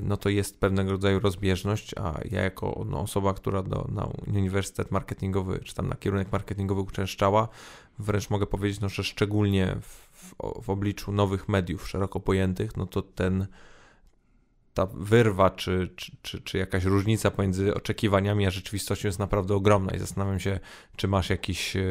no 0.02 0.18
to 0.18 0.30
jest 0.30 0.60
pewnego 0.60 0.91
rodzaju 0.91 1.20
rozbieżność, 1.20 1.95
a 1.97 2.20
ja 2.32 2.41
jako 2.41 2.86
no, 2.89 2.99
osoba, 2.99 3.34
która 3.34 3.64
do, 3.64 3.88
na 3.91 4.10
uniwersytet 4.28 4.91
marketingowy, 4.91 5.60
czy 5.60 5.76
tam 5.76 5.88
na 5.88 5.95
kierunek 5.95 6.32
marketingowy 6.32 6.82
uczęszczała, 6.82 7.47
wręcz 7.99 8.30
mogę 8.30 8.47
powiedzieć, 8.47 8.80
no, 8.80 8.89
że 8.89 9.04
szczególnie 9.04 9.76
w, 9.82 10.10
w, 10.12 10.36
w 10.64 10.70
obliczu 10.70 11.12
nowych 11.12 11.49
mediów 11.49 11.89
szeroko 11.89 12.20
pojętych, 12.20 12.78
no 12.78 12.86
to 12.86 13.02
ten 13.02 13.47
ta 14.74 14.86
wyrwa, 14.86 15.49
czy, 15.49 15.89
czy, 15.95 16.11
czy, 16.22 16.41
czy, 16.41 16.57
jakaś 16.57 16.84
różnica 16.84 17.32
pomiędzy 17.32 17.74
oczekiwaniami 17.74 18.45
a 18.45 18.51
rzeczywistością 18.51 19.07
jest 19.07 19.19
naprawdę 19.19 19.55
ogromna 19.55 19.91
i 19.91 19.99
zastanawiam 19.99 20.39
się, 20.39 20.59
czy 20.95 21.07
masz 21.07 21.30
jakiś 21.30 21.76
e, 21.76 21.82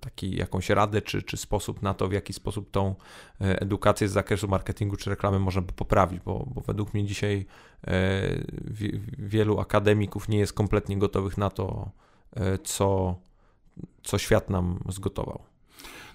taki, 0.00 0.36
jakąś 0.36 0.70
radę, 0.70 1.02
czy, 1.02 1.22
czy 1.22 1.36
sposób 1.36 1.82
na 1.82 1.94
to, 1.94 2.08
w 2.08 2.12
jaki 2.12 2.32
sposób 2.32 2.70
tą 2.70 2.94
e, 3.40 3.60
edukację 3.60 4.08
z 4.08 4.12
zakresu 4.12 4.48
marketingu 4.48 4.96
czy 4.96 5.10
reklamy 5.10 5.38
można 5.38 5.62
by 5.62 5.72
poprawić, 5.72 6.20
bo, 6.20 6.46
bo 6.54 6.60
według 6.60 6.94
mnie 6.94 7.04
dzisiaj 7.04 7.46
e, 7.86 8.22
wielu 9.18 9.60
akademików 9.60 10.28
nie 10.28 10.38
jest 10.38 10.52
kompletnie 10.52 10.98
gotowych 10.98 11.38
na 11.38 11.50
to, 11.50 11.90
co, 12.64 13.16
co 14.02 14.18
świat 14.18 14.50
nam 14.50 14.78
zgotował. 14.88 15.55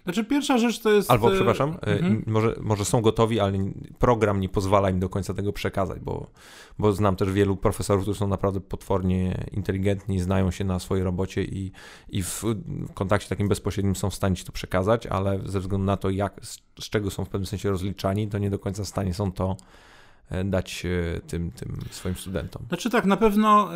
Znaczy 0.04 0.24
pierwsza 0.24 0.58
rzecz 0.58 0.80
to 0.80 0.92
jest... 0.92 1.12
Albo, 1.12 1.32
e, 1.32 1.36
przepraszam, 1.36 1.70
e, 1.70 1.88
mhm. 1.88 2.24
może, 2.28 2.56
może 2.62 2.86
są 2.86 3.02
gotowi, 3.02 3.40
ale 3.40 3.58
program 4.00 4.40
nie 4.40 4.50
pozwala 4.50 4.90
im 4.90 5.00
do 5.00 5.10
końca 5.10 5.34
tego 5.34 5.54
przekazać, 5.54 6.00
bo, 6.00 6.28
bo 6.80 6.94
znam 6.94 7.16
też 7.16 7.32
wielu 7.32 7.56
profesorów, 7.56 8.04
którzy 8.04 8.20
są 8.20 8.28
naprawdę 8.28 8.62
potwornie 8.62 9.46
inteligentni, 9.52 10.20
znają 10.20 10.52
się 10.52 10.64
na 10.64 10.80
swojej 10.80 11.04
robocie 11.04 11.44
i, 11.44 11.72
i 12.10 12.24
w 12.24 12.44
kontakcie 12.94 13.30
takim 13.30 13.48
bezpośrednim 13.48 13.96
są 13.96 14.10
w 14.10 14.16
stanie 14.16 14.36
ci 14.36 14.46
to 14.46 14.52
przekazać, 14.52 15.08
ale 15.08 15.40
ze 15.46 15.60
względu 15.60 15.86
na 15.86 15.98
to, 15.98 16.10
jak, 16.10 16.40
z, 16.46 16.58
z 16.80 16.90
czego 16.90 17.12
są 17.12 17.26
w 17.26 17.30
pewnym 17.30 17.46
sensie 17.46 17.70
rozliczani, 17.70 18.28
to 18.28 18.38
nie 18.38 18.50
do 18.50 18.60
końca 18.60 18.84
w 18.84 18.88
stanie 18.88 19.14
są 19.14 19.32
to 19.32 19.58
dać 20.46 20.84
tym, 21.28 21.52
tym 21.52 21.78
swoim 21.92 22.16
studentom? 22.16 22.64
Znaczy 22.68 22.90
tak, 22.90 23.06
na 23.06 23.18
pewno 23.18 23.70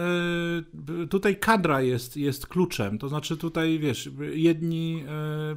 tutaj 1.10 1.40
kadra 1.40 1.82
jest, 1.82 2.18
jest 2.18 2.48
kluczem, 2.48 2.98
to 2.98 3.10
znaczy 3.10 3.38
tutaj, 3.38 3.80
wiesz, 3.80 4.10
jedni 4.34 5.04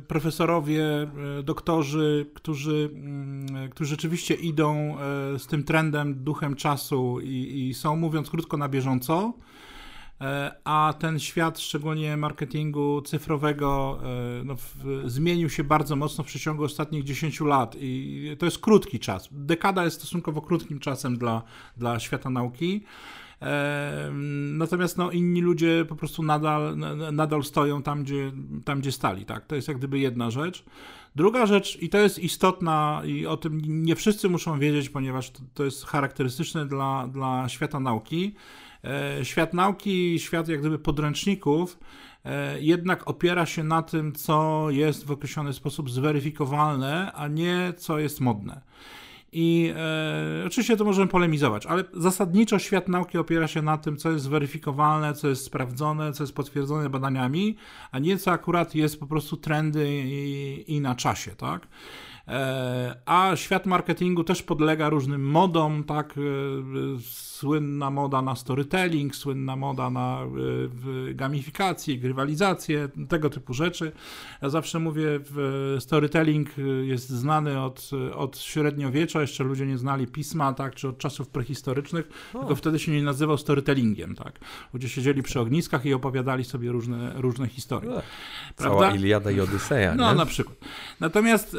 profesorowie, 0.09 1.11
doktorzy, 1.43 2.27
którzy, 2.35 2.91
mm, 2.95 3.69
którzy 3.71 3.91
rzeczywiście 3.91 4.35
idą 4.35 4.97
z 5.39 5.47
tym 5.47 5.65
trendem, 5.65 6.25
duchem 6.25 6.55
czasu 6.55 7.21
i, 7.21 7.69
i 7.69 7.75
są, 7.75 7.97
mówiąc 7.97 8.31
krótko, 8.31 8.57
na 8.57 8.69
bieżąco, 8.69 9.33
E, 9.39 9.48
a 10.65 10.95
ten 10.99 11.19
świat, 11.19 11.61
szczególnie 11.61 12.17
marketingu 12.17 13.03
cyfrowego, 13.03 14.01
e, 14.41 14.45
no, 14.45 14.57
zmienił 15.05 15.51
się 15.51 15.65
bardzo 15.65 15.97
mocno 15.97 16.25
w 16.25 16.27
przeciągu 16.27 16.65
ostatnich 16.65 17.05
10 17.05 17.41
lat 17.41 17.77
i 17.81 18.37
to 18.39 18.45
jest 18.45 18.59
krótki 18.59 18.99
czas. 18.99 19.29
Dekada 19.33 19.85
jest 19.85 19.97
stosunkowo 19.97 20.41
krótkim 20.41 20.79
czasem 20.79 21.19
dla, 21.19 21.43
dla 21.77 21.99
świata 22.01 22.31
nauki. 22.31 22.85
E, 23.43 24.11
natomiast 24.53 24.99
no, 24.99 25.11
inni 25.11 25.41
ludzie 25.41 25.85
po 25.89 25.97
prostu 25.97 26.23
nadal, 26.23 26.77
nadal 27.13 27.45
stoją 27.45 27.83
tam 27.83 28.03
gdzie, 28.05 28.33
tam, 28.65 28.81
gdzie 28.81 28.93
stali. 28.93 29.25
Tak? 29.25 29.47
To 29.47 29.55
jest 29.55 29.69
jak 29.69 29.79
gdyby 29.79 29.99
jedna 29.99 30.31
rzecz. 30.31 30.65
Druga 31.17 31.47
rzecz, 31.47 31.83
i 31.83 31.89
to 31.89 31.99
jest 31.99 32.19
istotna, 32.19 33.03
i 33.05 33.27
o 33.27 33.37
tym 33.37 33.61
nie 33.85 33.97
wszyscy 33.97 34.29
muszą 34.29 34.59
wiedzieć, 34.59 34.89
ponieważ 34.89 35.31
to, 35.31 35.41
to 35.55 35.65
jest 35.65 35.87
charakterystyczne 35.87 36.67
dla, 36.67 37.09
dla 37.09 37.49
świata 37.49 37.81
nauki, 37.81 38.35
E, 38.35 38.68
świat 39.23 39.55
nauki, 39.55 40.19
świat 40.19 40.49
jak 40.49 40.61
gdyby 40.61 40.79
podręczników 40.79 41.79
e, 42.25 42.61
jednak 42.61 43.09
opiera 43.09 43.47
się 43.47 43.65
na 43.65 43.83
tym, 43.83 44.13
co 44.13 44.67
jest 44.71 45.07
w 45.07 45.11
określony 45.11 45.53
sposób 45.53 45.91
zweryfikowalne, 45.91 47.13
a 47.13 47.29
nie 47.29 47.73
co 47.77 47.99
jest 47.99 48.21
modne. 48.21 48.61
I 49.33 49.73
e, 49.77 50.47
oczywiście 50.47 50.77
to 50.77 50.85
możemy 50.85 51.09
polemizować, 51.09 51.67
ale 51.67 51.85
zasadniczo 51.95 52.59
świat 52.59 52.89
nauki 52.89 53.19
opiera 53.19 53.49
się 53.49 53.63
na 53.63 53.79
tym, 53.79 53.97
co 53.97 54.11
jest 54.11 54.25
zweryfikowalne, 54.25 55.15
co 55.15 55.29
jest 55.29 55.45
sprawdzone, 55.45 56.13
co 56.13 56.23
jest 56.23 56.35
potwierdzone 56.35 56.91
badaniami, 56.91 57.57
a 57.91 57.99
nie 57.99 58.19
co 58.19 58.31
akurat 58.31 58.75
jest 58.75 59.01
po 59.01 59.07
prostu 59.07 59.37
trendy 59.37 59.89
i, 60.05 60.65
i 60.67 60.81
na 60.81 60.95
czasie, 60.95 61.31
tak? 61.31 61.69
E, 62.29 62.97
a 63.07 63.37
świat 63.37 63.67
marketingu 63.67 64.25
też 64.25 64.43
podlega 64.43 64.89
różnym 64.89 65.31
modom, 65.31 65.85
tak? 65.85 66.15
E, 66.19 66.21
słynna 67.11 67.91
moda 67.91 68.23
na 68.23 68.37
storytelling, 68.37 69.17
słynna 69.17 69.57
moda 69.57 69.91
na 69.91 70.21
e, 71.11 71.15
gamifikację, 71.15 71.99
grywalizację, 71.99 72.89
tego 73.09 73.31
typu 73.31 73.55
rzeczy. 73.55 73.93
Ja 74.43 74.49
zawsze 74.49 74.79
mówię, 74.79 75.21
storytelling 75.79 76.49
jest 76.83 77.09
znany 77.09 77.61
od, 77.61 77.91
od 78.15 78.39
średniowiecza, 78.39 79.21
jeszcze 79.21 79.45
ludzie 79.45 79.67
nie 79.67 79.79
znali 79.79 80.07
pisma, 80.07 80.53
tak? 80.53 80.75
Czy 80.75 80.89
od 80.89 80.99
czasów 80.99 81.29
prehistorycznych, 81.29 82.09
o. 82.35 82.39
tylko 82.39 82.57
wtedy 82.57 82.79
się 82.79 82.93
nie 82.93 83.03
nazywał 83.03 83.39
storytellingiem, 83.39 84.15
tak? 84.15 84.39
Ludzie 84.73 84.89
siedzieli 84.89 85.23
przy 85.23 85.41
ogniskach 85.41 85.87
i 85.87 85.95
opowiadali 85.95 86.45
sobie 86.45 86.73
różne, 86.73 87.13
różne 87.17 87.49
historie. 87.49 87.91
No, 87.91 88.03
Cała 88.57 88.91
Iliada 88.91 89.31
i 89.31 89.41
Odyseja, 89.41 89.95
No, 89.95 90.11
nie? 90.11 90.19
na 90.19 90.27
przykład. 90.27 90.57
Natomiast 91.01 91.57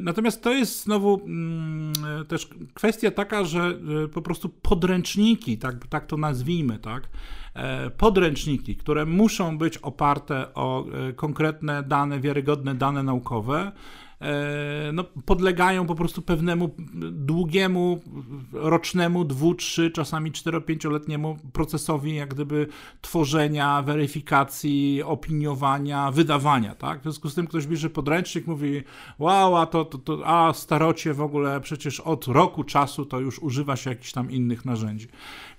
Natomiast 0.00 0.42
to 0.42 0.52
jest 0.52 0.84
znowu 0.84 1.20
mm, 1.24 1.92
też 2.28 2.48
kwestia 2.74 3.10
taka, 3.10 3.44
że 3.44 3.78
po 4.12 4.22
prostu 4.22 4.48
podręczniki, 4.48 5.58
tak, 5.58 5.86
tak 5.86 6.06
to 6.06 6.16
nazwijmy, 6.16 6.78
tak, 6.78 7.08
e, 7.54 7.90
podręczniki, 7.90 8.76
które 8.76 9.06
muszą 9.06 9.58
być 9.58 9.78
oparte 9.78 10.54
o 10.54 10.86
e, 11.08 11.12
konkretne 11.12 11.82
dane, 11.82 12.20
wiarygodne 12.20 12.74
dane 12.74 13.02
naukowe, 13.02 13.72
no, 14.92 15.04
podlegają 15.04 15.86
po 15.86 15.94
prostu 15.94 16.22
pewnemu 16.22 16.70
długiemu, 17.12 18.00
rocznemu, 18.52 19.24
dwu, 19.24 19.54
trzy, 19.54 19.90
czasami 19.90 20.32
cztero, 20.32 20.60
pięcioletniemu 20.60 21.36
procesowi 21.52 22.14
jak 22.14 22.34
gdyby 22.34 22.66
tworzenia, 23.00 23.82
weryfikacji, 23.82 25.02
opiniowania, 25.02 26.10
wydawania, 26.10 26.74
tak? 26.74 27.00
W 27.00 27.02
związku 27.02 27.28
z 27.28 27.34
tym 27.34 27.46
ktoś 27.46 27.66
bierze 27.66 27.90
podręcznik, 27.90 28.46
mówi 28.46 28.82
wow, 29.18 29.56
a 29.56 29.66
to, 29.66 29.84
to, 29.84 29.98
to 29.98 30.26
a 30.26 30.52
starocie 30.52 31.14
w 31.14 31.20
ogóle 31.20 31.60
przecież 31.60 32.00
od 32.00 32.26
roku 32.26 32.64
czasu 32.64 33.04
to 33.04 33.20
już 33.20 33.38
używa 33.38 33.76
się 33.76 33.90
jakichś 33.90 34.12
tam 34.12 34.30
innych 34.30 34.64
narzędzi. 34.64 35.08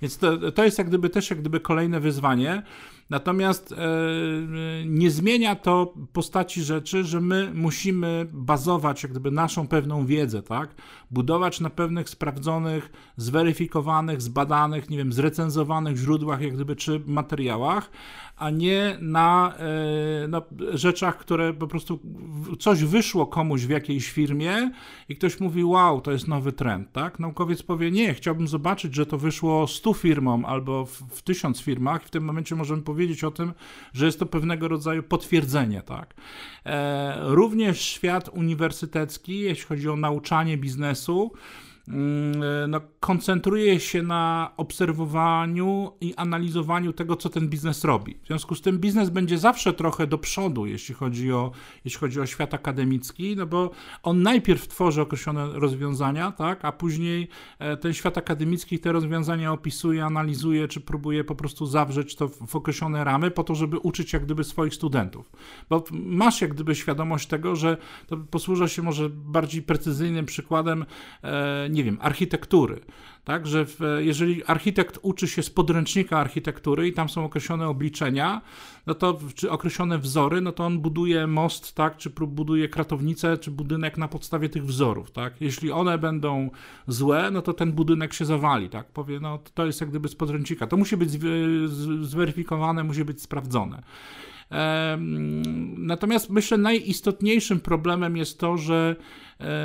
Więc 0.02 0.18
to, 0.18 0.52
to 0.52 0.64
jest 0.64 0.78
jak 0.78 0.88
gdyby 0.88 1.10
też 1.10 1.30
jak 1.30 1.40
gdyby 1.40 1.60
kolejne 1.60 2.00
wyzwanie, 2.00 2.64
Natomiast 3.12 3.72
e, 3.72 3.76
nie 4.86 5.12
zmienia 5.12 5.56
to 5.56 5.94
postaci 6.14 6.64
rzeczy, 6.64 7.04
że 7.04 7.22
my 7.22 7.52
musimy 7.54 8.28
bazować 8.32 9.04
jak 9.04 9.12
gdyby 9.12 9.32
naszą 9.32 9.68
pewną 9.68 10.06
wiedzę, 10.06 10.44
tak? 10.44 10.76
Budować 11.12 11.60
na 11.60 11.70
pewnych 11.70 12.10
sprawdzonych, 12.10 12.92
zweryfikowanych, 13.18 14.22
zbadanych, 14.22 14.90
nie 14.90 14.98
wiem, 14.98 15.14
zrecenzowanych 15.14 15.98
źródłach 15.98 16.42
jak 16.42 16.54
gdyby 16.54 16.76
czy 16.76 17.02
materiałach, 17.06 17.92
a 18.42 18.50
nie 18.50 18.98
na, 19.02 19.54
e, 20.24 20.28
na 20.28 20.42
rzeczach, 20.74 21.18
które 21.18 21.54
po 21.54 21.68
prostu 21.68 22.00
coś 22.60 22.84
wyszło 22.84 23.28
komuś 23.28 23.62
w 23.62 23.70
jakiejś 23.70 24.12
firmie 24.12 24.72
i 25.10 25.16
ktoś 25.16 25.40
mówi, 25.40 25.64
wow, 25.64 26.02
to 26.02 26.12
jest 26.12 26.28
nowy 26.28 26.52
trend, 26.52 26.92
tak? 26.92 27.20
Naukowiec 27.20 27.64
powie, 27.64 27.92
nie, 27.92 28.14
chciałbym 28.14 28.48
zobaczyć, 28.48 28.96
że 28.96 29.06
to 29.06 29.18
wyszło 29.18 29.68
100 29.68 29.94
firmom 29.94 30.46
albo 30.46 30.86
w, 30.86 31.22
1000 31.22 31.62
firmach. 31.62 32.04
W 32.04 32.10
tym 32.10 32.24
momencie 32.24 32.56
możemy 32.56 32.82
powiedzieć 32.82 33.24
o 33.24 33.32
tym, 33.32 33.54
że 33.94 34.06
jest 34.06 34.20
to 34.20 34.26
pewnego 34.26 34.68
rodzaju 34.68 35.04
potwierdzenie, 35.04 35.82
tak? 35.82 36.14
E, 36.66 37.18
również 37.20 37.82
świat 37.82 38.30
uniwersytecki, 38.30 39.40
jeśli 39.40 39.66
chodzi 39.66 39.90
o 39.90 39.96
nauczanie 39.96 40.58
biznesu, 40.58 41.32
Mm, 41.88 42.70
no, 42.70 42.82
koncentruje 43.02 43.80
się 43.80 44.03
na 44.03 44.52
obserwowaniu 44.57 45.91
i 46.02 46.14
analizowaniu 46.15 46.94
tego, 46.94 47.15
co 47.15 47.30
ten 47.30 47.49
biznes 47.49 47.84
robi. 47.84 48.18
W 48.23 48.28
związku 48.28 48.56
z 48.56 48.61
tym 48.61 48.80
biznes 48.80 49.10
będzie 49.10 49.38
zawsze 49.38 49.73
trochę 49.73 50.07
do 50.07 50.18
przodu, 50.18 50.65
jeśli 50.65 50.95
chodzi 50.95 51.32
o, 51.32 51.52
jeśli 51.86 51.99
chodzi 51.99 52.22
o 52.22 52.26
świat 52.26 52.53
akademicki, 52.53 53.36
no 53.36 53.45
bo 53.45 53.72
on 54.03 54.22
najpierw 54.22 54.68
tworzy 54.68 55.02
określone 55.02 55.48
rozwiązania, 55.53 56.32
tak, 56.32 56.65
a 56.65 56.72
później 56.72 57.28
e, 57.60 57.78
ten 57.78 57.94
świat 57.94 58.18
akademicki 58.18 58.80
te 58.80 58.91
rozwiązania 58.91 59.52
opisuje, 59.52 60.06
analizuje, 60.06 60.68
czy 60.68 60.82
próbuje 60.82 61.23
po 61.23 61.36
prostu 61.36 61.65
zawrzeć 61.65 62.15
to 62.15 62.28
w 62.28 62.56
określone 62.56 63.03
ramy 63.03 63.32
po 63.32 63.44
to, 63.44 63.56
żeby 63.56 63.80
uczyć 63.80 64.14
jak 64.14 64.26
gdyby 64.26 64.44
swoich 64.44 64.76
studentów. 64.76 65.32
Bo 65.69 65.84
masz 65.91 66.41
jak 66.41 66.53
gdyby 66.53 66.76
świadomość 66.76 67.28
tego, 67.28 67.56
że 67.56 67.78
to 68.07 68.18
posłużę 68.18 68.69
się 68.69 68.82
może 68.82 69.10
bardziej 69.10 69.61
precyzyjnym 69.61 70.26
przykładem, 70.26 70.86
e, 71.23 71.68
nie 71.69 71.84
wiem, 71.84 71.98
architektury. 72.02 72.82
Tak, 73.24 73.48
że 73.48 73.66
w, 73.66 73.80
jeżeli 74.00 74.44
architekt 74.44 75.00
uczy 75.02 75.28
się 75.28 75.44
z 75.44 75.50
podręcznika 75.50 76.20
architektury 76.20 76.88
i 76.88 76.94
tam 76.94 77.10
są 77.10 77.26
określone 77.26 77.68
obliczenia, 77.68 78.42
no 78.88 78.94
to, 78.94 79.20
czy 79.36 79.52
określone 79.52 79.98
wzory, 79.98 80.42
no 80.42 80.52
to 80.52 80.66
on 80.66 80.80
buduje 80.80 81.28
most, 81.28 81.76
tak, 81.76 81.98
czy 81.98 82.10
buduje 82.10 82.70
kratownicę, 82.70 83.38
czy 83.38 83.52
budynek 83.52 83.98
na 83.98 84.08
podstawie 84.08 84.50
tych 84.50 84.66
wzorów, 84.66 85.12
tak. 85.12 85.42
Jeśli 85.42 85.72
one 85.72 85.98
będą 85.98 86.50
złe, 86.88 87.32
no 87.32 87.42
to 87.42 87.54
ten 87.54 87.72
budynek 87.72 88.14
się 88.14 88.26
zawali, 88.26 88.70
tak. 88.70 88.92
Powie, 88.92 89.20
no 89.20 89.40
to 89.54 89.66
jest 89.66 89.82
jak 89.82 89.90
gdyby 89.90 90.08
z 90.08 90.16
podręcznika. 90.16 90.68
To 90.68 90.78
musi 90.78 90.98
być 90.98 91.10
zweryfikowane, 92.02 92.84
musi 92.84 93.06
być 93.06 93.22
sprawdzone. 93.22 93.84
Natomiast 95.78 96.30
myślę, 96.30 96.58
najistotniejszym 96.58 97.60
problemem 97.60 98.18
jest 98.18 98.40
to, 98.40 98.58
że 98.58 98.96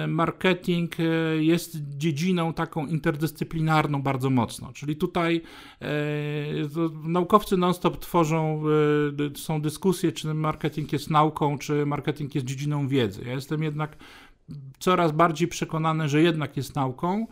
marketing 0.08 1.00
e, 1.00 1.02
jest 1.44 1.76
dziedziną 1.96 2.52
taką 2.52 2.86
interdyscyplinarną 2.86 4.02
bardzo 4.02 4.30
mocno. 4.30 4.72
Czyli 4.72 4.96
tutaj 4.96 5.42
e, 5.82 5.86
naukowcy 7.02 7.56
non-stop 7.56 7.98
tworzą, 7.98 8.62
są 9.36 9.60
dyskusje, 9.62 10.12
czy 10.12 10.34
marketing 10.34 10.92
jest 10.92 11.10
nauką, 11.10 11.58
czy 11.58 11.86
marketing 11.86 12.34
jest 12.34 12.46
dziedziną 12.46 12.88
wiedzy. 12.88 13.22
Ja 13.26 13.32
jestem 13.32 13.62
jednak 13.62 13.96
coraz 14.78 15.12
bardziej 15.12 15.48
przekonany, 15.48 16.08
że 16.08 16.22
jednak 16.22 16.56
jest 16.56 16.74
nauką. 16.74 17.26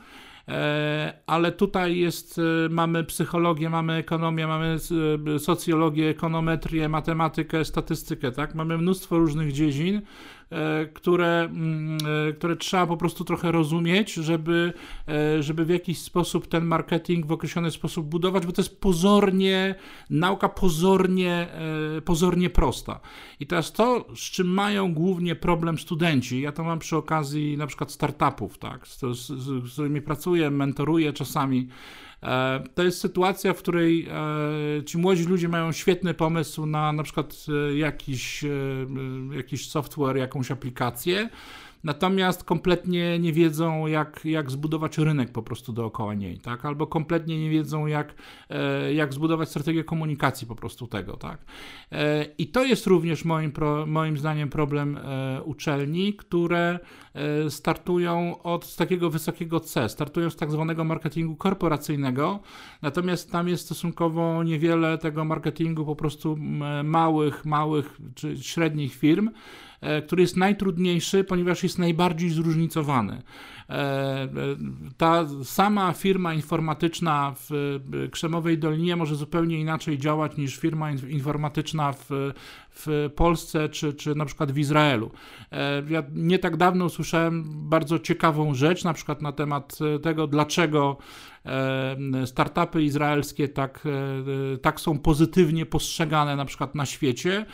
E, 0.48 1.18
ale 1.26 1.52
tutaj 1.52 1.96
jest, 1.96 2.38
e, 2.38 2.68
mamy 2.68 3.04
psychologię, 3.04 3.70
mamy 3.70 3.92
ekonomię, 3.92 4.46
mamy 4.46 4.76
e, 5.34 5.38
socjologię, 5.38 6.08
ekonometrię, 6.08 6.88
matematykę, 6.88 7.64
statystykę, 7.64 8.32
tak? 8.32 8.54
Mamy 8.54 8.78
mnóstwo 8.78 9.18
różnych 9.18 9.52
dziedzin, 9.52 10.02
E, 10.43 10.43
które, 10.94 11.40
mm, 11.40 11.98
e, 12.28 12.32
które 12.32 12.56
trzeba 12.56 12.86
po 12.86 12.96
prostu 12.96 13.24
trochę 13.24 13.52
rozumieć, 13.52 14.14
żeby, 14.14 14.72
e, 15.08 15.42
żeby 15.42 15.64
w 15.64 15.68
jakiś 15.68 15.98
sposób 15.98 16.46
ten 16.46 16.64
marketing 16.64 17.26
w 17.26 17.32
określony 17.32 17.70
sposób 17.70 18.06
budować, 18.06 18.46
bo 18.46 18.52
to 18.52 18.62
jest 18.62 18.80
pozornie, 18.80 19.74
nauka 20.10 20.48
pozornie, 20.48 21.46
pozornie 22.04 22.50
prosta. 22.50 23.00
I 23.40 23.46
teraz 23.46 23.72
to, 23.72 24.04
z 24.14 24.30
czym 24.30 24.46
mają 24.46 24.94
głównie 24.94 25.34
problem 25.34 25.78
studenci, 25.78 26.40
ja 26.40 26.52
to 26.52 26.64
mam 26.64 26.78
przy 26.78 26.96
okazji 26.96 27.56
na 27.56 27.66
przykład 27.66 27.92
startupów, 27.92 28.58
tak, 28.58 28.88
z, 28.88 29.00
z, 29.00 29.26
z 29.66 29.72
którymi 29.72 30.02
pracuję, 30.02 30.50
mentoruję 30.50 31.12
czasami, 31.12 31.68
E, 32.13 32.13
to 32.74 32.82
jest 32.82 33.00
sytuacja, 33.00 33.52
w 33.52 33.58
której 33.58 34.08
e, 34.78 34.84
ci 34.84 34.98
młodzi 34.98 35.24
ludzie 35.24 35.48
mają 35.48 35.72
świetny 35.72 36.14
pomysł 36.14 36.66
na 36.66 36.92
na 36.92 37.02
przykład 37.02 37.46
e, 37.48 37.76
jakiś, 37.76 38.44
jakiś 39.36 39.68
software, 39.68 40.16
jakąś 40.16 40.50
aplikację. 40.50 41.28
Natomiast 41.84 42.44
kompletnie 42.44 43.18
nie 43.18 43.32
wiedzą, 43.32 43.86
jak, 43.86 44.20
jak 44.24 44.50
zbudować 44.50 44.98
rynek 44.98 45.32
po 45.32 45.42
prostu 45.42 45.72
dookoła 45.72 46.14
niej, 46.14 46.38
tak? 46.38 46.64
Albo 46.64 46.86
kompletnie 46.86 47.40
nie 47.40 47.50
wiedzą, 47.50 47.86
jak, 47.86 48.14
e, 48.50 48.94
jak 48.94 49.12
zbudować 49.12 49.48
strategię 49.48 49.84
komunikacji 49.84 50.46
po 50.46 50.54
prostu 50.54 50.86
tego, 50.86 51.16
tak? 51.16 51.44
E, 51.92 52.24
I 52.38 52.46
to 52.46 52.64
jest 52.64 52.86
również 52.86 53.24
moim, 53.24 53.52
moim 53.86 54.18
zdaniem 54.18 54.48
problem 54.48 54.96
e, 54.96 55.42
uczelni, 55.42 56.14
które 56.14 56.78
startują 57.48 58.42
od 58.42 58.76
takiego 58.76 59.10
wysokiego 59.10 59.60
C, 59.60 59.88
startują 59.88 60.30
z 60.30 60.36
tak 60.36 60.50
zwanego 60.50 60.84
marketingu 60.84 61.36
korporacyjnego, 61.36 62.40
natomiast 62.82 63.32
tam 63.32 63.48
jest 63.48 63.64
stosunkowo 63.64 64.42
niewiele 64.42 64.98
tego 64.98 65.24
marketingu 65.24 65.84
po 65.84 65.96
prostu 65.96 66.36
małych, 66.84 67.44
małych 67.44 67.98
czy 68.14 68.36
średnich 68.42 68.94
firm, 68.94 69.30
który 70.06 70.22
jest 70.22 70.36
najtrudniejszy, 70.36 71.24
ponieważ 71.24 71.62
jest 71.62 71.78
najbardziej 71.78 72.30
zróżnicowany. 72.30 73.22
E, 73.68 73.74
e, 73.74 74.28
ta 74.96 75.26
sama 75.44 75.92
firma 75.92 76.34
informatyczna 76.34 77.34
w 77.36 77.80
Krzemowej 78.10 78.58
Dolinie 78.58 78.96
może 78.96 79.14
zupełnie 79.14 79.60
inaczej 79.60 79.98
działać 79.98 80.36
niż 80.36 80.56
firma 80.56 80.90
informatyczna 80.90 81.92
w, 81.92 82.32
w 82.70 83.10
Polsce 83.16 83.68
czy, 83.68 83.94
czy 83.94 84.14
na 84.14 84.24
przykład 84.24 84.52
w 84.52 84.58
Izraelu. 84.58 85.10
Ja 85.88 86.02
nie 86.14 86.38
tak 86.38 86.56
dawno 86.56 86.84
usłyszałem 86.84 87.44
bardzo 87.46 87.98
ciekawą 87.98 88.54
rzecz, 88.54 88.84
na 88.84 88.94
przykład 88.94 89.22
na 89.22 89.32
temat 89.32 89.78
tego, 90.02 90.26
dlaczego 90.26 90.96
startupy 92.26 92.82
izraelskie 92.82 93.48
tak, 93.48 93.88
tak 94.62 94.80
są 94.80 94.98
pozytywnie 94.98 95.66
postrzegane 95.66 96.36
na 96.36 96.44
przykład 96.44 96.74
na 96.74 96.86
świecie. 96.86 97.46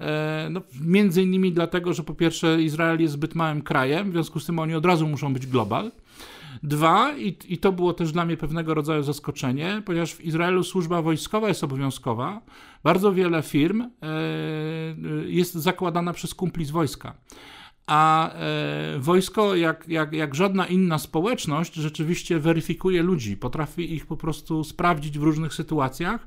E, 0.00 0.48
no, 0.50 0.60
między 0.80 1.22
innymi 1.22 1.52
dlatego, 1.52 1.94
że 1.94 2.02
po 2.02 2.14
pierwsze 2.14 2.62
Izrael 2.62 3.00
jest 3.00 3.14
zbyt 3.14 3.34
małym 3.34 3.62
krajem, 3.62 4.10
w 4.10 4.12
związku 4.12 4.40
z 4.40 4.46
tym 4.46 4.58
oni 4.58 4.74
od 4.74 4.86
razu 4.86 5.08
muszą 5.08 5.32
być 5.32 5.46
global. 5.46 5.92
Dwa, 6.62 7.16
i, 7.16 7.36
i 7.48 7.58
to 7.58 7.72
było 7.72 7.92
też 7.92 8.12
dla 8.12 8.24
mnie 8.24 8.36
pewnego 8.36 8.74
rodzaju 8.74 9.02
zaskoczenie, 9.02 9.82
ponieważ 9.84 10.14
w 10.14 10.24
Izraelu 10.24 10.64
służba 10.64 11.02
wojskowa 11.02 11.48
jest 11.48 11.64
obowiązkowa, 11.64 12.40
bardzo 12.84 13.12
wiele 13.12 13.42
firm 13.42 13.80
e, 13.80 13.88
jest 15.26 15.54
zakładana 15.54 16.12
przez 16.12 16.34
kumpli 16.34 16.64
z 16.64 16.70
wojska. 16.70 17.14
A 17.86 18.32
e, 18.32 18.98
wojsko, 18.98 19.56
jak, 19.56 19.88
jak, 19.88 20.12
jak 20.12 20.34
żadna 20.34 20.66
inna 20.66 20.98
społeczność, 20.98 21.74
rzeczywiście 21.74 22.38
weryfikuje 22.38 23.02
ludzi, 23.02 23.36
potrafi 23.36 23.94
ich 23.94 24.06
po 24.06 24.16
prostu 24.16 24.64
sprawdzić 24.64 25.18
w 25.18 25.22
różnych 25.22 25.54
sytuacjach 25.54 26.26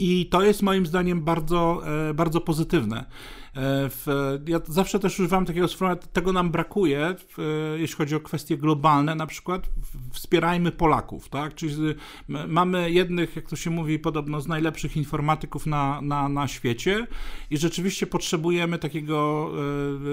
i 0.00 0.26
to 0.26 0.42
jest 0.42 0.62
moim 0.62 0.86
zdaniem 0.86 1.22
bardzo, 1.22 1.82
e, 2.10 2.14
bardzo 2.14 2.40
pozytywne. 2.40 2.98
E, 3.00 3.04
w, 3.88 4.06
ja 4.48 4.60
zawsze 4.68 4.98
też 4.98 5.20
używam 5.20 5.46
takiego 5.46 5.68
sformułowania, 5.68 6.08
tego 6.12 6.32
nam 6.32 6.50
brakuje, 6.50 7.14
w, 7.18 7.74
jeśli 7.78 7.96
chodzi 7.96 8.14
o 8.14 8.20
kwestie 8.20 8.58
globalne, 8.58 9.14
na 9.14 9.26
przykład 9.26 9.70
wspierajmy 10.12 10.72
Polaków, 10.72 11.28
tak? 11.28 11.54
Czyli 11.54 11.74
mamy 12.28 12.90
jednych, 12.90 13.36
jak 13.36 13.48
to 13.48 13.56
się 13.56 13.70
mówi, 13.70 13.98
podobno 13.98 14.40
z 14.40 14.48
najlepszych 14.48 14.96
informatyków 14.96 15.66
na, 15.66 16.00
na, 16.00 16.28
na 16.28 16.48
świecie 16.48 17.06
i 17.50 17.58
rzeczywiście 17.58 18.06
potrzebujemy 18.06 18.78
takiego 18.78 19.50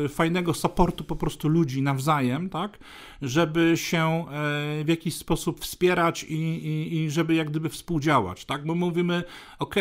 e, 0.05 0.09
fajnego 0.09 0.53
supportu 0.53 1.03
po 1.03 1.15
prostu 1.15 1.49
ludzi 1.49 1.81
nawzajem, 1.81 2.49
tak? 2.49 2.79
Żeby 3.21 3.73
się 3.77 4.25
e, 4.31 4.83
w 4.83 4.87
jakiś 4.87 5.15
sposób 5.15 5.61
wspierać 5.61 6.23
i, 6.23 6.35
i, 6.35 6.95
i 6.95 7.09
żeby 7.11 7.35
jak 7.35 7.49
gdyby 7.49 7.69
współdziałać, 7.69 8.45
tak? 8.45 8.65
Bo 8.65 8.75
mówimy, 8.75 9.23
ok, 9.59 9.75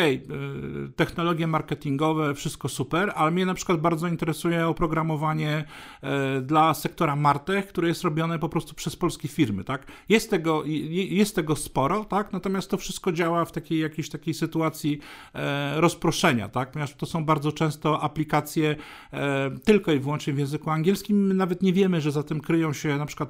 technologie 0.95 1.47
marketingowe, 1.47 2.35
wszystko 2.35 2.69
super, 2.69 3.11
ale 3.15 3.31
mnie 3.31 3.45
na 3.45 3.53
przykład 3.53 3.81
bardzo 3.81 4.07
interesuje 4.07 4.67
oprogramowanie 4.67 5.63
e, 6.01 6.41
dla 6.41 6.73
sektora 6.73 7.15
Martech, 7.15 7.67
które 7.67 7.87
jest 7.87 8.03
robione 8.03 8.39
po 8.39 8.49
prostu 8.49 8.75
przez 8.75 8.95
polskie 8.95 9.27
firmy, 9.27 9.63
tak? 9.63 9.87
Jest 10.09 10.29
tego, 10.29 10.63
jest 10.65 11.35
tego 11.35 11.55
sporo, 11.55 12.05
tak? 12.05 12.33
Natomiast 12.33 12.69
to 12.69 12.77
wszystko 12.77 13.11
działa 13.11 13.45
w 13.45 13.51
takiej 13.51 13.79
jakiejś 13.79 14.09
takiej 14.09 14.33
sytuacji 14.33 14.99
e, 15.33 15.81
rozproszenia, 15.81 16.49
tak? 16.49 16.71
Ponieważ 16.71 16.93
to 16.93 17.05
są 17.05 17.25
bardzo 17.25 17.51
często 17.51 18.01
aplikacje 18.01 18.75
e, 19.13 19.51
tylko 19.65 19.91
i 19.91 19.99
wyłącznie 19.99 20.33
w 20.33 20.39
języku 20.39 20.69
angielskim. 20.69 21.27
My 21.27 21.33
nawet 21.33 21.61
nie 21.61 21.73
wiemy, 21.73 22.01
że 22.01 22.11
za 22.11 22.23
tym 22.23 22.41
kryją 22.41 22.73
się 22.73 22.97
na 22.97 23.05
przykład 23.05 23.26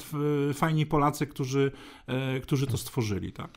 fajni 0.54 0.86
Polacy, 0.86 1.28
którzy, 1.28 1.72
którzy 2.44 2.68
to 2.68 2.78
stworzyli, 2.78 3.34
tak? 3.34 3.50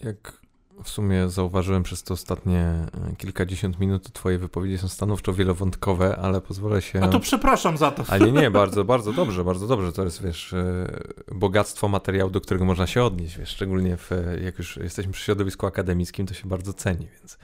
Jak 0.00 0.40
w 0.84 0.88
sumie 0.88 1.28
zauważyłem 1.28 1.82
przez 1.82 2.02
te 2.02 2.14
ostatnie 2.14 2.58
e, 2.58 3.16
kilkadziesiąt 3.18 3.80
minut, 3.80 4.12
twoje 4.12 4.38
wypowiedzi 4.38 4.78
są 4.78 4.88
stanowczo 4.88 5.32
wielowątkowe, 5.32 6.16
ale 6.16 6.40
pozwolę 6.40 6.82
się... 6.82 7.00
A 7.00 7.08
to 7.08 7.20
przepraszam 7.20 7.76
za 7.76 7.90
to. 7.90 8.04
Ale 8.08 8.32
nie, 8.32 8.40
nie, 8.40 8.50
bardzo, 8.50 8.84
bardzo 8.84 9.12
dobrze, 9.12 9.44
bardzo 9.44 9.66
dobrze. 9.66 9.92
To 9.92 10.04
jest, 10.04 10.22
wiesz, 10.22 10.52
e, 10.52 10.86
bogactwo 11.32 11.88
materiału, 11.88 12.30
do 12.30 12.40
którego 12.40 12.64
można 12.64 12.86
się 12.86 13.02
odnieść, 13.02 13.38
wiesz, 13.38 13.48
szczególnie 13.48 13.96
w, 13.96 14.10
jak 14.42 14.58
już 14.58 14.76
jesteśmy 14.76 15.12
przy 15.12 15.24
środowisku 15.24 15.66
akademickim, 15.66 16.26
to 16.26 16.34
się 16.34 16.48
bardzo 16.48 16.72
ceni, 16.72 17.08
więc, 17.18 17.38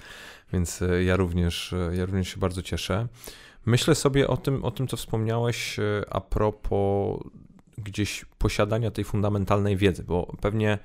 więc 0.52 0.82
e, 0.82 1.04
ja, 1.04 1.16
również, 1.16 1.74
ja 1.92 2.06
również 2.06 2.28
się 2.28 2.40
bardzo 2.40 2.62
cieszę. 2.62 3.08
Myślę 3.66 3.94
sobie 3.94 4.28
o 4.28 4.36
tym, 4.36 4.64
o 4.64 4.70
tym, 4.70 4.88
co 4.88 4.96
wspomniałeś 4.96 5.76
a 6.10 6.20
propos 6.20 7.20
gdzieś 7.78 8.24
posiadania 8.38 8.90
tej 8.90 9.04
fundamentalnej 9.04 9.76
wiedzy, 9.76 10.02
bo 10.02 10.36
pewnie 10.40 10.78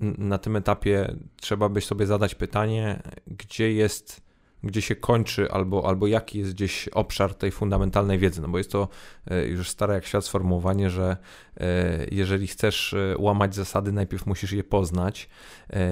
na 0.00 0.38
tym 0.38 0.56
etapie 0.56 1.14
trzeba 1.36 1.68
by 1.68 1.80
sobie 1.80 2.06
zadać 2.06 2.34
pytanie, 2.34 3.02
gdzie 3.26 3.72
jest, 3.72 4.20
gdzie 4.62 4.82
się 4.82 4.96
kończy, 4.96 5.50
albo, 5.50 5.88
albo 5.88 6.06
jaki 6.06 6.38
jest 6.38 6.52
gdzieś 6.52 6.88
obszar 6.88 7.34
tej 7.34 7.50
fundamentalnej 7.50 8.18
wiedzy. 8.18 8.42
No 8.42 8.48
bo 8.48 8.58
jest 8.58 8.70
to 8.70 8.88
e, 9.30 9.46
już 9.46 9.68
stare 9.68 9.94
jak 9.94 10.06
świat 10.06 10.24
sformułowanie, 10.24 10.90
że 10.90 11.16
e, 11.56 12.06
jeżeli 12.10 12.46
chcesz 12.46 12.94
e, 12.94 13.14
łamać 13.18 13.54
zasady, 13.54 13.92
najpierw 13.92 14.26
musisz 14.26 14.52
je 14.52 14.64
poznać. 14.64 15.28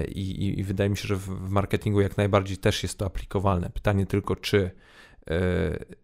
I, 0.09 0.59
i 0.59 0.65
wydaje 0.65 0.91
mi 0.91 0.97
się, 0.97 1.09
że 1.09 1.17
w 1.17 1.51
marketingu 1.51 2.01
jak 2.01 2.17
najbardziej 2.17 2.57
też 2.57 2.83
jest 2.83 2.99
to 2.99 3.07
aplikowalne. 3.07 3.71
Pytanie 3.71 4.07
tylko, 4.07 4.37
czy 4.37 4.71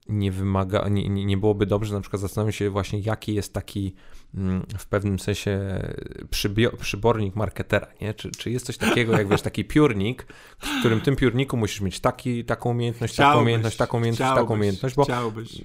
nie 0.09 0.32
wymaga, 0.32 0.89
nie, 0.89 1.09
nie 1.09 1.36
byłoby 1.36 1.66
dobrze 1.66 1.95
na 1.95 2.01
przykład 2.01 2.23
zastanowić 2.23 2.57
się 2.57 2.70
właśnie, 2.70 3.01
jaki 3.01 3.35
jest 3.35 3.55
taki 3.55 3.95
w 4.78 4.86
pewnym 4.86 5.18
sensie 5.18 5.82
przybornik 6.80 7.36
marketera, 7.36 7.86
nie? 8.00 8.14
Czy, 8.14 8.30
czy 8.30 8.50
jest 8.50 8.66
coś 8.66 8.76
takiego, 8.76 9.12
jak 9.12 9.28
wiesz, 9.28 9.42
taki 9.42 9.64
piórnik, 9.64 10.26
w 10.59 10.78
którym 10.80 11.00
tym 11.00 11.16
piórniku 11.16 11.56
musisz 11.56 11.80
mieć 11.80 12.00
taki, 12.00 12.44
taką 12.44 12.70
umiejętność, 12.70 13.12
chciałbyś, 13.14 13.32
taką 13.32 13.42
umiejętność, 13.42 13.76
taką 13.76 13.98
umiejętność, 13.98 14.34
taką 14.34 14.55
umiejętność, 14.55 14.94
bo 14.94 15.06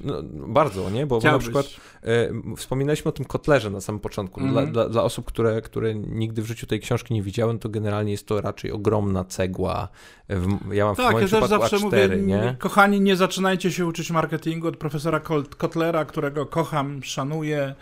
no, 0.03 0.23
bardzo, 0.47 0.89
nie? 0.89 1.05
Bo, 1.05 1.19
bo 1.19 1.31
na 1.31 1.39
przykład 1.39 1.65
e, 2.03 2.55
wspominaliśmy 2.57 3.09
o 3.09 3.11
tym 3.11 3.25
kotlerze 3.25 3.69
na 3.69 3.81
samym 3.81 3.99
początku. 3.99 4.39
Mm 4.39 4.53
dla, 4.53 4.65
dla, 4.65 4.89
dla, 4.89 5.03
osób, 5.03 5.25
które, 5.25 5.61
które 5.61 5.95
nigdy 5.95 6.41
w 6.41 6.45
życiu 6.45 6.67
tej 6.67 6.79
książki 6.79 7.13
nie 7.13 7.21
widziałem, 7.21 7.59
to 7.59 7.69
generalnie 7.69 8.11
jest 8.11 8.27
to 8.27 8.41
raczej 8.41 8.71
ogromna 8.71 9.23
cegła. 9.23 9.87
W, 10.29 10.73
ja 10.73 10.85
mam 10.85 10.95
tak, 10.95 11.09
w 11.09 11.11
moim 11.11 11.27
ja 11.31 11.39
też 11.39 11.49
zawsze 11.49 11.77
A4, 11.77 11.81
mówię, 11.83 12.09
nie? 12.21 12.55
kochani, 12.59 13.01
nie 13.01 13.15
zaczynajcie 13.15 13.71
się 13.71 13.85
uczyć 13.85 14.11
marketingu 14.11 14.67
od 14.67 14.77
profesora 14.77 15.21
Kotlera, 15.57 16.05
którego 16.05 16.45
kocham, 16.45 17.03
szanuję, 17.03 17.75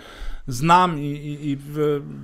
znam 0.47 0.99
i, 0.99 1.05
i, 1.05 1.51
i 1.51 1.57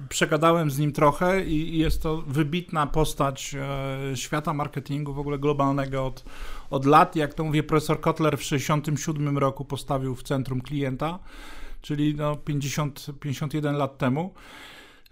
przegadałem 0.10 0.72
z 0.72 0.80
nim 0.80 0.92
trochę 0.92 1.44
i, 1.46 1.76
i, 1.76 1.78
jest 1.78 2.04
to 2.04 2.24
wybitna 2.28 2.88
postać 2.88 3.56
e, 3.56 4.18
świata 4.18 4.54
marketingu 4.54 5.14
w 5.14 5.20
ogóle 5.20 5.40
globalnego 5.40 6.06
od, 6.06 6.24
od 6.70 6.86
lat. 6.86 7.16
Jak 7.16 7.34
to 7.34 7.44
mówię, 7.44 7.64
profesor 7.64 8.02
Kotler 8.02 8.38
w 8.38 8.44
1967 8.44 9.38
roku 9.38 9.66
postawił 9.66 10.16
w 10.16 10.24
centrum 10.24 10.62
klienta, 10.62 11.20
czyli 11.82 12.16
no 12.16 12.36
50, 12.36 13.06
51 13.20 13.76
lat 13.76 13.98
temu. 13.98 14.34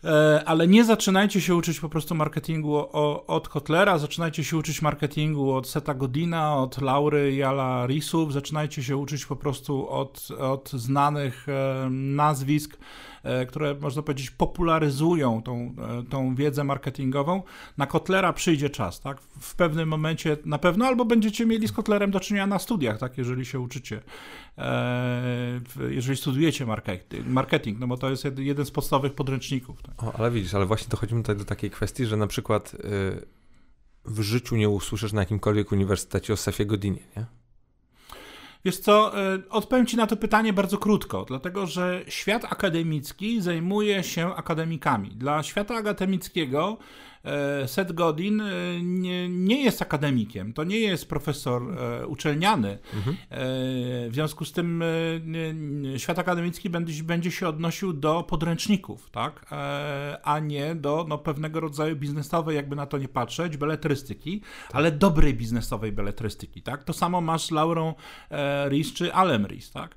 E, 0.05 0.43
ale 0.45 0.67
nie 0.67 0.83
zaczynajcie 0.83 1.41
się 1.41 1.55
uczyć 1.55 1.79
po 1.79 1.89
prostu 1.89 2.15
marketingu 2.15 2.87
od 3.27 3.49
Kotlera, 3.49 3.97
zaczynajcie 3.97 4.43
się 4.43 4.57
uczyć 4.57 4.81
marketingu 4.81 5.53
od 5.53 5.67
Seta 5.69 5.93
Godina, 5.93 6.57
od 6.57 6.81
Laury 6.81 7.35
Jala 7.35 7.87
Risów, 7.87 8.33
zaczynajcie 8.33 8.83
się 8.83 8.97
uczyć 8.97 9.25
po 9.25 9.35
prostu 9.35 9.89
od, 9.89 10.27
od 10.39 10.69
znanych 10.69 11.49
e, 11.49 11.89
nazwisk, 11.89 12.77
które 13.47 13.75
można 13.81 14.01
powiedzieć 14.01 14.31
popularyzują 14.31 15.41
tą, 15.41 15.75
tą 16.09 16.35
wiedzę 16.35 16.63
marketingową. 16.63 17.43
Na 17.77 17.87
Kotlera 17.87 18.33
przyjdzie 18.33 18.69
czas, 18.69 18.99
tak? 18.99 19.21
W 19.21 19.55
pewnym 19.55 19.89
momencie 19.89 20.37
na 20.45 20.57
pewno, 20.57 20.85
albo 20.85 21.05
będziecie 21.05 21.45
mieli 21.45 21.67
z 21.67 21.71
Kotlerem 21.71 22.11
do 22.11 22.19
czynienia 22.19 22.47
na 22.47 22.59
studiach, 22.59 22.97
tak? 22.97 23.17
Jeżeli 23.17 23.45
się 23.45 23.59
uczycie 23.59 24.01
E, 24.57 25.21
jeżeli 25.89 26.19
marketing, 26.65 27.27
marketing, 27.27 27.79
no 27.79 27.87
bo 27.87 27.97
to 27.97 28.09
jest 28.09 28.25
jeden 28.37 28.65
z 28.65 28.71
podstawowych 28.71 29.13
podręczników. 29.13 29.81
Tak. 29.81 30.03
O, 30.03 30.15
ale 30.19 30.31
widzisz, 30.31 30.53
ale 30.53 30.65
właśnie 30.65 30.87
dochodzimy 30.89 31.21
tutaj 31.21 31.35
do 31.35 31.45
takiej 31.45 31.71
kwestii, 31.71 32.05
że 32.05 32.17
na 32.17 32.27
przykład 32.27 32.73
y, 32.73 33.25
w 34.05 34.21
życiu 34.21 34.55
nie 34.55 34.69
usłyszysz 34.69 35.13
na 35.13 35.21
jakimkolwiek 35.21 35.71
uniwersytecie 35.71 36.33
o 36.33 36.37
Sefie 36.37 36.65
Godinie, 36.65 37.01
nie? 37.17 37.25
Wiesz 38.65 38.77
co, 38.77 39.11
y, 39.35 39.49
odpowiem 39.49 39.85
Ci 39.85 39.97
na 39.97 40.07
to 40.07 40.17
pytanie 40.17 40.53
bardzo 40.53 40.77
krótko, 40.77 41.25
dlatego 41.27 41.67
że 41.67 42.01
świat 42.07 42.45
akademicki 42.45 43.41
zajmuje 43.41 44.03
się 44.03 44.35
akademikami. 44.35 45.09
Dla 45.09 45.43
świata 45.43 45.75
akademickiego 45.75 46.77
Seth 47.65 47.91
Godin 47.91 48.43
nie, 48.81 49.29
nie 49.29 49.63
jest 49.63 49.81
akademikiem, 49.81 50.53
to 50.53 50.63
nie 50.63 50.79
jest 50.79 51.09
profesor 51.09 51.77
uczelniany. 52.07 52.77
Mhm. 52.93 53.15
W 54.09 54.13
związku 54.13 54.45
z 54.45 54.51
tym 54.51 54.83
świat 55.97 56.19
akademicki 56.19 56.69
będzie, 56.69 57.03
będzie 57.03 57.31
się 57.31 57.47
odnosił 57.47 57.93
do 57.93 58.23
podręczników, 58.23 59.09
tak? 59.09 59.45
a 60.23 60.39
nie 60.39 60.75
do 60.75 61.05
no, 61.09 61.17
pewnego 61.17 61.59
rodzaju 61.59 61.95
biznesowej, 61.95 62.55
jakby 62.55 62.75
na 62.75 62.85
to 62.85 62.97
nie 62.97 63.07
patrzeć, 63.07 63.57
beletrystyki, 63.57 64.39
tak. 64.39 64.75
ale 64.75 64.91
dobrej 64.91 65.33
biznesowej 65.33 65.91
beletrystyki. 65.91 66.61
Tak? 66.61 66.83
To 66.83 66.93
samo 66.93 67.21
masz 67.21 67.45
z 67.45 67.51
Laurą 67.51 67.93
Ries 68.69 68.93
czy 68.93 69.13
Alem 69.13 69.45
Ries. 69.45 69.71
Tak? 69.71 69.95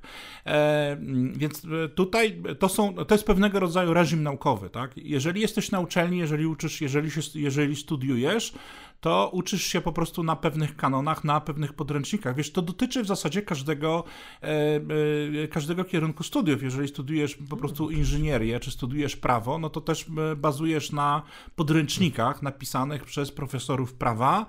Więc 1.33 1.61
tutaj 1.95 2.41
to, 2.59 2.69
są, 2.69 2.93
to 2.93 3.15
jest 3.15 3.25
pewnego 3.25 3.59
rodzaju 3.59 3.93
reżim 3.93 4.23
naukowy. 4.23 4.69
Tak? 4.69 4.97
Jeżeli 4.97 5.41
jesteś 5.41 5.71
na 5.71 5.79
uczelni, 5.79 6.17
jeżeli 6.17 6.45
uczysz, 6.45 6.81
jeżeli, 6.81 7.11
się, 7.11 7.18
jeżeli 7.35 7.75
studiujesz, 7.75 8.53
to 8.99 9.29
uczysz 9.33 9.63
się 9.63 9.81
po 9.81 9.91
prostu 9.91 10.23
na 10.23 10.35
pewnych 10.35 10.75
kanonach, 10.75 11.23
na 11.23 11.41
pewnych 11.41 11.73
podręcznikach. 11.73 12.35
Wiesz, 12.35 12.51
to 12.51 12.61
dotyczy 12.61 13.03
w 13.03 13.07
zasadzie 13.07 13.41
każdego, 13.41 14.03
e, 14.43 14.47
e, 15.43 15.47
każdego 15.47 15.83
kierunku 15.83 16.23
studiów. 16.23 16.63
Jeżeli 16.63 16.87
studiujesz 16.87 17.35
po 17.49 17.57
prostu 17.57 17.89
inżynierię, 17.89 18.59
czy 18.59 18.71
studiujesz 18.71 19.15
prawo, 19.15 19.57
no 19.57 19.69
to 19.69 19.81
też 19.81 20.05
e, 20.31 20.35
bazujesz 20.35 20.91
na 20.91 21.21
podręcznikach 21.55 22.41
napisanych 22.41 23.05
przez 23.05 23.31
profesorów 23.31 23.93
prawa, 23.93 24.45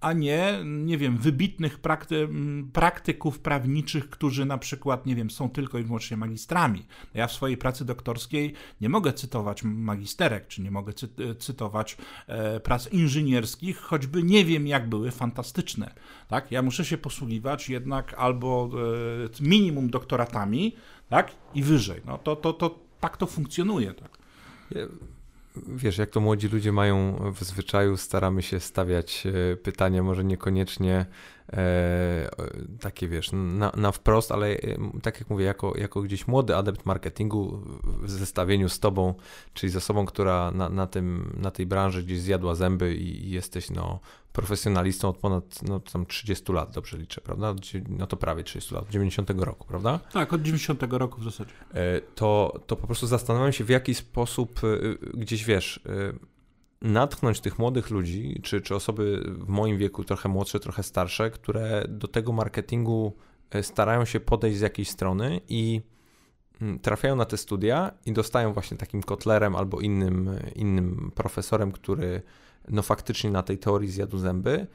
a 0.00 0.12
nie, 0.12 0.58
nie 0.64 0.98
wiem, 0.98 1.16
wybitnych 1.16 1.78
prakty, 1.78 2.28
praktyków 2.72 3.38
prawniczych, 3.38 4.10
którzy 4.10 4.44
na 4.44 4.58
przykład, 4.58 5.06
nie 5.06 5.16
wiem, 5.16 5.30
są 5.30 5.48
tylko 5.48 5.78
i 5.78 5.82
wyłącznie 5.82 6.16
magistrami. 6.16 6.86
Ja 7.14 7.26
w 7.26 7.32
swojej 7.32 7.56
pracy 7.56 7.84
doktorskiej 7.84 8.52
nie 8.80 8.88
mogę 8.88 9.12
cytować 9.12 9.62
magisterek, 9.62 10.46
czy 10.46 10.62
nie 10.62 10.70
mogę 10.70 10.92
cy 10.92 11.08
cytować 11.38 11.96
e, 12.26 12.60
prac 12.60 12.92
inżynierskich, 12.92 13.93
choćby 13.94 14.22
nie 14.22 14.44
wiem, 14.44 14.66
jak 14.66 14.88
były 14.88 15.10
fantastyczne. 15.10 15.94
Tak? 16.28 16.52
Ja 16.52 16.62
muszę 16.62 16.84
się 16.84 16.98
posługiwać 16.98 17.68
jednak 17.68 18.14
albo 18.14 18.70
e, 19.42 19.44
minimum 19.48 19.90
doktoratami, 19.90 20.76
tak? 21.08 21.30
I 21.54 21.62
wyżej. 21.62 22.00
No 22.06 22.18
to, 22.18 22.36
to, 22.36 22.52
to 22.52 22.78
tak 23.00 23.16
to 23.16 23.26
funkcjonuje. 23.26 23.94
Tak? 23.94 24.18
Wiesz, 25.56 25.98
jak 25.98 26.10
to 26.10 26.20
młodzi 26.20 26.48
ludzie 26.48 26.72
mają 26.72 27.16
w 27.32 27.44
zwyczaju, 27.44 27.96
staramy 27.96 28.42
się 28.42 28.60
stawiać 28.60 29.26
e, 29.26 29.56
pytania, 29.56 30.02
może 30.02 30.24
niekoniecznie 30.24 31.06
takie, 32.80 33.08
wiesz, 33.08 33.30
na, 33.32 33.72
na 33.76 33.92
wprost, 33.92 34.32
ale 34.32 34.48
e, 34.48 34.58
tak 35.02 35.20
jak 35.20 35.30
mówię, 35.30 35.44
jako, 35.44 35.78
jako 35.78 36.02
gdzieś 36.02 36.28
młody 36.28 36.56
adept 36.56 36.86
marketingu 36.86 37.62
w 38.02 38.10
zestawieniu 38.10 38.68
z 38.68 38.80
tobą, 38.80 39.14
czyli 39.54 39.72
z 39.72 39.76
osobą, 39.76 40.06
która 40.06 40.50
na, 40.50 40.68
na, 40.68 40.86
tym, 40.86 41.36
na 41.40 41.50
tej 41.50 41.66
branży 41.66 42.02
gdzieś 42.02 42.20
zjadła 42.20 42.54
zęby 42.54 42.94
i, 42.94 43.26
i 43.26 43.30
jesteś 43.30 43.70
no, 43.70 44.00
profesjonalistą 44.32 45.08
od 45.08 45.18
ponad 45.18 45.62
no, 45.62 45.80
tam 45.80 46.06
30 46.06 46.52
lat, 46.52 46.74
dobrze 46.74 46.98
liczę, 46.98 47.20
prawda? 47.20 47.54
No 47.88 48.06
to 48.06 48.16
prawie 48.16 48.44
30 48.44 48.74
lat, 48.74 48.84
od 48.84 48.90
90 48.90 49.30
roku, 49.30 49.66
prawda? 49.68 50.00
Tak, 50.12 50.32
od 50.32 50.42
90 50.42 50.82
roku 50.90 51.20
w 51.20 51.24
zasadzie. 51.24 51.52
E, 51.74 52.00
to, 52.00 52.60
to 52.66 52.76
po 52.76 52.86
prostu 52.86 53.06
zastanawiam 53.06 53.52
się, 53.52 53.64
w 53.64 53.68
jaki 53.68 53.94
sposób 53.94 54.60
e, 54.64 55.18
gdzieś 55.18 55.44
wiesz 55.44 55.80
e, 55.86 56.33
natchnąć 56.84 57.40
tych 57.40 57.58
młodych 57.58 57.90
ludzi, 57.90 58.40
czy, 58.42 58.60
czy 58.60 58.74
osoby 58.74 59.22
w 59.26 59.48
moim 59.48 59.78
wieku, 59.78 60.04
trochę 60.04 60.28
młodsze, 60.28 60.60
trochę 60.60 60.82
starsze, 60.82 61.30
które 61.30 61.84
do 61.88 62.08
tego 62.08 62.32
marketingu 62.32 63.12
starają 63.62 64.04
się 64.04 64.20
podejść 64.20 64.58
z 64.58 64.60
jakiejś 64.60 64.90
strony 64.90 65.40
i 65.48 65.80
mm, 66.60 66.78
trafiają 66.78 67.16
na 67.16 67.24
te 67.24 67.36
studia 67.36 67.90
i 68.06 68.12
dostają 68.12 68.52
właśnie 68.52 68.76
takim 68.76 69.02
kotlerem 69.02 69.56
albo 69.56 69.80
innym, 69.80 70.30
innym 70.54 71.12
profesorem, 71.14 71.72
który 71.72 72.22
no 72.68 72.82
faktycznie 72.82 73.30
na 73.30 73.42
tej 73.42 73.58
teorii 73.58 73.90
zjadł 73.90 74.18
zęby 74.18 74.66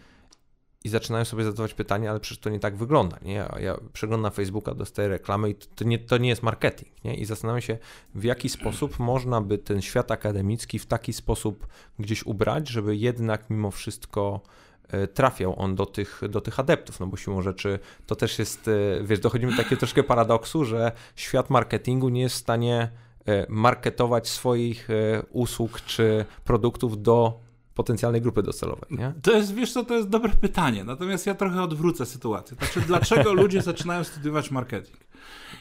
i 0.83 0.89
zaczynają 0.89 1.25
sobie 1.25 1.43
zadawać 1.43 1.73
pytania, 1.73 2.09
ale 2.09 2.19
przecież 2.19 2.39
to 2.39 2.49
nie 2.49 2.59
tak 2.59 2.75
wygląda, 2.75 3.17
nie? 3.21 3.33
Ja, 3.33 3.55
ja 3.59 3.77
przeglądam 3.93 4.31
Facebooka, 4.31 4.73
dostaję 4.73 5.07
reklamy 5.07 5.49
i 5.49 5.55
to 5.55 5.83
nie, 5.83 5.99
to 5.99 6.17
nie 6.17 6.29
jest 6.29 6.43
marketing, 6.43 7.03
nie? 7.03 7.15
I 7.15 7.25
zastanawiam 7.25 7.61
się, 7.61 7.77
w 8.15 8.23
jaki 8.23 8.49
sposób 8.49 8.99
można 9.11 9.41
by 9.41 9.57
ten 9.57 9.81
świat 9.81 10.11
akademicki 10.11 10.79
w 10.79 10.85
taki 10.85 11.13
sposób 11.13 11.67
gdzieś 11.99 12.25
ubrać, 12.25 12.69
żeby 12.69 12.95
jednak 12.95 13.49
mimo 13.49 13.71
wszystko 13.71 14.41
e, 14.87 15.07
trafiał 15.07 15.59
on 15.59 15.75
do 15.75 15.85
tych, 15.85 16.21
do 16.29 16.41
tych 16.41 16.59
adeptów, 16.59 16.99
no 16.99 17.07
bo 17.07 17.17
siłą 17.17 17.41
rzeczy 17.41 17.79
to 18.05 18.15
też 18.15 18.39
jest, 18.39 18.67
e, 18.67 19.03
wiesz, 19.03 19.19
dochodzimy 19.19 19.51
do 19.51 19.57
takiego 19.57 19.79
troszkę 19.79 20.03
paradoksu, 20.03 20.65
że 20.65 20.91
świat 21.15 21.49
marketingu 21.49 22.09
nie 22.09 22.21
jest 22.21 22.35
w 22.35 22.39
stanie 22.39 22.91
e, 23.25 23.45
marketować 23.49 24.27
swoich 24.27 24.87
usług 25.31 25.81
czy 25.81 26.25
produktów 26.43 27.01
do 27.01 27.48
potencjalnej 27.79 28.21
grupy 28.21 28.43
docelowej, 28.43 28.89
nie? 28.91 29.13
To 29.21 29.31
jest, 29.31 29.55
wiesz 29.55 29.73
co, 29.73 29.85
to 29.85 29.95
jest 29.95 30.09
dobre 30.09 30.31
pytanie, 30.41 30.83
natomiast 30.83 31.27
ja 31.27 31.35
trochę 31.35 31.63
odwrócę 31.63 32.05
sytuację. 32.05 32.57
Znaczy, 32.57 32.81
dlaczego 32.81 33.33
ludzie 33.33 33.61
zaczynają 33.61 34.03
studiować 34.03 34.51
marketing? 34.51 34.97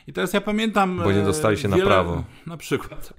I 0.06 0.12
teraz 0.12 0.32
ja 0.32 0.40
pamiętam... 0.40 1.00
Bo 1.04 1.12
nie 1.12 1.24
dostali 1.24 1.56
się 1.56 1.68
wiele, 1.68 1.80
na 1.80 1.86
prawo. 1.86 2.24
Na 2.46 2.56
przykład. 2.56 3.12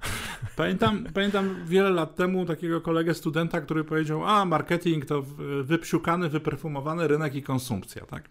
Pamiętam, 0.56 1.04
pamiętam 1.14 1.56
wiele 1.66 1.90
lat 1.90 2.16
temu 2.16 2.46
takiego 2.46 2.80
kolegę 2.80 3.14
studenta, 3.14 3.60
który 3.60 3.84
powiedział, 3.84 4.24
a 4.24 4.44
marketing 4.44 5.06
to 5.06 5.22
wypsiukany, 5.62 6.28
wyperfumowany 6.28 7.08
rynek 7.08 7.34
i 7.34 7.42
konsumpcja, 7.42 8.06
tak? 8.06 8.30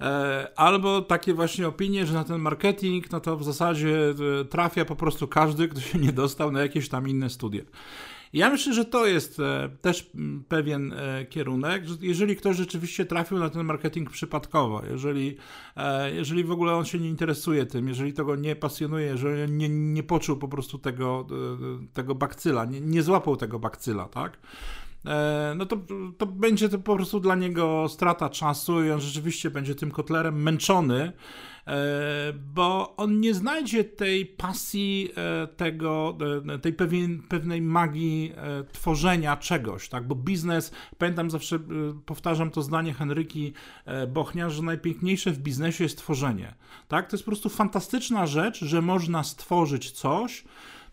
E, 0.00 0.48
albo 0.56 1.02
takie 1.02 1.34
właśnie 1.34 1.68
opinie, 1.68 2.06
że 2.06 2.14
na 2.14 2.24
ten 2.24 2.38
marketing, 2.38 3.10
no 3.12 3.20
to 3.20 3.36
w 3.36 3.44
zasadzie 3.44 4.14
e, 4.40 4.44
trafia 4.44 4.84
po 4.84 4.96
prostu 4.96 5.28
każdy, 5.28 5.68
kto 5.68 5.80
się 5.80 5.98
nie 5.98 6.12
dostał 6.12 6.52
na 6.52 6.60
jakieś 6.60 6.88
tam 6.88 7.08
inne 7.08 7.30
studia. 7.30 7.62
Ja 8.32 8.50
myślę, 8.50 8.74
że 8.74 8.84
to 8.84 9.06
jest 9.06 9.40
e, 9.40 9.68
też 9.80 10.10
pewien 10.48 10.92
e, 10.92 11.26
kierunek, 11.26 11.86
że 11.86 11.94
jeżeli 12.00 12.36
ktoś 12.36 12.56
rzeczywiście 12.56 13.06
trafił 13.06 13.38
na 13.38 13.50
ten 13.50 13.66
marketing 13.66 14.10
przypadkowo, 14.10 14.82
jeżeli, 14.90 15.36
e, 15.76 16.14
jeżeli 16.14 16.44
w 16.44 16.50
ogóle 16.50 16.74
on 16.74 16.84
się 16.84 16.98
nie 16.98 17.08
interesuje 17.08 17.66
tym, 17.66 17.88
jeżeli 17.88 18.12
tego 18.12 18.36
nie 18.36 18.56
pasjonuje, 18.56 19.06
jeżeli 19.06 19.52
nie, 19.52 19.68
nie 19.68 20.02
poczuł 20.02 20.36
po 20.36 20.48
prostu 20.48 20.78
tego, 20.78 21.26
tego 21.92 22.14
bakcyla, 22.14 22.64
nie, 22.64 22.80
nie 22.80 23.02
złapał 23.02 23.36
tego 23.36 23.58
bakcyla, 23.58 24.04
tak? 24.04 24.38
no 25.56 25.66
to, 25.66 25.76
to 26.18 26.26
będzie 26.26 26.68
to 26.68 26.78
po 26.78 26.96
prostu 26.96 27.20
dla 27.20 27.34
niego 27.34 27.86
strata 27.88 28.28
czasu 28.28 28.84
i 28.84 28.90
on 28.90 29.00
rzeczywiście 29.00 29.50
będzie 29.50 29.74
tym 29.74 29.90
kotlerem 29.90 30.42
męczony, 30.42 31.12
bo 32.54 32.96
on 32.96 33.20
nie 33.20 33.34
znajdzie 33.34 33.84
tej 33.84 34.26
pasji, 34.26 35.10
e, 35.16 35.46
tego, 35.46 36.18
e, 36.54 36.58
tej 36.58 36.72
pewien, 36.72 37.22
pewnej 37.22 37.62
magii 37.62 38.32
tworzenia 38.72 39.36
czegoś, 39.36 39.88
tak? 39.88 40.06
Bo 40.06 40.14
biznes, 40.14 40.72
pamiętam 40.98 41.30
zawsze, 41.30 41.58
powtarzam 42.06 42.50
to 42.50 42.62
zdanie 42.62 42.94
Henryki 42.94 43.52
Bochnia, 44.08 44.50
że 44.50 44.62
najpiękniejsze 44.62 45.30
w 45.30 45.38
biznesie 45.38 45.84
jest 45.84 45.98
tworzenie, 45.98 46.54
tak? 46.88 47.10
To 47.10 47.16
jest 47.16 47.24
po 47.24 47.30
prostu 47.30 47.48
fantastyczna 47.48 48.26
rzecz, 48.26 48.64
że 48.64 48.82
można 48.82 49.24
stworzyć 49.24 49.90
coś, 49.90 50.44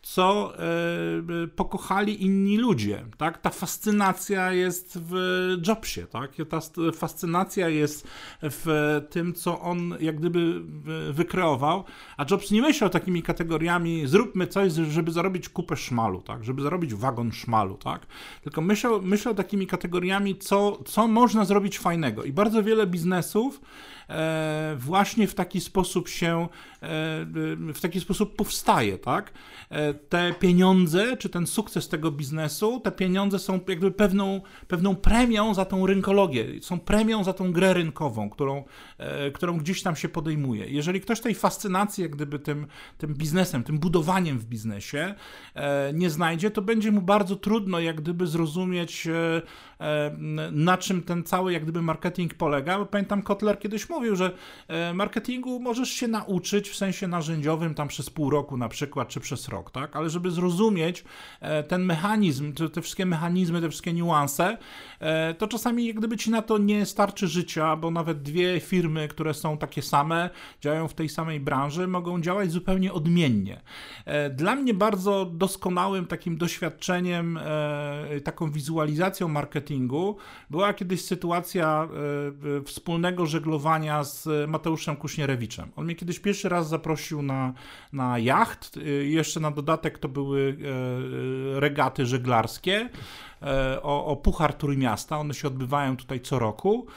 co 0.06 0.54
e, 0.60 1.48
pokochali 1.56 2.24
inni 2.24 2.58
ludzie. 2.58 3.06
Tak? 3.18 3.42
Ta 3.42 3.50
fascynacja 3.50 4.52
jest 4.52 5.00
w 5.02 5.14
Jobsie, 5.68 6.08
tak? 6.08 6.32
ta 6.50 6.60
fascynacja 6.94 7.70
jest 7.70 8.08
w 8.42 9.02
tym, 9.10 9.34
co 9.34 9.62
on 9.62 9.96
jak 10.00 10.20
gdyby 10.20 10.62
wykreował, 11.14 11.84
a 12.18 12.26
Jobs 12.32 12.52
nie 12.52 12.62
myślał 12.62 12.90
takimi 12.90 13.24
kategoriami, 13.24 14.08
zróbmy 14.08 14.48
coś, 14.48 14.74
żeby 14.74 15.12
zarobić 15.12 15.50
kupę 15.50 15.78
szmalu, 15.78 16.22
tak? 16.22 16.44
żeby 16.44 16.62
zarobić 16.62 16.94
wagon 16.94 17.32
szmalu, 17.32 17.78
tak? 17.78 18.06
tylko 18.44 18.62
myślał, 18.62 19.02
myślał 19.02 19.36
takimi 19.36 19.68
kategoriami, 19.68 20.38
co, 20.38 20.84
co 20.86 21.08
można 21.08 21.46
zrobić 21.46 21.80
fajnego. 21.80 22.24
I 22.24 22.32
bardzo 22.32 22.64
wiele 22.64 22.88
biznesów 22.88 23.62
E, 23.62 23.95
właśnie 24.78 25.28
w 25.28 25.36
taki 25.36 25.62
sposób 25.62 26.10
się, 26.10 26.48
e, 26.82 26.88
w 27.74 27.80
taki 27.82 28.00
sposób 28.00 28.36
powstaje, 28.36 28.98
tak? 28.98 29.34
E, 29.70 29.94
te 29.94 30.34
pieniądze, 30.40 31.18
czy 31.18 31.30
ten 31.30 31.48
sukces 31.48 31.90
tego 31.90 32.12
biznesu, 32.12 32.80
te 32.80 32.92
pieniądze 32.92 33.40
są 33.40 33.60
jakby 33.68 33.92
pewną, 33.92 34.42
pewną 34.68 34.96
premią 34.96 35.54
za 35.54 35.66
tą 35.66 35.86
rynkologię, 35.86 36.46
są 36.62 36.80
premią 36.80 37.24
za 37.24 37.34
tą 37.34 37.52
grę 37.52 37.74
rynkową, 37.74 38.30
którą, 38.30 38.64
którą 39.34 39.58
gdzieś 39.58 39.84
tam 39.84 39.96
się 39.96 40.10
podejmuje. 40.10 40.66
Jeżeli 40.66 41.02
ktoś 41.02 41.22
tej 41.22 41.36
fascynacji, 41.36 42.02
jak 42.02 42.16
gdyby 42.16 42.40
tym, 42.40 42.68
tym 42.98 43.14
biznesem, 43.14 43.64
tym 43.64 43.80
budowaniem 43.80 44.40
w 44.40 44.46
biznesie 44.46 45.16
nie 45.94 46.10
znajdzie, 46.10 46.52
to 46.52 46.62
będzie 46.62 46.92
mu 46.92 47.02
bardzo 47.02 47.36
trudno, 47.36 47.80
jak 47.80 48.02
gdyby 48.02 48.28
zrozumieć, 48.28 49.08
na 50.52 50.78
czym 50.78 51.04
ten 51.04 51.24
cały, 51.24 51.54
jak 51.54 51.64
gdyby 51.64 51.82
marketing 51.82 52.34
polega. 52.34 52.80
Bo 52.80 52.86
pamiętam, 52.86 53.22
Kotler 53.22 53.60
kiedyś 53.60 53.90
mówił, 53.90 54.16
że 54.16 54.32
e, 54.68 54.94
marketingu 54.94 55.60
możesz 55.60 55.90
się 55.90 56.08
nauczyć 56.08 56.70
w 56.70 56.76
sensie 56.76 57.08
narzędziowym 57.08 57.76
tam 57.76 57.88
przez 57.88 58.10
pół 58.10 58.30
roku 58.30 58.58
na 58.58 58.70
przykład, 58.70 59.08
czy 59.08 59.20
przez 59.20 59.48
rok, 59.48 59.72
tak? 59.72 59.96
Ale 59.96 60.10
żeby 60.10 60.32
zrozumieć 60.32 61.04
e, 61.42 61.64
ten 61.64 61.86
mechanizm, 61.86 62.54
te 62.54 62.82
wszystkie 62.82 63.06
mechanizmy, 63.06 63.62
te 63.62 63.70
wszystkie 63.70 63.94
niuanse, 63.94 64.58
e, 65.00 65.34
to 65.34 65.48
czasami 65.48 65.88
jak 65.88 65.96
gdyby 65.96 66.18
ci 66.18 66.32
na 66.32 66.42
to 66.42 66.58
nie 66.58 66.86
starczy 66.86 67.28
życia, 67.28 67.76
bo 67.76 67.92
nawet 67.92 68.22
dwie 68.22 68.60
firmy, 68.60 69.08
które 69.08 69.34
są 69.34 69.58
takie 69.58 69.82
same, 69.82 70.30
działają 70.62 70.88
w 70.88 70.94
tej 70.94 71.10
samej 71.10 71.40
branży, 71.40 71.88
mogą 71.88 72.22
działać 72.22 72.52
zupełnie 72.52 72.94
odmiennie. 72.94 73.62
Dla 74.32 74.56
mnie 74.56 74.74
bardzo 74.74 75.26
doskonałym 75.26 76.06
takim 76.06 76.38
doświadczeniem, 76.38 77.40
taką 78.24 78.52
wizualizacją 78.52 79.28
marketingu 79.28 79.65
była 80.50 80.74
kiedyś 80.74 81.02
sytuacja 81.06 81.90
wspólnego 82.66 83.26
żeglowania 83.26 84.04
z 84.04 84.50
Mateuszem 84.50 84.96
Kuśnierewiczem. 84.96 85.72
On 85.76 85.86
mnie 85.86 85.96
kiedyś 85.96 86.20
pierwszy 86.20 86.50
raz 86.50 86.70
zaprosił 86.70 87.22
na, 87.22 87.54
na 87.94 88.20
jacht. 88.20 88.78
Y, 88.78 89.08
jeszcze 89.08 89.40
na 89.40 89.52
dodatek 89.52 89.98
to 89.98 90.10
były 90.10 90.58
e, 91.56 91.60
regaty 91.60 92.06
żeglarskie 92.06 92.90
e, 93.42 93.82
o, 93.84 94.06
o 94.06 94.16
Puchar 94.16 94.54
Trójmiasta. 94.54 95.18
One 95.18 95.34
się 95.34 95.48
odbywają 95.48 95.98
tutaj 95.98 96.22
co 96.22 96.40
roku. 96.40 96.88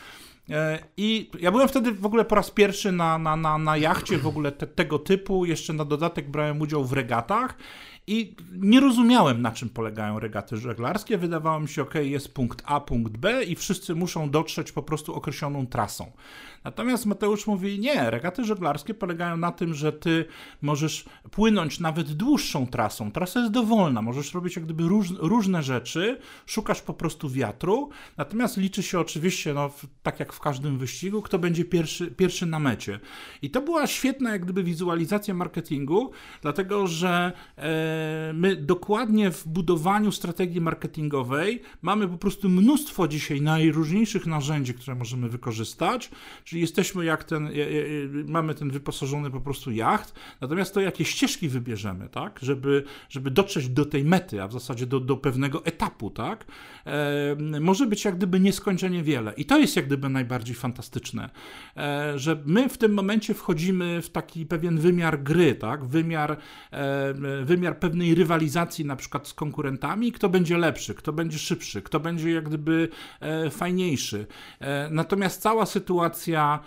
E, 0.51 0.79
I 0.97 1.31
ja 1.41 1.51
byłem 1.51 1.69
wtedy 1.69 1.93
w 1.93 2.07
ogóle 2.07 2.25
po 2.25 2.35
raz 2.35 2.51
pierwszy 2.51 2.93
na, 2.93 3.19
na, 3.19 3.37
na, 3.37 3.59
na 3.59 3.77
jachcie 3.77 4.19
w 4.19 4.27
ogóle 4.27 4.53
te, 4.53 4.67
tego 4.67 4.99
typu. 4.99 5.45
Jeszcze 5.45 5.73
na 5.73 5.85
dodatek 5.85 6.31
brałem 6.31 6.61
udział 6.61 6.85
w 6.85 6.93
regatach 6.93 7.55
i 8.09 8.37
nie 8.53 8.81
rozumiałem, 8.81 9.43
na 9.43 9.53
czym 9.53 9.69
polegają 9.69 10.19
regaty 10.19 10.57
żeglarskie. 10.57 11.19
Wydawało 11.19 11.61
mi 11.61 11.69
się, 11.69 11.83
ok, 11.83 11.95
jest 11.95 12.35
punkt 12.35 12.63
A, 12.67 12.81
punkt 12.81 13.17
B 13.17 13.45
i 13.45 13.57
wszyscy 13.57 13.95
muszą 13.95 14.31
dotrzeć 14.31 14.73
po 14.73 14.83
prostu 14.83 15.15
określoną 15.15 15.67
trasą. 15.67 16.13
Natomiast 16.65 17.07
Mateusz 17.07 17.47
mówi, 17.47 17.79
nie, 17.79 18.11
regaty 18.11 18.45
żeglarskie 18.45 18.95
polegają 18.95 19.37
na 19.37 19.53
tym, 19.53 19.75
że 19.75 19.93
ty 19.93 20.25
możesz 20.63 21.05
płynąć 21.31 21.81
nawet 21.81 22.13
dłuższą 22.13 22.67
trasą. 22.67 23.13
Trasa 23.13 23.41
jest 23.41 23.53
dowolna, 23.53 24.03
możesz 24.03 24.35
robić 24.35 24.57
jak 24.57 24.65
gdyby 24.65 24.83
róż, 24.83 25.09
różne 25.19 25.63
rzeczy, 25.63 26.19
szukasz 26.47 26.83
po 26.83 26.95
prostu 26.95 27.31
wiatru, 27.31 27.91
natomiast 28.17 28.57
liczy 28.57 28.83
się 28.83 29.01
oczywiście, 29.01 29.55
no, 29.55 29.71
tak 30.03 30.21
jak 30.21 30.33
w 30.33 30.41
każdym 30.41 30.79
wyścigu, 30.79 31.23
kto 31.23 31.39
będzie 31.39 31.65
pierwszy, 31.65 32.07
pierwszy 32.11 32.47
na 32.47 32.59
mecie. 32.59 33.01
I 33.43 33.51
to 33.51 33.61
była 33.61 33.87
świetna 33.87 34.33
jak 34.33 34.45
gdyby 34.45 34.65
wizualizacja 34.65 35.35
marketingu, 35.35 36.11
dlatego 36.43 36.87
że 36.87 37.33
e, 37.57 38.33
my 38.35 38.57
dokładnie 38.57 39.31
w 39.31 39.49
budowaniu 39.49 40.13
strategii 40.13 40.61
marketingowej 40.61 41.63
mamy 41.83 42.09
po 42.09 42.19
prostu 42.19 42.49
mnóstwo 42.49 43.09
dzisiaj 43.09 43.43
najróżniejszych 43.43 44.27
narzędzi, 44.27 44.75
które 44.75 44.95
możemy 44.95 45.29
wykorzystać, 45.29 46.11
Czyli 46.49 46.61
jesteśmy 46.61 47.05
jak 47.05 47.25
ten, 47.25 47.51
mamy 48.27 48.55
ten 48.55 48.71
wyposażony 48.71 49.31
po 49.31 49.41
prostu 49.41 49.71
jacht, 49.71 50.15
natomiast 50.41 50.75
to 50.75 50.81
jakie 50.81 51.05
ścieżki 51.05 51.49
wybierzemy, 51.49 52.09
tak, 52.09 52.39
żeby, 52.43 52.85
żeby 53.09 53.31
dotrzeć 53.31 53.69
do 53.69 53.85
tej 53.85 54.05
mety, 54.05 54.43
a 54.43 54.49
w 54.49 54.53
zasadzie 54.53 54.87
do, 54.87 55.01
do 55.01 55.17
pewnego 55.17 55.65
etapu, 55.65 56.11
tak, 56.11 56.45
e, 56.87 57.61
może 57.61 57.87
być 57.87 58.05
jak 58.05 58.17
gdyby 58.17 58.41
nieskończenie 58.41 59.03
wiele. 59.03 59.33
I 59.33 59.45
to 59.45 59.59
jest 59.59 59.77
jak 59.77 59.87
gdyby 59.87 60.09
najbardziej 60.09 60.55
fantastyczne, 60.55 61.31
e, 61.77 62.19
że 62.19 62.43
my 62.47 62.69
w 62.69 62.79
tym 62.79 62.95
momencie 62.95 63.35
wchodzimy 63.35 64.03
w 64.03 64.11
taki 64.11 64.47
pewien 64.47 64.79
wymiar 64.79 65.23
gry, 65.23 65.55
tak, 65.55 65.85
wymiar, 65.85 66.37
e, 66.73 67.15
wymiar 67.45 67.79
pewnej 67.79 68.15
rywalizacji 68.15 68.85
na 68.85 68.97
przykład 68.97 69.29
z 69.29 69.35
konkurentami, 69.35 70.13
kto 70.13 70.29
będzie 70.29 70.59
lepszy, 70.59 70.95
kto 70.95 71.13
będzie 71.13 71.39
szybszy, 71.39 71.83
kto 71.83 72.01
będzie 72.01 72.31
jak 72.31 72.49
gdyby 72.49 72.89
fajniejszy. 73.51 74.27
Natomiast 74.91 75.43
cała 75.43 75.67
sytuacja 75.67 76.38
kwestia 76.39 76.59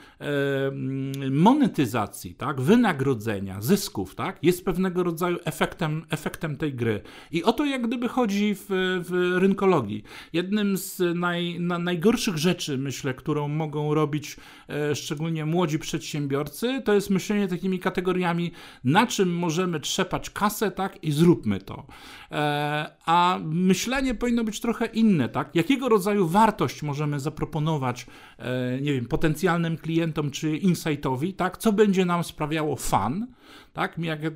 monetyzacji, 1.31 2.35
tak, 2.35 2.61
wynagrodzenia, 2.61 3.61
zysków, 3.61 4.15
tak, 4.15 4.39
jest 4.43 4.65
pewnego 4.65 5.03
rodzaju 5.03 5.37
efektem, 5.45 6.05
efektem 6.09 6.57
tej 6.57 6.73
gry. 6.73 7.01
I 7.31 7.43
o 7.43 7.53
to 7.53 7.65
jak 7.65 7.87
gdyby 7.87 8.07
chodzi 8.07 8.55
w, 8.55 8.65
w 9.09 9.37
rynkologii. 9.39 10.03
Jednym 10.33 10.77
z 10.77 11.01
naj, 11.15 11.59
na, 11.59 11.79
najgorszych 11.79 12.37
rzeczy, 12.37 12.77
myślę, 12.77 13.13
którą 13.13 13.47
mogą 13.47 13.93
robić 13.93 14.37
e, 14.69 14.95
szczególnie 14.95 15.45
młodzi 15.45 15.79
przedsiębiorcy, 15.79 16.81
to 16.85 16.93
jest 16.93 17.09
myślenie 17.09 17.47
takimi 17.47 17.79
kategoriami, 17.79 18.51
na 18.83 19.07
czym 19.07 19.35
możemy 19.35 19.79
trzepać 19.79 20.29
kasę, 20.29 20.71
tak, 20.71 21.03
i 21.03 21.11
zróbmy 21.11 21.59
to. 21.59 21.85
E, 22.31 22.91
a 23.05 23.39
myślenie 23.43 24.15
powinno 24.15 24.43
być 24.43 24.59
trochę 24.59 24.85
inne, 24.85 25.29
tak? 25.29 25.55
Jakiego 25.55 25.89
rodzaju 25.89 26.27
wartość 26.27 26.83
możemy 26.83 27.19
zaproponować, 27.19 28.05
e, 28.37 28.81
nie 28.81 28.93
wiem, 28.93 29.05
potencjalnym 29.05 29.60
klientom 29.77 30.31
czy 30.31 30.57
insightowi, 30.57 31.33
tak? 31.33 31.57
Co 31.57 31.73
będzie 31.73 32.05
nam 32.05 32.23
sprawiało 32.23 32.75
fan, 32.75 33.27
tak? 33.73 33.97
Jak 33.97 34.23
y, 34.23 34.31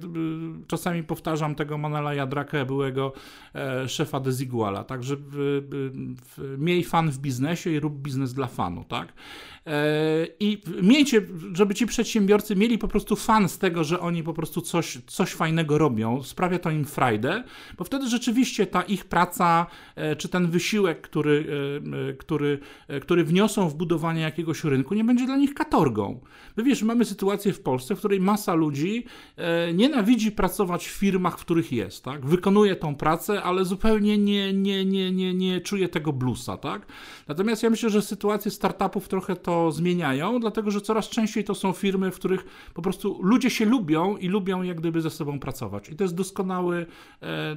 czasami 0.67 1.03
powtarzam 1.03 1.55
tego 1.55 1.77
Manela 1.77 2.13
Jadraka, 2.13 2.65
byłego 2.65 3.13
e, 3.55 3.89
szefa 3.89 4.19
Desiguala, 4.19 4.83
tak? 4.83 5.03
Że 5.03 5.15
miej 6.57 6.83
fan 6.83 7.11
w 7.11 7.17
biznesie 7.17 7.69
i 7.69 7.79
rób 7.79 7.93
biznes 7.93 8.33
dla 8.33 8.47
fanu, 8.47 8.83
tak? 8.83 9.13
E, 9.67 10.27
I 10.39 10.61
miejcie, 10.81 11.21
żeby 11.53 11.75
ci 11.75 11.85
przedsiębiorcy 11.85 12.55
mieli 12.55 12.77
po 12.77 12.87
prostu 12.87 13.15
fan 13.15 13.49
z 13.49 13.57
tego, 13.57 13.83
że 13.83 13.99
oni 13.99 14.23
po 14.23 14.33
prostu 14.33 14.61
coś, 14.61 14.97
coś 15.07 15.31
fajnego 15.31 15.77
robią, 15.77 16.23
sprawia 16.23 16.59
to 16.59 16.71
im 16.71 16.85
frajdę, 16.85 17.43
bo 17.77 17.83
wtedy 17.83 18.09
rzeczywiście 18.09 18.67
ta 18.67 18.81
ich 18.81 19.05
praca, 19.05 19.65
e, 19.95 20.15
czy 20.15 20.29
ten 20.29 20.51
wysiłek, 20.51 21.01
który, 21.01 21.45
który, 22.17 22.59
który 23.01 23.23
wniosą 23.23 23.69
w 23.69 23.75
budowanie 23.75 24.21
jakiegoś 24.21 24.63
rynku, 24.63 24.93
nie 24.93 25.03
będzie 25.03 25.25
dla 25.25 25.37
nich 25.37 25.53
katorgą. 25.53 26.19
My 26.57 26.63
wiesz, 26.63 26.83
mamy 26.83 27.05
sytuację 27.05 27.53
w 27.53 27.61
Polsce, 27.61 27.95
w 27.95 27.99
której 27.99 28.19
masa 28.19 28.53
ludzi 28.53 29.05
E, 29.38 29.73
nienawidzi 29.73 30.32
pracować 30.32 30.88
w 30.88 30.91
firmach, 30.91 31.38
w 31.38 31.41
których 31.41 31.72
jest, 31.72 32.03
tak? 32.03 32.26
Wykonuje 32.26 32.76
tą 32.76 32.95
pracę, 32.95 33.44
ale 33.44 33.65
zupełnie 33.65 34.18
nie, 34.18 34.53
nie, 34.53 34.86
nie, 34.86 35.11
nie, 35.11 35.34
nie 35.34 35.61
czuje 35.61 35.90
tego 35.90 36.14
blusa, 36.14 36.57
tak? 36.57 36.86
Natomiast 37.27 37.64
ja 37.64 37.69
myślę, 37.69 37.90
że 37.90 38.02
sytuacje 38.02 38.52
startupów 38.52 39.07
trochę 39.07 39.36
to 39.36 39.72
zmieniają, 39.72 40.40
dlatego 40.40 40.72
że 40.72 40.82
coraz 40.82 41.10
częściej 41.10 41.44
to 41.44 41.56
są 41.56 41.73
firmy, 41.73 42.11
w 42.11 42.15
których 42.15 42.45
po 42.73 42.82
prostu 42.82 43.19
ludzie 43.22 43.49
się 43.49 43.65
lubią 43.65 44.18
i 44.18 44.27
lubią 44.27 44.61
jak 44.61 44.80
gdyby 44.80 45.02
ze 45.02 45.10
sobą 45.10 45.40
pracować. 45.40 45.90
I 45.90 45.95
to 45.95 46.03
jest 46.03 46.15
doskonały, 46.15 46.86
e, 47.22 47.52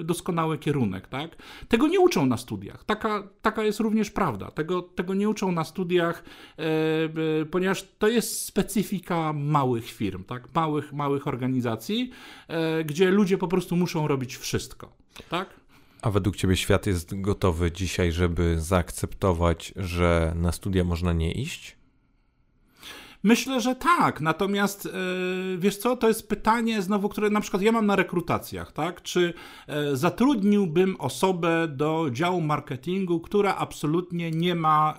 e, 0.00 0.04
doskonały 0.04 0.58
kierunek, 0.58 1.08
tak? 1.08 1.36
Tego 1.68 1.88
nie 1.88 2.00
uczą 2.00 2.26
na 2.26 2.36
studiach. 2.36 2.84
Taka, 2.84 3.28
taka 3.42 3.64
jest 3.64 3.80
również 3.80 4.10
prawda. 4.10 4.50
Tego, 4.50 4.82
tego 4.82 5.14
nie 5.14 5.28
uczą 5.28 5.52
na 5.52 5.64
studiach, 5.64 6.24
ponieważ 7.50 7.88
to 7.98 8.08
jest 8.08 8.44
specyfika 8.44 9.32
małych 9.32 9.90
firm, 9.90 10.24
tak? 10.24 10.54
Małych, 10.54 10.92
małych 10.94 11.26
organizacji, 11.26 12.10
e, 12.48 12.84
gdzie 12.84 13.10
ludzie 13.10 13.38
po 13.38 13.48
prostu 13.48 13.76
muszą 13.76 14.08
robić 14.08 14.36
wszystko. 14.36 14.96
Tak? 15.30 15.60
A 16.02 16.10
według 16.10 16.36
Ciebie 16.36 16.56
świat 16.56 16.86
jest 16.86 17.20
gotowy 17.20 17.72
dzisiaj, 17.72 18.12
żeby 18.12 18.60
zaakceptować, 18.60 19.72
że 19.76 20.32
na 20.36 20.52
studia 20.52 20.84
można 20.84 21.12
nie 21.12 21.32
iść? 21.32 21.76
Myślę, 23.22 23.60
że 23.60 23.74
tak. 23.74 24.20
Natomiast 24.20 24.84
yy, 24.84 25.58
wiesz 25.58 25.76
co, 25.76 25.96
to 25.96 26.08
jest 26.08 26.28
pytanie 26.28 26.82
znowu, 26.82 27.08
które 27.08 27.30
na 27.30 27.40
przykład 27.40 27.62
ja 27.62 27.72
mam 27.72 27.86
na 27.86 27.96
rekrutacjach, 27.96 28.72
tak? 28.72 29.02
Czy 29.02 29.34
yy, 29.68 29.96
zatrudniłbym 29.96 30.96
osobę 30.98 31.68
do 31.68 32.06
działu 32.12 32.40
marketingu, 32.40 33.20
która 33.20 33.56
absolutnie 33.56 34.30
nie 34.30 34.54
ma 34.54 34.98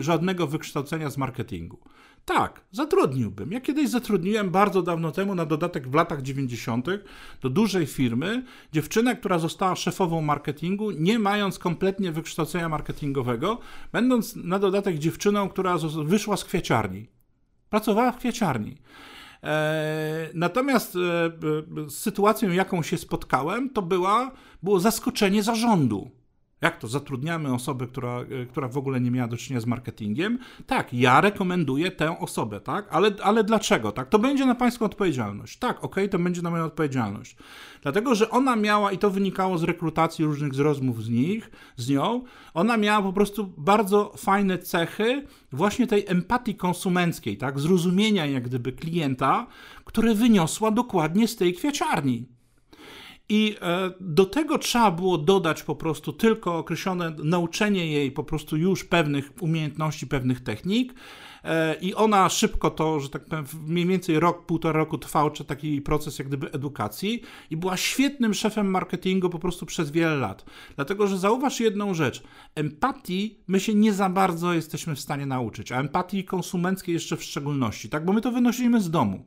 żadnego 0.00 0.46
wykształcenia 0.46 1.10
z 1.10 1.16
marketingu? 1.18 1.78
Tak, 2.24 2.60
zatrudniłbym. 2.72 3.52
Ja 3.52 3.60
kiedyś 3.60 3.88
zatrudniłem 3.88 4.50
bardzo 4.50 4.82
dawno 4.82 5.12
temu, 5.12 5.34
na 5.34 5.46
dodatek 5.46 5.88
w 5.88 5.94
latach 5.94 6.22
90., 6.22 6.86
do 7.42 7.50
dużej 7.50 7.86
firmy 7.86 8.44
dziewczynę, 8.72 9.16
która 9.16 9.38
została 9.38 9.76
szefową 9.76 10.20
marketingu, 10.20 10.90
nie 10.90 11.18
mając 11.18 11.58
kompletnie 11.58 12.12
wykształcenia 12.12 12.68
marketingowego, 12.68 13.58
będąc 13.92 14.36
na 14.36 14.58
dodatek 14.58 14.98
dziewczyną, 14.98 15.48
która 15.48 15.76
wyszła 16.04 16.36
z 16.36 16.44
kwieciarni. 16.44 17.06
Pracowała 17.70 18.12
w 18.12 18.18
kwieciarni. 18.18 18.76
E, 19.42 20.30
natomiast 20.34 20.96
e, 20.96 21.90
sytuacją, 21.90 22.50
jaką 22.50 22.82
się 22.82 22.98
spotkałem, 22.98 23.70
to 23.70 23.82
była, 23.82 24.32
było 24.62 24.80
zaskoczenie 24.80 25.42
zarządu. 25.42 26.19
Jak 26.62 26.78
to? 26.78 26.88
Zatrudniamy 26.88 27.54
osobę, 27.54 27.86
która, 27.86 28.20
e, 28.20 28.46
która 28.46 28.68
w 28.68 28.76
ogóle 28.76 29.00
nie 29.00 29.10
miała 29.10 29.28
do 29.28 29.36
czynienia 29.36 29.60
z 29.60 29.66
marketingiem? 29.66 30.38
Tak, 30.66 30.94
ja 30.94 31.20
rekomenduję 31.20 31.90
tę 31.90 32.18
osobę, 32.18 32.60
tak? 32.60 32.86
Ale, 32.90 33.10
ale 33.22 33.44
dlaczego? 33.44 33.92
Tak, 33.92 34.08
to 34.08 34.18
będzie 34.18 34.46
na 34.46 34.54
Pańską 34.54 34.84
odpowiedzialność. 34.84 35.58
Tak, 35.58 35.84
okay, 35.84 36.08
to 36.08 36.18
będzie 36.18 36.42
na 36.42 36.50
moją 36.50 36.64
odpowiedzialność. 36.64 37.36
Dlatego, 37.82 38.14
że 38.14 38.30
ona 38.30 38.56
miała, 38.56 38.92
i 38.92 38.98
to 38.98 39.10
wynikało 39.10 39.58
z 39.58 39.62
rekrutacji 39.62 40.24
różnych 40.24 40.54
z 40.54 40.58
rozmów 40.58 41.04
z 41.04 41.08
nich, 41.08 41.50
z 41.76 41.88
nią, 41.88 42.24
ona 42.54 42.76
miała 42.76 43.02
po 43.02 43.12
prostu 43.12 43.52
bardzo 43.56 44.12
fajne 44.16 44.58
cechy 44.58 45.26
właśnie 45.52 45.86
tej 45.86 46.04
empatii 46.08 46.54
konsumenckiej, 46.54 47.36
tak? 47.36 47.60
Zrozumienia 47.60 48.26
jak 48.26 48.44
gdyby 48.44 48.72
klienta, 48.72 49.46
które 49.84 50.14
wyniosła 50.14 50.70
dokładnie 50.70 51.28
z 51.28 51.36
tej 51.36 51.54
kwiaciarni. 51.54 52.39
I 53.30 53.56
e, 53.60 53.90
do 54.00 54.24
tego 54.24 54.58
trzeba 54.58 54.90
było 54.90 55.18
dodać 55.18 55.62
po 55.62 55.76
prostu 55.76 56.12
tylko 56.12 56.58
określone 56.58 57.14
nauczenie 57.24 57.86
jej 57.86 58.12
po 58.12 58.24
prostu 58.24 58.56
już 58.56 58.84
pewnych 58.84 59.30
umiejętności, 59.40 60.06
pewnych 60.06 60.40
technik. 60.40 60.94
E, 61.44 61.74
I 61.74 61.94
ona 61.94 62.28
szybko 62.28 62.70
to, 62.70 63.00
że 63.00 63.08
tak 63.08 63.24
powiem, 63.24 63.44
mniej 63.66 63.86
więcej 63.86 64.20
rok, 64.20 64.46
półtora 64.46 64.78
roku 64.78 64.98
trwał 64.98 65.30
taki 65.30 65.82
proces 65.82 66.18
jak 66.18 66.28
gdyby 66.28 66.52
edukacji 66.52 67.22
i 67.50 67.56
była 67.56 67.76
świetnym 67.76 68.34
szefem 68.34 68.70
marketingu 68.70 69.30
po 69.30 69.38
prostu 69.38 69.66
przez 69.66 69.90
wiele 69.90 70.16
lat. 70.16 70.44
Dlatego, 70.76 71.06
że 71.06 71.18
zauważ 71.18 71.60
jedną 71.60 71.94
rzecz. 71.94 72.22
Empatii 72.54 73.38
my 73.46 73.60
się 73.60 73.74
nie 73.74 73.92
za 73.92 74.08
bardzo 74.08 74.52
jesteśmy 74.52 74.94
w 74.94 75.00
stanie 75.00 75.26
nauczyć, 75.26 75.72
a 75.72 75.80
empatii 75.80 76.24
konsumenckiej 76.24 76.92
jeszcze 76.92 77.16
w 77.16 77.24
szczególności, 77.24 77.88
tak? 77.88 78.04
Bo 78.04 78.12
my 78.12 78.20
to 78.20 78.32
wynosimy 78.32 78.80
z 78.80 78.90
domu. 78.90 79.24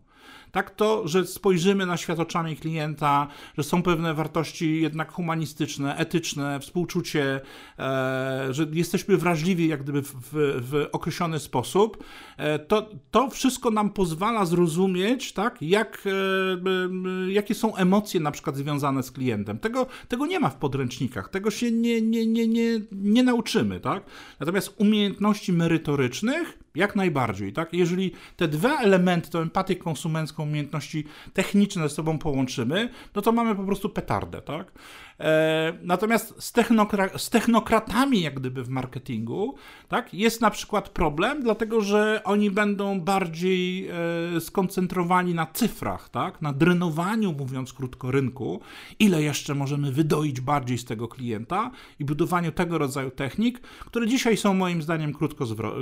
Tak 0.53 0.69
to, 0.69 1.07
że 1.07 1.25
spojrzymy 1.25 1.85
na 1.85 1.97
świat 1.97 2.19
oczami 2.19 2.55
klienta, 2.55 3.27
że 3.57 3.63
są 3.63 3.83
pewne 3.83 4.13
wartości 4.13 4.81
jednak 4.81 5.11
humanistyczne, 5.11 5.95
etyczne, 5.95 6.59
współczucie, 6.59 7.41
e, 7.79 8.47
że 8.51 8.67
jesteśmy 8.71 9.17
wrażliwi 9.17 9.67
jak 9.67 9.83
gdyby 9.83 10.01
w, 10.01 10.13
w, 10.33 10.87
określony 10.91 11.39
sposób, 11.39 12.03
e, 12.37 12.59
to, 12.59 12.89
to 13.11 13.29
wszystko 13.29 13.71
nam 13.71 13.89
pozwala 13.89 14.45
zrozumieć, 14.45 15.33
tak, 15.33 15.61
jak, 15.61 16.03
e, 16.05 17.31
jakie 17.31 17.55
są 17.55 17.75
emocje 17.75 18.19
na 18.19 18.31
przykład 18.31 18.55
związane 18.55 19.03
z 19.03 19.11
klientem. 19.11 19.59
Tego, 19.59 19.87
tego 20.07 20.25
nie 20.25 20.39
ma 20.39 20.49
w 20.49 20.55
podręcznikach, 20.55 21.29
tego 21.29 21.51
się 21.51 21.71
nie, 21.71 22.01
nie, 22.01 22.27
nie, 22.27 22.47
nie, 22.47 22.81
nie 22.91 23.23
nauczymy, 23.23 23.79
tak? 23.79 24.03
Natomiast 24.39 24.75
umiejętności 24.77 25.53
merytorycznych 25.53 26.62
jak 26.75 26.95
najbardziej, 26.95 27.53
tak? 27.53 27.73
Jeżeli 27.73 28.11
te 28.37 28.47
dwa 28.47 28.79
elementy, 28.79 29.29
tę 29.29 29.39
empatię 29.39 29.75
konsumencką, 29.75 30.43
umiejętności 30.43 31.05
techniczne 31.33 31.89
ze 31.89 31.95
sobą 31.95 32.17
połączymy, 32.17 32.89
no 33.15 33.21
to 33.21 33.31
mamy 33.31 33.55
po 33.55 33.63
prostu 33.63 33.89
petardę, 33.89 34.41
tak? 34.41 34.71
E, 35.19 35.73
natomiast 35.81 36.43
z, 36.43 36.51
technokra 36.51 37.17
z 37.17 37.29
technokratami, 37.29 38.21
jak 38.21 38.39
gdyby 38.39 38.63
w 38.63 38.69
marketingu, 38.69 39.55
tak, 39.87 40.13
jest 40.13 40.41
na 40.41 40.49
przykład 40.49 40.89
problem, 40.89 41.43
dlatego 41.43 41.81
że 41.81 42.21
oni 42.23 42.51
będą 42.51 43.01
bardziej 43.01 43.87
e, 43.87 44.41
skoncentrowani 44.41 45.33
na 45.33 45.45
cyfrach, 45.45 46.09
tak, 46.09 46.41
na 46.41 46.53
drenowaniu, 46.53 47.33
mówiąc 47.33 47.73
krótko, 47.73 48.11
rynku, 48.11 48.61
ile 48.99 49.23
jeszcze 49.23 49.55
możemy 49.55 49.91
wydoić 49.91 50.41
bardziej 50.41 50.77
z 50.77 50.85
tego 50.85 51.07
klienta 51.07 51.71
i 51.99 52.05
budowaniu 52.05 52.51
tego 52.51 52.77
rodzaju 52.77 53.11
technik, 53.11 53.59
które 53.59 54.07
dzisiaj 54.07 54.37
są 54.37 54.53
moim 54.53 54.81
zdaniem 54.81 55.13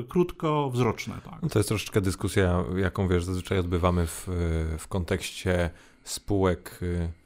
krótkowzroczne. 0.09 1.13
Tak. 1.25 1.41
No 1.41 1.49
to 1.49 1.59
jest 1.59 1.69
troszeczkę 1.69 2.01
dyskusja, 2.01 2.63
jaką 2.77 3.07
wiesz, 3.07 3.23
zazwyczaj 3.23 3.59
odbywamy 3.59 4.07
w, 4.07 4.27
w 4.77 4.87
kontekście 4.87 5.69
spółek 6.03 6.79
y, 6.81 7.20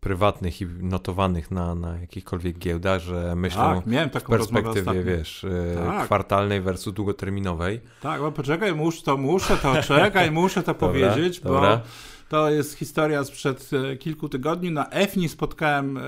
prywatnych 0.00 0.60
i 0.60 0.66
notowanych 0.66 1.50
na, 1.50 1.74
na 1.74 2.00
jakichkolwiek 2.00 2.58
giełdach, 2.58 3.00
że 3.00 3.36
myślą 3.36 3.82
tak, 3.82 4.22
w 4.22 4.24
perspektywie, 4.24 5.04
wiesz, 5.04 5.44
e, 5.44 5.76
tak. 5.86 6.04
kwartalnej 6.04 6.60
versus 6.60 6.94
długoterminowej. 6.94 7.80
Tak, 8.00 8.20
bo 8.20 8.32
poczekaj, 8.32 8.74
muszę 8.74 9.02
to, 9.02 9.16
muszę 9.16 9.56
to, 9.56 9.82
czekaj, 9.82 10.30
muszę 10.40 10.62
to 10.62 10.74
dobra, 10.74 10.88
powiedzieć, 10.88 11.40
dobra. 11.40 11.76
bo 11.76 11.82
to 12.30 12.50
jest 12.50 12.74
historia 12.74 13.24
sprzed 13.24 13.70
e, 13.72 13.96
kilku 13.96 14.28
tygodni. 14.28 14.70
Na 14.70 14.90
EFNI 14.90 15.28
spotkałem 15.28 15.96
e, 15.96 16.00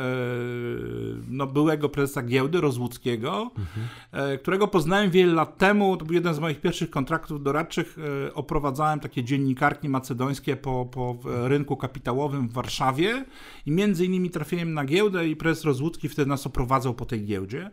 no, 1.28 1.46
byłego 1.46 1.88
prezesa 1.88 2.22
giełdy 2.22 2.60
Rozłuckiego, 2.60 3.50
mhm. 3.58 3.86
E, 4.12 4.38
którego 4.38 4.68
poznałem 4.68 5.10
wiele 5.10 5.32
lat 5.32 5.58
temu. 5.58 5.96
To 5.96 6.04
był 6.04 6.14
jeden 6.14 6.34
z 6.34 6.38
moich 6.38 6.60
pierwszych 6.60 6.90
kontraktów 6.90 7.42
doradczych. 7.42 7.96
Oprowadzałem 8.34 9.00
takie 9.00 9.24
dziennikarki 9.24 9.88
macedońskie 9.88 10.56
po, 10.56 10.86
po 10.86 11.18
rynku 11.24 11.76
kapitałowym 11.76 12.48
w 12.48 12.52
Warszawie 12.52 13.24
i 13.66 13.70
między 13.70 14.04
innymi 14.04 14.30
trafiłem 14.30 14.74
na 14.74 14.84
giełdę 14.84 15.28
i 15.28 15.36
prezes 15.36 15.64
Rozłucki 15.64 16.08
wtedy 16.08 16.28
nas 16.28 16.46
oprowadzał 16.46 16.94
po 16.94 17.04
tej 17.04 17.24
giełdzie. 17.24 17.70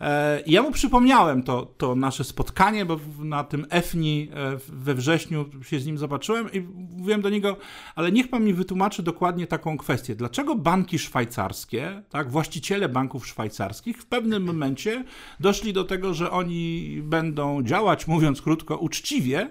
E, 0.00 0.42
ja 0.46 0.62
mu 0.62 0.70
przypomniałem 0.70 1.42
to, 1.42 1.66
to 1.78 1.94
nasze 1.94 2.24
spotkanie, 2.24 2.84
bo 2.84 3.00
na 3.18 3.44
tym 3.44 3.66
EFNI 3.70 4.28
e, 4.34 4.56
we 4.68 4.94
wrześniu 4.94 5.44
się 5.62 5.80
z 5.80 5.86
nim 5.86 5.98
zobaczyłem 5.98 6.52
i 6.52 6.60
mówiłem 6.96 7.22
do 7.22 7.30
niego, 7.30 7.56
ale 7.94 8.12
niech 8.12 8.28
pan 8.28 8.44
mi 8.44 8.54
wytłumaczy 8.54 9.02
dokładnie 9.02 9.46
taką 9.46 9.78
kwestię. 9.78 10.14
Dlaczego 10.14 10.54
banki 10.54 10.98
szwajcarskie, 10.98 12.02
tak, 12.10 12.30
właściciele 12.30 12.88
banków 12.88 13.26
szwajcarskich 13.26 14.02
w 14.02 14.06
pewnym 14.06 14.44
momencie 14.44 15.04
doszli 15.40 15.72
do 15.72 15.84
tego, 15.84 16.14
że 16.14 16.30
oni 16.30 17.00
będą 17.02 17.62
działać, 17.62 18.06
mówiąc 18.06 18.42
krótko, 18.42 18.76
uczciwie, 18.76 19.48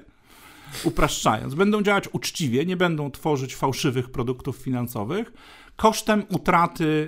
upraszczając, 0.84 1.55
będą 1.55 1.81
działać 1.81 2.09
uczciwie, 2.11 2.65
nie 2.65 2.77
będą 2.77 3.11
tworzyć 3.11 3.55
fałszywych 3.55 4.11
produktów 4.11 4.57
finansowych, 4.57 5.34
kosztem 5.82 6.24
utraty 6.30 7.08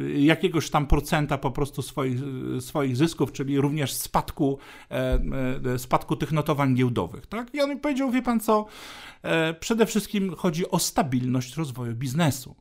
e, 0.00 0.20
jakiegoś 0.20 0.70
tam 0.70 0.86
procenta 0.86 1.38
po 1.38 1.50
prostu 1.50 1.82
swoich, 1.82 2.20
swoich 2.60 2.96
zysków, 2.96 3.32
czyli 3.32 3.60
również 3.60 3.92
spadku, 3.92 4.58
e, 4.90 5.20
e, 5.74 5.78
spadku 5.78 6.16
tych 6.16 6.32
notowań 6.32 6.74
giełdowych. 6.74 7.26
Tak? 7.26 7.54
I 7.54 7.60
on 7.60 7.70
mi 7.70 7.76
powiedział, 7.76 8.10
wie 8.10 8.22
pan 8.22 8.40
co, 8.40 8.66
przede 9.60 9.86
wszystkim 9.86 10.34
chodzi 10.36 10.70
o 10.70 10.78
stabilność 10.78 11.56
rozwoju 11.56 11.94
biznesu. 11.94 12.54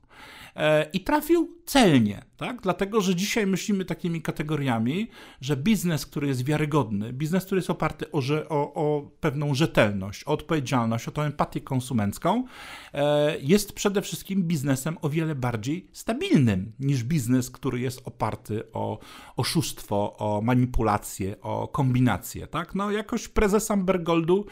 E, 0.56 0.90
i 0.94 1.00
trafił 1.00 1.58
celnie, 1.66 2.26
tak? 2.38 2.62
Dlatego, 2.62 3.02
że 3.02 3.16
dzisiaj 3.16 3.48
myślimy 3.48 3.86
takimi 3.86 4.22
kategoriami, 4.22 5.08
że 5.42 5.58
biznes, 5.58 6.06
który 6.06 6.28
jest 6.28 6.46
wiarygodny, 6.46 7.14
biznes, 7.14 7.46
który 7.46 7.60
jest 7.60 7.70
oparty 7.70 8.12
o, 8.12 8.22
o, 8.50 8.74
o 8.74 9.12
pewną 9.20 9.56
rzetelność, 9.56 10.24
o 10.28 10.32
odpowiedzialność, 10.32 11.08
o 11.08 11.12
tą 11.12 11.22
empatię 11.22 11.62
konsumencką, 11.62 12.46
e, 12.94 13.38
jest 13.40 13.74
przede 13.74 14.02
wszystkim 14.02 14.44
biznesem 14.44 14.98
o 15.02 15.10
wiele 15.10 15.36
bardziej 15.36 15.88
stabilnym 15.92 16.72
niż 16.80 17.04
biznes, 17.04 17.52
który 17.52 17.80
jest 17.80 18.02
oparty 18.08 18.64
o 18.74 19.00
oszustwo, 19.36 20.18
o 20.18 20.42
manipulację, 20.42 21.42
o 21.42 21.68
kombinację, 21.68 22.48
tak? 22.48 22.76
No 22.76 22.92
jakoś 22.92 23.28
prezes 23.28 23.72
Ambergoldu 23.72 24.46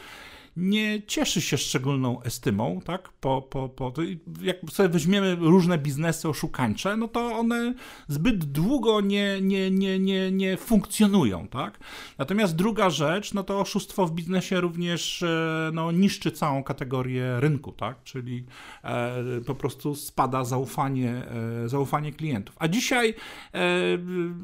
nie 0.60 1.02
cieszy 1.08 1.42
się 1.42 1.58
szczególną 1.58 2.22
estymą, 2.22 2.82
tak? 2.86 3.10
Po, 3.10 3.42
po, 3.42 3.70
po, 3.70 3.94
jak 4.42 4.58
sobie 4.72 4.90
weźmiemy 4.90 5.36
różne 5.36 5.78
biznesy 5.78 6.30
oszukańcze, 6.30 6.98
no 6.98 7.08
to 7.08 7.26
one 7.26 7.74
zbyt 8.08 8.46
długo 8.46 9.02
nie, 9.02 9.42
nie, 9.42 9.72
nie, 9.72 10.00
nie, 10.00 10.32
nie 10.32 10.58
funkcjonują, 10.58 11.48
tak? 11.48 11.80
Natomiast 12.18 12.56
druga 12.56 12.90
rzecz, 12.90 13.34
no 13.34 13.44
to 13.44 13.60
oszustwo 13.60 14.06
w 14.06 14.12
biznesie 14.12 14.62
również 14.62 15.24
e, 15.24 15.72
no, 15.74 15.92
niszczy 15.92 16.32
całą 16.32 16.64
kategorię 16.64 17.40
rynku, 17.40 17.72
tak? 17.72 18.04
Czyli 18.04 18.46
e, 18.84 19.42
po 19.46 19.56
prostu 19.56 19.96
spada 19.96 20.44
zaufanie, 20.44 21.24
e, 21.66 21.70
zaufanie 21.70 22.12
klientów. 22.12 22.56
A 22.60 22.68
dzisiaj 22.68 23.14
e, 23.54 23.70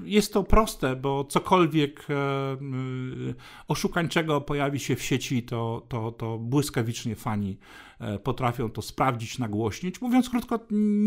jest 0.03 0.33
to 0.33 0.43
proste, 0.43 0.95
bo 0.95 1.23
cokolwiek 1.23 2.07
e, 2.09 2.15
oszukańczego 3.67 4.41
pojawi 4.41 4.79
się 4.79 4.95
w 4.95 5.03
sieci, 5.03 5.43
to, 5.43 5.85
to 5.89 6.05
to, 6.11 6.38
błyskawicznie 6.38 7.15
fani 7.15 7.57
e, 7.99 8.19
potrafią 8.19 8.69
to 8.69 8.82
sprawdzić, 8.82 9.40
nagłośnić. 9.40 10.02
Mówiąc 10.02 10.30
krótko, 10.30 10.60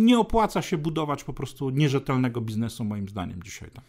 nie 0.05 0.19
opłaca 0.19 0.63
się 0.63 0.79
budować 0.79 1.25
po 1.25 1.33
prostu 1.33 1.71
nierzetelnego 1.71 2.41
biznesu, 2.41 2.85
moim 2.85 3.09
zdaniem, 3.09 3.43
dzisiaj. 3.43 3.71
Tak. 3.71 3.85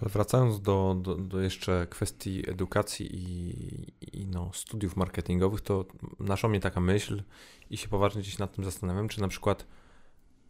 Ale 0.00 0.10
wracając 0.10 0.60
do, 0.60 0.96
do, 1.02 1.14
do, 1.14 1.40
jeszcze 1.40 1.86
kwestii 1.90 2.50
edukacji 2.50 3.08
i, 3.12 4.20
i, 4.20 4.26
no, 4.26 4.50
studiów 4.54 4.96
marketingowych, 4.96 5.60
to 5.60 5.84
naszła 6.20 6.48
mnie 6.48 6.60
taka 6.60 6.80
myśl 6.80 7.22
i 7.70 7.76
się 7.76 7.88
poważnie 7.88 8.22
gdzieś 8.22 8.38
nad 8.38 8.54
tym 8.54 8.64
zastanawiam, 8.64 9.08
czy 9.08 9.20
na 9.20 9.28
przykład 9.28 9.66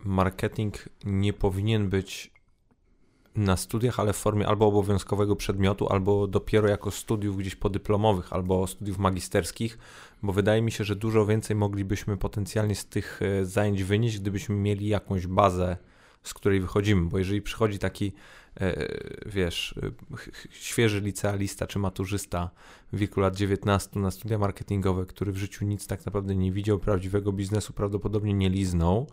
marketing 0.05 0.89
nie 1.05 1.33
powinien 1.33 1.89
być 1.89 2.34
na 3.37 3.57
studiach, 3.57 4.01
ale 4.01 4.13
w 4.13 4.17
formie 4.17 4.49
albo 4.49 4.67
obowiązkowego 4.67 5.37
przedmiotu, 5.37 5.89
albo 5.89 6.27
dopiero 6.27 6.69
jako 6.69 6.91
studiów 6.91 7.37
gdzieś 7.37 7.57
podyplomowych, 7.57 8.33
albo 8.33 8.67
studiów 8.67 8.99
magisterskich, 8.99 9.79
bo 10.23 10.33
wydaje 10.33 10.63
mi 10.63 10.73
się, 10.73 10.85
że 10.85 10.97
dużo 10.97 11.27
więcej 11.27 11.57
moglibyśmy 11.57 12.17
potencjalnie 12.17 12.75
z 12.75 12.87
tych 12.87 13.21
e, 13.23 13.45
zajęć 13.45 13.85
wynieść, 13.85 14.19
gdybyśmy 14.19 14.55
mieli 14.55 14.89
jakąś 14.89 15.27
bazę, 15.27 15.77
z 16.23 16.35
której 16.35 16.61
wychodzimy, 16.61 17.09
bo 17.09 17.19
jeżeli 17.19 17.43
przychodzi 17.43 17.79
taki 17.79 18.13
e, 18.61 18.89
wiesz, 19.27 19.75
e, 19.83 19.91
świeży 20.51 21.01
licealista 21.01 21.67
czy 21.67 21.79
maturzysta 21.79 22.51
w 22.93 22.99
wieku 22.99 23.21
lat 23.21 23.37
19 23.37 24.01
na 24.01 24.11
studia 24.11 24.39
marketingowe, 24.39 25.07
który 25.07 25.33
w 25.33 25.37
życiu 25.37 25.65
nic 25.65 25.87
tak 25.87 26.07
naprawdę 26.07 26.35
nie 26.35 26.53
widział, 26.53 26.79
prawdziwego 26.79 27.33
biznesu 27.33 27.73
prawdopodobnie 27.73 28.35
nie 28.35 28.51
liznął, 28.51 29.07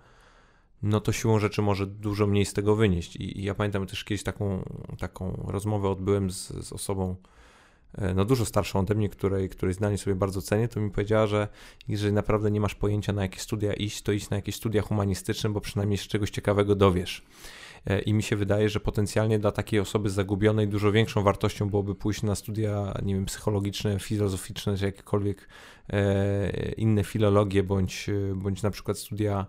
no 0.83 1.01
to 1.01 1.11
siłą 1.11 1.39
rzeczy 1.39 1.61
może 1.61 1.87
dużo 1.87 2.27
mniej 2.27 2.45
z 2.45 2.53
tego 2.53 2.75
wynieść. 2.75 3.15
I, 3.15 3.43
ja 3.43 3.55
pamiętam 3.55 3.87
też 3.87 4.03
kiedyś 4.03 4.23
taką, 4.23 4.63
taką 4.99 5.43
rozmowę 5.47 5.89
odbyłem 5.89 6.31
z, 6.31 6.47
z 6.47 6.73
osobą, 6.73 7.15
e, 7.97 8.13
no 8.13 8.25
dużo 8.25 8.45
starszą 8.45 8.79
ode 8.79 8.95
mnie, 8.95 9.09
której, 9.09 9.49
której 9.49 9.73
zdanie 9.73 9.97
sobie 9.97 10.15
bardzo 10.15 10.41
cenię, 10.41 10.67
to 10.67 10.79
mi 10.79 10.91
powiedziała, 10.91 11.27
że 11.27 11.47
jeżeli 11.87 12.13
naprawdę 12.13 12.51
nie 12.51 12.61
masz 12.61 12.75
pojęcia 12.75 13.13
na 13.13 13.21
jakie 13.21 13.39
studia 13.39 13.73
iść, 13.73 14.01
to 14.01 14.11
iść 14.11 14.29
na 14.29 14.35
jakieś 14.35 14.55
studia 14.55 14.81
humanistyczne, 14.81 15.49
bo 15.49 15.61
przynajmniej 15.61 15.97
się 15.97 16.07
czegoś 16.07 16.29
ciekawego 16.29 16.75
dowiesz. 16.75 17.25
E, 17.85 17.99
I 17.99 18.13
mi 18.13 18.23
się 18.23 18.35
wydaje, 18.35 18.69
że 18.69 18.79
potencjalnie 18.79 19.39
dla 19.39 19.51
takiej 19.51 19.79
osoby 19.79 20.09
zagubionej 20.09 20.67
dużo 20.67 20.91
większą 20.91 21.23
wartością 21.23 21.69
byłoby 21.69 21.95
pójść 21.95 22.23
na 22.23 22.35
studia, 22.35 22.93
nie 23.03 23.13
wiem, 23.13 23.25
psychologiczne, 23.25 23.99
filozoficzne, 23.99 24.77
czy 24.77 24.85
jakiekolwiek 24.85 25.47
inne 26.77 27.03
filologie, 27.03 27.63
bądź, 27.63 28.09
bądź 28.35 28.61
na 28.61 28.72
przykład 28.72 28.97
studia 28.97 29.45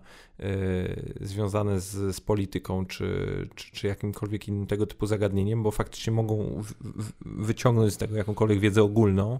związane 1.21 1.79
z, 1.79 2.15
z 2.15 2.21
polityką, 2.21 2.85
czy, 2.85 3.49
czy, 3.55 3.71
czy 3.71 3.87
jakimkolwiek 3.87 4.47
innym 4.47 4.67
tego 4.67 4.85
typu 4.85 5.05
zagadnieniem, 5.05 5.63
bo 5.63 5.71
faktycznie 5.71 6.13
mogą 6.13 6.63
wyciągnąć 7.21 7.93
z 7.93 7.97
tego 7.97 8.17
jakąkolwiek 8.17 8.59
wiedzę 8.59 8.83
ogólną, 8.83 9.39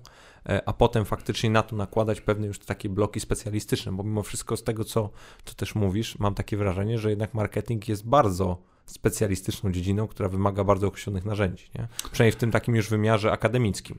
a 0.66 0.74
potem 0.74 1.06
faktycznie 1.06 1.50
na 1.50 1.64
to 1.64 1.76
nakładać 1.76 2.22
pewne 2.22 2.48
już 2.48 2.60
takie 2.60 2.90
bloki 2.90 3.20
specjalistyczne, 3.20 3.92
bo 3.92 4.04
mimo 4.04 4.24
wszystko 4.24 4.58
z 4.58 4.64
tego, 4.64 4.84
co, 4.84 5.10
co 5.46 5.56
też 5.56 5.76
mówisz, 5.76 6.20
mam 6.20 6.34
takie 6.34 6.58
wrażenie, 6.58 7.00
że 7.00 7.10
jednak 7.10 7.34
marketing 7.34 7.88
jest 7.88 8.08
bardzo 8.08 8.62
specjalistyczną 8.86 9.72
dziedziną, 9.72 10.08
która 10.08 10.30
wymaga 10.30 10.64
bardzo 10.64 10.88
określonych 10.88 11.26
narzędzi, 11.26 11.70
nie? 11.76 11.88
przynajmniej 12.12 12.32
w 12.32 12.36
tym 12.36 12.52
takim 12.52 12.76
już 12.76 12.90
wymiarze 12.90 13.32
akademickim. 13.32 13.98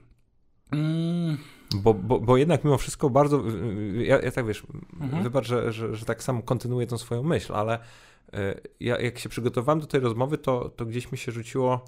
Mm. 0.72 1.38
Bo, 1.82 1.94
bo, 1.94 2.20
bo 2.20 2.36
jednak 2.36 2.64
mimo 2.64 2.78
wszystko 2.78 3.10
bardzo, 3.10 3.42
ja, 3.94 4.20
ja 4.20 4.30
tak 4.30 4.46
wiesz, 4.46 4.62
mhm. 5.00 5.22
wybacz, 5.22 5.46
że, 5.46 5.72
że, 5.72 5.94
że 5.94 6.04
tak 6.04 6.22
samo 6.22 6.42
kontynuuję 6.42 6.86
tą 6.86 6.98
swoją 6.98 7.22
myśl, 7.22 7.54
ale 7.54 7.78
e, 8.32 8.54
ja, 8.80 9.00
jak 9.00 9.18
się 9.18 9.28
przygotowałem 9.28 9.80
do 9.80 9.86
tej 9.86 10.00
rozmowy, 10.00 10.38
to, 10.38 10.68
to 10.68 10.86
gdzieś 10.86 11.12
mi 11.12 11.18
się 11.18 11.32
rzuciło 11.32 11.84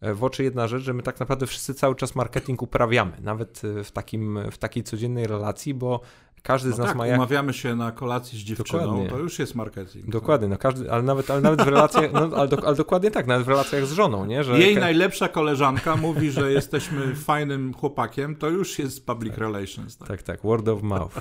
e, 0.00 0.14
w 0.14 0.24
oczy 0.24 0.44
jedna 0.44 0.68
rzecz, 0.68 0.82
że 0.82 0.94
my 0.94 1.02
tak 1.02 1.20
naprawdę 1.20 1.46
wszyscy 1.46 1.74
cały 1.74 1.94
czas 1.94 2.14
marketing 2.14 2.62
uprawiamy, 2.62 3.12
nawet 3.20 3.62
e, 3.64 3.84
w, 3.84 3.92
takim, 3.92 4.38
w 4.50 4.58
takiej 4.58 4.82
codziennej 4.82 5.26
relacji, 5.26 5.74
bo 5.74 6.00
każdy 6.42 6.70
no 6.70 6.76
z 6.76 6.78
nas 6.78 6.88
tak, 6.88 6.96
ma 6.96 7.06
jak... 7.06 7.16
umawiamy 7.16 7.52
się 7.52 7.76
na 7.76 7.92
kolacji 7.92 8.38
z 8.38 8.42
dziewczyną, 8.42 8.82
dokładnie. 8.82 9.08
to 9.08 9.18
już 9.18 9.38
jest 9.38 9.54
marketing. 9.54 10.10
Dokładnie, 10.10 10.48
no 10.48 10.58
każdy, 10.58 10.92
ale 10.92 11.02
nawet, 11.02 11.30
ale 11.30 11.40
nawet 11.40 11.62
w 11.62 11.68
relacjach, 11.68 12.12
no, 12.12 12.30
ale, 12.36 12.48
do, 12.48 12.66
ale, 12.66 12.76
dokładnie 12.76 13.10
tak, 13.10 13.26
nawet 13.26 13.46
w 13.46 13.48
relacjach 13.48 13.86
z 13.86 13.92
żoną, 13.92 14.26
nie? 14.26 14.44
Że 14.44 14.58
Jej 14.58 14.76
najlepsza 14.76 15.28
koleżanka 15.28 15.96
mówi, 15.96 16.30
że 16.30 16.52
jesteśmy 16.52 17.14
fajnym 17.14 17.74
chłopakiem, 17.74 18.36
to 18.36 18.50
już 18.50 18.78
jest 18.78 19.06
public 19.06 19.32
tak. 19.32 19.40
relations. 19.40 19.96
Tak. 19.96 20.08
tak, 20.08 20.22
tak, 20.22 20.42
word 20.42 20.68
of 20.68 20.82
mouth. 20.82 21.14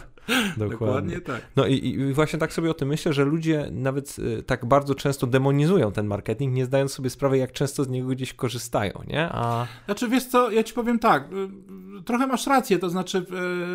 Dokładnie. 0.58 0.68
dokładnie 0.68 1.22
tak. 1.22 1.42
No 1.56 1.68
i, 1.68 1.88
i, 1.88 2.14
właśnie 2.14 2.40
tak 2.40 2.54
sobie 2.54 2.72
o 2.72 2.74
tym 2.74 2.88
myślę, 2.88 3.14
że 3.14 3.26
ludzie 3.26 3.68
nawet 3.72 4.20
y, 4.20 4.44
tak 4.44 4.66
bardzo 4.66 4.96
często 4.96 5.28
demonizują 5.28 5.92
ten 5.92 6.08
marketing, 6.08 6.54
nie 6.54 6.66
zdając 6.66 6.94
sobie 6.94 7.10
sprawy, 7.10 7.38
jak 7.38 7.52
często 7.52 7.84
z 7.84 7.90
niego 7.90 8.08
gdzieś 8.08 8.34
korzystają, 8.34 9.04
nie? 9.08 9.30
A... 9.32 9.68
Znaczy, 9.86 10.10
wiesz 10.10 10.26
co, 10.26 10.52
ja 10.52 10.64
ci 10.64 10.74
powiem 10.74 11.00
tak, 11.00 11.24
y, 11.34 12.04
trochę 12.04 12.28
masz 12.28 12.48
rację, 12.48 12.80
to 12.80 12.90
znaczy 12.90 13.26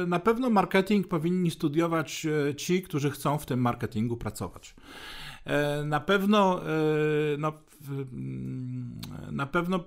y, 0.02 0.06
na 0.06 0.18
pewno 0.18 0.50
marketing 0.50 1.08
powinien 1.08 1.31
powinni 1.32 1.50
studiować 1.50 2.26
e, 2.50 2.54
ci, 2.54 2.82
którzy 2.82 3.10
chcą 3.10 3.38
w 3.38 3.46
tym 3.46 3.60
marketingu 3.60 4.16
pracować. 4.16 4.74
E, 5.44 5.84
na 5.84 6.00
pewno, 6.00 6.62
e, 6.62 6.66
no, 7.38 7.52
mm, 7.90 9.00
na 9.32 9.46
pewno 9.46 9.84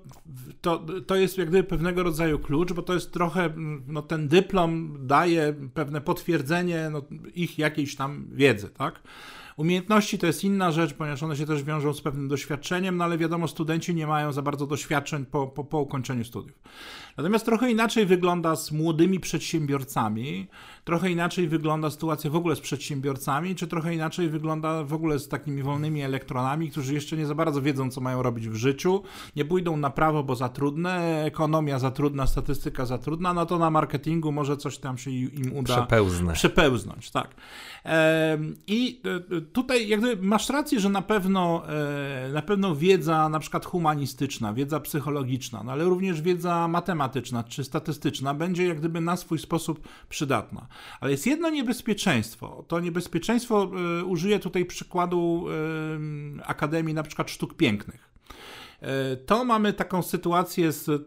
to, 0.61 0.85
to 1.07 1.15
jest 1.15 1.37
jak 1.37 1.49
gdyby 1.49 1.63
pewnego 1.63 2.03
rodzaju 2.03 2.39
klucz, 2.39 2.73
bo 2.73 2.81
to 2.81 2.93
jest 2.93 3.11
trochę, 3.11 3.53
no, 3.87 4.01
ten 4.01 4.27
dyplom 4.27 4.97
daje 5.07 5.53
pewne 5.73 6.01
potwierdzenie 6.01 6.89
no, 6.91 7.01
ich 7.35 7.57
jakiejś 7.57 7.95
tam 7.95 8.27
wiedzy, 8.31 8.69
tak? 8.69 9.01
Umiejętności 9.57 10.17
to 10.17 10.27
jest 10.27 10.43
inna 10.43 10.71
rzecz, 10.71 10.93
ponieważ 10.93 11.23
one 11.23 11.37
się 11.37 11.45
też 11.45 11.63
wiążą 11.63 11.93
z 11.93 12.01
pewnym 12.01 12.27
doświadczeniem, 12.27 12.97
no 12.97 13.03
ale 13.03 13.17
wiadomo, 13.17 13.47
studenci 13.47 13.95
nie 13.95 14.07
mają 14.07 14.33
za 14.33 14.41
bardzo 14.41 14.67
doświadczeń 14.67 15.25
po, 15.25 15.47
po, 15.47 15.63
po 15.63 15.81
ukończeniu 15.81 16.23
studiów. 16.23 16.59
Natomiast 17.17 17.45
trochę 17.45 17.71
inaczej 17.71 18.05
wygląda 18.05 18.55
z 18.55 18.71
młodymi 18.71 19.19
przedsiębiorcami, 19.19 20.47
trochę 20.85 21.11
inaczej 21.11 21.47
wygląda 21.47 21.89
sytuacja 21.89 22.29
w 22.29 22.35
ogóle 22.35 22.55
z 22.55 22.59
przedsiębiorcami, 22.59 23.55
czy 23.55 23.67
trochę 23.67 23.95
inaczej 23.95 24.29
wygląda 24.29 24.83
w 24.83 24.93
ogóle 24.93 25.19
z 25.19 25.27
takimi 25.27 25.63
wolnymi 25.63 26.01
elektronami, 26.01 26.71
którzy 26.71 26.93
jeszcze 26.93 27.17
nie 27.17 27.25
za 27.25 27.35
bardzo 27.35 27.61
wiedzą, 27.61 27.89
co 27.91 28.01
mają 28.01 28.23
robić 28.23 28.49
w 28.49 28.55
życiu, 28.55 29.03
nie 29.35 29.45
pójdą 29.45 29.77
na 29.77 29.89
prawo, 29.89 30.23
bo 30.23 30.35
za 30.35 30.49
trudne, 30.49 31.23
ekonomia 31.25 31.79
za 31.79 31.91
trudna, 31.91 32.27
statystyka 32.27 32.85
za 32.85 32.97
trudna, 32.97 33.33
no 33.33 33.45
to 33.45 33.57
na 33.57 33.69
marketingu 33.69 34.31
może 34.31 34.57
coś 34.57 34.77
tam 34.77 34.97
się 34.97 35.11
im 35.11 35.53
uda 35.53 35.75
Przepełznę. 35.75 36.33
przepełznąć. 36.33 37.11
Tak. 37.11 37.35
I 38.67 39.01
e, 39.37 39.41
tutaj 39.41 39.87
jakby 39.87 40.17
masz 40.21 40.49
rację, 40.49 40.79
że 40.79 40.89
na 40.89 41.01
pewno, 41.01 41.63
e, 41.69 42.29
na 42.33 42.41
pewno 42.41 42.75
wiedza 42.75 43.29
na 43.29 43.39
przykład 43.39 43.65
humanistyczna, 43.65 44.53
wiedza 44.53 44.79
psychologiczna, 44.79 45.63
no 45.63 45.71
ale 45.71 45.83
również 45.83 46.21
wiedza 46.21 46.67
matematyczna 46.67 47.43
czy 47.43 47.63
statystyczna 47.63 48.33
będzie 48.33 48.67
jak 48.67 48.79
gdyby 48.79 49.01
na 49.01 49.17
swój 49.17 49.39
sposób 49.39 49.87
przydatna. 50.09 50.67
Ale 50.99 51.11
jest 51.11 51.27
jedno 51.27 51.49
niebezpieczeństwo. 51.49 52.65
To 52.67 52.79
niebezpieczeństwo 52.79 53.71
e, 53.99 54.03
użyję 54.05 54.39
tutaj 54.39 54.65
przykładu 54.65 55.45
Akademii 56.45 56.93
na 56.93 57.03
przykład 57.03 57.31
Sztuk 57.31 57.53
Pięknych. 57.53 58.15
E, 58.81 59.15
to 59.15 59.45
mamy 59.45 59.73
taką 59.73 60.01
sytuację 60.01 60.71
z 60.71 60.89
e, 60.89 60.99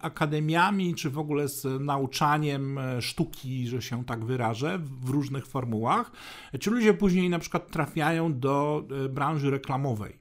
akademiami, 0.00 0.94
czy 0.94 1.10
w 1.10 1.18
ogóle 1.18 1.48
z 1.48 1.80
nauczaniem 1.80 2.78
e, 2.78 3.02
sztuki, 3.02 3.68
że 3.68 3.82
się 3.82 4.04
tak 4.04 4.24
wyrażę, 4.24 4.78
w 4.78 5.10
różnych 5.10 5.46
formułach. 5.46 6.12
Ci 6.60 6.70
ludzie 6.70 6.94
później 6.94 7.30
na 7.30 7.38
przykład 7.38 7.70
trafiają 7.70 8.38
do 8.38 8.84
branży 9.10 9.50
reklamowej. 9.50 10.18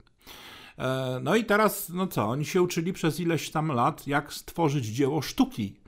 No 1.22 1.36
i 1.36 1.46
teraz, 1.46 1.90
no 1.90 2.08
co, 2.08 2.26
oni 2.26 2.46
się 2.46 2.62
uczyli 2.62 2.94
przez 2.94 3.20
ileś 3.20 3.50
tam 3.50 3.72
lat, 3.72 4.08
jak 4.08 4.34
stworzyć 4.34 4.86
dzieło 4.86 5.22
sztuki 5.22 5.80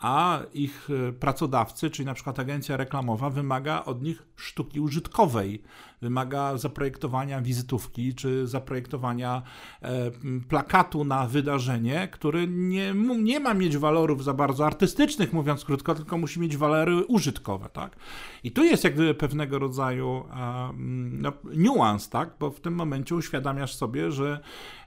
a 0.00 0.40
ich 0.54 0.88
pracodawcy, 1.20 1.90
czyli 1.90 2.06
na 2.06 2.14
przykład 2.14 2.38
agencja 2.38 2.76
reklamowa, 2.76 3.30
wymaga 3.30 3.84
od 3.84 4.02
nich 4.02 4.22
sztuki 4.36 4.80
użytkowej 4.80 5.62
wymaga 6.02 6.58
zaprojektowania 6.58 7.40
wizytówki 7.40 8.14
czy 8.14 8.46
zaprojektowania 8.46 9.42
e, 9.82 10.10
plakatu 10.48 11.04
na 11.04 11.26
wydarzenie, 11.26 12.08
który 12.12 12.46
nie, 12.48 12.94
nie 13.18 13.40
ma 13.40 13.54
mieć 13.54 13.76
walorów 13.76 14.24
za 14.24 14.34
bardzo 14.34 14.66
artystycznych, 14.66 15.32
mówiąc 15.32 15.64
krótko, 15.64 15.94
tylko 15.94 16.18
musi 16.18 16.40
mieć 16.40 16.56
walory 16.56 17.04
użytkowe, 17.06 17.68
tak? 17.72 17.96
I 18.44 18.50
tu 18.50 18.64
jest 18.64 18.84
jak 18.84 18.94
gdyby 18.94 19.14
pewnego 19.14 19.58
rodzaju 19.58 20.24
no, 21.10 21.32
niuans, 21.56 22.08
tak? 22.08 22.30
Bo 22.40 22.50
w 22.50 22.60
tym 22.60 22.74
momencie 22.74 23.14
uświadamiasz 23.14 23.74
sobie, 23.74 24.12
że 24.12 24.40
e, 24.40 24.79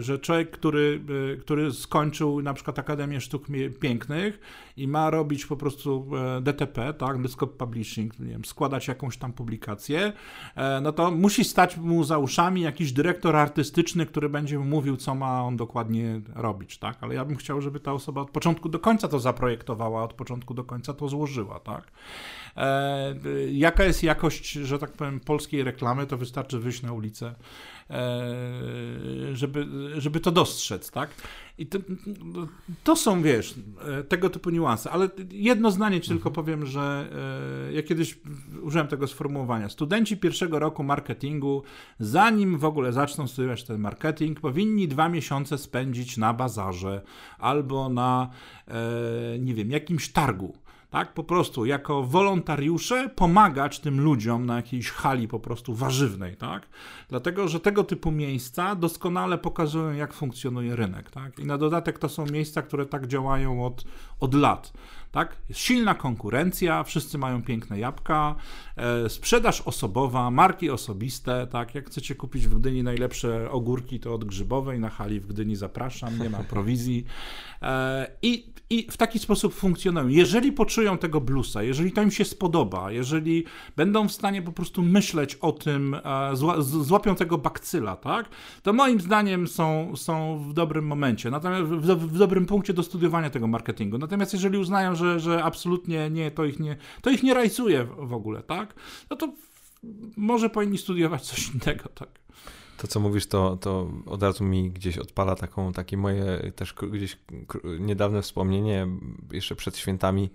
że 0.00 0.18
człowiek, 0.18 0.50
który, 0.50 1.00
e, 1.34 1.36
który 1.36 1.72
skończył 1.72 2.42
na 2.42 2.54
przykład 2.54 2.78
Akademię 2.78 3.20
Sztuk 3.20 3.46
Pięknych 3.80 4.40
i 4.76 4.88
ma 4.88 5.10
robić 5.10 5.46
po 5.46 5.56
prostu 5.56 6.06
DTP, 6.40 6.94
tak, 6.94 7.22
Desktop 7.22 7.56
Publishing, 7.56 8.18
nie 8.18 8.26
wiem, 8.26 8.44
składać 8.44 8.88
jakąś 8.88 9.16
tam 9.16 9.32
publikację, 9.32 10.12
E, 10.56 10.80
no 10.80 10.92
to 10.92 11.10
musi 11.10 11.44
stać 11.44 11.76
mu 11.76 12.04
za 12.04 12.18
uszami 12.18 12.60
jakiś 12.60 12.92
dyrektor 12.92 13.36
artystyczny, 13.36 14.06
który 14.06 14.28
będzie 14.28 14.58
mówił, 14.58 14.96
co 14.96 15.14
ma 15.14 15.42
on 15.42 15.56
dokładnie 15.56 16.20
robić, 16.34 16.78
tak? 16.78 16.96
Ale 17.00 17.14
ja 17.14 17.24
bym 17.24 17.36
chciał, 17.36 17.60
żeby 17.60 17.80
ta 17.80 17.92
osoba 17.92 18.20
od 18.20 18.30
początku 18.30 18.68
do 18.68 18.78
końca 18.78 19.08
to 19.08 19.20
zaprojektowała, 19.20 20.02
od 20.02 20.12
początku 20.12 20.54
do 20.54 20.64
końca 20.64 20.94
to 20.94 21.08
złożyła, 21.08 21.60
tak? 21.60 21.92
E, 22.56 23.14
jaka 23.50 23.84
jest 23.84 24.02
jakość, 24.02 24.52
że 24.52 24.78
tak 24.78 24.92
powiem, 24.92 25.20
polskiej 25.20 25.64
reklamy, 25.64 26.06
to 26.06 26.16
wystarczy 26.16 26.58
wyjść 26.58 26.82
na 26.82 26.92
ulicę 26.92 27.26
E, 27.26 27.34
żeby, 29.32 29.66
żeby 29.96 30.20
to 30.20 30.30
dostrzec, 30.30 30.90
tak? 30.90 31.10
I 31.58 31.66
to, 31.66 31.78
to 32.84 32.96
są, 32.96 33.22
wiesz, 33.22 33.54
e, 33.98 34.04
tego 34.04 34.30
typu 34.30 34.50
niuanse, 34.50 34.90
ale 34.90 35.08
jedno 35.30 35.70
zdanie 35.70 36.00
tylko 36.00 36.28
mhm. 36.28 36.34
powiem, 36.34 36.66
że 36.66 37.08
e, 37.68 37.72
ja 37.72 37.82
kiedyś 37.82 38.18
użyłem 38.62 38.88
tego 38.88 39.06
sformułowania. 39.06 39.68
Studenci 39.68 40.16
pierwszego 40.16 40.58
roku 40.58 40.82
marketingu, 40.82 41.62
zanim 41.98 42.58
w 42.58 42.64
ogóle 42.64 42.92
zaczną 42.92 43.26
studiować 43.26 43.64
ten 43.64 43.80
marketing, 43.80 44.40
powinni 44.40 44.88
dwa 44.88 45.08
miesiące 45.08 45.58
spędzić 45.58 46.16
na 46.16 46.34
bazarze 46.34 47.02
albo 47.38 47.88
na, 47.88 48.30
nie 49.38 49.54
wiem, 49.54 49.70
jakimś 49.70 50.12
targu 50.12 50.65
tak, 50.96 51.12
po 51.14 51.24
prostu 51.24 51.66
jako 51.66 52.02
wolontariusze 52.02 53.08
pomagać 53.08 53.80
tym 53.80 54.00
ludziom 54.00 54.46
na 54.46 54.56
jakiejś 54.56 54.90
hali 54.90 55.28
po 55.28 55.40
prostu 55.40 55.74
warzywnej, 55.74 56.36
tak, 56.36 56.68
dlatego, 57.08 57.48
że 57.48 57.60
tego 57.60 57.84
typu 57.84 58.10
miejsca 58.10 58.74
doskonale 58.74 59.38
pokazują, 59.38 59.92
jak 59.92 60.12
funkcjonuje 60.12 60.76
rynek, 60.76 61.10
tak, 61.10 61.38
i 61.38 61.46
na 61.46 61.58
dodatek 61.58 61.98
to 61.98 62.08
są 62.08 62.26
miejsca, 62.26 62.62
które 62.62 62.86
tak 62.86 63.06
działają 63.06 63.66
od, 63.66 63.84
od 64.20 64.34
lat, 64.34 64.72
tak? 65.12 65.36
Jest 65.48 65.60
silna 65.60 65.94
konkurencja, 65.94 66.84
wszyscy 66.84 67.18
mają 67.18 67.42
piękne 67.42 67.78
jabłka, 67.78 68.34
sprzedaż 69.08 69.60
osobowa, 69.60 70.30
marki 70.30 70.70
osobiste, 70.70 71.46
tak? 71.46 71.74
Jak 71.74 71.86
chcecie 71.86 72.14
kupić 72.14 72.46
w 72.46 72.58
Gdyni 72.58 72.82
najlepsze 72.82 73.50
ogórki, 73.50 74.00
to 74.00 74.14
od 74.14 74.24
Grzybowej 74.24 74.80
na 74.80 74.90
hali 74.90 75.20
w 75.20 75.26
Gdyni 75.26 75.56
zapraszam, 75.56 76.18
nie 76.18 76.30
ma 76.30 76.38
prowizji. 76.38 77.04
E, 77.62 78.10
I, 78.22 78.52
I 78.70 78.86
w 78.90 78.96
taki 78.96 79.18
sposób 79.18 79.54
funkcjonują. 79.54 80.08
Jeżeli 80.08 80.52
poczują 80.52 80.98
tego 80.98 81.20
bluesa, 81.20 81.62
jeżeli 81.62 81.92
to 81.92 82.02
im 82.02 82.10
się 82.10 82.24
spodoba, 82.24 82.92
jeżeli 82.92 83.44
będą 83.76 84.08
w 84.08 84.12
stanie 84.12 84.42
po 84.42 84.52
prostu 84.52 84.82
myśleć 84.82 85.34
o 85.34 85.52
tym, 85.52 85.94
e, 85.94 86.36
zła, 86.36 86.60
złapią 86.60 87.14
tego 87.14 87.38
bakcyla, 87.38 87.96
tak? 87.96 88.28
To 88.62 88.72
moim 88.72 89.00
zdaniem 89.00 89.48
są, 89.48 89.96
są 89.96 90.38
w 90.38 90.52
dobrym 90.52 90.86
momencie, 90.86 91.30
natomiast 91.30 91.64
w, 91.64 91.86
w 91.86 92.18
dobrym 92.18 92.46
punkcie 92.46 92.72
do 92.72 92.82
studiowania 92.82 93.30
tego 93.30 93.46
marketingu. 93.46 93.98
Natomiast 93.98 94.32
jeżeli 94.32 94.58
uznają, 94.58 94.94
że, 94.94 95.20
że 95.20 95.44
absolutnie 95.44 96.10
nie, 96.10 96.30
to 96.30 96.44
ich 96.44 96.60
nie, 96.60 96.76
to 97.02 97.10
ich 97.10 97.22
nie 97.22 97.34
rajcuje 97.34 97.86
w 97.98 98.12
ogóle, 98.12 98.42
tak? 98.42 98.65
No 99.10 99.16
to 99.16 99.32
może 100.16 100.50
powinni 100.50 100.78
studiować 100.78 101.22
coś 101.22 101.50
innego, 101.54 101.88
tak. 101.88 102.08
To, 102.78 102.86
co 102.86 103.00
mówisz, 103.00 103.26
to, 103.26 103.56
to 103.56 103.90
od 104.06 104.22
razu 104.22 104.44
mi 104.44 104.70
gdzieś 104.70 104.98
odpala 104.98 105.36
taką, 105.36 105.72
takie 105.72 105.96
moje 105.96 106.52
też 106.56 106.74
gdzieś 106.74 107.18
niedawne 107.80 108.22
wspomnienie, 108.22 108.86
jeszcze 109.32 109.56
przed 109.56 109.76
świętami 109.76 110.30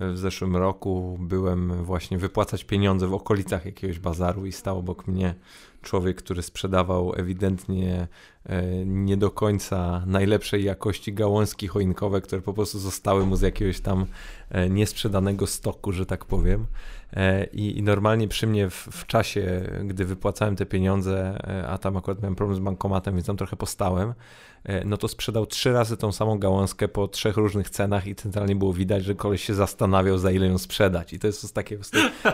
w 0.00 0.18
zeszłym 0.18 0.56
roku 0.56 1.18
byłem 1.20 1.84
właśnie 1.84 2.18
wypłacać 2.18 2.64
pieniądze 2.64 3.06
w 3.06 3.14
okolicach 3.14 3.66
jakiegoś 3.66 3.98
bazaru 3.98 4.46
i 4.46 4.52
stał 4.52 4.78
obok 4.78 5.06
mnie 5.06 5.34
człowiek, 5.82 6.16
który 6.16 6.42
sprzedawał 6.42 7.12
ewidentnie 7.16 8.08
e, 8.46 8.62
nie 8.84 9.16
do 9.16 9.30
końca 9.30 10.02
najlepszej 10.06 10.64
jakości 10.64 11.12
gałązki 11.12 11.68
choinkowe, 11.68 12.20
które 12.20 12.42
po 12.42 12.54
prostu 12.54 12.78
zostały 12.78 13.26
mu 13.26 13.36
z 13.36 13.40
jakiegoś 13.40 13.80
tam 13.80 14.06
e, 14.50 14.70
niesprzedanego 14.70 15.46
stoku, 15.46 15.92
że 15.92 16.06
tak 16.06 16.24
powiem. 16.24 16.66
E, 17.12 17.44
I, 17.44 17.82
normalnie 17.82 18.28
przy 18.28 18.46
mnie 18.46 18.70
w, 18.70 19.06
czasie, 19.06 19.70
gdy 19.84 20.04
wypłacałem 20.04 20.56
te 20.56 20.66
pieniądze, 20.66 21.38
a 21.68 21.78
tam 21.78 21.96
akurat 21.96 22.22
miałem 22.22 22.36
problem 22.36 22.56
z 22.56 22.60
bankomatem, 22.60 23.14
więc 23.14 23.26
tam 23.26 23.36
trochę 23.36 23.56
postałem, 23.56 24.14
no 24.84 24.96
to 24.96 25.08
sprzedał 25.08 25.46
trzy 25.46 25.72
razy 25.72 25.96
tą 25.96 26.12
samą 26.12 26.38
gałązkę 26.38 26.88
po 26.88 27.08
trzech 27.08 27.36
różnych 27.36 27.70
cenach 27.70 28.06
i 28.06 28.14
centralnie 28.14 28.56
było 28.56 28.72
widać, 28.72 29.04
że 29.04 29.14
koleś 29.14 29.44
się 29.44 29.54
zastanawiał, 29.54 30.18
za 30.18 30.30
ile 30.30 30.46
ją 30.46 30.58
sprzedać. 30.58 31.12
I 31.12 31.18
to 31.18 31.26
jest 31.26 31.54
takie 31.54 31.78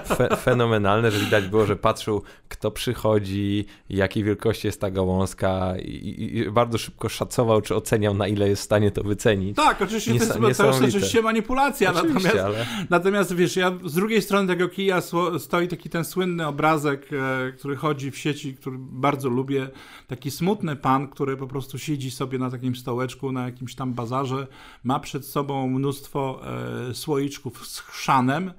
fe 0.06 0.28
fenomenalne, 0.44 1.10
że 1.10 1.18
widać 1.18 1.48
było, 1.48 1.66
że 1.66 1.76
patrzył, 1.76 2.22
kto 2.48 2.70
przychodzi, 2.70 3.66
jakiej 3.90 4.24
wielkości 4.24 4.66
jest 4.66 4.80
ta 4.80 4.90
gałązka 4.90 5.74
i, 5.78 6.30
i 6.32 6.50
bardzo 6.50 6.78
szybko 6.78 7.08
szacował, 7.08 7.60
czy 7.60 7.74
oceniał, 7.74 8.14
na 8.14 8.28
ile 8.28 8.48
jest 8.48 8.62
w 8.62 8.64
stanie 8.64 8.90
to 8.90 9.02
wycenić. 9.02 9.56
Tak, 9.56 9.82
oczywiście 9.82 10.12
Nies 10.12 10.28
to, 10.28 10.48
jest, 10.48 10.60
to 10.60 10.66
jest 10.66 10.82
oczywiście 10.82 11.22
manipulacja, 11.22 11.92
oczywiście, 11.94 12.28
natomiast, 12.28 12.44
ale... 12.44 12.86
natomiast 12.90 13.34
wiesz, 13.34 13.56
ja 13.56 13.72
z 13.84 13.94
drugiej 13.94 14.22
strony 14.22 14.48
tego 14.48 14.68
kija 14.68 15.00
stoi 15.38 15.68
taki 15.68 15.90
ten 15.90 16.04
słynny 16.04 16.46
obrazek, 16.46 17.08
e, 17.12 17.52
który 17.52 17.76
chodzi 17.76 18.10
w 18.10 18.18
sieci, 18.18 18.54
który 18.54 18.76
bardzo 18.78 19.28
lubię, 19.28 19.68
taki 20.06 20.30
smutny 20.30 20.76
pan, 20.76 21.08
który 21.08 21.36
po 21.36 21.46
prostu 21.46 21.78
siedzi 21.78 22.10
sobie 22.14 22.38
na 22.38 22.50
takim 22.50 22.76
stołeczku, 22.76 23.32
na 23.32 23.44
jakimś 23.44 23.74
tam 23.74 23.94
bazarze, 23.94 24.46
ma 24.84 25.00
przed 25.00 25.26
sobą 25.26 25.68
mnóstwo 25.68 26.40
e, 26.90 26.94
słoiczków 26.94 27.66
z 27.66 27.80
chrzanem 27.80 28.52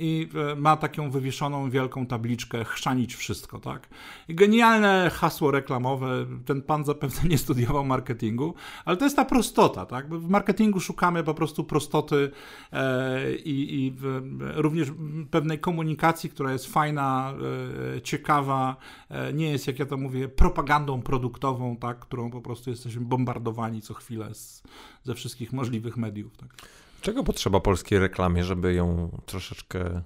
i 0.00 0.28
e, 0.52 0.56
ma 0.56 0.76
taką 0.76 1.10
wywieszoną 1.10 1.70
wielką 1.70 2.06
tabliczkę 2.06 2.64
chrzanić 2.64 3.14
wszystko, 3.14 3.58
tak? 3.58 3.88
Genialne 4.28 5.10
hasło 5.14 5.50
reklamowe, 5.50 6.26
ten 6.46 6.62
pan 6.62 6.84
zapewne 6.84 7.28
nie 7.28 7.38
studiował 7.38 7.84
marketingu, 7.84 8.54
ale 8.84 8.96
to 8.96 9.04
jest 9.04 9.16
ta 9.16 9.24
prostota, 9.24 9.86
tak? 9.86 10.14
w 10.14 10.28
marketingu 10.28 10.80
szukamy 10.80 11.24
po 11.24 11.34
prostu 11.34 11.64
prostoty 11.64 12.30
e, 12.72 13.34
i, 13.34 13.86
i 13.86 13.94
również 14.54 14.92
pewnej 15.30 15.58
komunikacji, 15.58 16.30
która 16.30 16.52
jest 16.52 16.66
fajna, 16.66 17.34
e, 17.96 18.00
ciekawa, 18.02 18.76
nie 19.34 19.50
jest, 19.50 19.66
jak 19.66 19.78
ja 19.78 19.86
to 19.86 19.96
mówię, 19.96 20.28
propagandą 20.28 21.02
produktową, 21.02 21.76
tak? 21.76 21.98
Którą 21.98 22.30
po 22.30 22.40
prostu 22.40 22.70
jesteśmy 22.70 23.04
bombardowani 23.04 23.82
co 23.82 23.94
chwilę 23.94 24.34
z, 24.34 24.62
ze 25.02 25.14
wszystkich 25.14 25.52
możliwych 25.52 25.96
mediów, 25.96 26.36
tak? 26.36 26.56
Czego 27.00 27.24
potrzeba 27.24 27.60
polskiej 27.60 27.98
reklamie, 27.98 28.44
żeby 28.44 28.74
ją 28.74 29.10
troszeczkę 29.26 30.02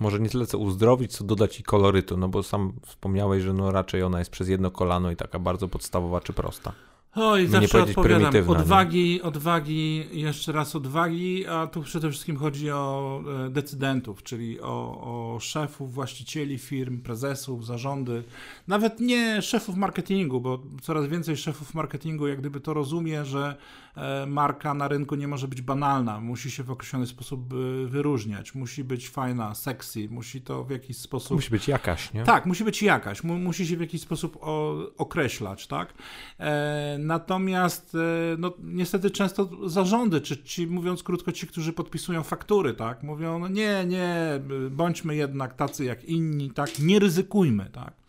może 0.00 0.20
nie 0.20 0.28
tyle 0.28 0.46
co 0.46 0.58
uzdrowić, 0.58 1.12
co 1.12 1.24
dodać 1.24 1.54
jej 1.54 1.64
kolorytu, 1.64 2.16
no 2.16 2.28
bo 2.28 2.42
sam 2.42 2.72
wspomniałeś, 2.86 3.42
że 3.42 3.52
no 3.52 3.72
raczej 3.72 4.02
ona 4.02 4.18
jest 4.18 4.30
przez 4.30 4.48
jedno 4.48 4.70
kolano 4.70 5.10
i 5.10 5.16
taka 5.16 5.38
bardzo 5.38 5.68
podstawowa 5.68 6.20
czy 6.20 6.32
prosta. 6.32 6.72
Oj, 7.18 7.46
zawsze 7.46 7.82
odpowiadam. 7.82 8.50
Odwagi, 8.50 9.22
odwagi, 9.22 10.06
jeszcze 10.12 10.52
raz 10.52 10.76
odwagi, 10.76 11.46
a 11.46 11.66
tu 11.66 11.82
przede 11.82 12.10
wszystkim 12.10 12.36
chodzi 12.36 12.70
o 12.70 13.20
e, 13.46 13.50
decydentów, 13.50 14.22
czyli 14.22 14.60
o, 14.60 14.64
o 15.34 15.40
szefów, 15.40 15.94
właścicieli 15.94 16.58
firm, 16.58 17.00
prezesów, 17.00 17.66
zarządy, 17.66 18.22
nawet 18.68 19.00
nie 19.00 19.42
szefów 19.42 19.76
marketingu, 19.76 20.40
bo 20.40 20.62
coraz 20.82 21.06
więcej 21.06 21.36
szefów 21.36 21.74
marketingu 21.74 22.26
jak 22.26 22.40
gdyby 22.40 22.60
to 22.60 22.74
rozumie, 22.74 23.24
że 23.24 23.56
marka 24.26 24.74
na 24.74 24.88
rynku 24.88 25.14
nie 25.14 25.28
może 25.28 25.48
być 25.48 25.62
banalna, 25.62 26.20
musi 26.20 26.50
się 26.50 26.62
w 26.62 26.70
określony 26.70 27.06
sposób 27.06 27.52
e, 27.52 27.86
wyróżniać, 27.86 28.54
musi 28.54 28.84
być 28.84 29.08
fajna, 29.08 29.54
sexy, 29.54 30.08
musi 30.10 30.42
to 30.42 30.64
w 30.64 30.70
jakiś 30.70 30.96
sposób... 30.96 31.36
Musi 31.36 31.50
być 31.50 31.68
jakaś, 31.68 32.12
nie? 32.12 32.24
Tak, 32.24 32.46
musi 32.46 32.64
być 32.64 32.82
jakaś, 32.82 33.22
musi 33.22 33.66
się 33.66 33.76
w 33.76 33.80
jakiś 33.80 34.00
sposób 34.00 34.38
określać, 34.96 35.66
tak? 35.66 35.94
Natomiast 36.98 37.94
e, 37.94 38.36
no, 38.38 38.52
niestety 38.58 39.10
często 39.10 39.68
zarządy, 39.68 40.20
czy 40.20 40.42
ci, 40.42 40.66
mówiąc 40.66 41.02
krótko, 41.02 41.32
ci, 41.32 41.46
którzy 41.46 41.72
podpisują 41.72 42.22
faktury, 42.22 42.74
tak, 42.74 43.02
mówią, 43.02 43.38
no 43.38 43.48
nie, 43.48 43.84
nie, 43.86 44.40
bądźmy 44.70 45.16
jednak 45.16 45.54
tacy 45.54 45.84
jak 45.84 46.04
inni, 46.04 46.50
tak, 46.50 46.78
nie 46.78 46.98
ryzykujmy, 46.98 47.70
tak 47.72 48.05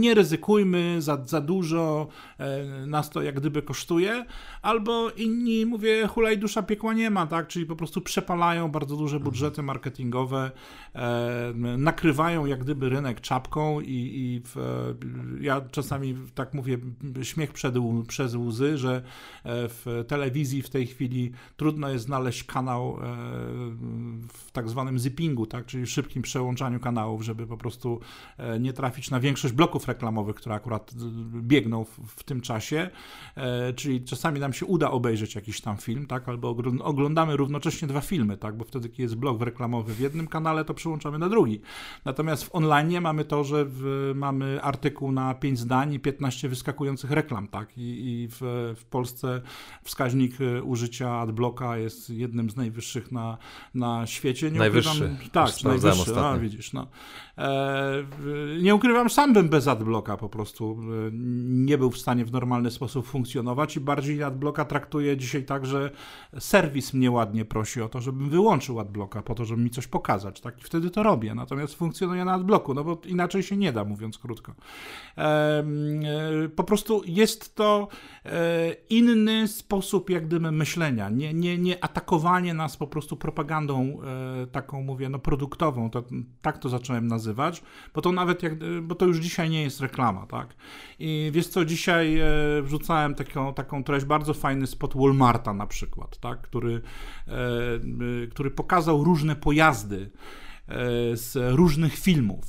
nie, 0.00 0.14
ryzykujmy 0.14 1.02
za, 1.02 1.24
za 1.24 1.40
dużo, 1.40 2.08
e, 2.38 2.86
nas 2.86 3.10
to 3.10 3.22
jak 3.22 3.34
gdyby 3.40 3.62
kosztuje, 3.62 4.24
albo 4.62 5.10
inni, 5.10 5.66
mówię, 5.66 6.06
hulaj 6.06 6.38
dusza 6.38 6.62
piekła 6.62 6.94
nie 6.94 7.10
ma, 7.10 7.26
tak, 7.26 7.48
czyli 7.48 7.66
po 7.66 7.76
prostu 7.76 8.00
przepalają 8.00 8.70
bardzo 8.70 8.96
duże 8.96 9.20
budżety 9.20 9.62
marketingowe, 9.62 10.50
nakrywają 11.78 12.46
jak 12.46 12.64
gdyby 12.64 12.88
rynek 12.88 13.20
czapką 13.20 13.80
i, 13.80 13.86
i 13.86 14.40
w, 14.44 14.56
ja 15.40 15.60
czasami 15.60 16.16
tak 16.34 16.54
mówię, 16.54 16.78
śmiech 17.22 17.52
przed, 17.52 17.74
przez 18.08 18.34
łzy, 18.34 18.78
że 18.78 18.96
e, 18.96 19.68
w 19.68 20.04
telewizji 20.08 20.62
w 20.62 20.70
tej 20.70 20.86
chwili 20.86 21.32
trudno 21.56 21.88
jest 21.88 22.04
znaleźć 22.04 22.44
kanał 22.44 22.90
e, 22.90 23.00
w 24.28 24.50
tak 24.52 24.68
zwanym 24.68 24.98
zippingu, 24.98 25.46
tak, 25.46 25.66
czyli 25.66 25.86
szybkim 25.86 26.22
przełączaniu 26.22 26.80
kanałów, 26.80 27.22
żeby 27.22 27.46
po 27.46 27.56
prostu 27.56 28.00
e, 28.38 28.60
nie 28.60 28.72
trafić 28.72 29.10
na 29.10 29.20
większość 29.20 29.54
bloków 29.54 29.88
reklamowych, 29.88 30.36
które 30.36 30.54
akurat 30.54 30.94
biegną 31.42 31.84
w, 31.84 31.98
w 32.06 32.24
tym 32.24 32.40
czasie, 32.40 32.90
e, 33.36 33.72
czyli 33.72 34.04
czasami 34.04 34.40
nam 34.40 34.52
się 34.52 34.66
uda 34.66 34.90
obejrzeć 34.90 35.34
jakiś 35.34 35.60
tam 35.60 35.76
film, 35.76 36.06
tak, 36.06 36.28
albo 36.28 36.56
oglądamy 36.80 37.36
równocześnie 37.36 37.88
dwa 37.88 38.00
filmy, 38.00 38.36
tak, 38.36 38.56
bo 38.56 38.64
wtedy, 38.64 38.88
kiedy 38.88 39.02
jest 39.02 39.16
blok 39.16 39.42
reklamowy 39.42 39.94
w 39.94 40.00
jednym 40.00 40.26
kanale, 40.26 40.64
to 40.64 40.74
przyłączamy 40.88 41.18
na 41.18 41.28
drugi. 41.28 41.60
Natomiast 42.04 42.44
w 42.44 42.54
online 42.54 43.00
mamy 43.00 43.24
to, 43.24 43.44
że 43.44 43.64
w, 43.68 44.12
mamy 44.14 44.62
artykuł 44.62 45.12
na 45.12 45.34
5 45.34 45.58
zdań 45.58 45.94
i 45.94 46.00
15 46.00 46.48
wyskakujących 46.48 47.10
reklam, 47.10 47.48
tak, 47.48 47.78
i, 47.78 47.80
i 47.80 48.28
w, 48.30 48.38
w 48.76 48.84
Polsce 48.84 49.42
wskaźnik 49.82 50.40
e, 50.40 50.62
użycia 50.62 51.10
adblocka 51.10 51.76
jest 51.76 52.10
jednym 52.10 52.50
z 52.50 52.56
najwyższych 52.56 53.12
na, 53.12 53.38
na 53.74 54.06
świecie. 54.06 54.50
Nie 54.50 54.58
najwyższy. 54.58 55.04
Ukrywam, 55.04 55.30
tak, 55.32 55.64
najwyższy, 55.64 56.20
a, 56.20 56.38
widzisz, 56.38 56.72
no. 56.72 56.86
E, 57.38 58.04
nie 58.62 58.74
ukrywam, 58.74 59.10
sam 59.10 59.32
bym 59.32 59.48
bez 59.48 59.68
adblocka 59.68 60.16
po 60.16 60.28
prostu 60.28 60.78
e, 60.82 61.10
nie 61.48 61.78
był 61.78 61.90
w 61.90 61.98
stanie 61.98 62.24
w 62.24 62.32
normalny 62.32 62.70
sposób 62.70 63.06
funkcjonować 63.06 63.76
i 63.76 63.80
bardziej 63.80 64.22
adblocka 64.22 64.64
traktuję 64.64 65.16
dzisiaj 65.16 65.44
tak, 65.44 65.66
że 65.66 65.90
serwis 66.38 66.94
mnie 66.94 67.10
ładnie 67.10 67.44
prosi 67.44 67.82
o 67.82 67.88
to, 67.88 68.00
żebym 68.00 68.30
wyłączył 68.30 68.80
adblocka 68.80 69.22
po 69.22 69.34
to, 69.34 69.44
żeby 69.44 69.62
mi 69.62 69.70
coś 69.70 69.86
pokazać, 69.86 70.40
tak? 70.40 70.60
I 70.60 70.62
wtedy 70.62 70.77
to 70.90 71.02
robię, 71.02 71.34
natomiast 71.34 71.74
funkcjonuje 71.74 72.24
na 72.24 72.32
adblocku, 72.32 72.74
no 72.74 72.84
bo 72.84 73.00
inaczej 73.06 73.42
się 73.42 73.56
nie 73.56 73.72
da, 73.72 73.84
mówiąc 73.84 74.18
krótko. 74.18 74.54
E, 75.18 75.64
po 76.56 76.64
prostu 76.64 77.02
jest 77.06 77.54
to 77.54 77.88
inny 78.90 79.48
sposób 79.48 80.10
jak 80.10 80.26
gdyby 80.26 80.52
myślenia, 80.52 81.08
nie, 81.10 81.34
nie, 81.34 81.58
nie 81.58 81.84
atakowanie 81.84 82.54
nas 82.54 82.76
po 82.76 82.86
prostu 82.86 83.16
propagandą 83.16 83.98
taką, 84.52 84.82
mówię, 84.82 85.08
no 85.08 85.18
produktową, 85.18 85.90
to, 85.90 86.04
tak 86.42 86.58
to 86.58 86.68
zacząłem 86.68 87.06
nazywać 87.06 87.62
bo 87.94 88.02
to 88.02 88.12
nawet 88.12 88.42
jak, 88.42 88.52
bo 88.82 88.94
to 88.94 89.06
już 89.06 89.18
dzisiaj 89.18 89.50
nie 89.50 89.62
jest 89.62 89.80
reklama, 89.80 90.26
tak? 90.26 90.54
I 90.98 91.30
wiesz 91.34 91.48
co, 91.48 91.64
dzisiaj 91.64 92.18
e, 92.18 92.26
wrzucałem 92.62 93.14
taką, 93.14 93.54
taką 93.54 93.84
treść, 93.84 94.06
bardzo 94.06 94.34
fajny 94.34 94.66
spot 94.66 94.94
Walmarta 94.96 95.52
na 95.52 95.66
przykład, 95.66 96.18
tak? 96.18 96.40
Który, 96.40 96.80
e, 97.28 97.32
e, 97.32 98.26
który 98.26 98.50
pokazał 98.50 99.04
różne 99.04 99.36
pojazdy 99.36 100.10
z 101.14 101.56
różnych 101.56 101.94
filmów 101.94 102.44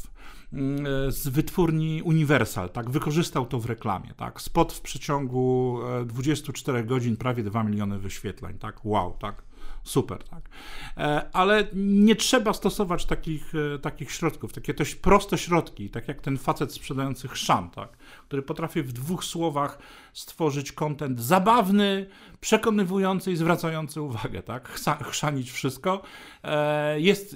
z 1.10 1.28
wytwórni 1.28 2.02
Universal, 2.02 2.70
tak, 2.70 2.90
wykorzystał 2.90 3.46
to 3.46 3.60
w 3.60 3.66
reklamie, 3.66 4.14
tak, 4.18 4.42
spot 4.42 4.74
w 4.74 4.82
przeciągu 4.82 5.80
24 6.06 6.84
godzin 6.84 7.18
prawie 7.18 7.44
2 7.44 7.64
miliony 7.64 8.00
wyświetleń, 8.00 8.58
tak, 8.58 8.86
wow, 8.86 9.18
tak, 9.20 9.44
super, 9.84 10.24
tak. 10.24 10.50
E, 10.98 11.30
ale 11.34 11.68
nie 11.74 12.16
trzeba 12.16 12.54
stosować 12.54 13.06
takich, 13.06 13.54
e, 13.76 13.80
takich 13.80 14.12
środków, 14.12 14.54
takie 14.54 14.74
dość 14.74 14.96
proste 14.96 15.38
środki, 15.38 15.90
tak 15.90 16.08
jak 16.08 16.22
ten 16.22 16.38
facet 16.38 16.74
sprzedający 16.74 17.28
chrzan, 17.28 17.70
tak, 17.70 17.98
który 18.28 18.42
potrafi 18.42 18.84
w 18.84 18.94
dwóch 18.94 19.24
słowach 19.24 19.80
stworzyć 20.14 20.72
kontent 20.72 21.20
zabawny, 21.20 22.06
przekonywujący 22.42 23.32
i 23.32 23.36
zwracający 23.36 24.02
uwagę, 24.02 24.44
tak, 24.44 24.70
chrzanić 25.04 25.52
wszystko, 25.52 26.02
e, 26.44 27.00
jest, 27.00 27.36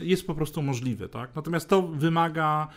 jest 0.00 0.26
po 0.26 0.34
prostu 0.34 0.62
możliwy, 0.62 1.08
tak. 1.08 1.36
Natomiast 1.36 1.68
to 1.68 1.82
wymaga 1.82 2.68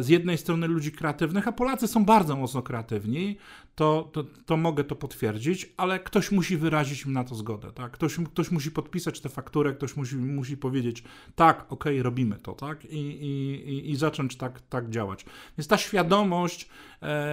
z 0.00 0.08
jednej 0.08 0.38
strony 0.38 0.68
ludzi 0.68 0.92
kreatywnych, 0.92 1.48
a 1.48 1.52
Polacy 1.52 1.88
są 1.88 2.04
bardzo 2.04 2.36
mocno 2.36 2.62
kreatywni, 2.62 3.36
to, 3.80 4.08
to, 4.12 4.24
to 4.46 4.56
mogę 4.56 4.84
to 4.84 4.96
potwierdzić, 4.96 5.72
ale 5.76 6.00
ktoś 6.00 6.30
musi 6.30 6.56
wyrazić 6.56 7.04
im 7.04 7.12
na 7.12 7.24
to 7.24 7.34
zgodę, 7.34 7.72
tak? 7.72 7.92
Ktoś, 7.92 8.16
ktoś 8.16 8.50
musi 8.50 8.70
podpisać 8.70 9.20
tę 9.20 9.28
fakturę, 9.28 9.72
ktoś 9.72 9.96
musi, 9.96 10.16
musi 10.16 10.56
powiedzieć, 10.56 11.04
tak, 11.34 11.60
okej, 11.60 11.92
okay, 11.94 12.02
robimy 12.02 12.36
to, 12.38 12.52
tak? 12.52 12.84
I, 12.84 12.98
i, 12.98 13.90
i 13.90 13.96
zacząć 13.96 14.36
tak, 14.36 14.60
tak 14.60 14.90
działać. 14.90 15.24
Więc 15.58 15.68
ta 15.68 15.78
świadomość 15.78 16.68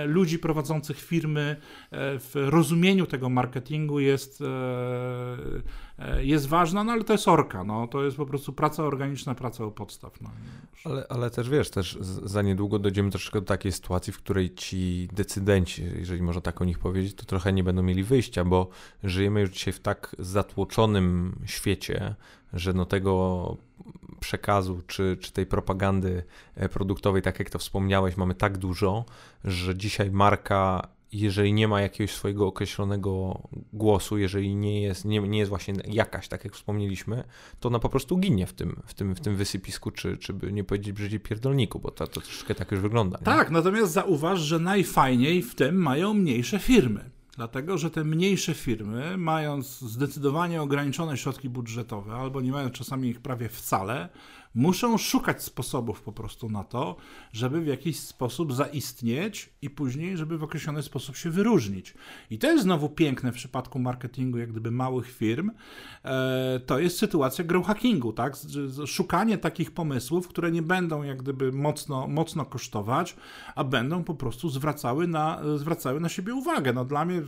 ludzi 0.06 0.40
prowadzących 0.40 1.02
firmy 1.02 1.56
w 1.92 2.32
rozumieniu 2.34 3.06
tego 3.06 3.30
marketingu 3.30 4.00
jest, 4.00 4.44
jest 6.20 6.48
ważna, 6.48 6.84
no 6.84 6.92
ale 6.92 7.04
to 7.04 7.14
jest 7.14 7.28
orka, 7.28 7.64
no, 7.64 7.88
to 7.88 8.04
jest 8.04 8.18
po 8.18 8.26
prostu 8.26 8.54
praca 8.54 8.84
organiczna, 8.84 9.36
praca 9.36 9.66
u 9.66 9.72
podstaw. 9.72 10.22
No. 10.22 10.30
Ale, 10.86 11.06
ale 11.10 11.30
też 11.30 11.50
wiesz, 11.50 11.70
też 11.70 11.98
za 12.02 12.42
niedługo 12.42 12.80
dojdziemy 12.80 13.10
troszkę 13.10 13.40
do 13.40 13.46
takiej 13.46 13.72
sytuacji, 13.72 14.14
w 14.14 14.18
której 14.18 14.56
ci 14.56 15.10
decydenci, 15.14 15.84
jeżeli 15.96 16.22
można 16.22 16.42
tak 16.42 16.62
o 16.62 16.66
nich 16.66 16.80
powiedzieć, 16.80 17.14
to 17.14 17.26
trochę 17.26 17.54
nie 17.54 17.64
będą 17.64 17.84
mieli 17.84 18.04
wyjścia, 18.04 18.46
bo 18.46 18.70
żyjemy 19.04 19.42
już 19.42 19.50
dzisiaj 19.50 19.74
w 19.74 19.80
tak 19.80 20.16
zatłoczonym 20.20 21.36
świecie, 21.46 22.16
że 22.54 22.74
no 22.74 22.86
tego 22.86 23.58
przekazu 24.20 24.82
czy, 24.88 25.18
czy 25.22 25.32
tej 25.32 25.46
propagandy 25.46 26.24
e, 26.56 26.70
produktowej, 26.70 27.22
tak 27.22 27.40
jak 27.40 27.50
to 27.50 27.60
wspomniałeś, 27.60 28.18
mamy 28.18 28.36
tak 28.36 28.58
dużo, 28.58 29.06
że 29.44 29.78
dzisiaj 29.78 30.12
marka 30.12 30.88
jeżeli 31.12 31.54
nie 31.54 31.68
ma 31.68 31.82
jakiegoś 31.82 32.12
swojego 32.12 32.48
określonego 32.48 33.42
głosu, 33.74 34.18
jeżeli 34.18 34.56
nie 34.56 34.82
jest, 34.82 35.06
nie, 35.06 35.20
nie 35.20 35.40
jest 35.40 35.50
właśnie 35.50 35.74
jakaś, 35.86 36.28
tak 36.28 36.44
jak 36.44 36.54
wspomnieliśmy, 36.54 37.24
to 37.60 37.70
ona 37.70 37.80
po 37.80 37.90
prostu 37.90 38.18
ginie 38.18 38.48
w 38.48 38.54
tym, 38.54 38.82
w 38.86 38.94
tym, 38.94 39.16
w 39.16 39.20
tym 39.20 39.36
wysypisku, 39.36 39.92
czy, 39.92 40.18
czy 40.18 40.34
by 40.34 40.52
nie 40.52 40.64
powiedzieć 40.64 40.92
brzydziej 40.92 41.20
pierdolniku, 41.20 41.80
bo 41.80 41.92
to, 41.92 42.08
to 42.08 42.22
troszeczkę 42.22 42.56
tak 42.56 42.72
już 42.72 42.82
wygląda. 42.82 43.18
Nie? 43.18 43.26
Tak, 43.26 43.52
natomiast 43.52 43.92
zauważ, 43.92 44.40
że 44.40 44.60
najfajniej 44.60 45.42
w 45.42 45.56
tym 45.56 45.76
mają 45.76 46.14
mniejsze 46.14 46.60
firmy. 46.60 47.17
Dlatego, 47.38 47.78
że 47.78 47.92
te 47.92 48.04
mniejsze 48.04 48.54
firmy, 48.54 49.18
mając 49.18 49.82
zdecydowanie 49.82 50.62
ograniczone 50.62 51.18
środki 51.18 51.50
budżetowe, 51.50 52.14
albo 52.14 52.42
nie 52.42 52.52
mają 52.52 52.70
czasami 52.70 53.10
ich 53.10 53.22
prawie 53.22 53.50
wcale, 53.50 54.10
muszą 54.56 54.98
szukać 54.98 55.44
sposobów 55.44 56.02
po 56.02 56.12
prostu 56.12 56.50
na 56.50 56.64
to, 56.64 56.96
żeby 57.34 57.62
w 57.62 57.68
jakiś 57.68 58.00
sposób 58.00 58.54
zaistnieć 58.54 59.50
i 59.62 59.70
później, 59.70 60.18
żeby 60.18 60.38
w 60.38 60.44
określony 60.44 60.84
sposób 60.84 61.16
się 61.16 61.30
wyróżnić. 61.30 61.94
I 62.32 62.38
to 62.38 62.48
jest 62.48 62.64
znowu 62.64 62.90
piękne 62.90 63.32
w 63.32 63.36
przypadku 63.36 63.80
marketingu, 63.80 64.38
jak 64.38 64.52
gdyby 64.52 64.72
małych 64.72 65.12
firm. 65.12 65.52
E, 66.06 66.60
to 66.66 66.80
jest 66.80 66.98
sytuacja 66.98 67.44
growhackingu, 67.44 68.14
tak? 68.14 68.34
Szukanie 68.86 69.38
takich 69.38 69.72
pomysłów, 69.72 70.28
które 70.28 70.52
nie 70.52 70.62
będą 70.62 71.04
jak 71.04 71.18
gdyby 71.18 71.52
mocno, 71.52 72.08
mocno 72.08 72.46
kosztować, 72.46 73.16
a 73.56 73.64
będą 73.64 74.04
po 74.04 74.16
prostu 74.16 74.50
zwracały 74.50 75.08
na, 75.08 75.42
zwracały 75.56 76.00
na 76.00 76.10
siebie 76.10 76.34
uwagę. 76.34 76.74
No 76.74 76.86
dla 76.86 77.06
mnie 77.06 77.22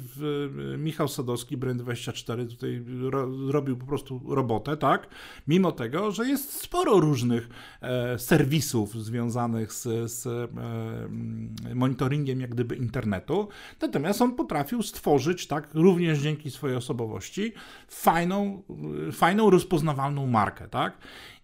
Michał 0.77 1.07
Sadowski, 1.07 1.57
Brand24 1.57 2.47
tutaj 2.49 2.85
ro, 2.99 3.27
robił 3.51 3.77
po 3.77 3.85
prostu 3.85 4.21
robotę, 4.27 4.77
tak? 4.77 5.07
Mimo 5.47 5.71
tego, 5.71 6.11
że 6.11 6.27
jest 6.27 6.61
sporo 6.61 6.99
różnych 7.09 7.49
e, 7.81 8.19
serwisów 8.19 9.03
związanych 9.03 9.73
z, 9.73 10.11
z 10.11 10.27
e, 10.27 11.75
monitoringiem 11.75 12.41
jak 12.41 12.49
gdyby 12.49 12.75
internetu. 12.75 13.47
Natomiast 13.81 14.21
on 14.21 14.35
potrafił 14.35 14.81
stworzyć, 14.81 15.47
tak, 15.47 15.69
również 15.73 16.19
dzięki 16.19 16.51
swojej 16.51 16.77
osobowości, 16.77 17.53
fajną, 17.87 18.63
fajną 19.11 19.49
rozpoznawalną 19.49 20.27
markę, 20.27 20.67
tak? 20.67 20.97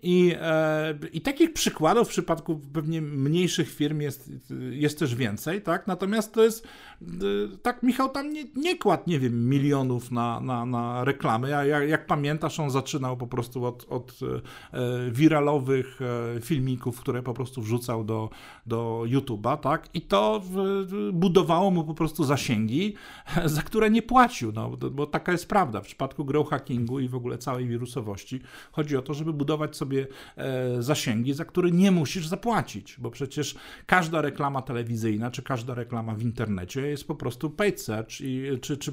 I, 0.05 0.35
e, 0.41 0.93
I 1.13 1.21
takich 1.21 1.53
przykładów 1.53 2.07
w 2.07 2.11
przypadku 2.11 2.61
pewnie 2.73 3.01
mniejszych 3.01 3.69
firm 3.69 4.01
jest, 4.01 4.31
jest 4.71 4.99
też 4.99 5.15
więcej, 5.15 5.61
tak? 5.61 5.87
Natomiast 5.87 6.33
to 6.33 6.43
jest, 6.43 6.67
e, 7.01 7.07
tak 7.61 7.83
Michał 7.83 8.09
tam 8.09 8.33
nie, 8.33 8.43
nie 8.55 8.77
kładł, 8.77 9.03
nie 9.07 9.19
wiem, 9.19 9.49
milionów 9.49 10.11
na, 10.11 10.39
na, 10.39 10.65
na 10.65 11.03
reklamy. 11.03 11.49
Ja, 11.49 11.65
jak, 11.65 11.89
jak 11.89 12.07
pamiętasz, 12.07 12.59
on 12.59 12.71
zaczynał 12.71 13.17
po 13.17 13.27
prostu 13.27 13.65
od, 13.65 13.85
od 13.89 14.19
e, 14.73 15.11
wiralowych 15.11 15.99
filmików, 16.41 16.99
które 16.99 17.23
po 17.23 17.33
prostu 17.33 17.61
wrzucał 17.61 18.03
do, 18.03 18.29
do 18.65 19.03
YouTube'a, 19.05 19.57
tak? 19.57 19.89
I 19.93 20.01
to 20.01 20.41
budowało 21.13 21.71
mu 21.71 21.83
po 21.83 21.93
prostu 21.93 22.23
zasięgi, 22.23 22.95
za 23.45 23.61
które 23.61 23.89
nie 23.89 24.01
płacił, 24.01 24.51
no, 24.51 24.69
bo 24.91 25.07
taka 25.07 25.31
jest 25.31 25.49
prawda. 25.49 25.81
W 25.81 25.85
przypadku 25.85 26.25
grow 26.25 26.49
hackingu 26.49 26.99
i 26.99 27.07
w 27.07 27.15
ogóle 27.15 27.37
całej 27.37 27.67
wirusowości 27.67 28.41
chodzi 28.71 28.97
o 28.97 29.01
to, 29.01 29.13
żeby 29.13 29.33
budować 29.33 29.75
sobie 29.75 29.94
sobie 29.95 30.07
e, 30.37 30.83
zasięgi, 30.83 31.33
za 31.33 31.45
które 31.45 31.71
nie 31.71 31.91
musisz 31.91 32.27
zapłacić, 32.27 32.95
bo 32.99 33.11
przecież 33.11 33.55
każda 33.85 34.21
reklama 34.21 34.61
telewizyjna, 34.61 35.31
czy 35.31 35.43
każda 35.43 35.73
reklama 35.73 36.15
w 36.15 36.21
internecie 36.21 36.87
jest 36.87 37.07
po 37.07 37.15
prostu 37.15 37.49
paid 37.49 37.81
search, 37.81 38.21
i, 38.21 38.43
czy, 38.61 38.77
czy 38.77 38.91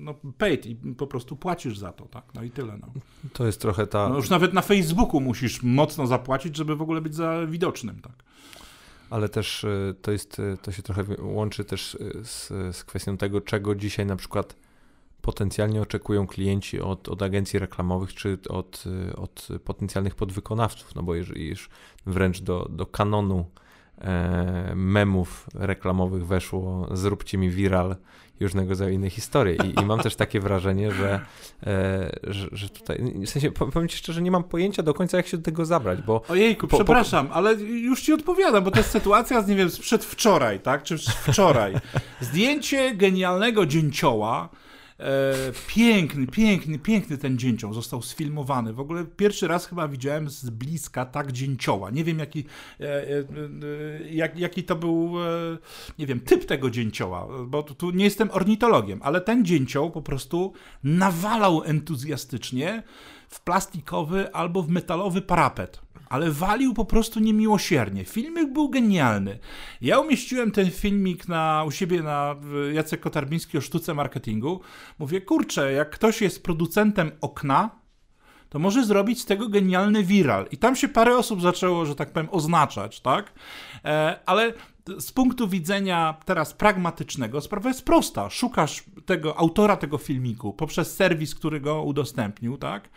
no, 0.00 0.14
paid 0.38 0.66
i 0.66 0.76
po 0.76 1.06
prostu 1.06 1.36
płacisz 1.36 1.78
za 1.78 1.92
to, 1.92 2.04
tak? 2.04 2.24
No 2.34 2.42
i 2.42 2.50
tyle. 2.50 2.78
No. 2.80 2.88
To 3.32 3.46
jest 3.46 3.60
trochę 3.60 3.86
ta... 3.86 4.08
No 4.08 4.16
już 4.16 4.30
nawet 4.30 4.54
na 4.54 4.62
Facebooku 4.62 5.20
musisz 5.20 5.62
mocno 5.62 6.06
zapłacić, 6.06 6.56
żeby 6.56 6.76
w 6.76 6.82
ogóle 6.82 7.00
być 7.00 7.14
za 7.14 7.46
widocznym, 7.46 8.00
tak? 8.00 8.24
ale 9.10 9.28
też 9.28 9.64
e, 9.64 9.94
to 10.02 10.12
jest, 10.12 10.40
e, 10.40 10.56
to 10.56 10.72
się 10.72 10.82
trochę 10.82 11.04
łączy 11.18 11.64
też 11.64 11.98
z, 12.24 12.48
z 12.76 12.84
kwestią 12.84 13.16
tego, 13.16 13.40
czego 13.40 13.74
dzisiaj 13.74 14.06
na 14.06 14.16
przykład 14.16 14.56
potencjalnie 15.24 15.82
oczekują 15.82 16.26
klienci 16.26 16.80
od, 16.80 17.08
od 17.08 17.22
agencji 17.22 17.58
reklamowych 17.58 18.14
czy 18.14 18.38
od, 18.48 18.84
od 19.16 19.48
potencjalnych 19.64 20.14
podwykonawców, 20.14 20.94
no 20.94 21.02
bo 21.02 21.14
jeżeli 21.14 21.48
już 21.48 21.68
wręcz 22.06 22.40
do, 22.40 22.66
do 22.70 22.86
kanonu 22.86 23.44
e, 23.98 24.72
memów 24.74 25.46
reklamowych 25.54 26.26
weszło 26.26 26.88
zróbcie 26.92 27.38
mi 27.38 27.50
viral 27.50 27.96
i 28.40 28.44
różnego 28.44 28.68
rodzaju 28.68 28.94
inne 28.94 29.10
historie. 29.10 29.56
I, 29.64 29.80
I, 29.80 29.84
mam 29.84 30.00
też 30.00 30.16
takie 30.16 30.40
wrażenie, 30.40 30.92
że, 30.92 31.20
e, 31.66 32.18
że, 32.22 32.48
że, 32.52 32.68
tutaj, 32.68 33.12
w 33.26 33.28
sensie 33.28 33.50
powiem 33.50 33.88
ci 33.88 33.96
szczerze, 33.96 34.22
nie 34.22 34.30
mam 34.30 34.44
pojęcia 34.44 34.82
do 34.82 34.94
końca, 34.94 35.16
jak 35.16 35.26
się 35.26 35.36
do 35.36 35.42
tego 35.42 35.64
zabrać, 35.64 36.02
bo... 36.02 36.22
Ojejku, 36.28 36.68
po, 36.68 36.76
przepraszam, 36.76 37.28
po... 37.28 37.34
ale 37.34 37.54
już 37.54 38.02
ci 38.02 38.12
odpowiadam, 38.12 38.64
bo 38.64 38.70
to 38.70 38.78
jest 38.78 38.90
sytuacja 38.90 39.42
z, 39.42 39.48
nie 39.48 39.56
wiem, 39.56 39.70
sprzed 39.70 40.04
wczoraj, 40.04 40.60
tak, 40.60 40.82
czy 40.82 40.98
wczoraj. 40.98 41.74
Zdjęcie 42.20 42.94
genialnego 42.94 43.66
dzięcioła, 43.66 44.48
piękny, 45.66 46.26
piękny, 46.26 46.78
piękny 46.78 47.18
ten 47.18 47.38
dzięcioł 47.38 47.74
został 47.74 48.02
sfilmowany. 48.02 48.72
W 48.72 48.80
ogóle 48.80 49.04
pierwszy 49.04 49.48
raz 49.48 49.66
chyba 49.66 49.88
widziałem 49.88 50.30
z 50.30 50.50
bliska 50.50 51.04
tak 51.04 51.32
dzięcioła. 51.32 51.90
Nie 51.90 52.04
wiem 52.04 52.18
jaki, 52.18 52.44
e, 52.80 53.08
e, 53.08 53.24
jak, 54.10 54.38
jaki 54.38 54.64
to 54.64 54.76
był, 54.76 55.14
nie 55.98 56.06
wiem, 56.06 56.20
typ 56.20 56.44
tego 56.44 56.70
dzięcioła, 56.70 57.28
bo 57.46 57.62
tu 57.62 57.90
nie 57.90 58.04
jestem 58.04 58.30
ornitologiem, 58.30 59.00
ale 59.02 59.20
ten 59.20 59.44
dzięcioł 59.44 59.90
po 59.90 60.02
prostu 60.02 60.52
nawalał 60.84 61.62
entuzjastycznie 61.64 62.82
w 63.28 63.40
plastikowy 63.40 64.34
albo 64.34 64.62
w 64.62 64.68
metalowy 64.68 65.22
parapet 65.22 65.83
ale 66.14 66.30
walił 66.30 66.74
po 66.74 66.84
prostu 66.84 67.20
niemiłosiernie. 67.20 68.04
Filmik 68.04 68.52
był 68.52 68.68
genialny. 68.68 69.38
Ja 69.80 69.98
umieściłem 69.98 70.50
ten 70.50 70.70
filmik 70.70 71.28
na, 71.28 71.64
u 71.66 71.70
siebie 71.70 72.02
na 72.02 72.36
Jacek 72.72 73.00
Kotarbiński 73.00 73.58
o 73.58 73.60
sztuce 73.60 73.94
marketingu. 73.94 74.60
Mówię, 74.98 75.20
kurczę, 75.20 75.72
jak 75.72 75.90
ktoś 75.90 76.20
jest 76.22 76.42
producentem 76.42 77.10
okna, 77.20 77.70
to 78.48 78.58
może 78.58 78.84
zrobić 78.84 79.20
z 79.20 79.26
tego 79.26 79.48
genialny 79.48 80.02
viral. 80.02 80.46
I 80.50 80.56
tam 80.56 80.76
się 80.76 80.88
parę 80.88 81.16
osób 81.16 81.42
zaczęło, 81.42 81.86
że 81.86 81.94
tak 81.94 82.12
powiem, 82.12 82.28
oznaczać, 82.30 83.00
tak? 83.00 83.32
E, 83.84 84.20
ale 84.26 84.52
z 84.98 85.12
punktu 85.12 85.48
widzenia 85.48 86.14
teraz 86.24 86.52
pragmatycznego 86.52 87.40
sprawa 87.40 87.68
jest 87.68 87.84
prosta. 87.84 88.30
Szukasz 88.30 88.84
tego 89.06 89.38
autora 89.38 89.76
tego 89.76 89.98
filmiku 89.98 90.52
poprzez 90.52 90.96
serwis, 90.96 91.34
który 91.34 91.60
go 91.60 91.82
udostępnił, 91.82 92.58
tak? 92.58 92.88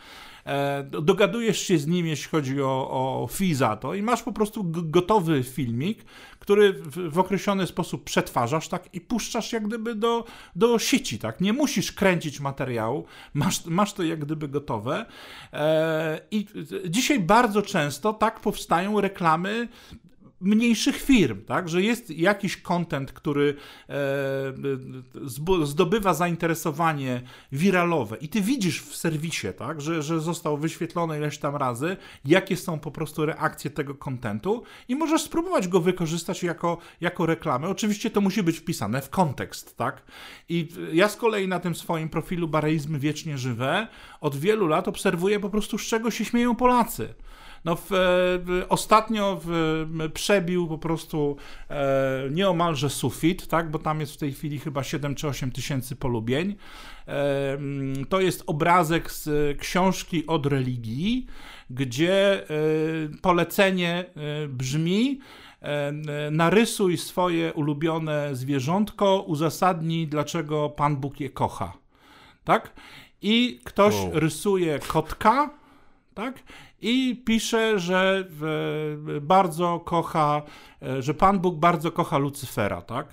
E, 0.48 0.84
dogadujesz 0.84 1.60
się 1.60 1.78
z 1.78 1.88
nim, 1.88 2.07
jeśli 2.07 2.30
chodzi 2.30 2.61
o, 2.61 2.90
o 3.22 3.28
fee 3.28 3.53
za 3.53 3.76
to 3.76 3.94
i 3.94 4.02
masz 4.02 4.24
po 4.24 4.32
prostu 4.32 4.61
gotowy 4.65 5.44
filmik, 5.44 6.06
który 6.40 6.74
w, 6.74 7.11
w, 7.11 7.19
określony 7.19 7.68
sposób 7.68 8.03
przetwarzasz 8.03 8.68
tak 8.68 8.95
i 8.95 9.02
puszczasz 9.02 9.53
jak 9.53 9.68
gdyby 9.68 9.95
do, 9.95 10.26
do 10.56 10.80
sieci, 10.80 11.19
tak? 11.19 11.41
Nie 11.41 11.53
musisz 11.53 11.91
kręcić 11.91 12.40
materiału, 12.40 13.06
masz, 13.34 13.65
masz 13.65 13.94
to 13.94 14.03
jak 14.03 14.19
gdyby 14.19 14.48
gotowe. 14.48 15.06
E, 15.53 16.19
I 16.32 16.45
dzisiaj 16.90 17.19
bardzo 17.19 17.61
często 17.61 18.14
tak 18.14 18.40
powstają 18.40 19.02
reklamy 19.02 19.68
mniejszych 20.41 21.01
firm, 21.01 21.41
tak? 21.45 21.69
że 21.69 21.81
jest 21.81 22.09
jakiś 22.09 22.57
content, 22.57 23.11
który 23.11 23.55
e, 23.89 23.95
zdobywa 25.64 26.14
zainteresowanie 26.14 27.22
wiralowe 27.51 28.18
i 28.18 28.30
ty 28.30 28.41
widzisz 28.41 28.81
w 28.81 28.95
serwisie, 28.95 29.47
tak? 29.57 29.81
że, 29.81 30.01
że 30.01 30.19
został 30.19 30.57
wyświetlony 30.57 31.18
ileś 31.18 31.38
tam 31.38 31.55
razy, 31.55 31.97
jakie 32.26 32.57
są 32.57 32.80
po 32.80 32.91
prostu 32.91 33.26
reakcje 33.26 33.72
tego 33.72 33.95
kontentu 33.95 34.64
i 34.88 34.95
możesz 34.95 35.22
spróbować 35.22 35.68
go 35.68 35.80
wykorzystać 35.80 36.43
jako, 36.43 36.77
jako 37.01 37.26
reklamę. 37.26 37.69
Oczywiście 37.69 38.09
to 38.09 38.22
musi 38.22 38.43
być 38.43 38.57
wpisane 38.57 39.01
w 39.01 39.09
kontekst, 39.09 39.77
tak? 39.77 40.01
I 40.49 40.68
ja 40.93 41.09
z 41.09 41.15
kolei 41.15 41.47
na 41.47 41.59
tym 41.59 41.76
swoim 41.76 42.09
profilu 42.09 42.47
Bareizmy 42.47 42.99
Wiecznie 42.99 43.38
Żywe 43.38 43.88
od 44.22 44.35
wielu 44.35 44.68
lat 44.68 44.88
obserwuję 44.88 45.39
po 45.39 45.49
prostu 45.49 45.77
z 45.77 45.81
czego 45.81 46.11
się 46.11 46.26
śmieją 46.26 46.55
Polacy 46.55 47.14
no 47.68 47.76
w, 47.76 47.88
w, 47.89 48.65
ostatnio 48.69 49.41
w, 49.44 50.10
przebił 50.14 50.68
po 50.68 50.77
prostu 50.77 51.38
e, 51.69 52.30
nieomalże 52.31 52.89
sufit, 52.89 53.48
tak, 53.48 53.72
bo 53.72 53.80
tam 53.80 53.99
jest 53.99 54.14
w 54.14 54.18
tej 54.18 54.34
chwili 54.34 54.60
chyba 54.60 54.84
7 54.84 55.15
czy 55.15 55.27
8 55.27 55.52
tysięcy 55.52 55.95
polubień. 55.95 56.56
E, 57.07 57.57
to 58.10 58.19
jest 58.19 58.44
obrazek 58.48 59.11
z 59.11 59.57
książki 59.60 60.27
od 60.27 60.45
religii, 60.45 61.27
gdzie 61.69 62.44
e, 62.44 62.48
polecenie 63.22 64.06
e, 64.15 64.48
brzmi 64.48 65.19
narysuj 66.31 66.98
swoje 66.98 67.53
ulubione 67.53 68.35
zwierzątko, 68.35 69.22
uzasadnij, 69.27 70.07
dlaczego 70.07 70.69
Pan 70.69 70.98
Bóg 70.98 71.19
je 71.19 71.30
kocha. 71.30 71.73
Tak? 72.44 72.73
I 73.22 73.60
ktoś 73.64 73.95
rysuje 74.11 74.80
kotka, 74.80 75.49
tak? 76.14 76.44
I 76.82 77.24
pisze, 77.26 77.80
że 77.80 78.28
bardzo 79.22 79.80
kocha, 79.80 80.41
e, 80.82 81.02
że 81.02 81.14
Pan 81.14 81.40
Bóg 81.40 81.56
bardzo 81.56 81.91
kocha 81.91 82.18
Lucyfera, 82.18 82.82
tak? 82.82 83.08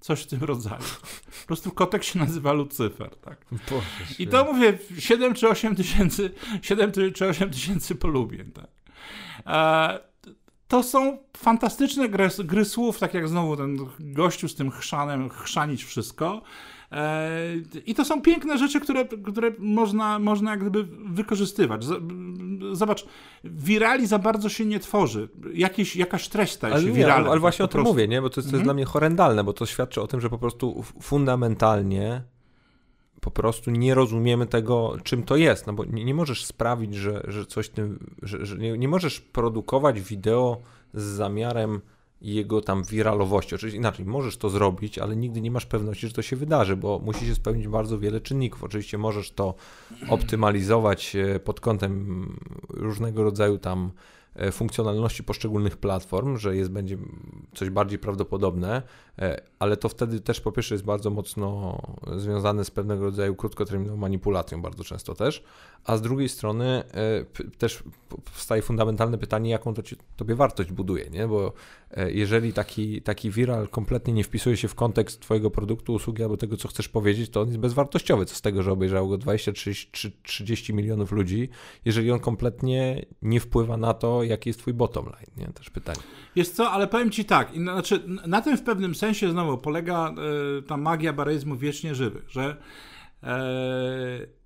Coś 0.00 0.22
w 0.22 0.26
tym 0.26 0.44
rodzaju. 0.44 0.82
Po 1.40 1.46
prostu 1.46 1.70
kotek 1.70 2.04
się 2.04 2.18
nazywa 2.18 2.52
Lucyfer, 2.52 3.16
tak? 3.16 3.44
I 4.18 4.26
to 4.26 4.44
mówię 4.44 4.78
7 4.98 5.34
czy 5.34 5.48
8 5.48 5.76
tysięcy, 5.76 6.30
7 6.62 6.92
czy 7.14 7.28
8 7.28 7.50
tysięcy 7.50 7.94
polubień, 7.94 8.52
tak? 8.52 8.68
E, 9.46 10.08
to 10.68 10.82
są 10.82 11.18
fantastyczne 11.36 12.08
gry, 12.08 12.28
gry, 12.38 12.64
słów, 12.64 12.98
tak 12.98 13.14
jak 13.14 13.28
znowu 13.28 13.56
ten 13.56 13.78
gościu 13.98 14.48
z 14.48 14.54
tym 14.54 14.70
chrzanem, 14.70 15.28
chrzanić 15.28 15.84
wszystko. 15.84 16.42
E, 16.92 17.30
I 17.86 17.94
to 17.94 18.04
są 18.04 18.22
piękne 18.22 18.58
rzeczy, 18.58 18.80
które, 18.80 19.04
które 19.04 19.52
można, 19.58 20.18
można 20.18 20.50
jak 20.50 20.60
gdyby 20.60 20.84
wykorzystywać. 21.12 21.84
Zobacz, 22.72 23.06
wirali 23.44 24.06
za 24.06 24.18
bardzo 24.18 24.48
się 24.48 24.64
nie 24.64 24.80
tworzy. 24.80 25.28
Jakieś, 25.54 25.96
jakaś 25.96 26.28
treść 26.28 26.52
staje 26.52 26.74
ale 26.74 26.82
się 26.82 26.92
wiralem. 26.92 27.30
Ale 27.30 27.40
właśnie 27.40 27.64
o 27.64 27.68
tym 27.68 27.80
mówię, 27.80 28.08
nie? 28.08 28.22
bo 28.22 28.30
to 28.30 28.40
jest, 28.40 28.50
to 28.50 28.56
jest 28.56 28.60
mhm. 28.60 28.64
dla 28.64 28.74
mnie 28.74 28.84
horrendalne, 28.84 29.44
bo 29.44 29.52
to 29.52 29.66
świadczy 29.66 30.02
o 30.02 30.06
tym, 30.06 30.20
że 30.20 30.30
po 30.30 30.38
prostu 30.38 30.84
fundamentalnie 31.00 32.22
po 33.20 33.30
prostu 33.30 33.70
nie 33.70 33.94
rozumiemy 33.94 34.46
tego, 34.46 34.96
czym 35.02 35.22
to 35.22 35.36
jest, 35.36 35.66
no 35.66 35.72
bo 35.72 35.84
nie, 35.84 36.04
nie 36.04 36.14
możesz 36.14 36.44
sprawić, 36.44 36.94
że, 36.94 37.22
że 37.28 37.46
coś 37.46 37.68
tym, 37.68 38.14
że, 38.22 38.46
że 38.46 38.58
nie, 38.58 38.78
nie 38.78 38.88
możesz 38.88 39.20
produkować 39.20 40.00
wideo 40.00 40.60
z 40.94 41.02
zamiarem 41.02 41.80
jego 42.22 42.60
tam 42.60 42.84
wiralowości. 42.84 43.54
Oczywiście 43.54 43.78
inaczej, 43.78 44.06
możesz 44.06 44.36
to 44.36 44.50
zrobić, 44.50 44.98
ale 44.98 45.16
nigdy 45.16 45.40
nie 45.40 45.50
masz 45.50 45.66
pewności, 45.66 46.08
że 46.08 46.14
to 46.14 46.22
się 46.22 46.36
wydarzy, 46.36 46.76
bo 46.76 46.98
musi 46.98 47.26
się 47.26 47.34
spełnić 47.34 47.68
bardzo 47.68 47.98
wiele 47.98 48.20
czynników. 48.20 48.64
Oczywiście 48.64 48.98
możesz 48.98 49.30
to 49.30 49.54
optymalizować 50.08 51.16
e, 51.16 51.40
pod 51.40 51.60
kątem 51.60 52.26
różnego 52.68 53.22
rodzaju 53.22 53.58
tam 53.58 53.90
e, 54.34 54.52
funkcjonalności 54.52 55.24
poszczególnych 55.24 55.76
platform, 55.76 56.36
że 56.36 56.56
jest 56.56 56.70
będzie 56.70 56.98
coś 57.54 57.70
bardziej 57.70 57.98
prawdopodobne, 57.98 58.82
E, 59.18 59.40
ale 59.58 59.76
to 59.76 59.88
wtedy 59.88 60.20
też 60.20 60.40
po 60.40 60.52
pierwsze 60.52 60.74
jest 60.74 60.84
bardzo 60.84 61.10
mocno 61.10 61.78
związane 62.16 62.64
z 62.64 62.70
pewnego 62.70 63.04
rodzaju 63.04 63.34
krótkoterminową 63.34 63.96
manipulacją, 63.96 64.62
bardzo 64.62 64.84
często 64.84 65.14
też, 65.14 65.42
a 65.84 65.96
z 65.96 66.02
drugiej 66.02 66.28
strony 66.28 66.66
e, 66.66 67.24
też 67.58 67.82
powstaje 68.24 68.62
fundamentalne 68.62 69.18
pytanie, 69.18 69.50
jaką 69.50 69.74
to 69.74 69.82
ci, 69.82 69.96
tobie 70.16 70.34
wartość 70.34 70.72
buduje, 70.72 71.10
nie? 71.10 71.28
bo 71.28 71.52
e, 71.90 72.12
jeżeli 72.12 72.52
taki, 72.52 73.02
taki 73.02 73.30
viral 73.30 73.68
kompletnie 73.68 74.14
nie 74.14 74.24
wpisuje 74.24 74.56
się 74.56 74.68
w 74.68 74.74
kontekst 74.74 75.20
twojego 75.20 75.50
produktu, 75.50 75.94
usługi 75.94 76.22
albo 76.22 76.36
tego, 76.36 76.56
co 76.56 76.68
chcesz 76.68 76.88
powiedzieć, 76.88 77.30
to 77.30 77.40
on 77.40 77.46
jest 77.46 77.60
bezwartościowy, 77.60 78.26
co 78.26 78.34
z 78.34 78.40
tego, 78.40 78.62
że 78.62 78.72
obejrzało 78.72 79.08
go 79.08 79.18
20 79.18 79.52
30 80.22 80.74
milionów 80.74 81.12
ludzi, 81.12 81.48
jeżeli 81.84 82.10
on 82.10 82.20
kompletnie 82.20 83.06
nie 83.22 83.40
wpływa 83.40 83.76
na 83.76 83.94
to, 83.94 84.22
jaki 84.22 84.50
jest 84.50 84.60
twój 84.60 84.74
bottom 84.74 85.06
line, 85.06 85.30
nie? 85.36 85.46
Też 85.46 85.70
pytanie. 85.70 86.00
Jest 86.36 86.56
co, 86.56 86.70
ale 86.70 86.86
powiem 86.86 87.10
ci 87.10 87.24
tak, 87.24 87.52
znaczy 87.54 88.02
na 88.26 88.42
tym 88.42 88.56
w 88.56 88.62
pewnym 88.62 88.94
sensie 88.94 89.30
znowu 89.30 89.58
polega 89.58 90.14
y, 90.58 90.62
ta 90.62 90.76
magia 90.76 91.12
baryzmu 91.12 91.56
wiecznie 91.56 91.94
żywych, 91.94 92.30
że 92.30 92.56
e, 93.22 94.37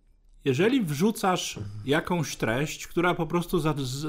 jeżeli 0.45 0.85
wrzucasz 0.85 1.59
jakąś 1.85 2.37
treść, 2.37 2.87
która 2.87 3.15
po 3.15 3.27
prostu 3.27 3.59
za, 3.59 3.75
z, 3.77 4.07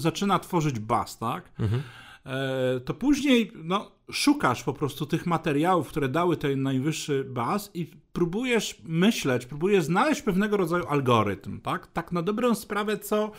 zaczyna 0.00 0.38
tworzyć 0.38 0.78
bas, 0.78 1.18
tak? 1.18 1.52
Mhm. 1.58 1.82
E, 2.26 2.80
to 2.80 2.94
później 2.94 3.52
no, 3.54 3.90
szukasz 4.12 4.62
po 4.62 4.72
prostu 4.72 5.06
tych 5.06 5.26
materiałów, 5.26 5.88
które 5.88 6.08
dały 6.08 6.36
ten 6.36 6.62
najwyższy 6.62 7.24
bas 7.24 7.70
i 7.74 7.86
próbujesz 8.12 8.80
myśleć, 8.84 9.46
próbujesz 9.46 9.84
znaleźć 9.84 10.22
pewnego 10.22 10.56
rodzaju 10.56 10.86
algorytm, 10.88 11.60
tak? 11.60 11.86
Tak 11.86 12.12
na 12.12 12.22
dobrą 12.22 12.54
sprawę, 12.54 12.98
co 12.98 13.32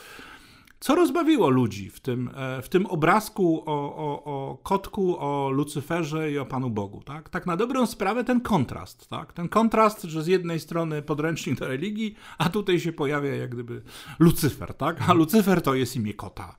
co 0.82 0.95
rozbawiło 0.95 1.49
ludzi 1.49 1.90
w 1.90 1.99
tym, 1.99 2.30
e, 2.36 2.62
w 2.62 2.70
tym 2.70 2.86
obrazku 2.86 3.64
o, 3.66 3.95
o, 3.95 4.24
o 4.24 4.58
kotku, 4.64 5.18
o 5.20 5.49
Lucyferze 5.49 6.32
i 6.32 6.38
o 6.38 6.45
Panu 6.45 6.70
Bogu? 6.70 7.02
Tak? 7.03 7.30
tak 7.30 7.45
na 7.45 7.58
dobrą 7.58 7.86
sprawę 7.86 8.24
ten 8.24 8.41
kontrast. 8.41 9.10
Tak? 9.10 9.34
Ten 9.34 9.49
kontrast, 9.49 10.03
że 10.03 10.24
z 10.24 10.28
jednej 10.28 10.60
strony 10.60 11.02
podręcznik 11.02 11.60
do 11.60 11.68
religii, 11.68 12.16
a 12.38 12.49
tutaj 12.49 12.80
się 12.80 12.94
pojawia 12.94 13.36
jak 13.36 13.49
gdyby 13.49 13.82
Lucyfer. 14.20 14.74
Tak? 14.74 14.98
A 15.10 15.14
Lucyfer 15.14 15.62
to 15.62 15.76
jest 15.76 15.95
imię 15.95 16.14
kota. 16.14 16.56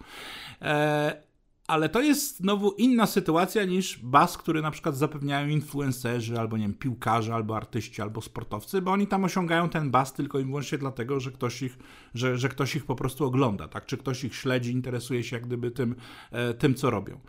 E, 0.62 1.22
ale 1.66 1.88
to 1.88 2.00
jest 2.00 2.36
znowu 2.36 2.70
inna 2.70 3.06
sytuacja 3.06 3.64
niż 3.64 3.98
bas, 3.98 4.38
który 4.38 4.62
na 4.62 4.70
przykład 4.70 4.96
zapewniają 4.96 5.48
influencerzy, 5.48 6.38
albo 6.38 6.56
nie 6.56 6.64
wiem, 6.64 6.74
piłkarze, 6.74 7.34
albo 7.34 7.56
artyści, 7.56 8.02
albo 8.02 8.20
sportowcy, 8.20 8.82
bo 8.82 8.92
oni 8.92 9.06
tam 9.06 9.24
osiągają 9.24 9.68
ten 9.68 9.90
bas 9.90 10.12
tylko 10.12 10.38
i 10.38 10.44
wyłącznie 10.44 10.78
dlatego, 10.78 11.20
że 11.20 11.30
ktoś 11.30 11.62
ich, 11.62 11.78
że, 12.14 12.38
że 12.38 12.48
ktoś 12.48 12.76
ich 12.76 12.84
po 12.84 12.94
prostu 12.94 13.24
ogląda, 13.24 13.68
tak? 13.68 13.86
Czy 13.86 13.96
ktoś 13.96 14.24
ich 14.24 14.34
śledzi, 14.34 14.72
interesuje 14.72 15.24
się 15.24 15.36
jak 15.36 15.46
gdyby 15.46 15.70
tym, 15.70 15.94
e, 16.30 16.54
tym 16.54 16.74
co 16.74 16.90
robią. 16.90 17.20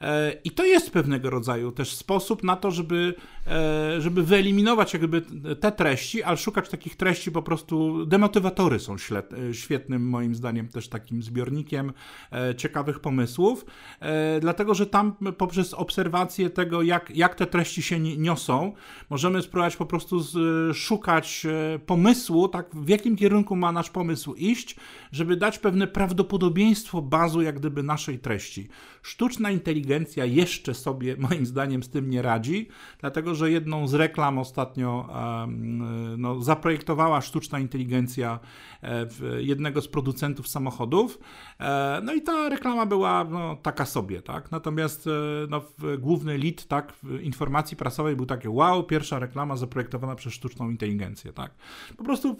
E, 0.00 0.32
I 0.44 0.50
to 0.50 0.64
jest 0.64 0.90
pewnego 0.90 1.30
rodzaju 1.30 1.72
też 1.72 1.94
sposób 1.94 2.42
na 2.42 2.56
to, 2.56 2.70
żeby, 2.70 3.14
e, 3.46 4.00
żeby 4.00 4.22
wyeliminować 4.22 4.92
jakby 4.92 5.22
te 5.60 5.72
treści, 5.72 6.22
ale 6.22 6.36
szukać 6.36 6.68
takich 6.68 6.96
treści 6.96 7.32
po 7.32 7.42
prostu, 7.42 8.06
demotywatory 8.06 8.78
są 8.78 8.94
e, 8.94 9.54
świetnym 9.54 10.08
moim 10.08 10.34
zdaniem 10.34 10.68
też 10.68 10.88
takim 10.88 11.22
zbiornikiem 11.22 11.92
ciekawych 12.56 13.00
pomysłów, 13.00 13.64
dlatego, 14.40 14.74
że 14.74 14.86
tam 14.86 15.12
poprzez 15.38 15.74
obserwację 15.74 16.50
tego, 16.50 16.82
jak, 16.82 17.16
jak 17.16 17.34
te 17.34 17.46
treści 17.46 17.82
się 17.82 18.00
niosą, 18.00 18.72
możemy 19.10 19.42
spróbować 19.42 19.76
po 19.76 19.86
prostu 19.86 20.20
szukać 20.74 21.46
pomysłu, 21.86 22.48
tak 22.48 22.74
w 22.74 22.88
jakim 22.88 23.16
kierunku 23.16 23.56
ma 23.56 23.72
nasz 23.72 23.90
pomysł 23.90 24.34
iść, 24.34 24.76
żeby 25.12 25.36
dać 25.36 25.58
pewne 25.58 25.86
prawdopodobieństwo 25.86 27.02
bazu 27.02 27.42
jak 27.42 27.58
gdyby 27.58 27.82
naszej 27.82 28.18
treści. 28.18 28.68
Sztuczna 29.02 29.50
inteligencja 29.50 30.24
jeszcze 30.24 30.74
sobie, 30.74 31.16
moim 31.30 31.46
zdaniem, 31.46 31.82
z 31.82 31.88
tym 31.88 32.10
nie 32.10 32.22
radzi, 32.22 32.68
dlatego 33.00 33.34
że 33.34 33.50
jedną 33.50 33.88
z 33.88 33.94
reklam 33.94 34.38
ostatnio 34.38 35.08
no, 36.18 36.42
zaprojektowała 36.42 37.20
sztuczna 37.20 37.58
inteligencja 37.58 38.38
e, 38.82 39.06
jednego 39.38 39.80
z 39.80 39.88
producentów 39.88 40.48
samochodów. 40.48 41.18
E, 41.60 42.00
no 42.04 42.14
i 42.14 42.22
ta 42.22 42.48
reklama 42.48 42.86
była 42.86 43.24
no, 43.24 43.56
taka 43.66 43.86
sobie, 43.86 44.22
tak? 44.22 44.50
Natomiast 44.50 45.06
e, 45.06 45.10
no, 45.48 45.62
główny 45.98 46.38
lead 46.38 46.66
tak, 46.66 46.92
informacji 47.22 47.76
prasowej 47.76 48.16
był 48.16 48.26
taki, 48.26 48.48
wow, 48.48 48.84
pierwsza 48.84 49.18
reklama 49.18 49.56
zaprojektowana 49.56 50.14
przez 50.14 50.32
sztuczną 50.32 50.70
inteligencję, 50.70 51.32
tak? 51.32 51.54
Po 51.96 52.04
prostu 52.04 52.36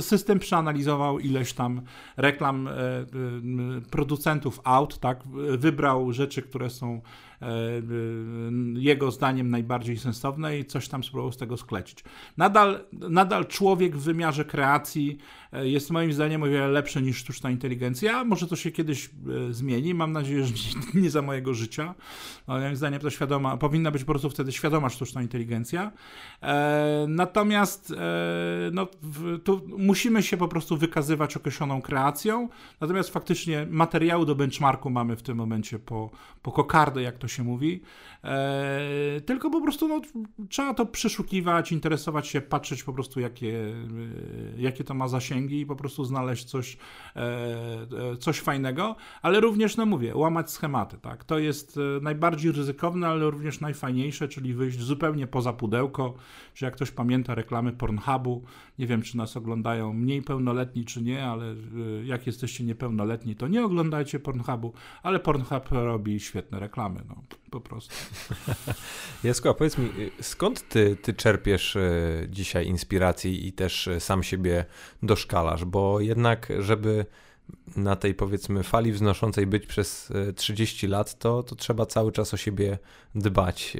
system 0.00 0.38
przeanalizował 0.38 1.18
ileś 1.18 1.52
tam 1.52 1.82
reklam 2.16 2.68
producentów 3.90 4.60
aut, 4.64 4.98
tak? 4.98 5.22
Wybrał 5.58 6.12
rzeczy, 6.12 6.42
które 6.42 6.70
są 6.70 7.00
E, 7.35 7.35
e, 7.35 7.35
jego 8.74 9.10
zdaniem 9.10 9.50
najbardziej 9.50 9.98
sensowne 9.98 10.58
i 10.58 10.64
coś 10.64 10.88
tam 10.88 11.04
spróbował 11.04 11.32
z 11.32 11.36
tego 11.36 11.56
sklecić. 11.56 12.04
Nadal, 12.36 12.84
nadal 12.92 13.46
człowiek 13.46 13.96
w 13.96 14.02
wymiarze 14.02 14.44
kreacji 14.44 15.18
e, 15.52 15.68
jest 15.68 15.90
moim 15.90 16.12
zdaniem 16.12 16.42
o 16.42 16.46
wiele 16.46 16.68
lepszy 16.68 17.02
niż 17.02 17.16
sztuczna 17.16 17.50
inteligencja. 17.50 18.24
Może 18.24 18.46
to 18.46 18.56
się 18.56 18.70
kiedyś 18.70 19.10
zmieni, 19.50 19.94
mam 19.94 20.12
nadzieję, 20.12 20.46
że 20.46 20.54
nie 20.94 21.10
za 21.16 21.22
mojego 21.22 21.54
życia. 21.54 21.94
Moim 22.46 22.76
zdaniem 22.76 23.00
to 23.00 23.10
świadoma, 23.10 23.56
powinna 23.56 23.90
być 23.90 24.04
po 24.04 24.12
prostu 24.12 24.30
wtedy 24.30 24.52
świadoma 24.52 24.88
sztuczna 24.88 25.22
inteligencja. 25.22 25.92
Natomiast 27.08 27.94
no, 28.72 28.86
tu 29.44 29.60
musimy 29.78 30.22
się 30.22 30.36
po 30.36 30.48
prostu 30.48 30.76
wykazywać 30.76 31.36
określoną 31.36 31.82
kreacją, 31.82 32.48
natomiast 32.80 33.10
faktycznie 33.10 33.66
materiału 33.70 34.24
do 34.24 34.34
benchmarku 34.34 34.90
mamy 34.90 35.16
w 35.16 35.22
tym 35.22 35.36
momencie 35.36 35.78
po, 35.78 36.10
po 36.42 36.52
kokardę, 36.52 37.02
jak 37.02 37.18
to 37.18 37.25
to 37.26 37.30
się 37.30 37.44
mówi, 37.44 37.82
tylko 39.26 39.50
po 39.50 39.60
prostu 39.60 39.88
no, 39.88 40.00
trzeba 40.48 40.74
to 40.74 40.86
przeszukiwać, 40.86 41.72
interesować 41.72 42.28
się, 42.28 42.40
patrzeć 42.40 42.82
po 42.82 42.92
prostu 42.92 43.20
jakie, 43.20 43.74
e, 44.56 44.60
jakie 44.60 44.84
to 44.84 44.94
ma 44.94 45.08
zasięgi 45.08 45.60
i 45.60 45.66
po 45.66 45.76
prostu 45.76 46.04
znaleźć 46.04 46.44
coś, 46.44 46.76
e, 47.16 47.20
e, 48.12 48.16
coś 48.16 48.40
fajnego, 48.40 48.96
ale 49.22 49.40
również, 49.40 49.76
no 49.76 49.86
mówię, 49.86 50.16
łamać 50.16 50.50
schematy, 50.50 50.98
tak, 50.98 51.24
to 51.24 51.38
jest 51.38 51.78
e, 51.78 52.00
najbardziej 52.00 52.52
ryzykowne, 52.52 53.08
ale 53.08 53.30
również 53.30 53.60
najfajniejsze, 53.60 54.28
czyli 54.28 54.54
wyjść 54.54 54.80
zupełnie 54.80 55.26
poza 55.26 55.52
pudełko, 55.52 56.14
że 56.54 56.66
jak 56.66 56.74
ktoś 56.74 56.90
pamięta 56.90 57.34
reklamy 57.34 57.72
Pornhubu, 57.72 58.44
nie 58.78 58.86
wiem, 58.86 59.02
czy 59.02 59.16
nas 59.16 59.36
oglądają 59.36 59.92
mniej 59.92 60.22
pełnoletni, 60.22 60.84
czy 60.84 61.02
nie, 61.02 61.26
ale 61.26 61.54
jak 62.04 62.26
jesteście 62.26 62.64
niepełnoletni, 62.64 63.36
to 63.36 63.48
nie 63.48 63.64
oglądajcie 63.64 64.18
Pornhubu, 64.18 64.72
ale 65.02 65.20
Pornhub 65.20 65.68
robi 65.70 66.20
świetne 66.20 66.60
reklamy, 66.60 67.00
no, 67.08 67.16
po 67.60 67.68
prostu. 67.68 67.94
Jasko, 69.24 69.50
a 69.50 69.54
powiedz 69.54 69.78
mi, 69.78 69.90
skąd 70.20 70.68
ty, 70.68 70.96
ty 70.96 71.14
czerpiesz 71.14 71.76
e, 71.76 71.90
dzisiaj 72.28 72.66
inspiracji 72.66 73.46
i 73.46 73.52
też 73.52 73.88
e, 73.88 74.00
sam 74.00 74.22
siebie 74.22 74.64
doszkalasz? 75.02 75.64
Bo 75.64 76.00
jednak, 76.00 76.52
żeby 76.58 77.06
na 77.76 77.96
tej 77.96 78.14
powiedzmy 78.14 78.62
fali 78.62 78.92
wznoszącej 78.92 79.46
być 79.46 79.66
przez 79.66 80.12
30 80.36 80.86
lat, 80.86 81.18
to, 81.18 81.42
to 81.42 81.56
trzeba 81.56 81.86
cały 81.86 82.12
czas 82.12 82.34
o 82.34 82.36
siebie 82.36 82.78
dbać 83.14 83.76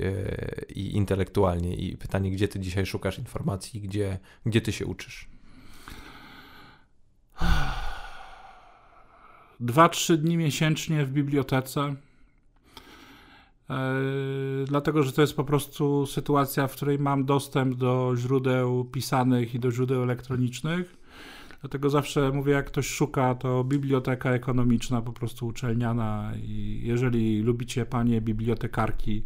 i 0.69 0.97
intelektualnie. 0.97 1.75
I 1.75 1.97
pytanie, 1.97 2.31
gdzie 2.31 2.49
ty 2.49 2.61
dzisiaj 2.61 2.87
szukasz 2.87 3.19
informacji, 3.19 3.81
gdzie, 3.81 4.19
gdzie 4.47 4.61
ty 4.61 4.73
się 4.73 4.87
uczysz? 4.87 5.29
Dwa, 9.61 9.89
trzy 9.89 10.19
dni 10.19 10.37
miesięcznie 10.37 11.05
w 11.05 11.11
bibliotece. 11.11 11.95
Dlatego, 14.67 15.03
że 15.03 15.13
to 15.13 15.21
jest 15.21 15.37
po 15.37 15.45
prostu 15.45 16.07
sytuacja, 16.07 16.67
w 16.67 16.73
której 16.73 16.99
mam 16.99 17.25
dostęp 17.25 17.75
do 17.75 18.13
źródeł 18.17 18.85
pisanych 18.85 19.55
i 19.55 19.59
do 19.59 19.71
źródeł 19.71 20.03
elektronicznych. 20.03 20.97
Dlatego 21.61 21.91
zawsze 21.91 22.33
mówię, 22.33 22.53
jak 22.53 22.67
ktoś 22.67 22.89
szuka, 22.89 23.35
to 23.35 23.65
biblioteka 23.65 24.31
ekonomiczna, 24.31 25.03
po 25.03 25.13
prostu 25.13 25.47
uczelniana. 25.47 26.33
I 26.43 26.81
jeżeli 26.85 27.43
lubicie 27.43 27.87
panie 27.87 28.21
bibliotekarki, 28.21 29.23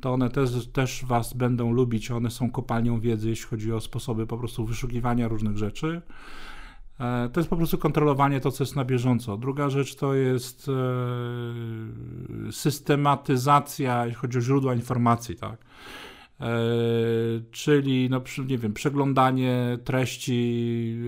to 0.00 0.12
one 0.12 0.30
też, 0.30 0.66
też 0.66 1.04
was 1.04 1.34
będą 1.34 1.72
lubić. 1.72 2.10
One 2.10 2.30
są 2.30 2.50
kopalnią 2.50 3.00
wiedzy, 3.00 3.28
jeśli 3.28 3.46
chodzi 3.46 3.72
o 3.72 3.80
sposoby 3.80 4.26
po 4.26 4.38
prostu 4.38 4.66
wyszukiwania 4.66 5.28
różnych 5.28 5.58
rzeczy. 5.58 6.02
E, 7.00 7.28
to 7.28 7.40
jest 7.40 7.50
po 7.50 7.56
prostu 7.56 7.78
kontrolowanie 7.78 8.40
to, 8.40 8.50
co 8.50 8.64
jest 8.64 8.76
na 8.76 8.84
bieżąco. 8.84 9.36
Druga 9.36 9.70
rzecz 9.70 9.94
to 9.94 10.14
jest 10.14 10.68
e, 10.68 10.72
systematyzacja, 12.52 14.06
jeśli 14.06 14.20
chodzi 14.20 14.38
o 14.38 14.40
źródła 14.40 14.74
informacji, 14.74 15.36
tak. 15.36 15.64
E, 16.40 16.46
czyli 17.50 18.10
no, 18.10 18.20
nie 18.46 18.58
wiem, 18.58 18.72
przeglądanie 18.72 19.78
treści 19.84 20.98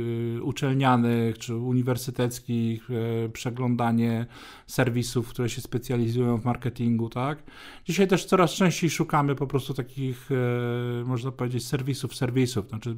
uczelnianych 0.43 1.39
czy 1.39 1.57
uniwersyteckich, 1.57 2.89
przeglądanie 3.33 4.27
serwisów, 4.67 5.29
które 5.29 5.49
się 5.49 5.61
specjalizują 5.61 6.37
w 6.37 6.45
marketingu, 6.45 7.09
tak? 7.09 7.43
Dzisiaj 7.85 8.09
też 8.09 8.25
coraz 8.25 8.51
częściej 8.51 8.91
szukamy 8.91 9.35
po 9.35 9.47
prostu 9.47 9.75
takich, 9.75 10.29
e, 10.33 11.05
można 11.05 11.33
powiedzieć, 11.33 11.67
serwisów, 11.67 12.17
serwisów. 12.17 12.69
Znaczy, 12.69 12.97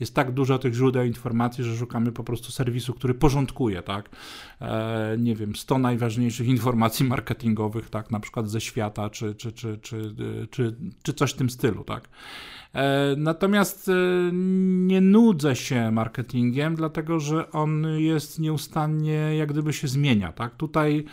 jest 0.00 0.14
tak 0.14 0.32
dużo 0.32 0.58
tych 0.58 0.74
źródeł 0.74 1.04
informacji, 1.04 1.64
że 1.64 1.76
szukamy 1.76 2.12
po 2.12 2.24
prostu 2.24 2.52
serwisu, 2.52 2.94
który 2.94 3.14
porządkuje, 3.14 3.82
tak? 3.82 4.10
Nie 5.18 5.36
wiem, 5.36 5.56
100 5.56 5.78
najważniejszych 5.78 6.46
informacji 6.46 7.06
marketingowych, 7.06 7.90
tak? 7.90 8.10
Na 8.10 8.20
przykład 8.20 8.50
ze 8.50 8.60
świata, 8.60 9.10
czy, 9.10 9.34
czy, 9.34 9.52
czy, 9.52 9.78
czy, 9.78 10.14
czy, 10.50 10.76
czy 11.02 11.14
coś 11.14 11.32
w 11.32 11.36
tym 11.36 11.50
stylu, 11.50 11.84
tak. 11.84 12.08
E, 12.74 13.14
natomiast 13.16 13.88
e, 13.88 13.92
nie 14.86 15.00
nudzę 15.00 15.56
się 15.56 15.90
marketingiem, 15.90 16.74
dlatego 16.74 17.20
że 17.20 17.50
on 17.50 17.86
jest 17.98 18.38
nieustannie, 18.38 19.36
jak 19.36 19.52
gdyby 19.52 19.72
się 19.72 19.88
zmienia. 19.88 20.32
Tak? 20.32 20.54
Tutaj 20.56 21.04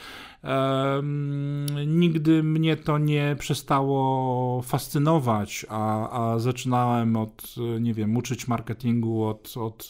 nigdy 1.88 2.44
mnie 2.44 2.78
to 2.78 2.98
nie 2.98 3.36
przestało 3.40 4.62
fascynować, 4.62 5.66
a, 5.70 6.10
a 6.10 6.40
zaczynałem 6.40 7.16
od, 7.16 7.56
nie 7.80 7.94
wiem, 7.94 8.18
uczyć 8.18 8.48
marketingu 8.48 9.24
od, 9.24 9.54
od 9.58 9.90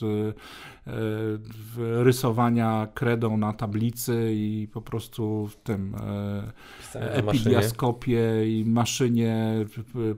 rysowania 1.78 2.88
kredą 2.94 3.38
na 3.38 3.54
tablicy 3.54 4.32
i 4.34 4.68
po 4.74 4.82
prostu 4.82 5.48
w 5.48 5.56
tym 5.56 5.96
e, 6.96 7.18
epidiaskopie 7.18 8.22
i 8.60 8.66
maszynie 8.66 9.66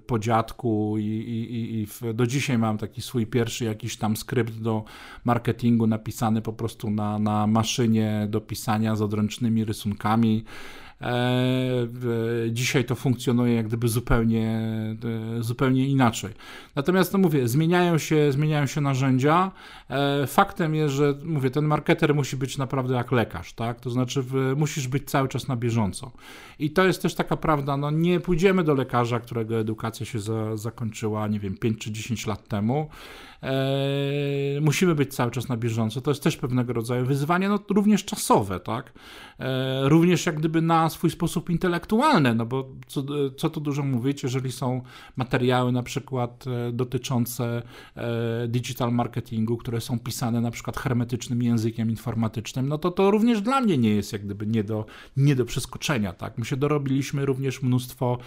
po 0.07 0.19
dziadku 0.19 0.95
i, 0.97 1.03
i, 1.03 1.81
i 1.81 1.85
w, 1.85 2.13
do 2.13 2.27
dzisiaj 2.27 2.57
mam 2.57 2.77
taki 2.77 3.01
swój 3.01 3.27
pierwszy 3.27 3.65
jakiś 3.65 3.97
tam 3.97 4.17
skrypt 4.17 4.53
do 4.53 4.83
marketingu 5.25 5.87
napisany 5.87 6.41
po 6.41 6.53
prostu 6.53 6.89
na, 6.89 7.19
na 7.19 7.47
maszynie 7.47 8.27
do 8.29 8.41
pisania 8.41 8.95
z 8.95 9.01
odręcznymi 9.01 9.65
rysunkami 9.65 10.43
dzisiaj 12.49 12.85
to 12.85 12.95
funkcjonuje 12.95 13.55
jak 13.55 13.67
gdyby 13.67 13.88
zupełnie, 13.88 14.47
e, 15.39 15.43
zupełnie 15.43 15.88
inaczej. 15.88 16.31
Natomiast 16.75 17.13
no 17.13 17.19
mówię, 17.19 17.47
zmieniają 17.47 17.97
się, 17.97 18.31
zmieniają 18.31 18.65
się 18.65 18.81
narzędzia. 18.81 19.51
E, 19.89 20.27
faktem 20.27 20.75
jest, 20.75 20.93
że 20.93 21.13
mówię, 21.23 21.49
ten 21.49 21.65
marketer 21.65 22.15
musi 22.15 22.38
być 22.38 22.57
naprawdę 22.57 22.93
jak 22.93 23.11
lekarz, 23.11 23.53
tak? 23.53 23.80
To 23.80 23.89
znaczy 23.89 24.23
musisz 24.55 24.88
być 24.88 25.09
cały 25.09 25.27
czas 25.27 25.47
na 25.47 25.55
bieżąco. 25.55 26.11
I 26.59 26.71
to 26.71 26.85
jest 26.85 27.01
też 27.01 27.15
taka 27.15 27.38
prawda, 27.38 27.77
no 27.77 27.91
nie 27.91 28.19
pójdziemy 28.19 28.63
do 28.63 28.73
lekarza, 28.73 29.19
którego 29.19 29.59
edukacja 29.59 30.05
się 30.05 30.19
za, 30.19 30.57
zakończyła, 30.57 31.27
nie 31.27 31.39
wiem, 31.39 31.57
5 31.57 31.77
czy 31.77 31.91
10 31.91 32.27
lat 32.27 32.47
temu 32.47 32.89
E, 33.44 34.61
musimy 34.61 34.95
być 34.95 35.15
cały 35.15 35.32
czas 35.32 35.49
na 35.49 35.57
bieżąco. 35.57 36.02
To 36.02 36.11
jest 36.11 36.24
też 36.24 36.38
pewnego 36.38 36.74
rodzaju 36.74 37.06
wyzwanie, 37.06 37.49
no 37.49 37.60
również 37.70 38.06
czasowe, 38.06 38.60
tak? 38.60 38.94
E, 39.40 39.90
również 39.90 40.26
jak 40.26 40.40
gdyby 40.40 40.61
na 40.61 40.90
swój 40.90 41.10
sposób 41.10 41.49
intelektualny, 41.49 42.36
no 42.36 42.45
bo 42.45 42.70
co, 42.88 43.03
co 43.38 43.49
tu 43.49 43.61
dużo 43.61 43.84
mówić, 43.84 44.24
jeżeli 44.24 44.52
są 44.52 44.82
materiały 45.15 45.72
na 45.72 45.84
przykład 45.84 46.45
e, 46.48 46.72
dotyczące 46.72 47.61
digital 48.48 48.91
marketingu, 48.91 49.57
które 49.57 49.82
są 49.82 49.99
pisane 49.99 50.41
na 50.41 50.52
przykład 50.52 50.78
hermetycznym 50.78 51.44
językiem 51.44 51.90
informatycznym, 51.90 52.68
no 52.68 52.78
to 52.78 52.91
to 52.91 53.11
również 53.11 53.41
dla 53.41 53.61
mnie 53.61 53.78
nie 53.78 53.90
jest 53.90 54.14
jak 54.14 54.26
gdyby 54.26 54.48
nie 54.48 54.64
do, 54.64 54.86
nie 55.18 55.36
do 55.36 55.45
przeskoczenia, 55.45 56.14
tak? 56.14 56.38
My 56.38 56.45
się 56.45 56.57
dorobiliśmy 56.57 57.26
również 57.26 57.61
mnóstwo 57.61 58.18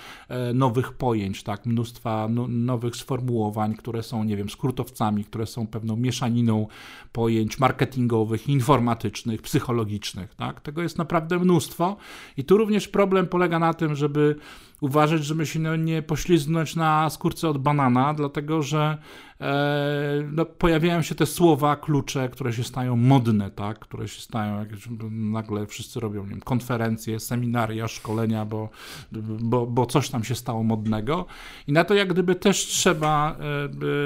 nowych 0.55 0.93
pojęć, 0.93 1.43
tak? 1.43 1.67
Mnóstwa 1.67 2.29
no, 2.31 2.49
nowych 2.49 2.97
sformułowań, 2.97 3.75
które 3.75 4.03
są, 4.03 4.25
nie 4.25 4.37
wiem, 4.37 4.51
skrótowcami 4.51 5.06
które 5.25 5.47
są 5.47 5.67
pewną 5.67 5.97
mieszaniną 5.97 6.67
pojęć 7.13 7.59
marketingowych, 7.59 8.49
informatycznych, 8.49 9.43
psychologicznych. 9.43 10.35
Tak? 10.35 10.61
Tego 10.61 10.83
jest 10.83 10.99
naprawdę 10.99 11.39
mnóstwo. 11.39 11.97
I 12.37 12.45
tu 12.45 12.57
również 12.57 12.89
problem 12.89 13.27
polega 13.27 13.59
na 13.59 13.75
tym, 13.75 13.95
żeby 13.95 14.37
uważać, 14.81 15.25
żeby 15.25 15.47
się 15.47 15.59
no, 15.59 15.77
nie 15.77 16.03
poślizgnąć 16.03 16.77
na 16.77 17.11
skórce 17.11 17.49
od 17.49 17.59
banana, 17.59 18.15
dlatego 18.15 18.63
że 18.63 18.99
e, 19.41 20.29
no, 20.33 20.45
pojawiają 20.45 21.03
się 21.03 21.15
te 21.15 21.27
słowa, 21.27 21.77
klucze, 21.77 22.29
które 22.29 22.53
się 22.53 22.65
stają 22.65 22.97
modne, 22.97 23.51
tak? 23.51 23.79
które 23.79 24.09
się 24.09 24.21
stają, 24.21 24.59
jak 24.59 24.69
nagle 25.11 25.67
wszyscy 25.67 26.01
robią 26.01 26.23
nie 26.23 26.31
wiem, 26.31 26.41
konferencje, 26.41 27.21
seminaria, 27.21 27.89
szkolenia, 27.89 28.45
bo, 28.45 28.69
bo, 29.41 29.67
bo 29.67 29.87
coś 29.87 30.11
tam 30.11 30.25
się 30.25 30.35
stało 30.35 30.63
modnego. 30.63 31.27
I 31.67 31.73
na 31.73 31.85
to 31.85 31.95
jak 31.95 32.13
gdyby 32.13 32.35
też 32.35 32.67
trzeba, 32.67 33.37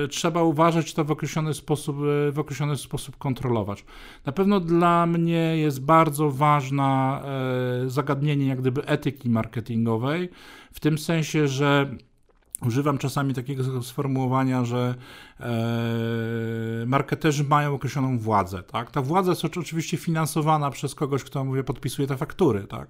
e, 0.05 0.09
trzeba 0.09 0.43
uważać, 0.43 0.95
to 0.95 1.05
w 1.05 1.11
określony 1.11 1.55
sposób, 1.55 1.97
w 2.33 2.39
określony 2.39 2.77
sposób 2.77 3.17
kontrolować. 3.17 3.85
Na 4.27 4.33
pewno 4.33 4.61
dla 4.61 5.07
mnie 5.07 5.57
jest 5.57 5.85
bardzo 5.85 6.31
ważne 6.31 6.83
e, 6.83 7.91
zagadnienie 7.91 8.47
jak 8.47 8.61
gdyby 8.61 8.87
etyki 8.87 9.31
marketingowej, 9.31 10.31
w 10.73 10.81
tym 10.81 10.99
sensie, 10.99 11.49
że 11.49 11.97
używam 12.67 12.99
czasami 12.99 13.35
takiego 13.35 13.83
sformułowania, 13.83 14.65
że 14.65 14.95
e, 15.41 15.47
marketerzy 16.87 17.45
mają 17.45 17.75
określoną 17.75 18.19
władzę. 18.19 18.63
Tak? 18.63 18.91
Ta 18.91 19.03
władza 19.03 19.31
jest 19.31 19.45
oczywiście 19.45 19.97
finansowana 19.97 20.71
przez 20.71 20.95
kogoś, 20.95 21.25
kto 21.25 21.45
mówię, 21.45 21.65
podpisuje 21.65 22.09
te 22.09 22.17
faktury, 22.17 22.67
tak? 22.67 22.89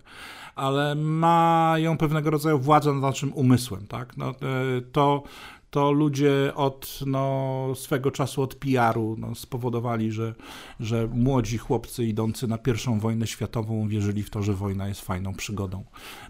ale 0.54 0.94
mają 0.94 1.98
pewnego 1.98 2.30
rodzaju 2.30 2.58
władzę 2.58 2.92
nad 2.92 3.02
naszym 3.02 3.32
umysłem. 3.32 3.86
Tak? 3.86 4.16
No, 4.16 4.30
e, 4.30 4.34
to 4.92 5.22
to 5.70 5.92
ludzie 5.92 6.52
od 6.54 7.00
no, 7.06 7.66
swego 7.74 8.10
czasu, 8.10 8.42
od 8.42 8.54
PR-u 8.54 9.16
no, 9.18 9.34
spowodowali, 9.34 10.12
że, 10.12 10.34
że 10.80 11.08
młodzi 11.12 11.58
chłopcy 11.58 12.04
idący 12.04 12.48
na 12.48 12.58
pierwszą 12.58 13.00
wojnę 13.00 13.26
światową 13.26 13.88
wierzyli 13.88 14.22
w 14.22 14.30
to, 14.30 14.42
że 14.42 14.54
wojna 14.54 14.88
jest 14.88 15.00
fajną 15.00 15.34
przygodą 15.34 15.84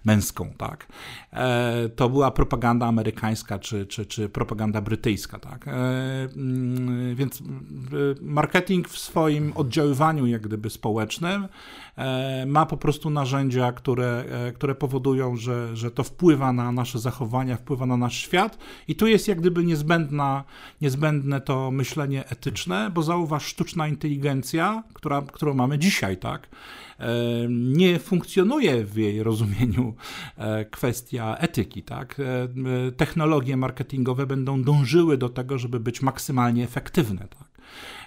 męską, 0.05 0.53
tak. 0.59 0.87
E, 1.33 1.89
to 1.89 2.09
była 2.09 2.31
propaganda 2.31 2.87
amerykańska 2.87 3.59
czy, 3.59 3.87
czy, 3.87 4.07
czy 4.07 4.29
propaganda 4.29 4.81
brytyjska, 4.81 5.39
tak. 5.39 5.69
E, 5.69 5.73
mm, 5.73 7.17
więc 7.17 7.43
marketing 8.21 8.89
w 8.89 8.99
swoim 8.99 9.53
oddziaływaniu 9.55 10.27
jak 10.27 10.43
gdyby 10.43 10.71
społecznym 10.71 11.45
e, 11.45 11.49
ma 12.47 12.67
po 12.67 12.77
prostu 12.77 13.11
narzędzia, 13.11 13.73
które, 13.73 14.25
e, 14.31 14.53
które 14.53 14.75
powodują, 14.75 15.37
że, 15.37 15.77
że 15.77 15.91
to 15.91 16.05
wpływa 16.05 16.53
na 16.53 16.73
nasze 16.73 16.99
zachowania, 16.99 17.57
wpływa 17.57 17.87
na 17.87 17.97
nasz 17.97 18.17
świat 18.17 18.59
i 18.89 18.97
tu 18.97 19.07
jest 19.07 19.29
jak 19.29 19.41
gdyby 19.41 19.65
niezbędna, 19.65 20.45
niezbędne 20.81 21.41
to 21.41 21.71
myślenie 21.71 22.29
etyczne, 22.29 22.91
bo 22.95 23.03
zauważ, 23.03 23.47
sztuczna 23.47 23.89
inteligencja, 23.89 24.83
która, 24.93 25.23
którą 25.23 25.55
mamy 25.55 25.79
dzisiaj, 25.79 26.17
tak, 26.17 26.49
e, 26.99 27.09
nie 27.49 27.99
funkcjonuje 27.99 28.85
w 28.85 28.97
jej 28.97 29.23
rozumieniu 29.23 29.95
e, 30.37 30.65
kwestia 30.65 31.37
etyki, 31.37 31.83
tak. 31.83 32.21
E, 32.21 32.93
technologie 32.93 33.57
marketingowe 33.57 34.27
będą 34.27 34.63
dążyły 34.63 35.19
do 35.19 35.29
tego, 35.29 35.59
żeby 35.59 35.81
być 35.81 36.03
maksymalnie 36.03 36.65
efektywne, 36.65 37.29
tak. 37.39 37.50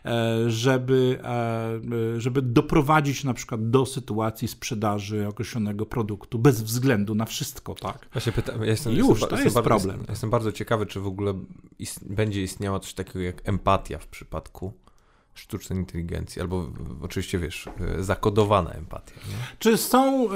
E, 0.06 0.50
żeby, 0.50 1.20
e, 1.24 2.22
żeby 2.22 2.42
doprowadzić 2.42 3.24
na 3.24 3.34
przykład 3.34 3.70
do 3.70 3.86
sytuacji 3.86 4.48
sprzedaży 4.48 5.28
określonego 5.28 5.86
produktu 5.86 6.40
bez 6.40 6.62
względu 6.62 7.16
na 7.16 7.26
wszystko, 7.26 7.76
tak? 7.76 8.08
Ja 8.16 8.22
się 8.22 8.32
pytam, 8.32 8.62
ja 8.62 8.66
jestem, 8.66 8.94
Już, 8.94 9.10
jestem, 9.10 9.30
to 9.30 9.44
jest 9.44 9.56
bardzo, 9.56 9.70
problem. 9.70 10.06
Jestem 10.10 10.30
bardzo 10.30 10.52
ciekawy, 10.52 10.86
czy 10.86 11.00
w 11.00 11.08
ogóle 11.08 11.34
ist, 11.80 12.14
będzie 12.14 12.44
istniała 12.44 12.80
coś 12.80 12.94
takiego 12.94 13.20
jak 13.20 13.50
empatia 13.50 13.98
w 13.98 14.08
przypadku 14.08 14.74
sztucznej 15.34 15.80
inteligencji, 15.80 16.42
albo 16.42 16.72
oczywiście 17.02 17.40
wiesz, 17.40 17.70
zakodowana 18.00 18.72
empatia. 18.72 19.14
Nie? 19.16 19.36
Czy 19.60 19.78
są, 19.78 20.30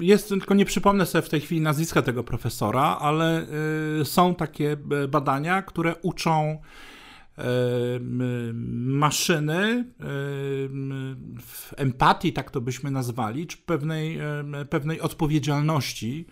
jest, 0.00 0.28
tylko 0.28 0.54
nie 0.54 0.64
przypomnę 0.64 1.06
sobie 1.06 1.22
w 1.22 1.28
tej 1.28 1.40
chwili 1.40 1.60
nazwiska 1.60 2.02
tego 2.02 2.24
profesora, 2.24 2.98
ale 3.00 3.46
są 4.04 4.34
takie 4.34 4.76
badania, 5.08 5.62
które 5.62 5.94
uczą 6.02 6.58
maszyny 8.74 9.84
w 11.40 11.74
empatii, 11.76 12.32
tak 12.32 12.50
to 12.50 12.60
byśmy 12.60 12.90
nazwali, 12.90 13.46
czy 13.46 13.56
pewnej, 13.56 14.18
pewnej 14.70 15.00
odpowiedzialności. 15.00 16.26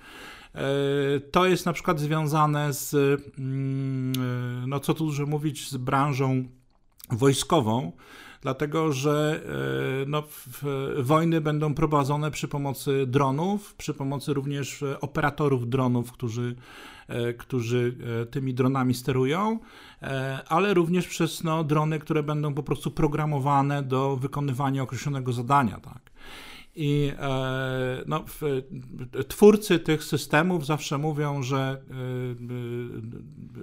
E, 0.55 1.20
to 1.20 1.47
jest 1.47 1.66
na 1.66 1.72
przykład 1.72 2.01
związane 2.01 2.72
z, 2.72 2.94
mm, 3.39 4.12
no 4.68 4.80
co 4.80 4.94
tu 4.94 5.06
dużo 5.06 5.26
mówić, 5.26 5.70
z 5.70 5.76
branżą 5.76 6.44
wojskową, 7.10 7.93
dlatego 8.43 8.93
że 8.93 9.43
e, 10.02 10.09
no, 10.09 10.22
wojny 10.98 11.40
będą 11.40 11.74
prowadzone 11.74 12.30
przy 12.30 12.48
pomocy 12.48 13.06
dronów, 13.06 13.74
przy 13.74 13.94
pomocy 13.94 14.35
również 14.35 14.85
operatorów 15.01 15.68
dronów, 15.68 16.12
którzy 16.12 16.56
E, 17.09 17.35
którzy 17.35 17.97
e, 18.22 18.26
tymi 18.26 18.55
dronami 18.55 18.94
sterują, 18.94 19.52
e, 19.52 19.59
ale 20.48 20.74
również 20.74 21.08
przez 21.08 21.44
no, 21.44 21.64
drony, 21.64 21.98
które 21.98 22.22
będą 22.22 22.54
po 22.54 22.62
prostu 22.62 22.90
programowane 22.90 23.82
do 23.82 24.16
wykonywania 24.16 24.82
określonego 24.82 25.32
zadania. 25.32 25.80
Tak. 25.80 26.10
I 26.80 27.12
e, 27.18 28.04
no, 28.06 28.24
twórcy 29.28 29.78
tych 29.78 30.04
systemów 30.04 30.66
zawsze 30.66 30.98
mówią, 30.98 31.42
że 31.42 31.58
e, 31.58 31.94
e, 31.94 32.04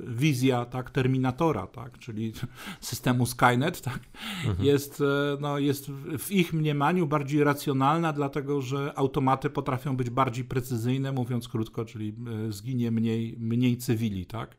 wizja 0.08 0.66
tak, 0.66 0.90
Terminatora, 0.90 1.68
tak, 1.68 2.00
czyli 2.00 2.34
systemu 2.80 3.26
Skynet, 3.26 3.82
tak, 3.82 4.00
mhm. 4.46 4.66
jest, 4.66 5.04
no, 5.40 5.60
jest 5.60 5.92
w 6.20 6.32
ich 6.32 6.54
mniemaniu 6.54 7.08
bardziej 7.08 7.44
racjonalna, 7.44 8.14
dlatego 8.14 8.62
że 8.62 8.94
automaty 8.96 9.50
potrafią 9.50 9.98
być 9.98 10.10
bardziej 10.10 10.46
precyzyjne, 10.46 11.12
mówiąc 11.12 11.48
krótko, 11.48 11.86
czyli 11.86 12.16
zginie 12.50 12.92
mniej, 12.92 13.36
mniej 13.40 13.78
cywili. 13.78 14.26
Tak. 14.26 14.58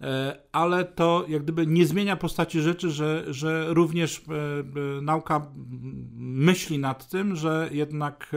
E, 0.00 0.36
ale 0.52 0.84
to 0.84 1.24
jak 1.28 1.42
gdyby 1.42 1.66
nie 1.66 1.86
zmienia 1.86 2.16
postaci 2.16 2.60
rzeczy, 2.60 2.90
że, 2.90 3.24
że 3.34 3.66
również 3.68 4.18
e, 4.18 4.32
e, 4.98 5.02
nauka 5.02 5.46
myśli 6.16 6.78
nad 6.78 7.08
tym, 7.08 7.36
że 7.36 7.68
jednak 7.72 8.36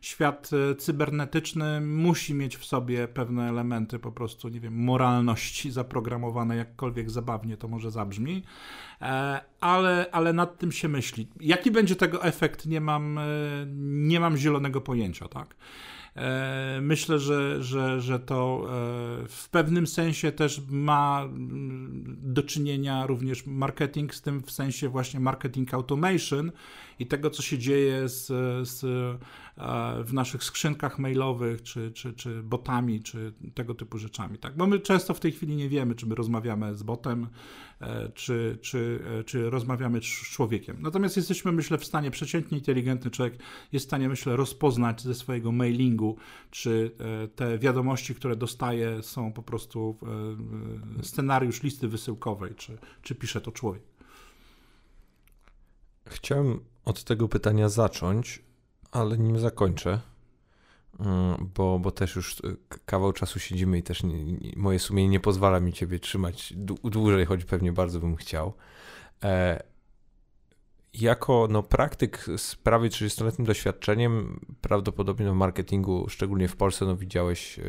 świat 0.00 0.50
cybernetyczny 0.78 1.80
musi 1.80 2.34
mieć 2.34 2.56
w 2.56 2.64
sobie 2.64 3.08
pewne 3.08 3.48
elementy 3.48 3.98
po 3.98 4.12
prostu, 4.12 4.48
nie 4.48 4.60
wiem, 4.60 4.84
moralności 4.84 5.70
zaprogramowane, 5.70 6.56
jakkolwiek 6.56 7.10
zabawnie 7.10 7.56
to 7.56 7.68
może 7.68 7.90
zabrzmi, 7.90 8.42
ale, 9.60 10.06
ale 10.12 10.32
nad 10.32 10.58
tym 10.58 10.72
się 10.72 10.88
myśli. 10.88 11.28
Jaki 11.40 11.70
będzie 11.70 11.96
tego 11.96 12.24
efekt, 12.24 12.66
nie 12.66 12.80
mam, 12.80 13.20
nie 13.76 14.20
mam 14.20 14.36
zielonego 14.36 14.80
pojęcia, 14.80 15.28
tak? 15.28 15.56
E, 16.16 16.78
myślę, 16.82 17.18
że, 17.18 17.62
że, 17.62 18.00
że 18.00 18.18
to 18.20 18.64
e, 18.64 18.68
w 19.28 19.48
pewnym 19.50 19.86
sensie 19.86 20.32
też 20.32 20.62
ma 20.70 21.22
mm, 21.22 22.16
do 22.22 22.42
czynienia 22.42 23.06
również 23.06 23.46
marketing 23.46 24.14
z 24.14 24.22
tym 24.22 24.42
w 24.42 24.50
sensie 24.50 24.88
właśnie 24.88 25.20
marketing 25.20 25.74
automation 25.74 26.52
i 26.98 27.06
tego, 27.06 27.30
co 27.30 27.42
się 27.42 27.58
dzieje 27.58 28.08
z, 28.08 28.26
z 28.68 28.84
w 30.04 30.12
naszych 30.12 30.44
skrzynkach 30.44 30.98
mailowych, 30.98 31.62
czy, 31.62 31.92
czy, 31.92 32.12
czy 32.12 32.42
botami, 32.42 33.02
czy 33.02 33.32
tego 33.54 33.74
typu 33.74 33.98
rzeczami. 33.98 34.38
Tak? 34.38 34.56
Bo 34.56 34.66
my 34.66 34.80
często 34.80 35.14
w 35.14 35.20
tej 35.20 35.32
chwili 35.32 35.56
nie 35.56 35.68
wiemy, 35.68 35.94
czy 35.94 36.06
my 36.06 36.14
rozmawiamy 36.14 36.74
z 36.74 36.82
botem, 36.82 37.26
e, 37.80 38.08
czy, 38.14 38.58
czy, 38.60 39.00
e, 39.20 39.24
czy 39.24 39.50
rozmawiamy 39.50 40.00
z 40.00 40.04
człowiekiem. 40.04 40.76
Natomiast 40.80 41.16
jesteśmy, 41.16 41.52
myślę, 41.52 41.78
w 41.78 41.84
stanie, 41.84 42.10
przeciętnie 42.10 42.58
inteligentny 42.58 43.10
człowiek 43.10 43.38
jest 43.72 43.86
w 43.86 43.88
stanie, 43.88 44.08
myślę, 44.08 44.36
rozpoznać 44.36 45.02
ze 45.02 45.14
swojego 45.14 45.52
mailingu, 45.52 46.16
czy 46.50 46.90
e, 47.24 47.28
te 47.28 47.58
wiadomości, 47.58 48.14
które 48.14 48.36
dostaje, 48.36 49.02
są 49.02 49.32
po 49.32 49.42
prostu 49.42 49.98
scenariusz 51.02 51.62
listy 51.62 51.88
wysyłkowej, 51.88 52.54
czy, 52.54 52.78
czy 53.02 53.14
pisze 53.14 53.40
to 53.40 53.52
człowiek. 53.52 53.82
Chciałem 56.06 56.60
od 56.84 57.04
tego 57.04 57.28
pytania 57.28 57.68
zacząć, 57.68 58.42
ale 58.92 59.18
nim 59.18 59.38
zakończę, 59.38 60.00
mm, 61.00 61.50
bo, 61.54 61.78
bo 61.78 61.90
też 61.90 62.16
już 62.16 62.40
e, 62.40 62.40
kawał 62.86 63.12
czasu 63.12 63.38
siedzimy 63.38 63.78
i 63.78 63.82
też 63.82 64.02
nie, 64.02 64.24
nie, 64.24 64.52
moje 64.56 64.78
sumienie 64.78 65.08
nie 65.08 65.20
pozwala 65.20 65.60
mi 65.60 65.72
ciebie 65.72 65.98
trzymać 65.98 66.54
dłużej, 66.84 67.26
choć 67.26 67.44
pewnie 67.44 67.72
bardzo 67.72 68.00
bym 68.00 68.16
chciał. 68.16 68.52
E, 69.24 69.62
jako 70.94 71.48
no, 71.50 71.62
praktyk 71.62 72.26
z 72.36 72.56
prawie 72.56 72.88
30-letnim 72.88 73.44
doświadczeniem, 73.44 74.40
prawdopodobnie 74.60 75.30
w 75.30 75.34
marketingu, 75.34 76.08
szczególnie 76.08 76.48
w 76.48 76.56
Polsce, 76.56 76.84
no, 76.84 76.96
widziałeś 76.96 77.58
e, 77.58 77.62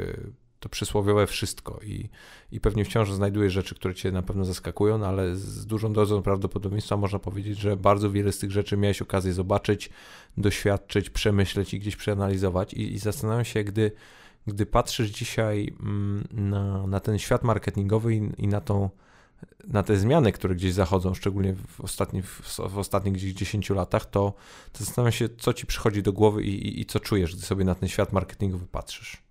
to 0.64 0.70
przysłowiowe 0.70 1.28
wszystko 1.28 1.80
i, 1.84 2.10
i 2.52 2.60
pewnie 2.60 2.86
wciąż 2.86 3.12
znajdujesz 3.12 3.54
rzeczy, 3.54 3.76
które 3.76 3.96
cię 3.96 4.12
na 4.12 4.22
pewno 4.22 4.46
zaskakują, 4.46 4.98
no 4.98 5.08
ale 5.08 5.36
z 5.36 5.66
dużą 5.66 5.94
dozą 5.94 6.22
prawdopodobieństwa 6.22 6.98
można 6.98 7.20
powiedzieć, 7.20 7.60
że 7.60 7.78
bardzo 7.78 8.12
wiele 8.12 8.32
z 8.32 8.40
tych 8.40 8.52
rzeczy 8.52 8.78
miałeś 8.78 9.02
okazję 9.02 9.34
zobaczyć, 9.34 9.90
doświadczyć, 10.38 11.10
przemyśleć 11.10 11.74
i 11.74 11.80
gdzieś 11.80 11.96
przeanalizować 11.96 12.74
i, 12.74 12.94
i 12.94 13.00
zastanawiam 13.00 13.46
się, 13.46 13.64
gdy, 13.64 13.92
gdy 14.48 14.66
patrzysz 14.66 15.10
dzisiaj 15.10 15.74
mm, 15.80 16.28
na, 16.32 16.88
na 16.88 17.00
ten 17.00 17.20
świat 17.20 17.44
marketingowy 17.44 18.16
i, 18.16 18.32
i 18.38 18.48
na 18.48 18.62
tą 18.62 18.90
na 19.68 19.84
te 19.84 19.98
zmiany, 19.98 20.32
które 20.32 20.56
gdzieś 20.56 20.74
zachodzą, 20.74 21.14
szczególnie 21.14 21.56
w, 21.68 21.82
ostatnich, 21.82 22.26
w 22.70 22.78
ostatnich 22.78 23.14
gdzieś 23.14 23.34
10 23.34 23.70
latach, 23.70 24.06
to, 24.06 24.34
to 24.72 24.84
zastanawiam 24.84 25.12
się, 25.12 25.30
co 25.38 25.54
ci 25.54 25.66
przychodzi 25.66 26.04
do 26.04 26.14
głowy 26.14 26.44
i, 26.44 26.68
i, 26.68 26.82
i 26.82 26.86
co 26.86 27.00
czujesz, 27.00 27.36
gdy 27.36 27.46
sobie 27.46 27.66
na 27.66 27.76
ten 27.76 27.90
świat 27.90 28.14
marketingowy 28.14 28.66
patrzysz. 28.66 29.23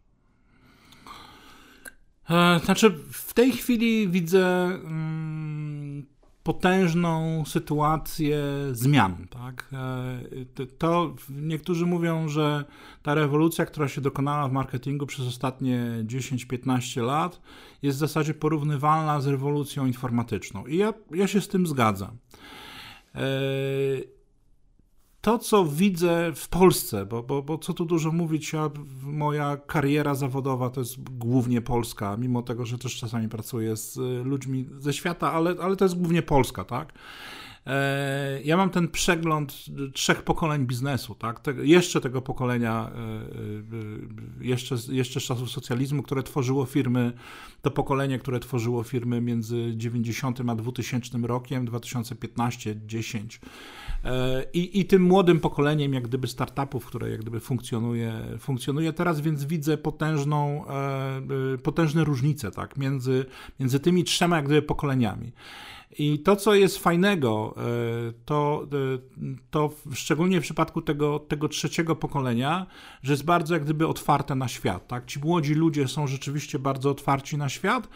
E, 2.32 2.60
znaczy, 2.64 2.90
w 3.10 3.34
tej 3.34 3.52
chwili 3.52 4.08
widzę 4.08 4.64
mm, 4.64 6.06
potężną 6.42 7.44
sytuację 7.46 8.42
zmian. 8.72 9.26
Tak? 9.30 9.68
E, 9.72 10.66
to 10.78 11.14
niektórzy 11.30 11.86
mówią, 11.86 12.28
że 12.28 12.64
ta 13.02 13.14
rewolucja, 13.14 13.66
która 13.66 13.88
się 13.88 14.00
dokonała 14.00 14.48
w 14.48 14.52
marketingu 14.52 15.06
przez 15.06 15.26
ostatnie 15.26 16.04
10-15 16.04 17.02
lat, 17.02 17.40
jest 17.82 17.98
w 17.98 18.00
zasadzie 18.00 18.34
porównywalna 18.34 19.20
z 19.20 19.26
rewolucją 19.26 19.86
informatyczną. 19.86 20.66
I 20.66 20.76
ja, 20.76 20.94
ja 21.14 21.26
się 21.26 21.40
z 21.40 21.48
tym 21.48 21.66
zgadzam. 21.66 22.16
E, 23.14 23.20
to, 25.22 25.38
co 25.38 25.64
widzę 25.64 26.32
w 26.34 26.48
Polsce, 26.48 27.06
bo, 27.06 27.22
bo, 27.22 27.42
bo 27.42 27.58
co 27.58 27.72
tu 27.72 27.84
dużo 27.84 28.12
mówić, 28.12 28.52
ja, 28.52 28.70
moja 29.02 29.56
kariera 29.56 30.14
zawodowa 30.14 30.70
to 30.70 30.80
jest 30.80 31.02
głównie 31.18 31.60
Polska, 31.60 32.16
mimo 32.16 32.42
tego, 32.42 32.66
że 32.66 32.78
też 32.78 32.96
czasami 32.96 33.28
pracuję 33.28 33.76
z 33.76 33.96
ludźmi 34.24 34.68
ze 34.78 34.92
świata, 34.92 35.32
ale, 35.32 35.54
ale 35.62 35.76
to 35.76 35.84
jest 35.84 35.98
głównie 35.98 36.22
Polska, 36.22 36.64
tak? 36.64 36.92
E, 37.66 38.42
ja 38.44 38.56
mam 38.56 38.70
ten 38.70 38.88
przegląd 38.88 39.64
trzech 39.92 40.22
pokoleń 40.22 40.66
biznesu, 40.66 41.14
tak? 41.14 41.40
jeszcze 41.62 42.00
tego 42.00 42.22
pokolenia, 42.22 42.90
e, 42.94 42.98
e, 42.98 44.44
jeszcze, 44.44 44.76
jeszcze 44.88 45.20
z 45.20 45.22
czasów 45.22 45.50
socjalizmu, 45.50 46.02
które 46.02 46.22
tworzyło 46.22 46.64
firmy, 46.64 47.12
to 47.62 47.70
pokolenie, 47.70 48.18
które 48.18 48.40
tworzyło 48.40 48.82
firmy 48.82 49.20
między 49.20 49.72
90 49.76 50.40
a 50.48 50.54
2000 50.54 51.18
rokiem, 51.26 51.66
2015-10. 51.66 53.38
I, 54.52 54.80
I 54.80 54.84
tym 54.84 55.02
młodym 55.02 55.40
pokoleniem, 55.40 55.94
jak 55.94 56.08
gdyby 56.08 56.26
startupów, 56.26 56.86
które 56.86 57.10
jak 57.10 57.20
gdyby 57.20 57.40
funkcjonuje, 57.40 58.12
funkcjonuje 58.38 58.92
teraz, 58.92 59.20
więc 59.20 59.44
widzę 59.44 59.78
potężną, 59.78 60.64
potężne 61.62 62.04
różnice, 62.04 62.50
tak? 62.50 62.76
Między, 62.76 63.24
między 63.60 63.80
tymi 63.80 64.04
trzema 64.04 64.36
jak 64.36 64.44
gdyby 64.44 64.62
pokoleniami. 64.62 65.32
I 65.98 66.18
to, 66.18 66.36
co 66.36 66.54
jest 66.54 66.78
fajnego, 66.78 67.54
e, 67.56 68.12
to, 68.24 68.66
e, 68.72 68.98
to 69.50 69.70
szczególnie 69.94 70.40
w 70.40 70.42
przypadku 70.42 70.82
tego, 70.82 71.18
tego 71.18 71.48
trzeciego 71.48 71.96
pokolenia, 71.96 72.66
że 73.02 73.12
jest 73.12 73.24
bardzo 73.24 73.54
jak 73.54 73.64
gdyby 73.64 73.86
otwarte 73.86 74.34
na 74.34 74.48
świat. 74.48 74.88
Tak? 74.88 75.06
Ci 75.06 75.20
młodzi 75.20 75.54
ludzie 75.54 75.88
są 75.88 76.06
rzeczywiście 76.06 76.58
bardzo 76.58 76.90
otwarci 76.90 77.36
na 77.36 77.48
świat. 77.48 77.88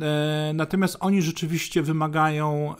E, 0.00 0.52
natomiast 0.54 0.96
oni 1.00 1.22
rzeczywiście 1.22 1.82
wymagają 1.82 2.74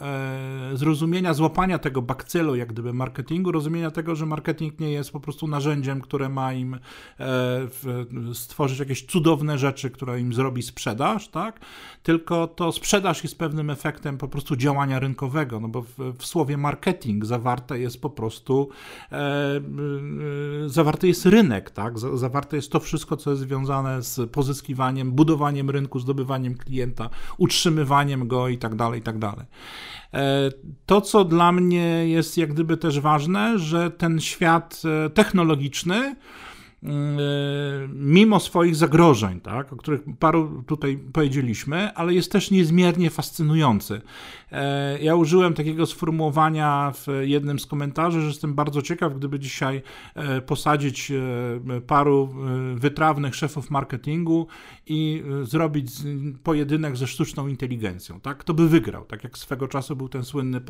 zrozumienia, 0.73 1.33
złapania 1.33 1.79
tego 1.79 2.01
bakcylu, 2.01 2.55
jak 2.55 2.73
gdyby 2.73 2.93
marketingu, 2.93 3.51
rozumienia 3.51 3.91
tego, 3.91 4.15
że 4.15 4.25
marketing 4.25 4.79
nie 4.79 4.91
jest 4.91 5.11
po 5.11 5.19
prostu 5.19 5.47
narzędziem, 5.47 6.01
które 6.01 6.29
ma 6.29 6.53
im 6.53 6.79
stworzyć 8.33 8.79
jakieś 8.79 9.05
cudowne 9.05 9.57
rzeczy, 9.57 9.89
które 9.89 10.19
im 10.19 10.33
zrobi 10.33 10.61
sprzedaż, 10.61 11.27
tak? 11.27 11.59
Tylko 12.03 12.47
to 12.47 12.71
sprzedaż 12.71 13.23
jest 13.23 13.37
pewnym 13.37 13.69
efektem 13.69 14.17
po 14.17 14.27
prostu 14.27 14.55
działania 14.55 14.99
rynkowego, 14.99 15.59
no 15.59 15.67
bo 15.67 15.81
w, 15.81 15.97
w 16.17 16.25
słowie 16.25 16.57
marketing 16.57 17.25
zawarte 17.25 17.79
jest 17.79 18.01
po 18.01 18.09
prostu 18.09 18.69
e, 19.11 19.15
e, 19.15 19.61
zawarte 20.65 21.07
jest 21.07 21.25
rynek, 21.25 21.71
tak? 21.71 21.99
Zawarte 21.99 22.55
jest 22.55 22.71
to 22.71 22.79
wszystko, 22.79 23.17
co 23.17 23.29
jest 23.29 23.41
związane 23.41 24.01
z 24.01 24.31
pozyskiwaniem, 24.31 25.11
budowaniem 25.11 25.69
rynku, 25.69 25.99
zdobywaniem 25.99 26.57
klienta, 26.57 27.02
utrzymywaniem 27.37 28.27
go 28.27 28.47
i 28.47 28.57
tak 28.57 28.75
dalej, 28.75 28.99
i 28.99 29.03
tak 29.03 29.19
dalej. 29.19 29.45
E, 30.13 30.49
to, 30.85 31.01
co 31.01 31.25
dla 31.25 31.51
mnie 31.51 32.07
jest 32.07 32.37
jak 32.37 32.53
gdyby 32.53 32.77
też 32.77 32.99
ważne, 32.99 33.59
że 33.59 33.91
ten 33.91 34.19
świat 34.19 34.81
e, 35.05 35.09
technologiczny, 35.09 36.15
mimo 37.93 38.39
swoich 38.39 38.75
zagrożeń, 38.75 39.41
tak, 39.41 39.73
o 39.73 39.75
których 39.75 40.01
paru 40.19 40.63
tutaj 40.67 40.99
powiedzieliśmy, 41.13 41.93
ale 41.93 42.13
jest 42.13 42.31
też 42.31 42.51
niezmiernie 42.51 43.09
fascynujący. 43.09 44.01
E, 44.53 44.99
ja 44.99 45.15
użyłem 45.15 45.53
takiego 45.53 45.85
sformułowania 45.85 46.91
w 46.95 47.07
jednym 47.21 47.59
z 47.59 47.65
komentarzy, 47.65 48.21
że 48.21 48.27
jestem 48.27 48.53
bardzo 48.53 48.81
ciekaw, 48.81 49.15
gdyby 49.15 49.39
dzisiaj 49.39 49.81
e, 50.15 50.41
posadzić 50.41 51.11
e, 51.11 51.81
paru 51.81 52.29
wytrawnych 52.75 53.35
szefów 53.35 53.71
marketingu 53.71 54.47
i 54.87 55.23
zrobić 55.43 55.91
pojedynek 56.43 56.97
ze 56.97 57.07
sztuczną 57.07 57.47
inteligencją. 57.47 58.19
Tak? 58.19 58.37
Kto 58.37 58.53
by 58.53 58.69
wygrał? 58.69 59.05
Tak 59.05 59.23
jak 59.23 59.37
swego 59.37 59.67
czasu 59.67 59.95
był 59.95 60.09
ten 60.09 60.23
słynny 60.23 60.61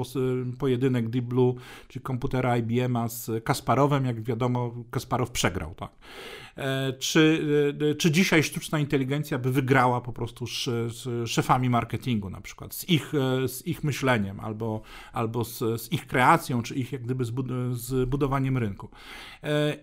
pojedynek 0.59 1.09
Deep 1.09 1.25
Blue, 1.25 1.53
czy 1.87 1.99
komputera 1.99 2.57
IBM-a 2.57 3.07
z 3.07 3.43
Kasparowem, 3.43 4.05
jak 4.05 4.21
wiadomo, 4.21 4.73
Kasparow 4.91 5.31
przegrał. 5.31 5.75
Tak? 5.75 5.91
E, 6.55 6.93
czy, 6.93 7.45
e, 7.91 7.95
czy 7.95 8.11
dzisiaj 8.11 8.43
sztuczna 8.43 8.79
inteligencja 8.79 9.37
by 9.37 9.51
wygrała 9.51 10.01
po 10.01 10.13
prostu 10.13 10.47
z, 10.47 10.63
z 10.93 11.29
szefami 11.29 11.69
marketingu 11.69 12.29
na 12.29 12.41
przykład, 12.41 12.73
z 12.73 12.89
ich, 12.89 13.13
e, 13.15 13.47
z 13.47 13.67
ich 13.67 13.83
myśleniem 13.83 14.39
albo, 14.39 14.81
albo 15.13 15.45
z, 15.45 15.81
z 15.81 15.91
ich 15.91 16.07
kreacją, 16.07 16.63
czy 16.63 16.75
ich 16.75 16.91
jak 16.91 17.03
gdyby 17.03 17.25
z 17.71 18.09
budowaniem 18.09 18.57
rynku. 18.57 18.89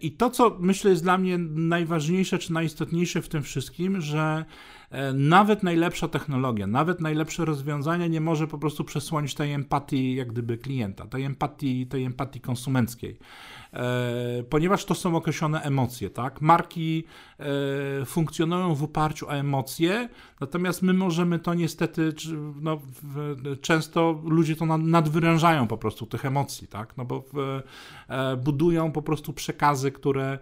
I 0.00 0.12
to, 0.12 0.30
co 0.30 0.56
myślę 0.60 0.90
jest 0.90 1.02
dla 1.02 1.18
mnie 1.18 1.38
najważniejsze 1.38 2.38
czy 2.38 2.52
najistotniejsze 2.52 3.22
w 3.22 3.28
tym 3.28 3.42
wszystkim, 3.42 4.00
że 4.00 4.44
nawet 5.14 5.62
najlepsza 5.62 6.08
technologia, 6.08 6.66
nawet 6.66 7.00
najlepsze 7.00 7.44
rozwiązanie 7.44 8.08
nie 8.08 8.20
może 8.20 8.46
po 8.46 8.58
prostu 8.58 8.84
przesłonić 8.84 9.34
tej 9.34 9.52
empatii 9.52 10.14
jak 10.14 10.28
gdyby 10.32 10.58
klienta, 10.58 11.06
tej 11.06 11.24
empatii, 11.24 11.86
tej 11.86 12.04
empatii 12.04 12.40
konsumenckiej. 12.40 13.18
E, 13.72 14.42
ponieważ 14.48 14.84
to 14.84 14.94
są 14.94 15.16
określone 15.16 15.62
emocje, 15.62 16.10
tak? 16.10 16.40
Marki 16.40 17.04
e, 17.38 18.04
funkcjonują 18.04 18.74
w 18.74 18.82
oparciu 18.82 19.28
o 19.28 19.32
emocje, 19.32 20.08
natomiast 20.40 20.82
my 20.82 20.92
możemy 20.92 21.38
to 21.38 21.54
niestety, 21.54 22.12
no, 22.60 22.80
często 23.60 24.22
ludzie 24.24 24.56
to 24.56 24.66
nadwyrężają 24.66 25.66
po 25.66 25.78
prostu 25.78 26.06
tych 26.06 26.24
emocji, 26.24 26.68
tak? 26.68 26.96
No 26.96 27.04
bo 27.04 27.24
e, 28.08 28.36
budują 28.36 28.92
po 28.92 29.02
prostu 29.02 29.32
przekazy, 29.32 29.92
które, 29.92 30.38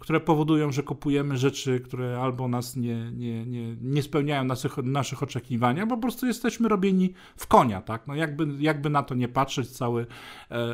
które 0.00 0.20
powodują, 0.20 0.72
że 0.72 0.82
kupujemy 0.82 1.36
rzeczy, 1.36 1.80
które 1.80 2.20
albo 2.20 2.48
nas 2.48 2.76
nie, 2.76 3.12
nie, 3.12 3.46
nie, 3.46 3.76
nie 3.80 4.02
spełniają 4.02 4.44
naszych, 4.44 4.76
naszych 4.76 5.22
oczekiwań, 5.22 5.80
bo 5.86 5.96
po 5.96 6.02
prostu 6.02 6.26
jesteśmy 6.26 6.68
robieni 6.68 7.14
w 7.36 7.46
konia, 7.46 7.82
tak? 7.82 8.06
No 8.06 8.14
jakby, 8.14 8.46
jakby 8.58 8.90
na 8.90 9.02
to 9.02 9.14
nie 9.14 9.28
patrzeć, 9.28 9.70
cały 9.70 10.06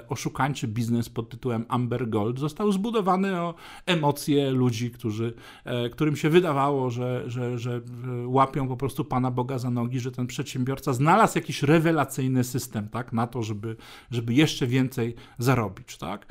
oszukanie 0.09 0.52
czy 0.53 0.69
biznes 0.69 1.09
pod 1.09 1.29
tytułem 1.29 1.65
Amber 1.69 2.09
Gold 2.09 2.39
został 2.39 2.73
zbudowany 2.73 3.41
o 3.41 3.55
emocje 3.87 4.51
ludzi, 4.51 4.91
którzy, 4.91 5.35
e, 5.65 5.89
którym 5.89 6.17
się 6.17 6.31
wydawało, 6.31 6.91
że, 6.91 7.23
że, 7.27 7.59
że 7.59 7.73
e, 7.77 7.81
łapią 8.27 8.69
po 8.69 8.77
prostu 8.77 9.05
Pana 9.05 9.31
Boga 9.31 9.59
za 9.59 9.71
nogi, 9.71 10.01
że 10.01 10.13
ten 10.13 10.27
przedsiębiorca 10.27 10.93
znalazł 10.93 11.39
jakiś 11.39 11.63
rewelacyjny 11.63 12.45
system 12.45 12.89
tak, 12.89 13.13
na 13.13 13.27
to, 13.27 13.43
żeby, 13.43 13.77
żeby 14.11 14.35
jeszcze 14.35 14.67
więcej 14.67 15.15
zarobić. 15.39 15.99
Tak? 15.99 16.27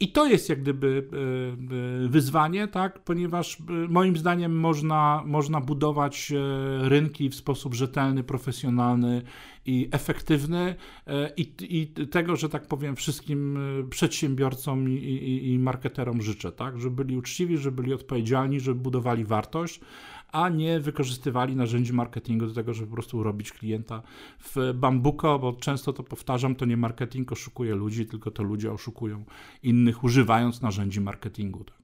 I 0.00 0.08
to 0.08 0.26
jest 0.26 0.48
jak 0.48 0.60
gdyby 0.60 1.08
e, 2.04 2.08
wyzwanie, 2.08 2.68
tak, 2.68 2.98
ponieważ 2.98 3.58
moim 3.88 4.16
zdaniem 4.16 4.60
można, 4.60 5.22
można 5.26 5.60
budować 5.60 6.32
rynki 6.80 7.28
w 7.28 7.34
sposób 7.34 7.74
rzetelny, 7.74 8.24
profesjonalny 8.24 9.22
i 9.66 9.88
efektywny 9.92 10.74
i, 11.36 11.52
i 11.60 12.06
tego, 12.06 12.36
że 12.36 12.48
tak 12.48 12.66
powiem, 12.66 12.96
wszystkim 12.96 13.58
e, 13.80 13.88
przedsiębiorcom 13.88 14.88
i, 14.88 14.92
i, 14.92 15.52
i 15.52 15.58
marketerom 15.58 16.22
życzę, 16.22 16.52
tak? 16.52 16.78
Żeby 16.80 17.04
byli 17.04 17.16
uczciwi, 17.16 17.58
żeby 17.58 17.82
byli 17.82 17.94
odpowiedzialni, 17.94 18.60
żeby 18.60 18.80
budowali 18.80 19.24
wartość, 19.24 19.80
a 20.32 20.48
nie 20.48 20.80
wykorzystywali 20.80 21.56
narzędzi 21.56 21.92
marketingu 21.92 22.46
do 22.46 22.54
tego, 22.54 22.74
żeby 22.74 22.88
po 22.88 22.94
prostu 22.94 23.22
robić 23.22 23.52
klienta 23.52 24.02
w 24.38 24.72
bambuko, 24.74 25.38
bo 25.38 25.52
często 25.52 25.92
to 25.92 26.02
powtarzam, 26.02 26.54
to 26.54 26.64
nie 26.64 26.76
marketing 26.76 27.32
oszukuje 27.32 27.74
ludzi, 27.74 28.06
tylko 28.06 28.30
to 28.30 28.42
ludzie 28.42 28.72
oszukują 28.72 29.24
innych, 29.62 30.04
używając 30.04 30.62
narzędzi 30.62 31.00
marketingu. 31.00 31.64
Tak. 31.64 31.82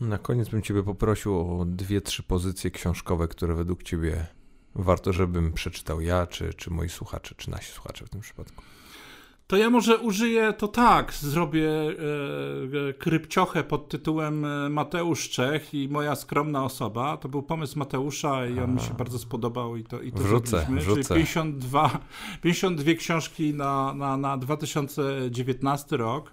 Na 0.00 0.18
koniec 0.18 0.48
bym 0.48 0.62
Ciebie 0.62 0.82
poprosił 0.82 1.38
o 1.38 1.64
dwie, 1.64 2.00
trzy 2.00 2.22
pozycje 2.22 2.70
książkowe, 2.70 3.28
które 3.28 3.54
według 3.54 3.82
Ciebie 3.82 4.26
warto, 4.74 5.12
żebym 5.12 5.52
przeczytał 5.52 6.00
ja, 6.00 6.26
czy, 6.26 6.54
czy 6.54 6.70
moi 6.70 6.88
słuchacze, 6.88 7.34
czy 7.38 7.50
nasi 7.50 7.72
słuchacze 7.72 8.06
w 8.06 8.10
tym 8.10 8.20
przypadku. 8.20 8.62
To 9.46 9.56
ja 9.56 9.70
może 9.70 9.98
użyję 9.98 10.52
to 10.52 10.68
tak, 10.68 11.12
zrobię 11.14 11.70
e, 11.70 12.88
e, 12.88 12.92
krypciochę 12.92 13.64
pod 13.64 13.88
tytułem 13.88 14.44
e, 14.44 14.68
Mateusz 14.68 15.30
Czech 15.30 15.74
i 15.74 15.88
moja 15.88 16.14
skromna 16.14 16.64
osoba. 16.64 17.16
To 17.16 17.28
był 17.28 17.42
pomysł 17.42 17.78
Mateusza 17.78 18.46
i 18.46 18.60
on 18.60 18.74
mi 18.74 18.80
się 18.80 18.94
bardzo 18.94 19.18
spodobał 19.18 19.76
i 19.76 19.84
to, 19.84 20.00
i 20.00 20.12
to 20.12 20.18
wrzucę, 20.18 20.50
zrobiliśmy. 20.50 20.80
Wrzucę. 20.80 21.14
Czyli 21.14 21.20
52, 21.20 21.98
52 22.42 22.94
książki 22.94 23.54
na, 23.54 23.94
na, 23.94 24.16
na 24.16 24.38
2019 24.38 25.96
rok. 25.96 26.32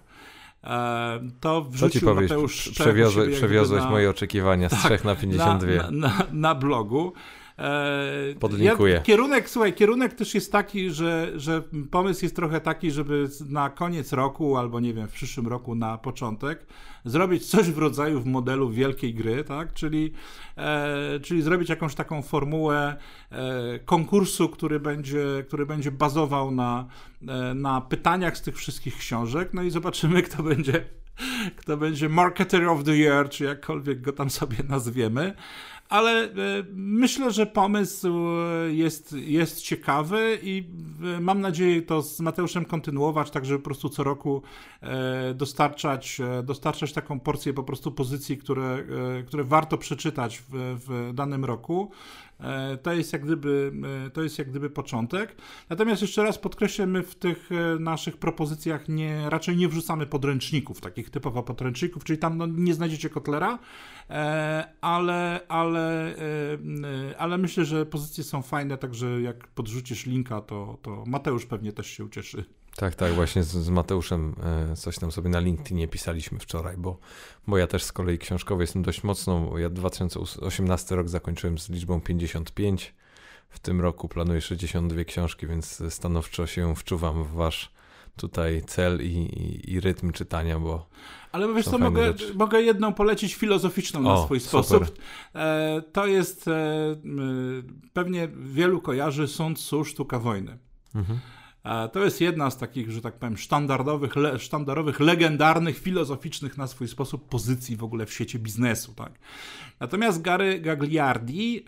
E, 0.64 1.20
to 1.40 1.62
wrzucił 1.62 2.00
Co 2.00 2.14
ci 2.14 2.20
Mateusz 2.20 2.64
Czech. 2.64 2.86
Przewiozłeś, 3.32 3.82
na, 3.82 3.90
moje 3.90 4.10
oczekiwania 4.10 4.68
z 4.68 4.82
tak, 4.82 4.92
3 4.98 5.06
na 5.06 5.14
52. 5.14 5.90
Na, 5.90 5.90
na, 5.90 6.26
na 6.32 6.54
blogu. 6.54 7.12
E, 7.58 8.34
Podlinkuję. 8.40 8.94
Ja, 8.94 9.00
kierunek, 9.00 9.50
słuchaj, 9.50 9.72
kierunek 9.72 10.14
też 10.14 10.34
jest 10.34 10.52
taki, 10.52 10.90
że, 10.90 11.32
że 11.36 11.62
pomysł 11.90 12.24
jest 12.24 12.36
trochę 12.36 12.60
taki, 12.60 12.90
żeby 12.90 13.28
na 13.48 13.70
koniec 13.70 14.12
roku, 14.12 14.56
albo 14.56 14.80
nie 14.80 14.94
wiem, 14.94 15.08
w 15.08 15.12
przyszłym 15.12 15.46
roku 15.46 15.74
na 15.74 15.98
początek, 15.98 16.66
zrobić 17.04 17.46
coś 17.46 17.70
w 17.70 17.78
rodzaju 17.78 18.20
w 18.20 18.26
modelu 18.26 18.70
wielkiej 18.70 19.14
gry, 19.14 19.44
tak? 19.44 19.72
Czyli, 19.72 20.12
e, 20.56 21.20
czyli 21.20 21.42
zrobić 21.42 21.68
jakąś 21.68 21.94
taką 21.94 22.22
formułę 22.22 22.96
e, 23.30 23.78
konkursu, 23.78 24.48
który 24.48 24.80
będzie, 24.80 25.24
który 25.48 25.66
będzie 25.66 25.90
bazował 25.90 26.50
na, 26.50 26.86
e, 27.28 27.54
na 27.54 27.80
pytaniach 27.80 28.36
z 28.36 28.42
tych 28.42 28.56
wszystkich 28.56 28.96
książek, 28.96 29.50
no 29.54 29.62
i 29.62 29.70
zobaczymy, 29.70 30.22
kto 30.22 30.42
będzie 30.42 30.84
kto 31.56 31.76
będzie 31.76 32.08
Marketer 32.08 32.68
of 32.68 32.84
the 32.84 32.92
Year, 32.92 33.28
czy 33.28 33.44
jakkolwiek 33.44 34.00
go 34.00 34.12
tam 34.12 34.30
sobie 34.30 34.56
nazwiemy 34.68 35.34
ale 35.92 36.24
e, 36.24 36.28
myślę, 36.74 37.30
że 37.30 37.46
pomysł 37.46 38.08
e, 38.08 38.72
jest, 38.72 39.12
jest 39.12 39.62
ciekawy 39.62 40.38
i 40.42 40.64
e, 41.16 41.20
mam 41.20 41.40
nadzieję 41.40 41.82
to 41.82 42.02
z 42.02 42.20
Mateuszem 42.20 42.64
kontynuować, 42.64 43.30
tak 43.30 43.46
żeby 43.46 43.58
po 43.58 43.64
prostu 43.64 43.88
co 43.88 44.04
roku 44.04 44.42
dostarczać, 45.34 46.20
dostarczać 46.42 46.92
taką 46.92 47.20
porcję 47.20 47.54
po 47.54 47.62
prostu 47.62 47.92
pozycji, 47.92 48.38
które, 48.38 48.84
które 49.26 49.44
warto 49.44 49.78
przeczytać 49.78 50.38
w, 50.38 50.78
w 50.86 51.14
danym 51.14 51.44
roku. 51.44 51.90
E, 52.42 52.76
to 52.76 52.92
jest 52.92 53.12
jak 53.12 53.24
gdyby, 53.24 53.72
e, 54.06 54.10
to 54.10 54.22
jest 54.22 54.38
jak 54.38 54.50
gdyby 54.50 54.70
początek. 54.70 55.36
Natomiast 55.70 56.02
jeszcze 56.02 56.22
raz 56.22 56.38
podkreślę, 56.38 56.86
my 56.86 57.02
w 57.02 57.14
tych 57.14 57.50
e, 57.52 57.78
naszych 57.78 58.16
propozycjach 58.16 58.88
nie, 58.88 59.30
raczej 59.30 59.56
nie 59.56 59.68
wrzucamy 59.68 60.06
podręczników, 60.06 60.80
takich 60.80 61.10
typowo 61.10 61.42
podręczników, 61.42 62.04
czyli 62.04 62.18
tam 62.18 62.38
no, 62.38 62.46
nie 62.46 62.74
znajdziecie 62.74 63.10
kotlera, 63.10 63.58
ale, 64.80 65.40
ale, 65.48 66.14
ale 67.18 67.38
myślę, 67.38 67.64
że 67.64 67.86
pozycje 67.86 68.24
są 68.24 68.42
fajne, 68.42 68.78
także 68.78 69.22
jak 69.22 69.48
podrzucisz 69.48 70.06
linka, 70.06 70.40
to, 70.40 70.78
to 70.82 71.04
Mateusz 71.06 71.46
pewnie 71.46 71.72
też 71.72 71.86
się 71.86 72.04
ucieszy. 72.04 72.44
Tak, 72.76 72.94
tak, 72.94 73.12
właśnie 73.12 73.42
z, 73.42 73.48
z, 73.48 73.68
Mateuszem 73.68 74.34
e, 74.72 74.76
coś 74.76 74.98
tam 74.98 75.12
sobie 75.12 75.30
na 75.30 75.40
LinkedInie 75.40 75.88
pisaliśmy 75.88 76.38
wczoraj, 76.38 76.76
bo, 76.76 76.98
bo 77.46 77.58
ja 77.58 77.66
też 77.66 77.82
z 77.82 77.92
kolei 77.92 78.18
książkowy 78.18 78.62
jestem 78.62 78.82
dość 78.82 79.04
mocno. 79.04 79.58
Ja 79.58 79.70
2018 79.70 80.96
rok 80.96 81.08
zakończyłem 81.08 81.58
z 81.58 81.70
liczbą 81.70 82.00
55. 82.00 82.94
W 83.48 83.58
tym 83.58 83.80
roku 83.80 84.08
planuję 84.08 84.40
62 84.40 85.04
książki, 85.04 85.46
więc 85.46 85.82
stanowczo 85.88 86.46
się 86.46 86.76
wczuwam 86.76 87.24
w 87.24 87.32
wasz 87.32 87.72
tutaj 88.16 88.62
cel 88.66 89.02
i, 89.02 89.16
i, 89.16 89.72
i 89.72 89.80
rytm 89.80 90.12
czytania, 90.12 90.58
bo. 90.58 90.88
Ale 91.32 91.54
wiesz 91.54 91.64
co, 91.64 91.78
mogę, 91.78 92.14
mogę 92.34 92.62
jedną 92.62 92.94
polecić 92.94 93.34
filozoficzną 93.34 94.00
o, 94.00 94.02
na 94.02 94.24
swój 94.24 94.40
super. 94.40 94.64
sposób. 94.64 94.98
E, 95.34 95.82
to 95.92 96.06
jest 96.06 96.48
e, 96.48 96.52
pewnie 97.92 98.28
wielu 98.36 98.80
kojarzy 98.80 99.28
Sun 99.28 99.54
Tzu, 99.54 99.84
Sztuka 99.84 100.18
Wojny. 100.18 100.58
Mhm. 100.94 101.18
E, 101.64 101.88
to 101.88 102.04
jest 102.04 102.20
jedna 102.20 102.50
z 102.50 102.58
takich, 102.58 102.90
że 102.90 103.00
tak 103.00 103.14
powiem, 103.14 103.36
sztandarowych, 103.36 104.16
le, 104.16 104.38
sztandarowych 104.38 105.00
legendarnych, 105.00 105.78
filozoficznych 105.78 106.58
na 106.58 106.66
swój 106.66 106.88
sposób 106.88 107.28
pozycji 107.28 107.76
w 107.76 107.84
ogóle 107.84 108.06
w 108.06 108.12
świecie 108.12 108.38
biznesu. 108.38 108.94
Tak? 108.94 109.12
Natomiast 109.80 110.22
Gary 110.22 110.60
Gagliardi 110.60 111.58
e, 111.58 111.62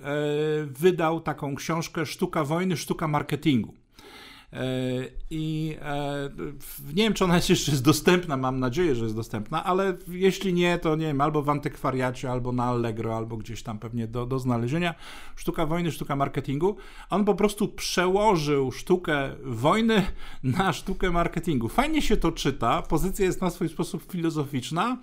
wydał 0.67 1.21
taką 1.21 1.55
książkę 1.55 2.07
Sztuka 2.07 2.45
wojny, 2.45 2.77
sztuka 2.77 3.09
marketingu. 3.09 3.84
E, 4.55 4.61
I 5.31 5.77
e, 5.83 6.31
nie 6.95 7.03
wiem, 7.03 7.15
czy 7.15 7.25
ona 7.25 7.37
jest 7.37 7.51
jeszcze 7.51 7.71
jest 7.71 7.85
dostępna, 7.85 8.37
mam 8.37 8.61
nadzieję, 8.61 8.95
że 8.95 9.05
jest 9.05 9.17
dostępna, 9.17 9.65
ale 9.65 9.97
jeśli 10.09 10.55
nie, 10.55 10.79
to 10.79 10.97
nie 10.97 11.07
wiem, 11.07 11.21
albo 11.21 11.43
w 11.43 11.49
antykwariacie, 11.49 12.31
albo 12.31 12.53
na 12.53 12.65
Allegro, 12.65 13.17
albo 13.17 13.37
gdzieś 13.37 13.63
tam 13.63 13.79
pewnie 13.79 14.07
do, 14.07 14.27
do 14.27 14.39
znalezienia. 14.39 14.95
Sztuka 15.37 15.67
wojny, 15.67 15.93
sztuka 15.93 16.17
marketingu. 16.17 16.77
On 17.11 17.25
po 17.25 17.35
prostu 17.35 17.69
przełożył 17.69 18.73
sztukę 18.73 19.31
wojny 19.45 20.03
na 20.59 20.73
sztukę 20.73 21.11
marketingu. 21.11 21.69
Fajnie 21.69 22.03
się 22.03 22.17
to 22.17 22.33
czyta, 22.33 22.83
pozycja 22.83 23.25
jest 23.25 23.41
na 23.41 23.51
swój 23.51 23.69
sposób 23.69 24.13
filozoficzna. 24.13 24.99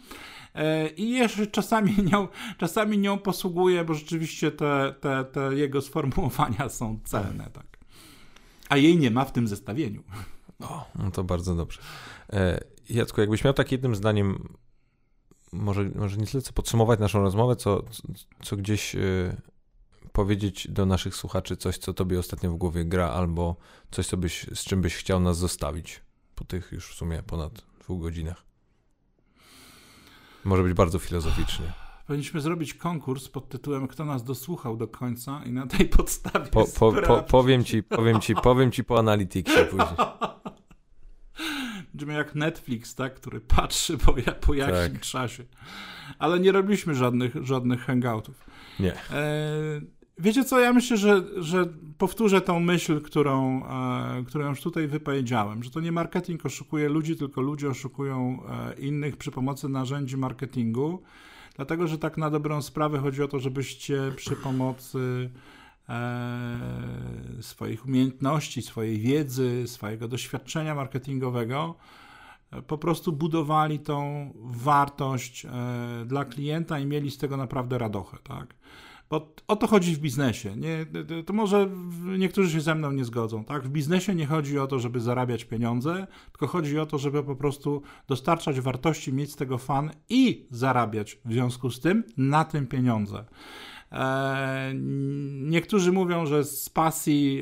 E, 0.56 0.90
I 0.90 1.10
jeszcze 1.10 1.48
czasami 1.48 1.95
nią, 2.11 2.28
czasami 2.57 2.98
nią 2.98 3.18
posługuje, 3.18 3.86
bo 3.86 3.94
rzeczywiście 3.94 4.52
te, 4.52 4.95
te, 5.02 5.23
te 5.23 5.56
jego 5.56 5.82
sformułowania 5.82 6.69
są 6.69 6.99
cenne. 7.03 7.49
Tak 7.53 7.70
a 8.72 8.77
jej 8.77 8.98
nie 8.98 9.11
ma 9.11 9.26
w 9.26 9.31
tym 9.31 9.48
zestawieniu. 9.48 10.03
O, 10.60 10.85
no 10.95 11.11
to 11.11 11.23
bardzo 11.23 11.56
dobrze. 11.56 11.81
E, 12.34 12.64
Jacku, 12.89 13.22
jakbyś 13.22 13.43
miał 13.43 13.53
tak 13.53 13.72
jednym 13.72 13.95
zdaniem, 13.95 14.53
może, 15.52 15.91
może 15.95 16.18
nie 16.18 16.27
tyle 16.27 16.41
co 16.41 16.53
podsumować 16.53 16.99
naszą 16.99 17.22
rozmowę, 17.22 17.56
co, 17.56 17.84
co 18.43 18.57
gdzieś 18.57 18.95
e, 18.95 18.99
powiedzieć 20.11 20.68
do 20.68 20.85
naszych 20.85 21.15
słuchaczy 21.15 21.57
coś, 21.57 21.77
co 21.77 21.93
tobie 21.93 22.19
ostatnio 22.19 22.52
w 22.52 22.57
głowie 22.57 22.85
gra, 22.85 23.10
albo 23.10 23.56
coś, 23.91 24.07
co 24.07 24.18
byś, 24.18 24.45
z 24.53 24.64
czym 24.64 24.81
byś 24.81 24.95
chciał 24.95 25.19
nas 25.19 25.38
zostawić 25.38 26.02
po 26.35 26.45
tych 26.45 26.72
już 26.72 26.91
w 26.91 26.93
sumie 26.93 27.23
ponad 27.23 27.65
dwóch 27.80 28.02
godzinach. 28.02 28.43
Może 30.43 30.64
być 30.64 30.73
bardzo 30.73 30.99
filozoficznie 30.99 31.90
powinniśmy 32.11 32.41
zrobić 32.41 32.73
konkurs 32.73 33.27
pod 33.27 33.49
tytułem 33.49 33.88
Kto 33.88 34.05
nas 34.05 34.23
dosłuchał 34.23 34.77
do 34.77 34.88
końca 34.88 35.41
i 35.45 35.51
na 35.51 35.67
tej 35.67 35.85
podstawie. 35.85 36.45
Po, 36.45 36.65
po, 36.79 36.93
po, 36.93 37.23
powiem 37.23 37.63
ci, 37.63 37.83
powiem 37.83 38.21
ci, 38.21 38.35
powiem 38.35 38.71
ci 38.71 38.83
po 38.83 38.99
analityksie 38.99 39.57
później. 39.69 40.07
Będziemy 41.93 42.13
jak 42.13 42.35
Netflix, 42.35 42.95
tak, 42.95 43.13
który 43.13 43.39
patrzy 43.39 43.97
po, 43.97 44.13
po 44.41 44.53
jakimś 44.53 44.99
tak. 44.99 45.01
czasie. 45.01 45.43
Ale 46.19 46.39
nie 46.39 46.51
robiliśmy 46.51 46.95
żadnych, 46.95 47.45
żadnych 47.45 47.81
hangoutów. 47.81 48.45
Nie. 48.79 48.93
E, 48.93 49.81
wiecie 50.17 50.43
co, 50.43 50.59
ja 50.59 50.73
myślę, 50.73 50.97
że, 50.97 51.23
że 51.38 51.65
powtórzę 51.97 52.41
tą 52.41 52.59
myśl, 52.59 53.01
którą, 53.01 53.65
e, 53.65 54.23
którą 54.27 54.49
już 54.49 54.61
tutaj 54.61 54.88
wypowiedziałem, 54.88 55.63
że 55.63 55.69
to 55.69 55.79
nie 55.79 55.91
marketing 55.91 56.45
oszukuje 56.45 56.89
ludzi, 56.89 57.15
tylko 57.15 57.41
ludzie 57.41 57.69
oszukują 57.69 58.43
e, 58.49 58.79
innych 58.79 59.17
przy 59.17 59.31
pomocy 59.31 59.69
narzędzi 59.69 60.17
marketingu. 60.17 61.03
Dlatego, 61.56 61.88
że 61.88 61.98
tak 61.98 62.18
na 62.18 62.30
dobrą 62.30 62.61
sprawę 62.61 62.99
chodzi 62.99 63.23
o 63.23 63.28
to, 63.28 63.40
żebyście 63.40 64.11
przy 64.15 64.36
pomocy 64.36 65.30
e, 65.90 66.57
swoich 67.41 67.86
umiejętności, 67.86 68.61
swojej 68.61 68.99
wiedzy, 68.99 69.64
swojego 69.68 70.07
doświadczenia 70.07 70.76
marketingowego 70.76 71.76
e, 72.52 72.61
po 72.61 72.78
prostu 72.78 73.11
budowali 73.11 73.80
tą 73.80 74.30
wartość 74.36 75.45
e, 75.45 75.49
dla 76.06 76.26
klienta 76.26 76.80
i 76.80 76.86
mieli 76.86 77.11
z 77.11 77.18
tego 77.18 77.38
naprawdę 77.38 77.78
radochę, 77.78 78.18
tak? 78.23 78.56
Bo 79.11 79.33
o 79.47 79.55
to 79.55 79.67
chodzi 79.67 79.95
w 79.95 79.99
biznesie. 79.99 80.55
Nie, 80.55 80.85
to 81.25 81.33
może 81.33 81.69
niektórzy 82.17 82.51
się 82.51 82.61
ze 82.61 82.75
mną 82.75 82.91
nie 82.91 83.05
zgodzą. 83.05 83.43
Tak? 83.43 83.63
W 83.63 83.69
biznesie 83.69 84.15
nie 84.15 84.25
chodzi 84.25 84.59
o 84.59 84.67
to, 84.67 84.79
żeby 84.79 84.99
zarabiać 84.99 85.45
pieniądze, 85.45 86.07
tylko 86.31 86.47
chodzi 86.47 86.79
o 86.79 86.85
to, 86.85 86.97
żeby 86.97 87.23
po 87.23 87.35
prostu 87.35 87.81
dostarczać 88.07 88.61
wartości, 88.61 89.13
mieć 89.13 89.31
z 89.31 89.35
tego 89.35 89.57
fan 89.57 89.91
i 90.09 90.47
zarabiać 90.51 91.19
w 91.25 91.33
związku 91.33 91.69
z 91.69 91.79
tym 91.79 92.03
na 92.17 92.45
tym 92.45 92.67
pieniądze. 92.67 93.25
E, 93.91 94.72
niektórzy 95.41 95.91
mówią, 95.91 96.26
że 96.26 96.43
z 96.43 96.69
pasji, 96.69 97.41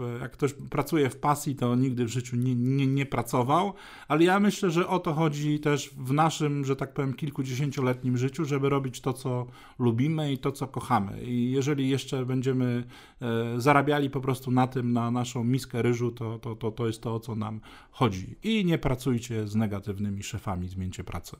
e, 0.00 0.20
jak 0.20 0.32
ktoś 0.32 0.52
pracuje 0.52 1.10
w 1.10 1.16
pasji, 1.16 1.54
to 1.54 1.74
nigdy 1.74 2.04
w 2.04 2.08
życiu 2.08 2.36
nie, 2.36 2.54
nie, 2.54 2.86
nie, 2.86 3.06
pracował, 3.06 3.74
ale 4.08 4.24
ja 4.24 4.40
myślę, 4.40 4.70
że 4.70 4.88
o 4.88 4.98
to 4.98 5.12
chodzi 5.12 5.60
też 5.60 5.90
w 5.96 6.12
naszym, 6.12 6.64
że 6.64 6.76
tak 6.76 6.94
powiem, 6.94 7.14
kilkudziesięcioletnim 7.14 8.18
życiu, 8.18 8.44
żeby 8.44 8.68
robić 8.68 9.00
to, 9.00 9.12
co 9.12 9.46
lubimy 9.78 10.32
i 10.32 10.38
to, 10.38 10.52
co 10.52 10.66
kochamy. 10.66 11.22
I 11.22 11.50
jeżeli 11.50 11.88
jeszcze 11.88 12.26
będziemy 12.26 12.84
e, 13.22 13.60
zarabiali 13.60 14.10
po 14.10 14.20
prostu 14.20 14.50
na 14.50 14.66
tym, 14.66 14.92
na 14.92 15.10
naszą 15.10 15.44
miskę 15.44 15.82
ryżu, 15.82 16.10
to, 16.10 16.38
to, 16.38 16.56
to, 16.56 16.70
to 16.70 16.86
jest 16.86 17.02
to, 17.02 17.14
o 17.14 17.20
co 17.20 17.34
nam 17.34 17.60
chodzi. 17.90 18.36
I 18.42 18.64
nie 18.64 18.78
pracujcie 18.78 19.46
z 19.46 19.54
negatywnymi 19.54 20.22
szefami, 20.22 20.68
zmieńcie 20.68 21.04
pracę. 21.04 21.36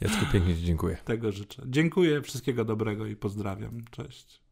Jacku, 0.00 0.26
pięknie 0.32 0.56
Ci 0.56 0.64
dziękuję. 0.64 0.96
Tego 1.04 1.32
życzę. 1.32 1.62
Dziękuję, 1.66 2.22
wszystkiego 2.22 2.64
dobrego 2.64 3.06
i 3.06 3.16
pozdrawiam. 3.16 3.84
Cześć. 3.90 4.45